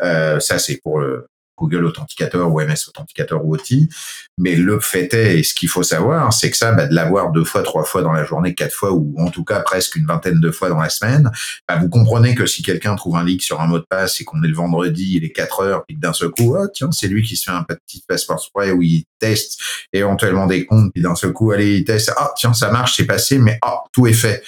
Euh, 0.00 0.40
ça, 0.40 0.58
c'est 0.58 0.80
pour 0.82 0.98
le, 0.98 1.26
Google 1.60 1.84
Authenticator 1.84 2.52
ou 2.52 2.60
MS 2.60 2.88
Authenticator 2.88 3.44
ou 3.44 3.54
OTI. 3.54 3.88
Mais 4.38 4.56
le 4.56 4.80
fait 4.80 5.12
est, 5.12 5.38
et 5.38 5.42
ce 5.42 5.54
qu'il 5.54 5.68
faut 5.68 5.82
savoir, 5.82 6.32
c'est 6.32 6.50
que 6.50 6.56
ça, 6.56 6.72
bah, 6.72 6.86
de 6.86 6.94
l'avoir 6.94 7.30
deux 7.30 7.44
fois, 7.44 7.62
trois 7.62 7.84
fois 7.84 8.02
dans 8.02 8.12
la 8.12 8.24
journée, 8.24 8.54
quatre 8.54 8.72
fois, 8.72 8.92
ou 8.92 9.14
en 9.18 9.30
tout 9.30 9.44
cas 9.44 9.60
presque 9.60 9.96
une 9.96 10.06
vingtaine 10.06 10.40
de 10.40 10.50
fois 10.50 10.70
dans 10.70 10.78
la 10.78 10.88
semaine, 10.88 11.30
bah, 11.68 11.76
vous 11.76 11.88
comprenez 11.88 12.34
que 12.34 12.46
si 12.46 12.62
quelqu'un 12.62 12.96
trouve 12.96 13.16
un 13.16 13.24
leak 13.24 13.42
sur 13.42 13.60
un 13.60 13.66
mot 13.66 13.78
de 13.78 13.86
passe 13.88 14.20
et 14.20 14.24
qu'on 14.24 14.42
est 14.42 14.48
le 14.48 14.54
vendredi, 14.54 15.16
il 15.16 15.24
est 15.24 15.32
4 15.32 15.60
heures, 15.60 15.84
que 15.86 15.94
d'un 15.94 16.14
seul 16.14 16.30
coup, 16.30 16.56
oh, 16.56 16.66
tiens, 16.72 16.90
c'est 16.92 17.08
lui 17.08 17.22
qui 17.22 17.36
se 17.36 17.44
fait 17.44 17.56
un 17.56 17.64
petit 17.64 18.02
passeport 18.08 18.40
spray 18.40 18.72
où 18.72 18.80
il 18.82 19.04
teste 19.18 19.60
éventuellement 19.92 20.46
des 20.46 20.64
comptes, 20.64 20.92
puis 20.92 21.02
d'un 21.02 21.14
seul 21.14 21.32
coup, 21.32 21.50
allez, 21.52 21.76
il 21.76 21.84
teste, 21.84 22.12
ah, 22.16 22.32
tiens, 22.36 22.54
ça 22.54 22.70
marche, 22.70 22.96
c'est 22.96 23.04
passé, 23.04 23.38
mais 23.38 23.58
ah, 23.62 23.80
tout 23.92 24.06
est 24.06 24.14
fait. 24.14 24.42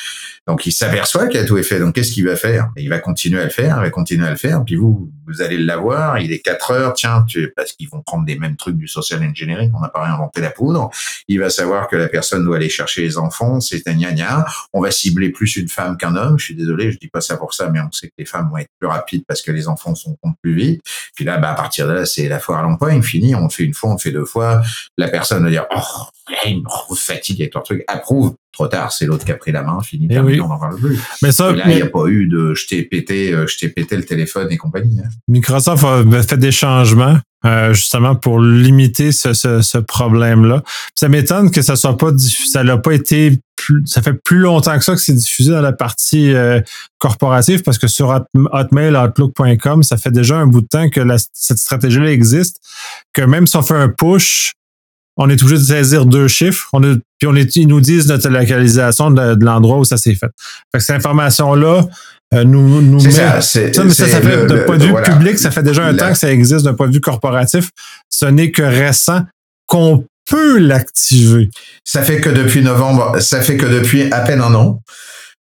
Donc 0.48 0.66
il 0.66 0.72
s'aperçoit 0.72 1.28
qu'il 1.28 1.38
a 1.38 1.44
tout 1.44 1.60
fait. 1.62 1.78
Donc 1.78 1.94
qu'est-ce 1.94 2.12
qu'il 2.12 2.26
va 2.26 2.34
faire? 2.34 2.70
Il 2.76 2.88
va 2.88 2.98
continuer 2.98 3.40
à 3.40 3.44
le 3.44 3.50
faire, 3.50 3.76
il 3.78 3.82
va 3.82 3.90
continuer 3.90 4.26
à 4.26 4.30
le 4.30 4.36
faire. 4.36 4.64
Puis 4.64 4.74
vous, 4.74 5.10
vous 5.26 5.40
allez 5.40 5.56
l'avoir. 5.56 6.18
Il 6.18 6.32
est 6.32 6.40
4 6.40 6.70
heures, 6.72 6.92
tiens, 6.94 7.24
tu, 7.28 7.52
parce 7.54 7.72
qu'ils 7.72 7.88
vont 7.88 8.02
prendre 8.02 8.24
des 8.24 8.36
mêmes 8.36 8.56
trucs 8.56 8.76
du 8.76 8.88
social 8.88 9.22
engineering. 9.22 9.70
On 9.74 9.80
n'a 9.80 9.88
pas 9.88 10.02
réinventé 10.02 10.40
la 10.40 10.50
poudre. 10.50 10.90
Il 11.28 11.38
va 11.38 11.48
savoir 11.48 11.86
que 11.88 11.94
la 11.94 12.08
personne 12.08 12.44
doit 12.44 12.56
aller 12.56 12.68
chercher 12.68 13.02
les 13.02 13.18
enfants. 13.18 13.60
C'est 13.60 13.86
un 13.86 13.94
gna 13.94 14.44
On 14.72 14.80
va 14.80 14.90
cibler 14.90 15.30
plus 15.30 15.56
une 15.56 15.68
femme 15.68 15.96
qu'un 15.96 16.16
homme. 16.16 16.38
Je 16.38 16.46
suis 16.46 16.56
désolé, 16.56 16.90
je 16.90 16.98
dis 16.98 17.08
pas 17.08 17.20
ça 17.20 17.36
pour 17.36 17.54
ça, 17.54 17.70
mais 17.70 17.80
on 17.80 17.92
sait 17.92 18.08
que 18.08 18.14
les 18.18 18.24
femmes 18.24 18.48
vont 18.50 18.58
être 18.58 18.70
plus 18.80 18.88
rapides 18.88 19.22
parce 19.28 19.42
que 19.42 19.52
les 19.52 19.68
enfants 19.68 19.94
sont 19.94 20.16
plus 20.42 20.54
vite. 20.54 20.82
Puis 21.14 21.24
là, 21.24 21.38
bah, 21.38 21.52
à 21.52 21.54
partir 21.54 21.86
de 21.86 21.92
là, 21.92 22.04
c'est 22.04 22.28
la 22.28 22.40
foire 22.40 22.58
à 22.58 22.62
l'emploi. 22.62 22.92
Il 22.94 23.02
finit. 23.02 23.34
On 23.36 23.48
fait 23.48 23.62
une 23.62 23.74
fois, 23.74 23.90
on 23.90 23.98
fait 23.98 24.10
deux 24.10 24.24
fois. 24.24 24.62
La 24.98 25.08
personne 25.08 25.44
va 25.44 25.50
dire, 25.50 25.66
oh, 25.74 26.06
il 26.46 26.62
me 26.62 26.96
fatigue 26.96 27.42
avec 27.42 27.54
leur 27.54 27.62
truc. 27.62 27.84
Approuve 27.86 28.34
trop 28.52 28.68
tard, 28.68 28.92
c'est 28.92 29.06
l'autre 29.06 29.24
qui 29.24 29.32
a 29.32 29.36
pris 29.36 29.52
la 29.52 29.62
main, 29.62 29.80
fini, 29.82 30.06
eh 30.10 30.14
terminé, 30.14 30.40
on 30.40 30.48
n'en 30.48 30.58
parle 30.58 30.76
plus. 30.76 30.98
Mais 31.22 31.32
ça, 31.32 31.52
là, 31.52 31.64
il 31.68 31.76
n'y 31.76 31.82
a 31.82 31.86
pas 31.86 32.06
eu 32.06 32.26
de 32.26 32.54
je 32.54 32.66
t'ai 32.66 32.82
pété, 32.82 33.32
euh, 33.32 33.46
je 33.46 33.56
t'ai 33.58 33.68
pété 33.68 33.96
le 33.96 34.04
téléphone 34.04 34.48
et 34.50 34.56
compagnie. 34.56 35.00
Hein. 35.00 35.08
Microsoft 35.28 35.84
a 35.84 36.22
fait 36.22 36.36
des 36.36 36.52
changements 36.52 37.18
euh, 37.44 37.72
justement 37.74 38.14
pour 38.14 38.40
limiter 38.40 39.10
ce, 39.10 39.32
ce, 39.32 39.62
ce 39.62 39.78
problème-là. 39.78 40.62
Ça 40.94 41.08
m'étonne 41.08 41.50
que 41.50 41.62
ça 41.62 41.76
soit 41.76 41.96
pas 41.96 42.12
ça 42.16 42.62
n'a 42.62 42.76
pas 42.78 42.92
été 42.92 43.40
plus, 43.56 43.82
ça 43.86 44.02
fait 44.02 44.12
plus 44.12 44.38
longtemps 44.38 44.76
que 44.78 44.84
ça 44.84 44.94
que 44.94 45.00
c'est 45.00 45.14
diffusé 45.14 45.50
dans 45.50 45.60
la 45.60 45.72
partie 45.72 46.32
euh, 46.34 46.60
corporative 46.98 47.62
parce 47.62 47.78
que 47.78 47.88
sur 47.88 48.24
Hotmail, 48.52 48.96
Outlook.com, 48.96 49.82
ça 49.82 49.96
fait 49.96 50.10
déjà 50.10 50.36
un 50.36 50.46
bout 50.46 50.60
de 50.60 50.68
temps 50.68 50.88
que 50.88 51.00
la, 51.00 51.16
cette 51.32 51.58
stratégie-là 51.58 52.12
existe, 52.12 52.60
que 53.12 53.22
même 53.22 53.46
si 53.46 53.56
on 53.56 53.62
fait 53.62 53.74
un 53.74 53.88
push, 53.88 54.52
on 55.16 55.28
est 55.28 55.42
obligé 55.42 55.60
de 55.60 55.66
saisir 55.66 56.06
deux 56.06 56.28
chiffres. 56.28 56.68
On 56.72 56.80
puis 56.80 57.28
on 57.28 57.34
est, 57.36 57.54
ils 57.56 57.68
nous 57.68 57.80
disent 57.80 58.08
notre 58.08 58.28
localisation 58.28 59.10
de, 59.10 59.36
l'endroit 59.44 59.78
où 59.78 59.84
ça 59.84 59.96
s'est 59.96 60.14
fait. 60.14 60.30
Fait 60.72 60.78
que 60.78 60.80
cette 60.80 60.96
information-là 60.96 61.86
euh, 62.34 62.44
nous, 62.44 62.80
nous 62.80 63.02
met. 63.02 63.10
Ça, 63.10 63.40
ça, 63.40 63.60
mais 63.84 63.90
ça, 63.90 64.08
ça 64.08 64.20
fait 64.20 64.46
d'un 64.46 64.58
point 64.64 64.78
de 64.78 64.84
vue 64.84 64.94
public, 65.04 65.38
ça 65.38 65.50
fait 65.50 65.62
déjà 65.62 65.84
un 65.84 65.94
temps 65.94 66.10
que 66.10 66.18
ça 66.18 66.32
existe 66.32 66.64
d'un 66.64 66.74
point 66.74 66.88
de 66.88 66.94
vue 66.94 67.00
corporatif. 67.00 67.70
Ce 68.08 68.26
n'est 68.26 68.50
que 68.50 68.62
récent 68.62 69.22
qu'on 69.66 70.04
peut 70.28 70.58
l'activer. 70.58 71.50
Ça 71.84 72.02
fait 72.02 72.20
que 72.20 72.30
depuis 72.30 72.62
novembre, 72.62 73.20
ça 73.20 73.40
fait 73.40 73.56
que 73.56 73.66
depuis 73.66 74.10
à 74.12 74.20
peine 74.20 74.40
un 74.40 74.54
an. 74.54 74.80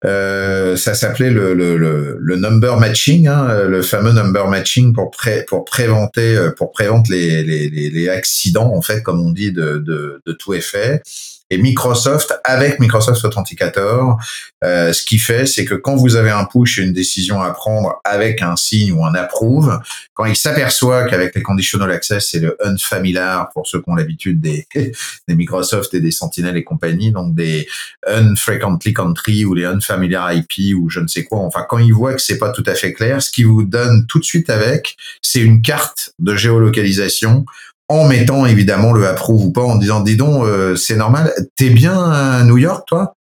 Euh, 0.03 0.75
ça 0.77 0.95
s'appelait 0.95 1.29
le, 1.29 1.53
le, 1.53 1.77
le, 2.19 2.35
number 2.35 2.79
matching, 2.79 3.27
hein, 3.27 3.65
le 3.67 3.81
fameux 3.83 4.11
number 4.11 4.47
matching 4.47 4.93
pour 4.93 5.11
pré, 5.11 5.45
pour 5.47 5.63
préventer 5.63 6.35
euh, 6.35 6.49
pour 6.49 6.71
préventer 6.71 7.43
les, 7.43 7.69
les, 7.69 7.89
les, 7.91 8.09
accidents 8.09 8.73
en 8.73 8.81
fait 8.81 9.03
comme 9.03 9.21
on 9.21 9.31
dit 9.31 9.51
de, 9.51 9.77
de, 9.77 10.19
de 10.25 10.31
tout 10.33 10.55
effet. 10.55 11.03
Et 11.51 11.57
Microsoft, 11.57 12.33
avec 12.45 12.79
Microsoft 12.79 13.25
Authenticator, 13.25 14.17
euh, 14.63 14.93
ce 14.93 15.03
qui 15.03 15.19
fait, 15.19 15.45
c'est 15.45 15.65
que 15.65 15.75
quand 15.75 15.97
vous 15.97 16.15
avez 16.15 16.31
un 16.31 16.45
push 16.45 16.79
et 16.79 16.83
une 16.83 16.93
décision 16.93 17.41
à 17.41 17.51
prendre 17.51 17.99
avec 18.05 18.41
un 18.41 18.55
signe 18.55 18.93
ou 18.93 19.05
un 19.05 19.13
approve, 19.15 19.81
quand 20.13 20.23
il 20.23 20.37
s'aperçoit 20.37 21.03
qu'avec 21.03 21.35
les 21.35 21.41
conditional 21.41 21.91
access, 21.91 22.29
c'est 22.31 22.39
le 22.39 22.55
unfamiliar 22.63 23.49
pour 23.49 23.67
ceux 23.67 23.81
qui 23.81 23.89
ont 23.89 23.95
l'habitude 23.95 24.39
des, 24.39 24.65
des 25.27 25.35
Microsoft 25.35 25.93
et 25.93 25.99
des 25.99 26.11
Sentinel 26.11 26.55
et 26.55 26.63
compagnie, 26.63 27.11
donc 27.11 27.35
des 27.35 27.67
unfrequently 28.07 28.93
country 28.93 29.43
ou 29.43 29.53
les 29.53 29.65
unfamiliar 29.65 30.31
IP 30.31 30.73
ou 30.77 30.89
je 30.89 31.01
ne 31.01 31.07
sais 31.07 31.25
quoi. 31.25 31.39
Enfin, 31.39 31.65
quand 31.67 31.79
il 31.79 31.93
voit 31.93 32.13
que 32.13 32.21
c'est 32.21 32.37
pas 32.37 32.51
tout 32.51 32.63
à 32.65 32.75
fait 32.75 32.93
clair, 32.93 33.21
ce 33.21 33.29
qu'il 33.29 33.47
vous 33.47 33.65
donne 33.65 34.05
tout 34.07 34.19
de 34.19 34.23
suite 34.23 34.49
avec, 34.49 34.95
c'est 35.21 35.41
une 35.41 35.61
carte 35.61 36.13
de 36.17 36.33
géolocalisation 36.33 37.45
en 37.91 38.07
mettant 38.07 38.45
évidemment 38.45 38.93
le 38.93 39.07
approuve 39.07 39.45
ou 39.45 39.51
pas, 39.51 39.63
en 39.63 39.77
disant 39.77 40.01
dis 40.01 40.15
donc, 40.15 40.43
euh, 40.45 40.75
c'est 40.75 40.95
normal, 40.95 41.33
t'es 41.55 41.69
bien 41.69 41.97
à 41.97 42.43
New 42.43 42.57
York, 42.57 42.87
toi? 42.87 43.15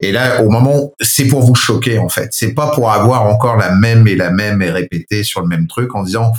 Et 0.00 0.12
là, 0.12 0.42
au 0.42 0.50
moment, 0.50 0.92
c'est 1.00 1.26
pour 1.26 1.42
vous 1.42 1.54
choquer 1.54 1.98
en 1.98 2.08
fait. 2.08 2.28
C'est 2.32 2.52
pas 2.52 2.70
pour 2.72 2.90
avoir 2.90 3.22
encore 3.22 3.56
la 3.56 3.74
même 3.74 4.06
et 4.06 4.14
la 4.14 4.30
même 4.30 4.60
et 4.60 4.70
répéter 4.70 5.24
sur 5.24 5.40
le 5.40 5.48
même 5.48 5.66
truc 5.66 5.94
en 5.94 6.02
disant 6.02 6.32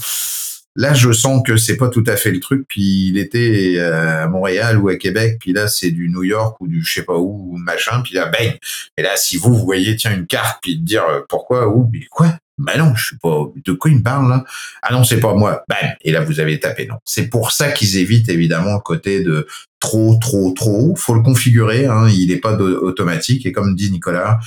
là, 0.76 0.94
je 0.94 1.12
sens 1.12 1.42
que 1.44 1.58
c'est 1.58 1.76
pas 1.76 1.90
tout 1.90 2.04
à 2.06 2.16
fait 2.16 2.32
le 2.32 2.40
truc. 2.40 2.66
Puis 2.68 3.08
il 3.10 3.18
était 3.18 3.76
euh, 3.78 4.26
à 4.26 4.28
Montréal 4.28 4.78
ou 4.78 4.90
à 4.90 4.96
Québec, 4.96 5.38
puis 5.40 5.54
là 5.54 5.68
c'est 5.68 5.92
du 5.92 6.10
New 6.10 6.24
York 6.24 6.56
ou 6.62 6.68
du 6.68 6.84
je 6.84 6.94
sais 6.94 7.04
pas 7.04 7.18
où 7.18 7.58
machin. 7.58 8.02
Puis 8.04 8.14
là, 8.14 8.28
bang. 8.28 8.58
Et 8.96 9.02
là, 9.02 9.18
si 9.18 9.38
vous, 9.38 9.56
vous 9.56 9.66
voyez 9.66 9.96
tiens 9.96 10.14
une 10.14 10.28
carte, 10.28 10.60
puis 10.62 10.78
dire 10.78 11.04
euh, 11.10 11.22
pourquoi 11.28 11.68
ou 11.68 11.90
quoi? 12.12 12.38
Ben 12.58 12.78
non, 12.78 12.96
je 12.96 13.06
suis 13.08 13.18
pas. 13.18 13.46
De 13.64 13.74
quoi 13.74 13.92
il 13.92 13.98
me 13.98 14.04
parle 14.04 14.30
là? 14.30 14.44
Ah 14.82 14.94
non, 14.94 15.04
c'est 15.04 15.20
pas 15.20 15.34
moi. 15.34 15.64
Ben 15.70 15.96
et 16.02 16.12
là 16.12 16.22
vous 16.22 16.40
avez 16.40 16.60
tapé 16.60 16.88
non. 16.88 16.96
C'est 17.06 17.28
pour 17.28 17.52
ça 17.52 17.72
qu'ils 17.72 17.98
évitent 17.98 18.30
évidemment 18.30 18.74
le 18.74 18.80
côté 18.80 19.24
de 19.24 19.48
trop, 19.80 20.18
trop, 20.20 20.52
trop. 20.52 20.96
Faut 20.96 21.14
le 21.14 21.22
configurer. 21.22 21.86
Hein, 21.86 22.10
il 22.10 22.28
n'est 22.30 22.40
pas 22.40 22.54
automatique 22.54 23.46
et 23.46 23.52
comme 23.52 23.76
dit 23.76 23.92
Nicolas, 23.92 24.40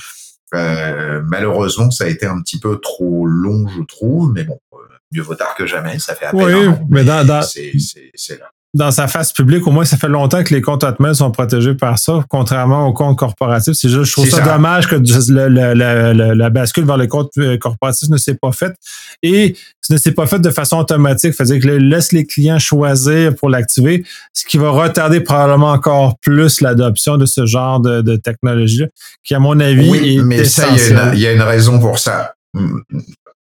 euh, 0.53 1.21
malheureusement 1.25 1.91
ça 1.91 2.03
a 2.03 2.07
été 2.07 2.25
un 2.25 2.41
petit 2.41 2.59
peu 2.59 2.79
trop 2.79 3.25
long, 3.25 3.67
je 3.67 3.81
trouve. 3.83 4.33
Mais 4.33 4.43
bon, 4.43 4.59
euh, 4.73 4.77
mieux 5.13 5.21
vaut 5.21 5.35
tard 5.35 5.55
que 5.55 5.65
jamais. 5.65 5.99
Ça 5.99 6.15
fait 6.15 6.25
à 6.25 6.31
peine. 6.31 6.41
Oui, 6.43 6.75
mais 6.89 7.03
dans, 7.03 7.25
dans... 7.25 7.41
c'est 7.41 8.39
là 8.39 8.51
dans 8.73 8.91
sa 8.91 9.07
face 9.07 9.33
publique, 9.33 9.67
au 9.67 9.71
moins, 9.71 9.83
ça 9.83 9.97
fait 9.97 10.07
longtemps 10.07 10.43
que 10.43 10.53
les 10.53 10.61
comptes 10.61 10.85
Hotmail 10.85 11.13
sont 11.13 11.29
protégés 11.29 11.73
par 11.73 11.99
ça, 11.99 12.23
contrairement 12.29 12.87
aux 12.87 12.93
comptes 12.93 13.17
corporatifs. 13.17 13.73
C'est 13.73 13.89
juste, 13.89 14.05
je 14.05 14.11
trouve 14.13 14.29
ça, 14.29 14.39
dommage 14.39 14.87
que 14.87 14.95
la 14.95 16.49
bascule 16.49 16.85
vers 16.85 16.95
les 16.95 17.09
comptes 17.09 17.31
euh, 17.37 17.57
corporatifs 17.57 18.09
ne 18.09 18.15
s'est 18.15 18.35
pas 18.35 18.53
faite. 18.53 18.75
Et 19.23 19.57
ce 19.81 19.91
ne 19.91 19.97
s'est 19.97 20.13
pas 20.13 20.25
fait 20.25 20.39
de 20.39 20.49
façon 20.49 20.77
automatique. 20.77 21.33
C'est-à-dire 21.33 21.59
que 21.59 21.67
laisse 21.67 22.13
les 22.13 22.25
clients 22.25 22.59
choisir 22.59 23.35
pour 23.35 23.49
l'activer, 23.49 24.05
ce 24.33 24.45
qui 24.45 24.57
va 24.57 24.69
retarder 24.69 25.19
probablement 25.19 25.71
encore 25.71 26.17
plus 26.19 26.61
l'adoption 26.61 27.17
de 27.17 27.25
ce 27.25 27.45
genre 27.45 27.81
de, 27.81 28.01
de 28.01 28.15
technologie 28.15 28.85
qui, 29.21 29.35
à 29.35 29.39
mon 29.39 29.59
avis, 29.59 29.89
oui, 29.89 30.17
est 30.17 30.23
mais 30.23 30.45
ça, 30.45 30.67
il 31.13 31.19
y, 31.19 31.27
a 31.27 31.33
une 31.33 31.41
raison 31.41 31.77
pour 31.77 31.99
ça. 31.99 32.35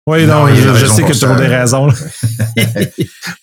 Oui, 0.07 0.27
non, 0.27 0.49
je, 0.49 0.87
sais 0.87 1.05
que 1.05 1.13
tu 1.13 1.25
as 1.25 1.35
des 1.37 1.47
raisons. 1.47 1.87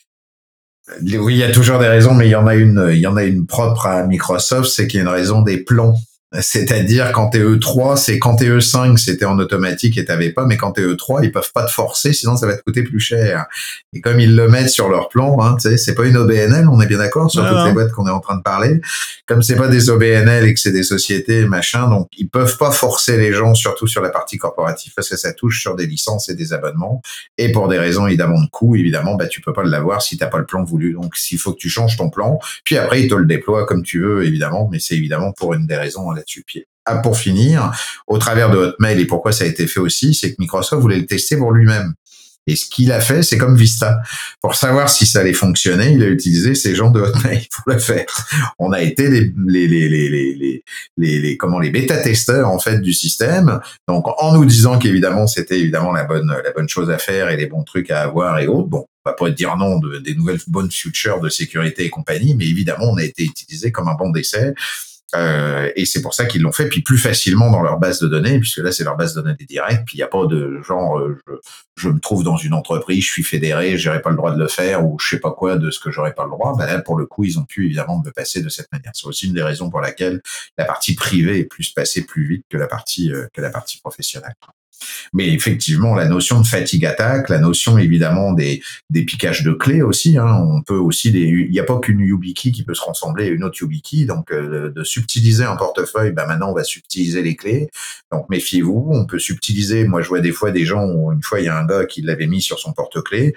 Oui, 1.01 1.35
il 1.35 1.39
y 1.39 1.43
a 1.43 1.51
toujours 1.51 1.79
des 1.79 1.87
raisons, 1.87 2.13
mais 2.13 2.27
il 2.27 2.31
y 2.31 2.35
en 2.35 2.47
a 2.47 2.55
une, 2.55 2.89
il 2.91 2.99
y 2.99 3.07
en 3.07 3.17
a 3.17 3.23
une 3.23 3.45
propre 3.45 3.87
à 3.87 4.03
Microsoft, 4.03 4.69
c'est 4.69 4.87
qu'il 4.87 4.99
y 4.99 5.01
a 5.01 5.03
une 5.03 5.09
raison 5.09 5.41
des 5.41 5.57
plombs 5.57 5.95
C'est-à-dire 6.33 7.13
quand 7.13 7.29
t'es 7.29 7.39
E3, 7.39 7.95
c'est 7.95 8.19
quand 8.19 8.35
t'es 8.35 8.49
E5, 8.49 8.97
c'était 8.97 9.23
en 9.23 9.39
automatique 9.39 9.97
et 9.97 10.03
t'avais 10.03 10.31
pas, 10.31 10.45
mais 10.45 10.57
quand 10.57 10.73
t'es 10.73 10.81
E3, 10.81 11.23
ils 11.23 11.31
peuvent 11.31 11.53
pas 11.53 11.63
te 11.63 11.71
forcer, 11.71 12.11
sinon 12.11 12.35
ça 12.35 12.47
va 12.47 12.57
te 12.57 12.63
coûter 12.63 12.83
plus 12.83 12.99
cher. 12.99 13.45
Et 13.93 14.01
comme 14.01 14.19
ils 14.19 14.35
le 14.35 14.49
mettent 14.49 14.69
sur 14.69 14.89
leur 14.89 15.07
plan, 15.07 15.39
hein, 15.39 15.55
c'est 15.57 15.95
pas 15.95 16.05
une 16.05 16.17
OBNL, 16.17 16.67
on 16.67 16.81
est 16.81 16.85
bien 16.85 16.97
d'accord 16.97 17.31
sur 17.31 17.47
toutes 17.47 17.65
les 17.65 17.71
boîtes 17.71 17.93
qu'on 17.93 18.07
est 18.07 18.11
en 18.11 18.19
train 18.19 18.35
de 18.35 18.41
parler. 18.41 18.81
Comme 19.25 19.41
c'est 19.41 19.55
pas 19.55 19.69
des 19.69 19.89
OBNL 19.89 20.45
et 20.45 20.53
que 20.53 20.59
c'est 20.59 20.73
des 20.73 20.83
sociétés 20.83 21.45
machin, 21.45 21.89
donc 21.89 22.09
ils 22.17 22.29
peuvent 22.29 22.57
pas 22.57 22.71
forcer 22.71 23.15
les 23.15 23.31
gens, 23.31 23.53
surtout 23.53 23.87
sur 23.87 24.01
la 24.01 24.09
partie 24.09 24.37
corporative, 24.37 24.91
parce 24.97 25.07
que 25.07 25.15
ça 25.15 25.31
touche 25.31 25.61
sur 25.61 25.77
des 25.77 25.87
licences 25.87 26.27
et 26.27 26.35
des 26.35 26.51
abonnements. 26.51 27.01
Et 27.37 27.53
pour 27.53 27.69
des 27.69 27.77
raisons 27.77 28.05
évidemment 28.05 28.41
de 28.41 28.49
coût, 28.49 28.75
évidemment, 28.75 29.15
bah 29.15 29.27
tu 29.27 29.39
peux 29.39 29.53
pas 29.53 29.63
l'avoir 29.63 30.01
si 30.01 30.17
t'as 30.17 30.27
pas 30.27 30.39
le 30.39 30.45
plan 30.45 30.65
voulu. 30.65 30.91
Donc 30.91 31.15
s'il 31.15 31.39
faut 31.39 31.53
que 31.53 31.59
tu 31.59 31.69
changes 31.69 31.95
ton 31.95 32.09
plan, 32.09 32.39
puis 32.65 32.77
après 32.77 33.01
ils 33.01 33.07
te 33.07 33.15
le 33.15 33.25
déploient 33.25 33.65
comme 33.65 33.83
tu 33.83 34.01
veux, 34.01 34.25
évidemment, 34.25 34.67
mais 34.69 34.79
c'est 34.79 34.95
évidemment 34.95 35.31
pour 35.31 35.53
une 35.53 35.67
des 35.67 35.77
raisons 35.77 36.17
Ah, 36.85 36.99
pour 36.99 37.17
finir, 37.17 37.71
au 38.07 38.17
travers 38.17 38.49
de 38.49 38.57
Hotmail 38.57 39.01
et 39.01 39.05
pourquoi 39.05 39.33
ça 39.33 39.43
a 39.43 39.47
été 39.47 39.67
fait 39.67 39.81
aussi, 39.81 40.13
c'est 40.13 40.31
que 40.31 40.37
Microsoft 40.39 40.81
voulait 40.81 40.99
le 40.99 41.05
tester 41.05 41.35
pour 41.35 41.51
lui-même. 41.51 41.93
Et 42.49 42.55
ce 42.55 42.65
qu'il 42.65 42.93
a 42.93 43.01
fait, 43.01 43.23
c'est 43.23 43.37
comme 43.37 43.57
Vista. 43.57 43.99
Pour 44.41 44.55
savoir 44.55 44.89
si 44.89 45.05
ça 45.05 45.19
allait 45.19 45.33
fonctionner, 45.33 45.91
il 45.91 46.01
a 46.01 46.07
utilisé 46.07 46.55
ces 46.55 46.75
gens 46.75 46.91
de 46.91 47.01
Hotmail 47.01 47.45
pour 47.51 47.73
le 47.73 47.77
faire. 47.77 48.05
On 48.57 48.71
a 48.71 48.81
été 48.81 49.09
les, 49.09 49.33
les, 49.47 49.67
les, 49.67 49.89
les, 49.89 50.63
les, 50.95 51.19
les, 51.19 51.35
comment, 51.35 51.59
les 51.59 51.71
bêta-testeurs, 51.71 52.47
en 52.49 52.57
fait, 52.57 52.79
du 52.79 52.93
système. 52.93 53.59
Donc, 53.89 54.05
en 54.21 54.33
nous 54.33 54.45
disant 54.45 54.79
qu'évidemment, 54.79 55.27
c'était 55.27 55.59
évidemment 55.59 55.91
la 55.91 56.05
bonne, 56.05 56.33
la 56.41 56.51
bonne 56.53 56.69
chose 56.69 56.89
à 56.89 56.97
faire 56.97 57.29
et 57.29 57.35
les 57.35 57.47
bons 57.47 57.63
trucs 57.63 57.91
à 57.91 58.03
avoir 58.03 58.39
et 58.39 58.47
autres. 58.47 58.69
Bon, 58.69 58.85
on 59.05 59.09
va 59.09 59.13
pas 59.13 59.29
dire 59.29 59.57
non 59.57 59.77
de, 59.79 59.97
des 59.97 60.15
nouvelles 60.15 60.39
bonnes 60.47 60.71
futures 60.71 61.19
de 61.19 61.27
sécurité 61.27 61.83
et 61.83 61.89
compagnie, 61.89 62.33
mais 62.33 62.45
évidemment, 62.45 62.85
on 62.91 62.97
a 62.97 63.03
été 63.03 63.23
utilisé 63.23 63.73
comme 63.73 63.89
un 63.89 63.95
bon 63.95 64.09
d'essai 64.09 64.53
euh, 65.15 65.71
et 65.75 65.85
c'est 65.85 66.01
pour 66.01 66.13
ça 66.13 66.25
qu'ils 66.25 66.41
l'ont 66.41 66.51
fait, 66.51 66.67
puis 66.67 66.81
plus 66.81 66.97
facilement 66.97 67.49
dans 67.49 67.61
leur 67.61 67.79
base 67.79 67.99
de 67.99 68.07
données, 68.07 68.39
puisque 68.39 68.57
là 68.57 68.71
c'est 68.73 68.83
leur 68.83 68.97
base 68.97 69.13
de 69.13 69.21
données 69.21 69.45
directe, 69.47 69.83
puis 69.85 69.95
il 69.95 69.99
n'y 69.99 70.03
a 70.03 70.07
pas 70.07 70.25
de 70.25 70.61
genre 70.61 70.99
euh, 70.99 71.17
je, 71.27 71.33
je, 71.83 71.89
me 71.89 71.99
trouve 71.99 72.23
dans 72.25 72.35
une 72.35 72.53
entreprise, 72.53 73.05
je 73.05 73.11
suis 73.11 73.23
fédéré, 73.23 73.77
j'aurais 73.77 74.01
pas 74.01 74.09
le 74.09 74.17
droit 74.17 74.33
de 74.33 74.39
le 74.39 74.49
faire, 74.49 74.85
ou 74.85 74.97
je 74.99 75.07
sais 75.07 75.19
pas 75.19 75.31
quoi 75.31 75.55
de 75.55 75.71
ce 75.71 75.79
que 75.79 75.91
j'aurais 75.91 76.13
pas 76.13 76.25
le 76.25 76.31
droit. 76.31 76.55
Ben 76.57 76.65
là 76.65 76.81
pour 76.81 76.97
le 76.97 77.05
coup 77.05 77.23
ils 77.23 77.39
ont 77.39 77.45
pu 77.45 77.65
évidemment 77.65 78.01
me 78.03 78.11
passer 78.11 78.41
de 78.41 78.49
cette 78.49 78.71
manière. 78.73 78.91
C'est 78.93 79.07
aussi 79.07 79.27
une 79.27 79.33
des 79.33 79.43
raisons 79.43 79.69
pour 79.69 79.79
laquelle 79.79 80.21
la 80.57 80.65
partie 80.65 80.95
privée 80.95 81.39
est 81.39 81.45
plus 81.45 81.69
passée 81.69 82.05
plus 82.05 82.27
vite 82.27 82.45
que 82.49 82.57
la 82.57 82.67
partie 82.67 83.11
euh, 83.13 83.27
que 83.33 83.41
la 83.41 83.49
partie 83.49 83.79
professionnelle. 83.79 84.35
Mais 85.13 85.29
effectivement, 85.33 85.95
la 85.95 86.07
notion 86.07 86.41
de 86.41 86.47
fatigue 86.47 86.85
attaque, 86.85 87.29
la 87.29 87.39
notion 87.39 87.77
évidemment 87.77 88.33
des, 88.33 88.61
des 88.89 89.03
piquages 89.03 89.43
de 89.43 89.51
clés 89.51 89.81
aussi. 89.81 90.17
Hein, 90.17 90.45
on 90.49 90.61
peut 90.61 90.77
aussi, 90.77 91.09
il 91.09 91.49
n'y 91.49 91.59
a 91.59 91.63
pas 91.63 91.79
qu'une 91.79 91.99
YubiKey 91.99 92.51
qui 92.51 92.63
peut 92.63 92.73
se 92.73 92.81
ressembler 92.81 93.25
à 93.25 93.29
une 93.29 93.43
autre 93.43 93.57
YubiKey. 93.61 94.05
Donc, 94.05 94.31
euh, 94.31 94.71
de 94.71 94.83
subtiliser 94.83 95.43
un 95.43 95.55
portefeuille, 95.55 96.11
ben 96.11 96.25
maintenant 96.25 96.51
on 96.51 96.55
va 96.55 96.63
subtiliser 96.63 97.21
les 97.21 97.35
clés. 97.35 97.69
Donc, 98.11 98.29
méfiez-vous. 98.29 98.89
On 98.91 99.05
peut 99.05 99.19
subtiliser. 99.19 99.85
Moi, 99.85 100.01
je 100.01 100.09
vois 100.09 100.19
des 100.19 100.31
fois 100.31 100.51
des 100.51 100.65
gens. 100.65 101.11
une 101.11 101.23
fois, 101.23 101.39
il 101.39 101.45
y 101.45 101.49
a 101.49 101.57
un 101.57 101.65
gars 101.65 101.85
qui 101.85 102.01
l'avait 102.01 102.27
mis 102.27 102.41
sur 102.41 102.59
son 102.59 102.73
porte-clés 102.73 103.33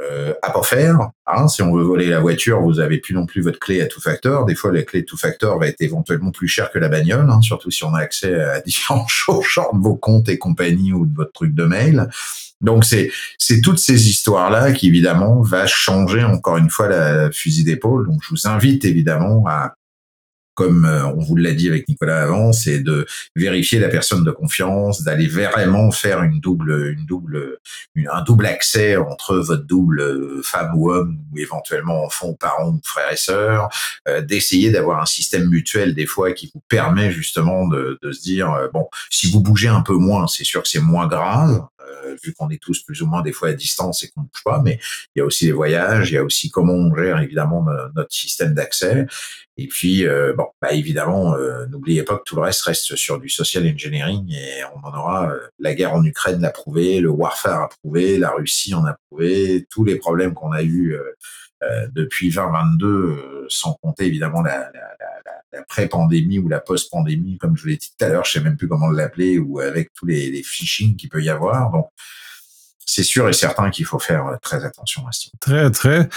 euh, 0.00 0.32
à 0.42 0.50
pas 0.50 0.62
faire. 0.62 1.10
Hein, 1.26 1.48
si 1.48 1.62
on 1.62 1.74
veut 1.74 1.82
voler 1.82 2.06
la 2.06 2.20
voiture, 2.20 2.60
vous 2.60 2.80
avez 2.80 2.98
plus 2.98 3.14
non 3.14 3.26
plus 3.26 3.42
votre 3.42 3.58
clé 3.58 3.80
à 3.82 3.86
tout 3.86 4.00
facteur. 4.00 4.44
Des 4.46 4.54
fois, 4.54 4.72
la 4.72 4.82
clé 4.82 5.04
tout 5.04 5.16
facteur 5.16 5.58
va 5.58 5.68
être 5.68 5.80
éventuellement 5.80 6.30
plus 6.30 6.48
chère 6.48 6.70
que 6.70 6.78
la 6.78 6.88
bagnole, 6.88 7.28
hein, 7.30 7.40
surtout 7.42 7.70
si 7.70 7.84
on 7.84 7.94
a 7.94 8.00
accès 8.00 8.34
à 8.34 8.60
différents 8.66 9.06
choses, 9.06 9.44
de 9.72 9.78
vos 9.78 9.96
comptes 9.96 10.28
et 10.28 10.38
compagnie 10.38 10.92
ou 10.92 11.06
de 11.06 11.14
votre 11.14 11.32
truc 11.32 11.54
de 11.54 11.64
mail. 11.64 12.08
Donc 12.62 12.84
c'est 12.84 13.10
c'est 13.38 13.60
toutes 13.60 13.80
ces 13.80 14.08
histoires 14.08 14.48
là 14.48 14.72
qui 14.72 14.86
évidemment 14.86 15.42
va 15.42 15.66
changer 15.66 16.22
encore 16.22 16.58
une 16.58 16.70
fois 16.70 16.88
la 16.88 17.30
fusil 17.30 17.64
d'épaule. 17.64 18.06
Donc 18.06 18.20
je 18.22 18.30
vous 18.30 18.46
invite 18.46 18.84
évidemment 18.84 19.44
à 19.48 19.74
comme 20.54 20.84
euh, 20.84 21.06
on 21.06 21.20
vous 21.20 21.36
l'a 21.36 21.52
dit 21.52 21.68
avec 21.68 21.88
Nicolas 21.88 22.22
avant, 22.22 22.52
c'est 22.52 22.80
de 22.80 23.06
vérifier 23.36 23.78
la 23.78 23.88
personne 23.88 24.24
de 24.24 24.30
confiance, 24.30 25.02
d'aller 25.02 25.26
vraiment 25.26 25.90
faire 25.90 26.22
une 26.22 26.40
double, 26.40 26.94
une 26.96 27.06
double, 27.06 27.58
un 28.10 28.22
double 28.22 28.46
accès 28.46 28.96
entre 28.96 29.36
votre 29.36 29.64
double 29.64 30.00
euh, 30.00 30.42
femme 30.42 30.72
ou 30.76 30.90
homme, 30.90 31.18
ou 31.32 31.38
éventuellement 31.38 32.04
enfant, 32.04 32.34
parents, 32.34 32.70
ou 32.70 32.80
frères 32.84 33.12
et 33.12 33.16
sœurs, 33.16 33.68
euh, 34.08 34.20
d'essayer 34.20 34.70
d'avoir 34.70 35.00
un 35.00 35.06
système 35.06 35.48
mutuel 35.48 35.94
des 35.94 36.06
fois 36.06 36.32
qui 36.32 36.50
vous 36.54 36.62
permet 36.68 37.10
justement 37.10 37.66
de, 37.68 37.98
de 38.02 38.12
se 38.12 38.22
dire 38.22 38.68
bon, 38.72 38.88
si 39.10 39.30
vous 39.30 39.40
bougez 39.40 39.68
un 39.68 39.82
peu 39.82 39.94
moins, 39.94 40.26
c'est 40.26 40.44
sûr 40.44 40.62
que 40.62 40.68
c'est 40.68 40.80
moins 40.80 41.06
grave, 41.06 41.62
vu 42.22 42.34
qu'on 42.34 42.50
est 42.50 42.60
tous 42.60 42.82
plus 42.82 43.02
ou 43.02 43.06
moins 43.06 43.22
des 43.22 43.32
fois 43.32 43.48
à 43.48 43.52
distance 43.52 44.02
et 44.02 44.10
qu'on 44.10 44.22
ne 44.22 44.26
bouge 44.26 44.42
pas, 44.44 44.60
mais 44.62 44.78
il 45.14 45.20
y 45.20 45.22
a 45.22 45.24
aussi 45.24 45.46
les 45.46 45.52
voyages, 45.52 46.10
il 46.10 46.14
y 46.14 46.18
a 46.18 46.24
aussi 46.24 46.50
comment 46.50 46.74
on 46.74 46.94
gère 46.94 47.20
évidemment 47.20 47.64
notre 47.94 48.12
système 48.12 48.54
d'accès. 48.54 49.06
Et 49.58 49.68
puis, 49.68 50.06
euh, 50.06 50.32
bon, 50.34 50.46
bah 50.62 50.72
évidemment, 50.72 51.34
euh, 51.34 51.66
n'oubliez 51.66 52.02
pas 52.04 52.16
que 52.16 52.22
tout 52.24 52.36
le 52.36 52.42
reste 52.42 52.62
reste 52.62 52.96
sur 52.96 53.20
du 53.20 53.28
social 53.28 53.66
engineering 53.66 54.32
et 54.32 54.64
on 54.74 54.86
en 54.86 54.98
aura. 54.98 55.30
Euh, 55.30 55.40
la 55.58 55.74
guerre 55.74 55.94
en 55.94 56.02
Ukraine 56.04 56.40
l'a 56.40 56.50
prouvé, 56.50 57.00
le 57.00 57.10
warfare 57.10 57.62
a 57.62 57.68
prouvé, 57.68 58.18
la 58.18 58.30
Russie 58.30 58.74
en 58.74 58.84
a 58.86 58.96
prouvé, 59.08 59.66
tous 59.70 59.84
les 59.84 59.96
problèmes 59.96 60.32
qu'on 60.32 60.52
a 60.52 60.62
eus 60.62 60.96
depuis 61.92 62.30
2022, 62.30 63.46
sans 63.48 63.74
compter 63.74 64.06
évidemment 64.06 64.42
la, 64.42 64.58
la, 64.72 64.96
la, 64.98 65.32
la 65.52 65.62
pré-pandémie 65.62 66.40
ou 66.40 66.48
la 66.48 66.58
post-pandémie, 66.58 67.38
comme 67.38 67.56
je 67.56 67.62
vous 67.62 67.68
l'ai 67.68 67.76
dit 67.76 67.92
tout 67.96 68.04
à 68.04 68.08
l'heure, 68.08 68.24
je 68.24 68.32
sais 68.32 68.40
même 68.40 68.56
plus 68.56 68.66
comment 68.66 68.88
l'appeler, 68.88 69.38
ou 69.38 69.60
avec 69.60 69.92
tous 69.94 70.06
les, 70.06 70.30
les 70.30 70.42
phishing 70.42 70.96
qu'il 70.96 71.08
peut 71.08 71.22
y 71.22 71.28
avoir. 71.28 71.70
Donc, 71.70 71.86
c'est 72.84 73.04
sûr 73.04 73.28
et 73.28 73.32
certain 73.32 73.70
qu'il 73.70 73.84
faut 73.84 73.98
faire 73.98 74.38
très 74.42 74.64
attention 74.64 75.06
à 75.06 75.12
ça. 75.12 75.28
Très, 75.40 75.70
très. 75.70 76.08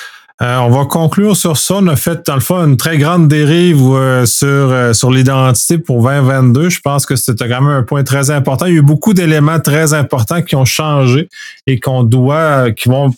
Euh, 0.41 0.57
on 0.57 0.69
va 0.69 0.85
conclure 0.85 1.37
sur 1.37 1.55
ça. 1.55 1.75
On 1.75 1.87
a 1.87 1.95
fait, 1.95 2.25
dans 2.27 2.35
le 2.35 2.41
fond, 2.41 2.57
une 2.57 2.75
très 2.75 2.97
grande 2.97 3.29
dérive 3.29 3.81
euh, 3.81 4.25
sur, 4.25 4.47
euh, 4.47 4.91
sur 4.91 5.09
l'identité 5.09 5.77
pour 5.77 6.03
2022. 6.03 6.69
Je 6.69 6.81
pense 6.81 7.05
que 7.05 7.15
c'était 7.15 7.47
quand 7.47 7.61
même 7.61 7.71
un 7.71 7.83
point 7.83 8.03
très 8.03 8.31
important. 8.31 8.65
Il 8.65 8.73
y 8.73 8.75
a 8.75 8.79
eu 8.79 8.81
beaucoup 8.81 9.13
d'éléments 9.13 9.61
très 9.61 9.93
importants 9.93 10.41
qui 10.41 10.57
ont 10.57 10.65
changé 10.65 11.29
et 11.67 11.79
qu'on 11.79 12.03
doit, 12.03 12.71
qui 12.71 12.89
vont 12.89 13.13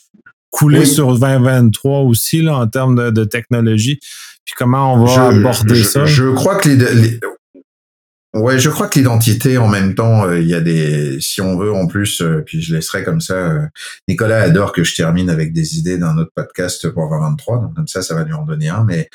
couler 0.52 0.86
sur 0.86 1.18
2023 1.18 2.02
aussi, 2.02 2.44
là, 2.44 2.58
en 2.58 2.68
termes 2.68 3.12
de, 3.12 3.24
technologie. 3.24 4.00
Puis 4.46 4.54
comment 4.56 4.94
on 4.94 5.04
va 5.04 5.30
aborder 5.30 5.84
ça? 5.84 6.06
Je 6.06 6.32
crois 6.34 6.56
que 6.58 6.70
les, 6.70 7.20
Ouais, 8.38 8.60
je 8.60 8.70
crois 8.70 8.88
que 8.88 9.00
l'identité, 9.00 9.58
en 9.58 9.68
même 9.68 9.96
temps, 9.96 10.28
euh, 10.28 10.40
il 10.40 10.48
y 10.48 10.54
a 10.54 10.62
des, 10.62 11.20
si 11.20 11.42
on 11.42 11.58
veut, 11.58 11.74
en 11.74 11.88
plus, 11.88 12.22
euh, 12.22 12.44
puis 12.46 12.62
je 12.62 12.76
laisserai 12.76 13.04
comme 13.04 13.20
ça. 13.20 13.34
Euh, 13.34 13.66
Nicolas 14.08 14.42
adore 14.44 14.74
que 14.74 14.84
je 14.84 14.96
termine 14.96 15.32
avec 15.32 15.54
des 15.54 15.80
idées 15.80 15.98
d'un 15.98 16.16
autre 16.20 16.32
podcast 16.36 16.88
pour 16.90 17.10
2023, 17.10 17.62
donc 17.62 17.76
comme 17.76 17.88
ça, 17.88 18.04
ça 18.04 18.14
va 18.14 18.24
lui 18.24 18.34
en 18.34 18.46
donner 18.46 18.70
un. 18.70 18.84
Mais 18.84 19.10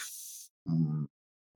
vous 0.67 1.07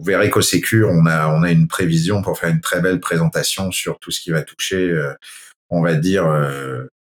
verrez 0.00 0.30
qu'au 0.30 0.42
Sécu, 0.42 0.84
on 0.84 1.06
a, 1.06 1.28
on 1.28 1.42
a 1.42 1.50
une 1.50 1.66
prévision 1.66 2.22
pour 2.22 2.38
faire 2.38 2.50
une 2.50 2.60
très 2.60 2.80
belle 2.80 3.00
présentation 3.00 3.72
sur 3.72 3.98
tout 3.98 4.12
ce 4.12 4.20
qui 4.20 4.30
va 4.30 4.42
toucher, 4.42 4.94
on 5.70 5.82
va 5.82 5.94
dire, 5.94 6.24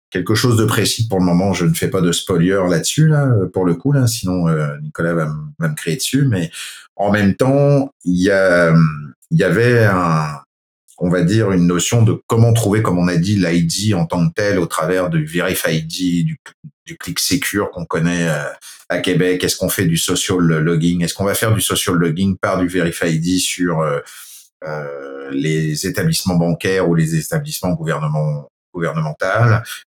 quelque 0.09 0.35
chose 0.35 0.57
de 0.57 0.65
précis. 0.65 1.07
Pour 1.07 1.19
le 1.19 1.25
moment, 1.25 1.53
je 1.53 1.65
ne 1.65 1.73
fais 1.73 1.89
pas 1.89 2.01
de 2.01 2.11
spoiler 2.11 2.59
là-dessus, 2.69 3.07
là, 3.07 3.31
pour 3.53 3.65
le 3.65 3.75
coup, 3.75 3.93
sinon 4.07 4.47
Nicolas 4.81 5.13
va, 5.13 5.29
va 5.59 5.67
me 5.69 5.75
créer 5.75 5.95
dessus. 5.95 6.25
Mais 6.25 6.51
en 6.95 7.11
même 7.11 7.35
temps, 7.35 7.93
il 8.03 8.23
y 8.23 8.31
a 8.31 8.73
il 9.31 9.39
y 9.39 9.43
avait 9.43 9.85
un, 9.85 10.41
on 10.99 11.09
va 11.09 11.23
dire, 11.23 11.51
une 11.51 11.65
notion 11.65 12.03
de 12.03 12.21
comment 12.27 12.53
trouver, 12.53 12.81
comme 12.81 12.97
on 12.97 13.07
a 13.07 13.15
dit, 13.15 13.35
l'ID 13.35 13.93
en 13.93 14.05
tant 14.05 14.27
que 14.27 14.33
tel 14.33 14.59
au 14.59 14.65
travers 14.65 15.09
du 15.09 15.25
Verify 15.25 15.77
ID, 15.77 16.25
du, 16.25 16.39
du 16.85 16.97
clic 16.97 17.19
secure 17.19 17.71
qu'on 17.71 17.85
connaît 17.85 18.27
euh, 18.27 18.49
à 18.89 18.99
Québec. 18.99 19.43
Est-ce 19.43 19.55
qu'on 19.55 19.69
fait 19.69 19.85
du 19.85 19.97
social 19.97 20.39
logging? 20.39 21.03
Est-ce 21.03 21.13
qu'on 21.13 21.23
va 21.23 21.35
faire 21.35 21.53
du 21.53 21.61
social 21.61 21.95
logging 21.95 22.37
par 22.37 22.59
du 22.59 22.67
Verify 22.67 23.13
ID 23.13 23.39
sur 23.39 23.79
euh, 23.79 23.99
euh, 24.67 25.29
les 25.31 25.87
établissements 25.87 26.35
bancaires 26.35 26.89
ou 26.89 26.95
les 26.95 27.15
établissements 27.15 27.71
gouvernementaux 27.71 28.49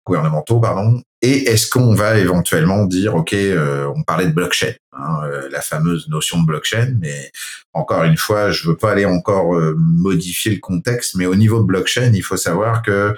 gouvernementaux, 0.06 0.60
pardon? 0.60 1.02
Et 1.22 1.50
est-ce 1.50 1.68
qu'on 1.68 1.94
va 1.94 2.18
éventuellement 2.18 2.86
dire, 2.86 3.16
ok, 3.16 3.34
euh, 3.34 3.92
on 3.96 4.04
parlait 4.04 4.28
de 4.28 4.32
blockchain, 4.32 4.72
hein, 4.94 5.20
euh, 5.26 5.50
la 5.52 5.62
fameuse 5.62 6.08
notion 6.08 6.42
de 6.42 6.46
blockchain, 6.46 6.96
mais 7.00 7.32
encore 7.74 8.06
une 8.06 8.16
fois, 8.16 8.52
je 8.52 8.70
veux 8.70 8.78
pas 8.78 8.92
aller 8.92 9.06
encore 9.06 9.56
euh, 9.56 9.76
modifier 9.78 10.54
le 10.54 10.60
contexte, 10.60 11.16
mais 11.16 11.26
au 11.26 11.36
niveau 11.36 11.60
de 11.60 11.66
blockchain, 11.66 12.12
il 12.14 12.24
faut 12.24 12.38
savoir 12.38 12.84
que 12.84 13.16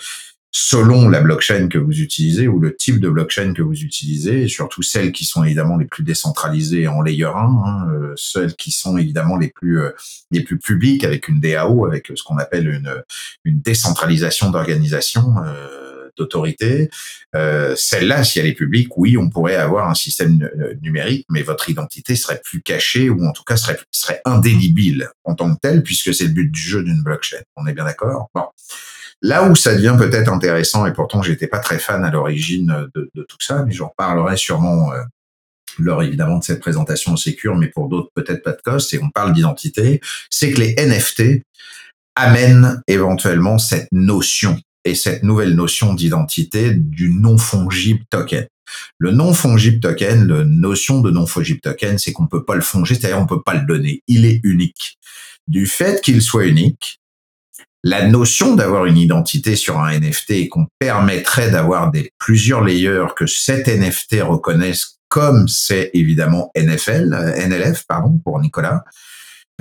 selon 0.52 1.08
la 1.08 1.22
blockchain 1.22 1.70
que 1.70 1.78
vous 1.78 2.02
utilisez 2.02 2.48
ou 2.48 2.60
le 2.60 2.76
type 2.76 3.00
de 3.00 3.10
blockchain 3.10 3.54
que 3.54 3.62
vous 3.62 3.82
utilisez, 3.82 4.50
surtout 4.50 4.84
celles 4.84 5.14
qui 5.14 5.24
sont 5.24 5.44
évidemment 5.46 5.78
les 5.78 5.86
plus 5.86 6.04
décentralisées 6.04 6.88
en 6.90 7.02
layer 7.02 7.26
1, 7.26 7.30
hein, 7.30 7.88
euh, 7.94 8.14
celles 8.18 8.56
qui 8.56 8.72
sont 8.72 8.98
évidemment 8.98 9.38
les 9.38 9.48
plus 9.48 9.80
euh, 9.80 9.92
les 10.30 10.44
plus 10.44 10.60
publiques 10.60 11.06
avec 11.06 11.30
une 11.30 11.40
DAO, 11.40 11.86
avec 11.86 12.12
ce 12.14 12.22
qu'on 12.24 12.38
appelle 12.38 12.68
une 12.68 13.04
une 13.46 13.62
décentralisation 13.62 14.50
d'organisation. 14.50 15.36
Euh, 15.46 15.91
d'autorité. 16.18 16.90
Euh, 17.36 17.76
Celle-là, 17.76 18.24
si 18.24 18.40
elle 18.40 18.48
est 18.48 18.54
publique, 18.54 18.98
oui, 18.98 19.18
on 19.18 19.30
pourrait 19.30 19.56
avoir 19.56 19.90
un 19.90 19.96
système 19.96 20.50
numérique, 20.82 21.26
mais 21.30 21.42
votre 21.42 21.70
identité 21.70 22.16
serait 22.16 22.42
plus 22.44 22.62
cachée 22.62 23.10
ou 23.10 23.26
en 23.26 23.32
tout 23.32 23.44
cas 23.44 23.58
serait, 23.58 23.80
serait 23.92 24.22
indélébile 24.26 25.10
en 25.24 25.36
tant 25.36 25.54
que 25.54 25.60
telle, 25.62 25.84
puisque 25.84 26.14
c'est 26.14 26.26
le 26.26 26.32
but 26.32 26.52
du 26.52 26.60
jeu 26.60 26.84
d'une 26.84 27.04
blockchain. 27.04 27.42
On 27.56 27.68
est 27.68 27.74
bien 27.74 27.86
d'accord? 27.86 28.30
Bon. 28.34 28.46
Là 29.22 29.44
où 29.48 29.56
ça 29.56 29.76
devient 29.76 29.96
peut-être 29.98 30.32
intéressant, 30.32 30.86
et 30.88 30.94
pourtant 30.94 31.22
j'étais 31.22 31.48
pas 31.48 31.60
très 31.60 31.78
fan 31.78 32.04
à 32.04 32.10
l'origine 32.10 32.88
de, 32.96 33.24
tout 33.24 33.38
ça, 33.40 33.64
mais 33.64 33.72
j'en 33.72 33.94
parlerai 33.96 34.36
sûrement 34.36 34.92
euh, 34.94 35.02
lors 35.78 36.02
évidemment 36.02 36.40
de 36.40 36.44
cette 36.44 36.60
présentation 36.60 37.16
sécure, 37.16 37.56
mais 37.56 37.68
pour 37.68 37.88
d'autres 37.88 38.10
peut-être 38.16 38.44
pas 38.44 38.54
de 38.54 38.62
cost, 38.62 38.94
et 38.94 39.00
on 39.02 39.12
parle 39.12 39.34
d'identité, 39.34 40.02
c'est 40.32 40.52
que 40.52 40.60
les 40.60 40.76
NFT 40.76 41.44
amènent 42.16 42.82
éventuellement 42.88 43.60
cette 43.60 43.88
notion 43.92 44.60
et 44.86 44.96
cette 44.96 45.24
nouvelle 45.24 45.56
notion 45.56 45.94
d'identité 45.94 46.74
du 46.74 47.10
non 47.10 47.38
fongible 47.38 48.04
token. 48.10 48.48
Le 48.98 49.12
non 49.12 49.34
fongible 49.34 49.80
token, 49.80 50.28
la 50.28 50.44
notion 50.46 51.02
de 51.02 51.12
non 51.12 51.26
fongible 51.26 51.60
token, 51.60 51.98
c'est 51.98 52.14
qu'on 52.14 52.28
peut 52.28 52.46
pas 52.46 52.56
le 52.56 52.62
fonger, 52.62 52.96
c'est-à-dire 52.96 53.20
on 53.20 53.28
peut 53.28 53.42
pas 53.42 53.54
le 53.54 53.66
donner. 53.66 54.02
Il 54.08 54.26
est 54.26 54.40
unique. 54.44 54.98
Du 55.48 55.66
fait 55.66 56.02
qu'il 56.02 56.22
soit 56.22 56.46
unique, 56.46 57.00
la 57.84 58.08
notion 58.08 58.56
d'avoir 58.56 58.86
une 58.86 58.98
identité 58.98 59.56
sur 59.56 59.80
un 59.80 60.00
NFT 60.00 60.32
et 60.32 60.48
qu'on 60.48 60.68
permettrait 60.80 61.50
d'avoir 61.50 61.92
des 61.92 62.12
plusieurs 62.20 62.64
layers 62.64 63.08
que 63.16 63.26
cet 63.26 63.68
NFT 63.68 64.22
reconnaisse 64.22 65.00
comme 65.10 65.50
c'est 65.50 65.92
évidemment 65.94 66.52
NFL, 66.56 67.14
euh, 67.14 67.48
NLF, 67.48 67.86
pardon, 67.86 68.18
pour 68.24 68.40
Nicolas. 68.40 68.86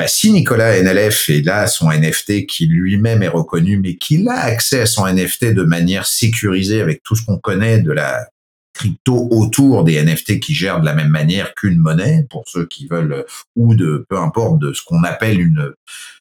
Bah, 0.00 0.08
si 0.08 0.32
Nicolas 0.32 0.80
NLF 0.80 1.28
est 1.28 1.44
là 1.44 1.66
son 1.66 1.90
NFT 1.90 2.46
qui 2.46 2.64
lui-même 2.64 3.22
est 3.22 3.28
reconnu, 3.28 3.76
mais 3.76 3.96
qu'il 3.96 4.30
a 4.30 4.38
accès 4.38 4.80
à 4.80 4.86
son 4.86 5.06
NFT 5.06 5.52
de 5.52 5.62
manière 5.62 6.06
sécurisée 6.06 6.80
avec 6.80 7.02
tout 7.02 7.16
ce 7.16 7.22
qu'on 7.22 7.36
connaît 7.36 7.80
de 7.80 7.92
la 7.92 8.26
crypto 8.72 9.28
autour 9.30 9.84
des 9.84 10.02
NFT 10.02 10.40
qui 10.40 10.54
gèrent 10.54 10.80
de 10.80 10.86
la 10.86 10.94
même 10.94 11.10
manière 11.10 11.54
qu'une 11.54 11.76
monnaie, 11.76 12.26
pour 12.30 12.44
ceux 12.46 12.64
qui 12.64 12.86
veulent, 12.86 13.26
ou 13.56 13.74
de 13.74 14.06
peu 14.08 14.16
importe 14.16 14.58
de 14.58 14.72
ce 14.72 14.80
qu'on 14.82 15.04
appelle 15.04 15.38
une 15.38 15.74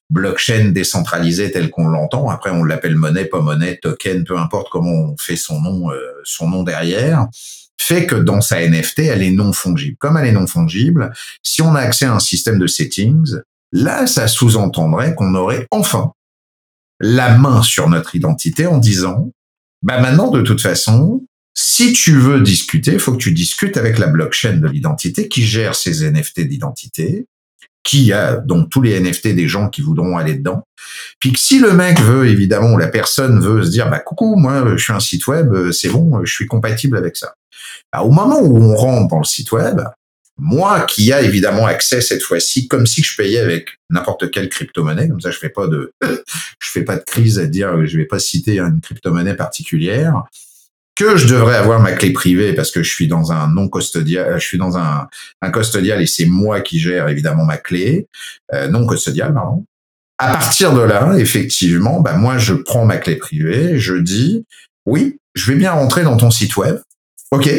blockchain 0.09 0.71
décentralisée 0.73 1.49
telle 1.49 1.69
qu'on 1.69 1.87
l'entend. 1.87 2.29
Après, 2.29 2.49
on 2.49 2.65
l'appelle 2.65 2.97
monnaie, 2.97 3.23
pas 3.23 3.39
monnaie, 3.39 3.77
token, 3.81 4.25
peu 4.25 4.37
importe 4.37 4.67
comment 4.69 5.13
on 5.13 5.15
fait 5.17 5.37
son 5.37 5.61
nom, 5.61 5.89
euh, 5.89 6.01
son 6.25 6.49
nom 6.49 6.63
derrière 6.63 7.29
fait 7.89 8.05
que 8.05 8.15
dans 8.15 8.41
sa 8.41 8.61
NFT, 8.61 8.99
elle 8.99 9.23
est 9.23 9.31
non 9.31 9.51
fongible. 9.51 9.97
Comme 9.97 10.17
elle 10.17 10.27
est 10.27 10.31
non 10.31 10.45
fongible, 10.45 11.11
si 11.41 11.61
on 11.61 11.73
a 11.73 11.79
accès 11.79 12.05
à 12.05 12.13
un 12.13 12.19
système 12.19 12.59
de 12.59 12.67
settings, 12.67 13.39
là, 13.71 14.07
ça 14.07 14.27
sous-entendrait 14.27 15.15
qu'on 15.15 15.35
aurait 15.35 15.67
enfin 15.71 16.11
la 16.99 17.37
main 17.37 17.61
sur 17.61 17.89
notre 17.89 18.15
identité 18.15 18.67
en 18.67 18.77
disant, 18.77 19.31
bah 19.81 19.99
maintenant, 20.01 20.31
de 20.31 20.41
toute 20.41 20.61
façon, 20.61 21.25
si 21.53 21.93
tu 21.93 22.17
veux 22.17 22.41
discuter, 22.41 22.93
il 22.93 22.99
faut 22.99 23.13
que 23.13 23.17
tu 23.17 23.31
discutes 23.31 23.77
avec 23.77 23.97
la 23.97 24.07
blockchain 24.07 24.57
de 24.57 24.67
l'identité 24.67 25.27
qui 25.27 25.45
gère 25.45 25.75
ces 25.75 26.09
NFT 26.09 26.41
d'identité 26.41 27.25
qui 27.83 28.11
a 28.13 28.35
donc 28.35 28.69
tous 28.69 28.81
les 28.81 28.99
NFT 28.99 29.29
des 29.29 29.47
gens 29.47 29.69
qui 29.69 29.81
voudront 29.81 30.17
aller 30.17 30.35
dedans. 30.35 30.63
Puis 31.19 31.33
que 31.33 31.39
si 31.39 31.59
le 31.59 31.73
mec 31.73 31.99
veut, 31.99 32.27
évidemment, 32.27 32.73
ou 32.73 32.77
la 32.77 32.87
personne 32.87 33.39
veut 33.39 33.63
se 33.63 33.71
dire, 33.71 33.89
bah 33.89 33.99
coucou, 33.99 34.35
moi 34.35 34.63
je 34.75 34.83
suis 34.83 34.93
un 34.93 34.99
site 34.99 35.25
web, 35.27 35.71
c'est 35.71 35.89
bon, 35.89 36.23
je 36.23 36.31
suis 36.31 36.45
compatible 36.45 36.97
avec 36.97 37.15
ça. 37.15 37.33
Bah, 37.91 38.01
au 38.01 38.11
moment 38.11 38.41
où 38.41 38.57
on 38.57 38.75
rentre 38.75 39.07
dans 39.07 39.19
le 39.19 39.23
site 39.23 39.51
web, 39.51 39.81
moi 40.39 40.81
qui 40.81 41.11
a 41.11 41.21
évidemment 41.21 41.65
accès 41.65 42.01
cette 42.01 42.23
fois-ci, 42.23 42.67
comme 42.67 42.85
si 42.85 43.03
je 43.03 43.15
payais 43.15 43.39
avec 43.39 43.79
n'importe 43.89 44.31
quelle 44.31 44.49
crypto-monnaie, 44.49 45.09
comme 45.09 45.21
ça 45.21 45.31
je 45.31 45.37
fais 45.37 45.49
pas 45.49 45.67
de, 45.67 45.93
je 46.03 46.69
fais 46.71 46.83
pas 46.83 46.97
de 46.97 47.03
crise 47.03 47.39
à 47.39 47.45
dire 47.45 47.85
je 47.85 47.97
vais 47.97 48.05
pas 48.05 48.19
citer 48.19 48.59
une 48.59 48.81
crypto-monnaie 48.81 49.35
particulière, 49.35 50.23
que 50.95 51.15
je 51.15 51.27
devrais 51.27 51.55
avoir 51.55 51.79
ma 51.79 51.93
clé 51.93 52.11
privée 52.11 52.53
parce 52.53 52.71
que 52.71 52.83
je 52.83 52.91
suis 52.91 53.07
dans 53.07 53.31
un 53.31 53.47
non 53.47 53.69
custodial, 53.69 54.39
je 54.39 54.45
suis 54.45 54.57
dans 54.57 54.77
un, 54.77 55.07
un 55.41 55.51
custodial 55.51 56.01
et 56.01 56.07
c'est 56.07 56.25
moi 56.25 56.59
qui 56.59 56.77
gère 56.77 57.07
évidemment 57.07 57.45
ma 57.45 57.57
clé, 57.57 58.07
euh, 58.53 58.67
non 58.67 58.85
custodial, 58.85 59.33
pardon. 59.33 59.65
À 60.17 60.33
partir 60.33 60.73
de 60.73 60.81
là, 60.81 61.15
effectivement, 61.17 62.01
bah 62.01 62.15
moi 62.15 62.37
je 62.37 62.53
prends 62.53 62.83
ma 62.83 62.97
clé 62.97 63.15
privée, 63.15 63.79
je 63.79 63.95
dis 63.95 64.45
oui, 64.85 65.19
je 65.35 65.51
vais 65.51 65.57
bien 65.57 65.71
rentrer 65.71 66.03
dans 66.03 66.17
ton 66.17 66.31
site 66.31 66.57
web. 66.57 66.79
Ok, 67.31 67.49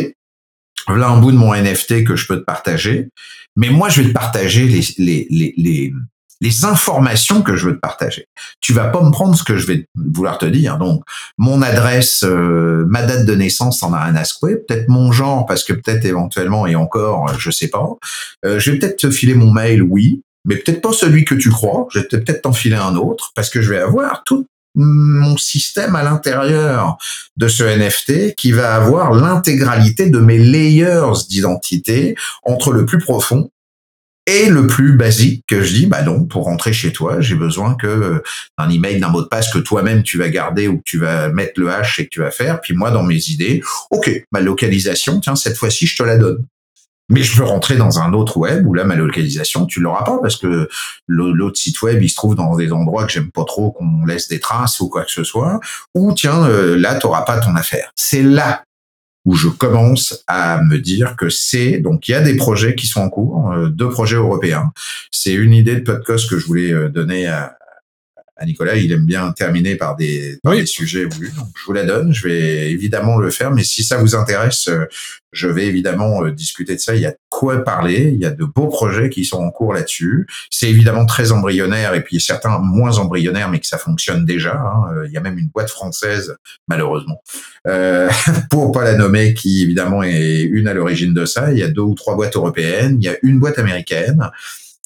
voilà 0.87 1.09
un 1.09 1.19
bout 1.19 1.33
de 1.33 1.37
mon 1.37 1.55
NFT 1.55 2.05
que 2.05 2.17
je 2.17 2.27
peux 2.27 2.39
te 2.39 2.45
partager, 2.45 3.09
mais 3.57 3.71
moi 3.71 3.89
je 3.89 4.03
vais 4.03 4.09
te 4.09 4.13
partager 4.13 4.67
les, 4.67 4.83
les, 4.99 5.27
les, 5.31 5.55
les 5.57 5.93
les 6.41 6.65
informations 6.65 7.43
que 7.43 7.57
je 7.57 7.67
veux 7.67 7.75
te 7.75 7.81
partager. 7.81 8.27
Tu 8.61 8.73
vas 8.73 8.89
pas 8.89 9.03
me 9.03 9.11
prendre 9.11 9.37
ce 9.37 9.45
que 9.45 9.57
je 9.57 9.67
vais 9.67 9.87
vouloir 9.95 10.39
te 10.39 10.47
dire. 10.47 10.79
Donc, 10.79 11.03
mon 11.37 11.61
adresse, 11.61 12.25
euh, 12.25 12.85
ma 12.89 13.03
date 13.03 13.27
de 13.27 13.35
naissance, 13.35 13.83
en 13.83 13.93
a 13.93 13.99
un 13.99 14.17
à 14.17 14.23
Peut-être 14.41 14.89
mon 14.89 15.13
genre, 15.13 15.45
parce 15.45 15.65
que 15.65 15.73
peut-être 15.73 16.05
éventuellement, 16.05 16.67
et 16.67 16.77
encore, 16.77 17.39
je 17.39 17.51
sais 17.51 17.69
pas. 17.69 17.87
Euh, 18.45 18.59
je 18.59 18.71
vais 18.71 18.79
peut-être 18.79 18.97
te 18.97 19.11
filer 19.11 19.35
mon 19.35 19.51
mail, 19.51 19.83
oui, 19.83 20.23
mais 20.47 20.57
peut-être 20.57 20.81
pas 20.81 20.93
celui 20.93 21.25
que 21.25 21.35
tu 21.35 21.51
crois. 21.51 21.87
Je 21.91 22.01
vais 22.01 22.07
peut-être 22.07 22.43
t'en 22.43 22.53
filer 22.53 22.77
un 22.77 22.97
autre, 22.97 23.33
parce 23.35 23.51
que 23.51 23.61
je 23.61 23.71
vais 23.71 23.79
avoir 23.79 24.23
tout 24.25 24.47
mon 24.75 25.37
système 25.37 25.97
à 25.97 26.03
l'intérieur 26.03 26.97
de 27.37 27.49
ce 27.49 27.65
NFT 27.65 28.35
qui 28.37 28.53
va 28.53 28.75
avoir 28.75 29.13
l'intégralité 29.13 30.09
de 30.09 30.19
mes 30.19 30.39
layers 30.39 31.13
d'identité 31.29 32.15
entre 32.43 32.73
le 32.73 32.87
plus 32.87 32.99
profond 32.99 33.51
et 34.27 34.49
le 34.49 34.67
plus 34.67 34.97
basique 34.97 35.45
que 35.49 35.63
je 35.63 35.75
dis, 35.75 35.87
bah 35.87 36.03
non, 36.03 36.25
pour 36.25 36.45
rentrer 36.45 36.73
chez 36.73 36.93
toi, 36.93 37.21
j'ai 37.21 37.35
besoin 37.35 37.75
que 37.75 37.87
euh, 37.87 38.23
un 38.59 38.71
email, 38.71 39.01
d'un 39.01 39.09
mot 39.09 39.23
de 39.23 39.27
passe 39.27 39.53
que 39.53 39.59
toi-même 39.59 40.03
tu 40.03 40.19
vas 40.19 40.29
garder 40.29 40.69
ou 40.69 40.77
que 40.79 40.85
tu 40.85 40.99
vas 40.99 41.31
mettre 41.31 41.59
le 41.59 41.71
hash 41.71 41.99
et 41.99 42.05
que 42.05 42.11
tu 42.11 42.21
vas 42.21 42.31
faire. 42.31 42.61
Puis 42.61 42.75
moi, 42.75 42.91
dans 42.91 43.03
mes 43.03 43.31
idées, 43.31 43.63
ok, 43.91 44.11
ma 44.31 44.41
localisation, 44.41 45.21
tiens, 45.21 45.37
cette 45.37 45.57
fois-ci, 45.57 45.87
je 45.87 45.97
te 45.97 46.03
la 46.03 46.17
donne. 46.17 46.47
Mais 47.11 47.23
je 47.23 47.37
peux 47.37 47.45
rentrer 47.45 47.77
dans 47.77 47.99
un 47.99 48.13
autre 48.13 48.37
web 48.39 48.67
où 48.67 48.73
là, 48.73 48.85
ma 48.85 48.95
localisation, 48.95 49.67
tu 49.67 49.81
l'auras 49.81 50.05
pas 50.05 50.19
parce 50.23 50.37
que 50.37 50.69
l'autre 51.09 51.59
site 51.59 51.83
web, 51.83 52.03
il 52.03 52.09
se 52.09 52.17
trouve 52.17 52.37
dans 52.37 52.57
des 52.57 52.73
endroits 52.73 53.05
que 53.05 53.13
j'aime 53.13 53.31
pas 53.31 53.45
trop 53.45 53.73
qu'on 53.73 54.07
laisse 54.07 54.29
des 54.29 54.41
traces 54.41 54.81
ou 54.81 54.89
quoi 54.89 55.05
que 55.05 55.11
ce 55.11 55.25
soit. 55.25 55.61
Ou 55.95 56.13
tiens, 56.13 56.45
euh, 56.45 56.79
là, 56.79 56.95
tu 56.95 57.07
n'auras 57.07 57.23
pas 57.23 57.39
ton 57.41 57.55
affaire. 57.57 57.93
C'est 57.97 58.23
là 58.23 58.63
où 59.27 59.35
je 59.35 59.49
commence 59.49 60.25
à 60.29 60.63
me 60.63 60.79
dire 60.79 61.15
que 61.17 61.29
c'est 61.29 61.79
donc 61.79 62.09
il 62.09 62.13
y 62.13 62.15
a 62.15 62.23
des 62.23 62.37
projets 62.37 62.75
qui 62.75 62.87
sont 62.87 63.03
en 63.03 63.11
cours, 63.11 63.53
euh, 63.53 63.69
deux 63.69 63.91
projets 63.91 64.17
européens. 64.17 64.73
C'est 65.11 65.35
une 65.35 65.53
idée 65.53 65.77
de 65.77 65.83
podcast 65.83 66.29
que 66.29 66.39
je 66.39 66.47
voulais 66.47 66.73
euh, 66.73 66.89
donner 66.89 67.27
à, 67.27 67.57
Nicolas. 68.47 68.77
Il 68.77 68.93
aime 68.93 69.07
bien 69.07 69.33
terminer 69.33 69.77
par 69.77 69.97
des, 69.97 70.39
des 70.45 70.67
sujets 70.67 71.05
voulus. 71.05 71.33
Donc, 71.37 71.49
je 71.59 71.65
vous 71.65 71.73
la 71.73 71.85
donne. 71.85 72.13
Je 72.13 72.27
vais 72.27 72.71
évidemment 72.71 73.19
le 73.19 73.31
faire. 73.31 73.51
Mais 73.51 73.65
si 73.65 73.85
ça 73.85 73.97
vous 73.99 74.15
intéresse, 74.15 74.69
euh, 74.69 74.87
je 75.33 75.49
vais 75.49 75.67
évidemment 75.67 76.25
euh, 76.25 76.33
discuter 76.33 76.75
de 76.75 76.81
ça. 76.81 76.95
Il 76.95 77.03
y 77.03 77.07
a 77.07 77.13
de 77.13 77.19
quoi 77.29 77.63
parler. 77.63 78.11
Il 78.13 78.19
y 78.19 78.27
a 78.27 78.31
de 78.31 78.45
beaux 78.45 78.69
projets 78.69 79.11
qui 79.11 79.25
sont 79.25 79.39
en 79.39 79.51
cours 79.51 79.73
là-dessus. 79.73 80.27
C'est 80.51 80.69
évidemment 80.69 81.07
très 81.07 81.33
embryonnaire 81.33 81.95
et 81.95 82.03
puis 82.03 82.21
certains 82.21 82.59
moins 82.59 82.99
embryonnaires, 82.99 83.49
mais 83.49 83.61
que 83.61 83.67
ça 83.67 83.79
fonctionne 83.79 84.25
déjà. 84.25 84.55
Hein. 84.55 84.93
Euh, 84.95 85.07
il 85.07 85.13
y 85.13 85.17
a 85.17 85.21
même 85.21 85.39
une 85.39 85.49
boîte 85.49 85.71
française, 85.71 86.37
malheureusement, 86.69 87.23
euh, 87.69 88.11
pour 88.51 88.73
pas 88.73 88.85
la 88.85 88.97
nommer, 88.97 89.35
qui 89.35 89.63
évidemment 89.63 90.03
est 90.03 90.43
une 90.43 90.67
à 90.67 90.75
l'origine 90.75 91.15
de 91.15 91.25
ça. 91.25 91.53
Il 91.53 91.59
y 91.59 91.63
a 91.63 91.69
deux 91.69 91.83
ou 91.83 91.95
trois 91.95 92.17
boîtes 92.17 92.37
européennes. 92.37 92.97
Il 93.01 93.05
y 93.05 93.09
a 93.09 93.17
une 93.23 93.39
boîte 93.39 93.59
américaine. 93.59 94.31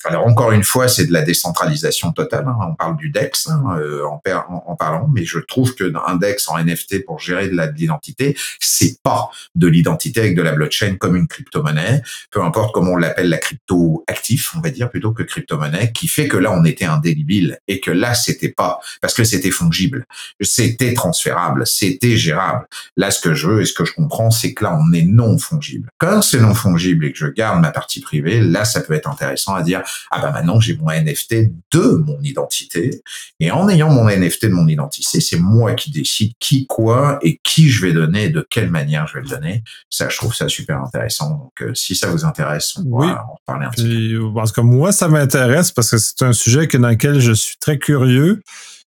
Alors 0.05 0.27
encore 0.27 0.53
une 0.53 0.65
fois, 0.65 0.89
c'est 0.89 1.07
de 1.07 1.13
la 1.13 1.23
décentralisation 1.23 2.13
totale. 2.13 2.47
Hein. 2.47 2.57
On 2.61 2.75
parle 2.75 2.97
du 2.97 3.11
DEX 3.11 3.49
hein, 3.49 3.63
euh, 3.79 4.05
en, 4.05 4.21
en, 4.67 4.77
parlant, 4.77 5.09
mais 5.13 5.25
je 5.25 5.39
trouve 5.39 5.75
que 5.75 5.93
un 6.07 6.17
DEX 6.17 6.49
en 6.49 6.63
NFT 6.63 7.05
pour 7.05 7.21
gérer 7.21 7.49
de 7.49 7.57
l'identité, 7.77 8.37
c'est 8.61 9.01
pas 9.03 9.31
de 9.55 9.67
l'identité 9.67 10.21
avec 10.21 10.37
de 10.37 10.43
la 10.43 10.53
blockchain 10.53 10.97
comme 10.97 11.17
une 11.17 11.29
crypto-monnaie, 11.29 12.03
peu 12.31 12.43
importe 12.43 12.75
comment 12.75 12.93
on 12.93 12.97
l'appelle 12.97 13.29
la 13.29 13.39
crypto 13.39 14.05
actif, 14.07 14.55
on 14.57 14.61
va 14.61 14.71
dire 14.71 14.91
plutôt 14.91 15.13
que 15.13 15.23
crypto-monnaie, 15.23 15.93
qui 15.93 16.09
fait 16.09 16.29
que 16.29 16.37
là 16.37 16.53
on 16.53 16.65
était 16.65 16.85
indélébile 16.85 17.59
et 17.69 17.81
que 17.81 17.91
là 17.91 18.15
c'était 18.15 18.49
pas 18.49 18.81
parce 19.01 19.15
que 19.15 19.25
c'était 19.25 19.51
fongible, 19.51 20.07
c'était 20.41 20.95
transférable, 20.95 21.67
c'était 21.67 22.17
gérable. 22.17 22.67
Là, 22.97 23.11
ce 23.11 23.21
que 23.21 23.35
je 23.35 23.47
veux 23.47 23.63
et 23.63 23.65
ce 23.65 23.73
que 23.73 23.85
je 23.85 23.95
comprends, 23.95 24.31
c'est 24.31 24.55
que 24.55 24.65
là 24.65 24.79
on 24.79 24.93
est 24.93 25.03
non 25.03 25.39
fongible. 25.39 25.89
Quand 25.99 26.23
c'est 26.23 26.41
non 26.41 26.55
fongible 26.55 27.07
et 27.07 27.13
que 27.13 27.19
je 27.19 27.27
garde 27.27 27.61
ma 27.61 27.71
partie 27.71 28.01
privée, 28.01 28.41
là 28.41 28.65
ça 28.65 28.81
peut 28.81 28.95
être 28.95 29.09
intéressant 29.09 29.55
à 29.55 29.63
dire 29.63 29.83
ah 30.11 30.21
ben 30.21 30.31
maintenant 30.33 30.61
j'ai 30.61 30.77
mon 30.77 30.91
NFT 30.91 31.51
de 31.73 32.03
mon 32.07 32.21
identité 32.23 33.03
et 33.41 33.51
en 33.51 33.69
ayant 33.69 33.91
mon 33.91 34.09
NFT 34.09 34.47
de 34.47 34.53
mon 34.53 34.69
identité, 34.69 35.21
c'est 35.21 35.39
moi 35.39 35.75
qui 35.75 35.91
décide 35.91 36.33
qui 36.39 36.67
quoi 36.67 37.19
et 37.23 37.41
qui 37.43 37.69
je 37.69 37.83
vais 37.85 37.93
donner, 37.93 38.29
de 38.29 38.47
quelle 38.49 38.71
manière 38.71 39.07
je 39.07 39.15
vais 39.15 39.23
le 39.23 39.29
donner. 39.29 39.63
Ça, 39.91 40.09
je 40.09 40.17
trouve 40.17 40.35
ça 40.35 40.49
super 40.49 40.81
intéressant. 40.83 41.31
Donc 41.31 41.53
euh, 41.63 41.75
si 41.75 41.95
ça 41.95 42.09
vous 42.09 42.25
intéresse, 42.25 42.77
on 42.79 42.99
va 42.99 43.25
en 43.25 43.37
parler 43.47 43.67
un 43.67 43.71
petit 43.71 44.15
peu. 44.17 44.33
Parce 44.35 44.53
que 44.53 44.61
moi, 44.61 44.93
ça 44.93 45.09
m'intéresse 45.09 45.73
parce 45.73 45.91
que 45.91 45.99
c'est 45.99 46.23
un 46.23 46.33
sujet 46.33 46.67
dans 46.67 46.89
lequel 46.89 47.21
je 47.21 47.33
suis 47.33 47.57
très 47.61 47.79
curieux, 47.79 48.43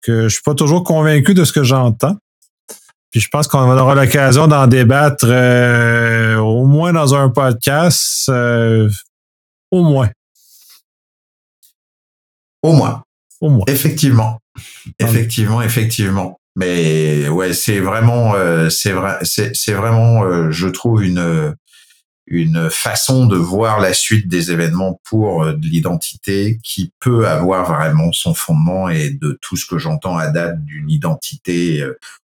que 0.03 0.25
je 0.25 0.35
suis 0.35 0.43
pas 0.43 0.55
toujours 0.55 0.85
convaincu 0.85 1.35
de 1.35 1.45
ce 1.45 1.53
que 1.53 1.63
j'entends. 1.63 2.17
Puis 3.11 3.21
je 3.21 3.29
pense 3.29 3.49
qu'on 3.49 3.59
aura 3.59 3.95
l'occasion 3.95 4.47
d'en 4.47 4.67
débattre 4.67 5.27
euh, 5.29 6.37
au 6.37 6.67
moins 6.67 6.93
dans 6.93 7.15
un 7.15 7.31
podcast. 7.31 8.29
Euh, 8.29 8.91
au 9.71 9.83
moins. 9.83 10.11
Au 12.63 12.73
moins. 12.73 13.03
Au 13.41 13.51
moins. 13.51 13.65
Effectivement. 13.69 14.41
Effectivement, 14.99 15.63
effectivement. 15.63 16.41
Mais 16.57 17.29
ouais, 17.29 17.53
c'est 17.53 17.81
vraiment, 17.81 18.35
euh, 18.35 18.71
c'est 18.71 18.93
vrai, 18.93 19.19
c'est 19.23 19.73
vraiment, 19.73 20.25
euh, 20.25 20.51
je 20.51 20.69
trouve 20.69 21.05
une 21.05 21.55
une 22.29 22.71
façon 22.71 23.27
de 23.27 23.37
voir 23.37 23.79
la 23.79 23.95
suite 23.95 24.27
des 24.27 24.51
événements 24.51 25.01
pour 25.05 25.45
euh, 25.45 25.55
l'identité 25.63 26.59
qui 26.65 26.93
peut 26.99 27.29
avoir 27.29 27.73
vraiment 27.73 28.11
son 28.11 28.35
fondement 28.35 28.89
et 28.89 29.11
de 29.11 29.39
tout 29.41 29.57
ce 29.57 29.65
que 29.65 29.79
j'entends 29.79 30.19
à 30.19 30.31
date 30.31 30.65
d'une 30.65 30.91
identité 30.91 31.85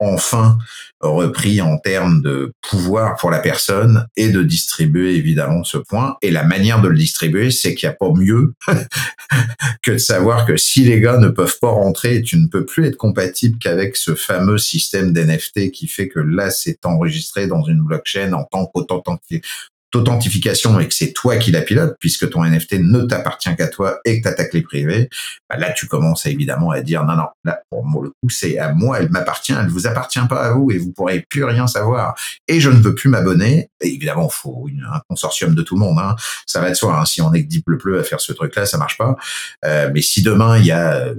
enfin 0.01 0.59
repris 1.01 1.61
en 1.61 1.79
termes 1.79 2.21
de 2.23 2.53
pouvoir 2.69 3.17
pour 3.17 3.31
la 3.31 3.39
personne 3.39 4.07
et 4.17 4.29
de 4.29 4.43
distribuer 4.43 5.15
évidemment 5.15 5.65
ce 5.65 5.79
point. 5.79 6.17
Et 6.23 6.31
la 6.31 6.45
manière 6.45 6.83
de 6.83 6.89
le 6.89 6.97
distribuer, 6.97 7.51
c'est 7.51 7.75
qu'il 7.75 7.89
n'y 7.89 7.95
a 7.95 7.97
pas 7.97 8.13
mieux 8.13 8.55
que 9.83 9.93
de 9.93 9.99
savoir 9.99 10.47
que 10.47 10.57
si 10.57 10.85
les 10.85 11.01
gars 11.01 11.19
ne 11.19 11.29
peuvent 11.29 11.59
pas 11.61 11.71
rentrer, 11.71 12.23
tu 12.23 12.37
ne 12.37 12.49
peux 12.49 12.65
plus 12.65 12.87
être 12.87 12.97
compatible 12.97 13.59
qu'avec 13.59 13.97
ce 13.97 14.15
fameux 14.15 14.59
système 14.59 15.13
d'NFT 15.13 15.71
qui 15.71 15.89
fait 15.89 16.09
que 16.09 16.21
là, 16.21 16.51
c'est 16.51 16.85
enregistré 16.85 17.47
dans 17.47 17.63
une 17.63 17.81
blockchain 17.81 18.33
en 18.33 18.45
tant 18.45 18.67
qu'authentifié 18.67 19.43
authentification 19.97 20.79
et 20.81 20.89
que 20.89 20.95
c'est 20.95 21.13
toi 21.13 21.37
qui 21.37 21.51
la 21.51 21.63
pilote, 21.63 21.97
puisque 21.99 22.31
ton 22.31 22.45
NFT 22.45 22.75
ne 22.81 23.03
t'appartient 23.03 23.55
qu'à 23.57 23.69
toi 23.69 23.99
et 24.05 24.21
que 24.21 24.29
tu 24.29 24.29
as 24.29 24.35
ta 24.35 24.45
clé 24.45 24.63
privée, 24.63 25.09
bah 25.49 25.57
là 25.57 25.73
tu 25.73 25.87
commences 25.87 26.27
évidemment 26.27 26.71
à 26.71 26.81
dire 26.81 27.05
non, 27.05 27.17
non, 27.17 27.27
là 27.45 27.61
pour 27.71 28.03
le 28.03 28.11
coup 28.11 28.31
c'est 28.31 28.59
à 28.59 28.73
moi, 28.73 29.01
elle 29.01 29.11
m'appartient, 29.11 29.53
elle 29.53 29.69
vous 29.69 29.87
appartient 29.87 30.21
pas 30.29 30.43
à 30.43 30.53
vous 30.53 30.71
et 30.71 30.79
vous 30.79 30.93
pourrez 30.93 31.25
plus 31.29 31.45
rien 31.45 31.67
savoir. 31.67 32.15
Et 32.49 32.61
je 32.61 32.71
ne 32.71 32.81
veux 32.81 32.95
plus 32.95 33.09
m'abonner. 33.09 33.69
évidemment, 33.81 34.29
il 34.31 34.35
faut 34.35 34.69
un 34.93 35.01
consortium 35.09 35.55
de 35.55 35.63
tout 35.63 35.75
le 35.75 35.81
monde. 35.81 35.99
Hein. 35.99 36.17
Ça 36.47 36.61
va 36.61 36.71
de 36.71 36.75
soi. 36.75 36.99
Hein. 36.99 37.05
Si 37.05 37.21
on 37.23 37.33
est 37.33 37.43
que 37.43 37.49
Deep 37.49 37.67
Bleu 37.67 38.01
à 38.01 38.05
faire 38.05 38.21
ce 38.21 38.33
truc-là, 38.33 38.67
ça 38.67 38.79
marche 38.79 38.99
pas. 38.99 39.17
Euh, 39.65 39.91
mais 39.93 40.03
si 40.03 40.23
demain 40.23 40.59
il 40.59 40.67
y 40.67 40.73
a 40.73 41.13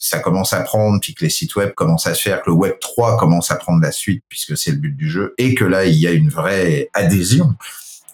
ça 0.00 0.18
commence 0.18 0.54
à 0.54 0.62
prendre, 0.62 0.98
puis 0.98 1.14
que 1.14 1.24
les 1.24 1.30
sites 1.30 1.54
web 1.56 1.74
commencent 1.74 2.06
à 2.06 2.14
se 2.14 2.22
faire, 2.22 2.40
que 2.40 2.48
le 2.48 2.56
Web 2.56 2.76
3 2.80 3.18
commence 3.18 3.50
à 3.50 3.56
prendre 3.56 3.82
la 3.82 3.92
suite, 3.92 4.24
puisque 4.30 4.56
c'est 4.56 4.70
le 4.70 4.78
but 4.78 4.96
du 4.96 5.08
jeu, 5.08 5.34
et 5.36 5.54
que 5.54 5.64
là, 5.64 5.84
il 5.84 5.96
y 5.96 6.06
a 6.06 6.10
une 6.10 6.30
vraie 6.30 6.88
adhésion 6.94 7.54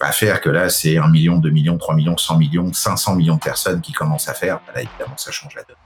à 0.00 0.12
faire 0.12 0.40
que 0.40 0.50
là, 0.50 0.68
c'est 0.68 0.98
1 0.98 1.08
million, 1.08 1.38
2 1.38 1.50
millions, 1.50 1.78
3 1.78 1.94
millions, 1.94 2.16
100 2.16 2.38
millions, 2.38 2.72
500 2.72 3.16
millions 3.16 3.34
de 3.36 3.40
personnes 3.40 3.80
qui 3.80 3.92
commencent 3.92 4.28
à 4.28 4.34
faire. 4.34 4.60
Là, 4.74 4.82
évidemment, 4.82 5.16
ça 5.16 5.30
change 5.30 5.54
la 5.54 5.62
donne. 5.62 5.76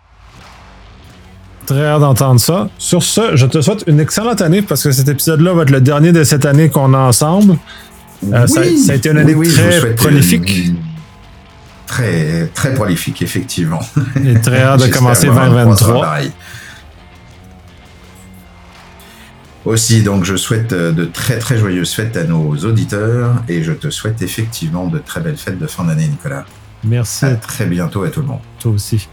Très 1.67 1.87
hâte 1.87 2.01
d'entendre 2.01 2.41
ça. 2.41 2.69
Sur 2.79 3.03
ce, 3.03 3.37
je 3.37 3.47
te 3.47 3.61
souhaite 3.61 3.85
une 3.87 4.01
excellente 4.01 4.41
année 4.41 4.63
parce 4.63 4.83
que 4.83 4.91
cet 4.91 5.09
épisode-là 5.09 5.53
va 5.53 5.63
être 5.63 5.71
le 5.71 5.81
dernier 5.81 6.13
de 6.13 6.25
cette 6.25 6.45
année 6.45 6.69
qu'on 6.69 6.95
a 6.95 6.99
ensemble. 6.99 7.57
Euh, 8.33 8.47
ça, 8.47 8.61
a 8.61 8.95
été 8.95 9.11
une 9.11 9.19
année 9.19 9.37
très 9.49 9.95
prolifique. 9.95 10.73
Très, 11.87 12.47
très 12.55 12.75
prolifique, 12.75 13.23
effectivement. 13.23 13.81
Et 14.25 14.41
très 14.41 14.63
hâte 14.63 14.81
de 14.81 14.87
commencer 14.93 15.27
2023. 15.27 16.19
Aussi, 19.67 20.03
donc 20.03 20.25
je 20.25 20.37
souhaite 20.37 20.73
euh, 20.73 20.91
de 20.91 21.05
très 21.05 21.39
très 21.39 21.59
joyeuses 21.59 21.93
fêtes 21.93 22.17
à 22.17 22.25
nos 22.25 22.57
auditeurs 22.57 23.43
et 23.49 23.63
je 23.63 23.73
te 23.73 23.91
souhaite 23.91 24.23
effectivement 24.23 24.87
de 24.87 24.99
très 24.99 25.21
belles 25.21 25.37
fêtes 25.37 25.59
de 25.59 25.67
fin 25.67 25.85
d'année, 25.85 26.07
Nicolas. 26.09 26.47
Merci. 26.83 27.27
À 27.27 27.35
très 27.35 27.67
bientôt 27.67 28.03
à 28.05 28.09
tout 28.09 28.21
le 28.21 28.27
monde. 28.27 28.41
Toi 28.59 28.73
aussi. 28.73 29.07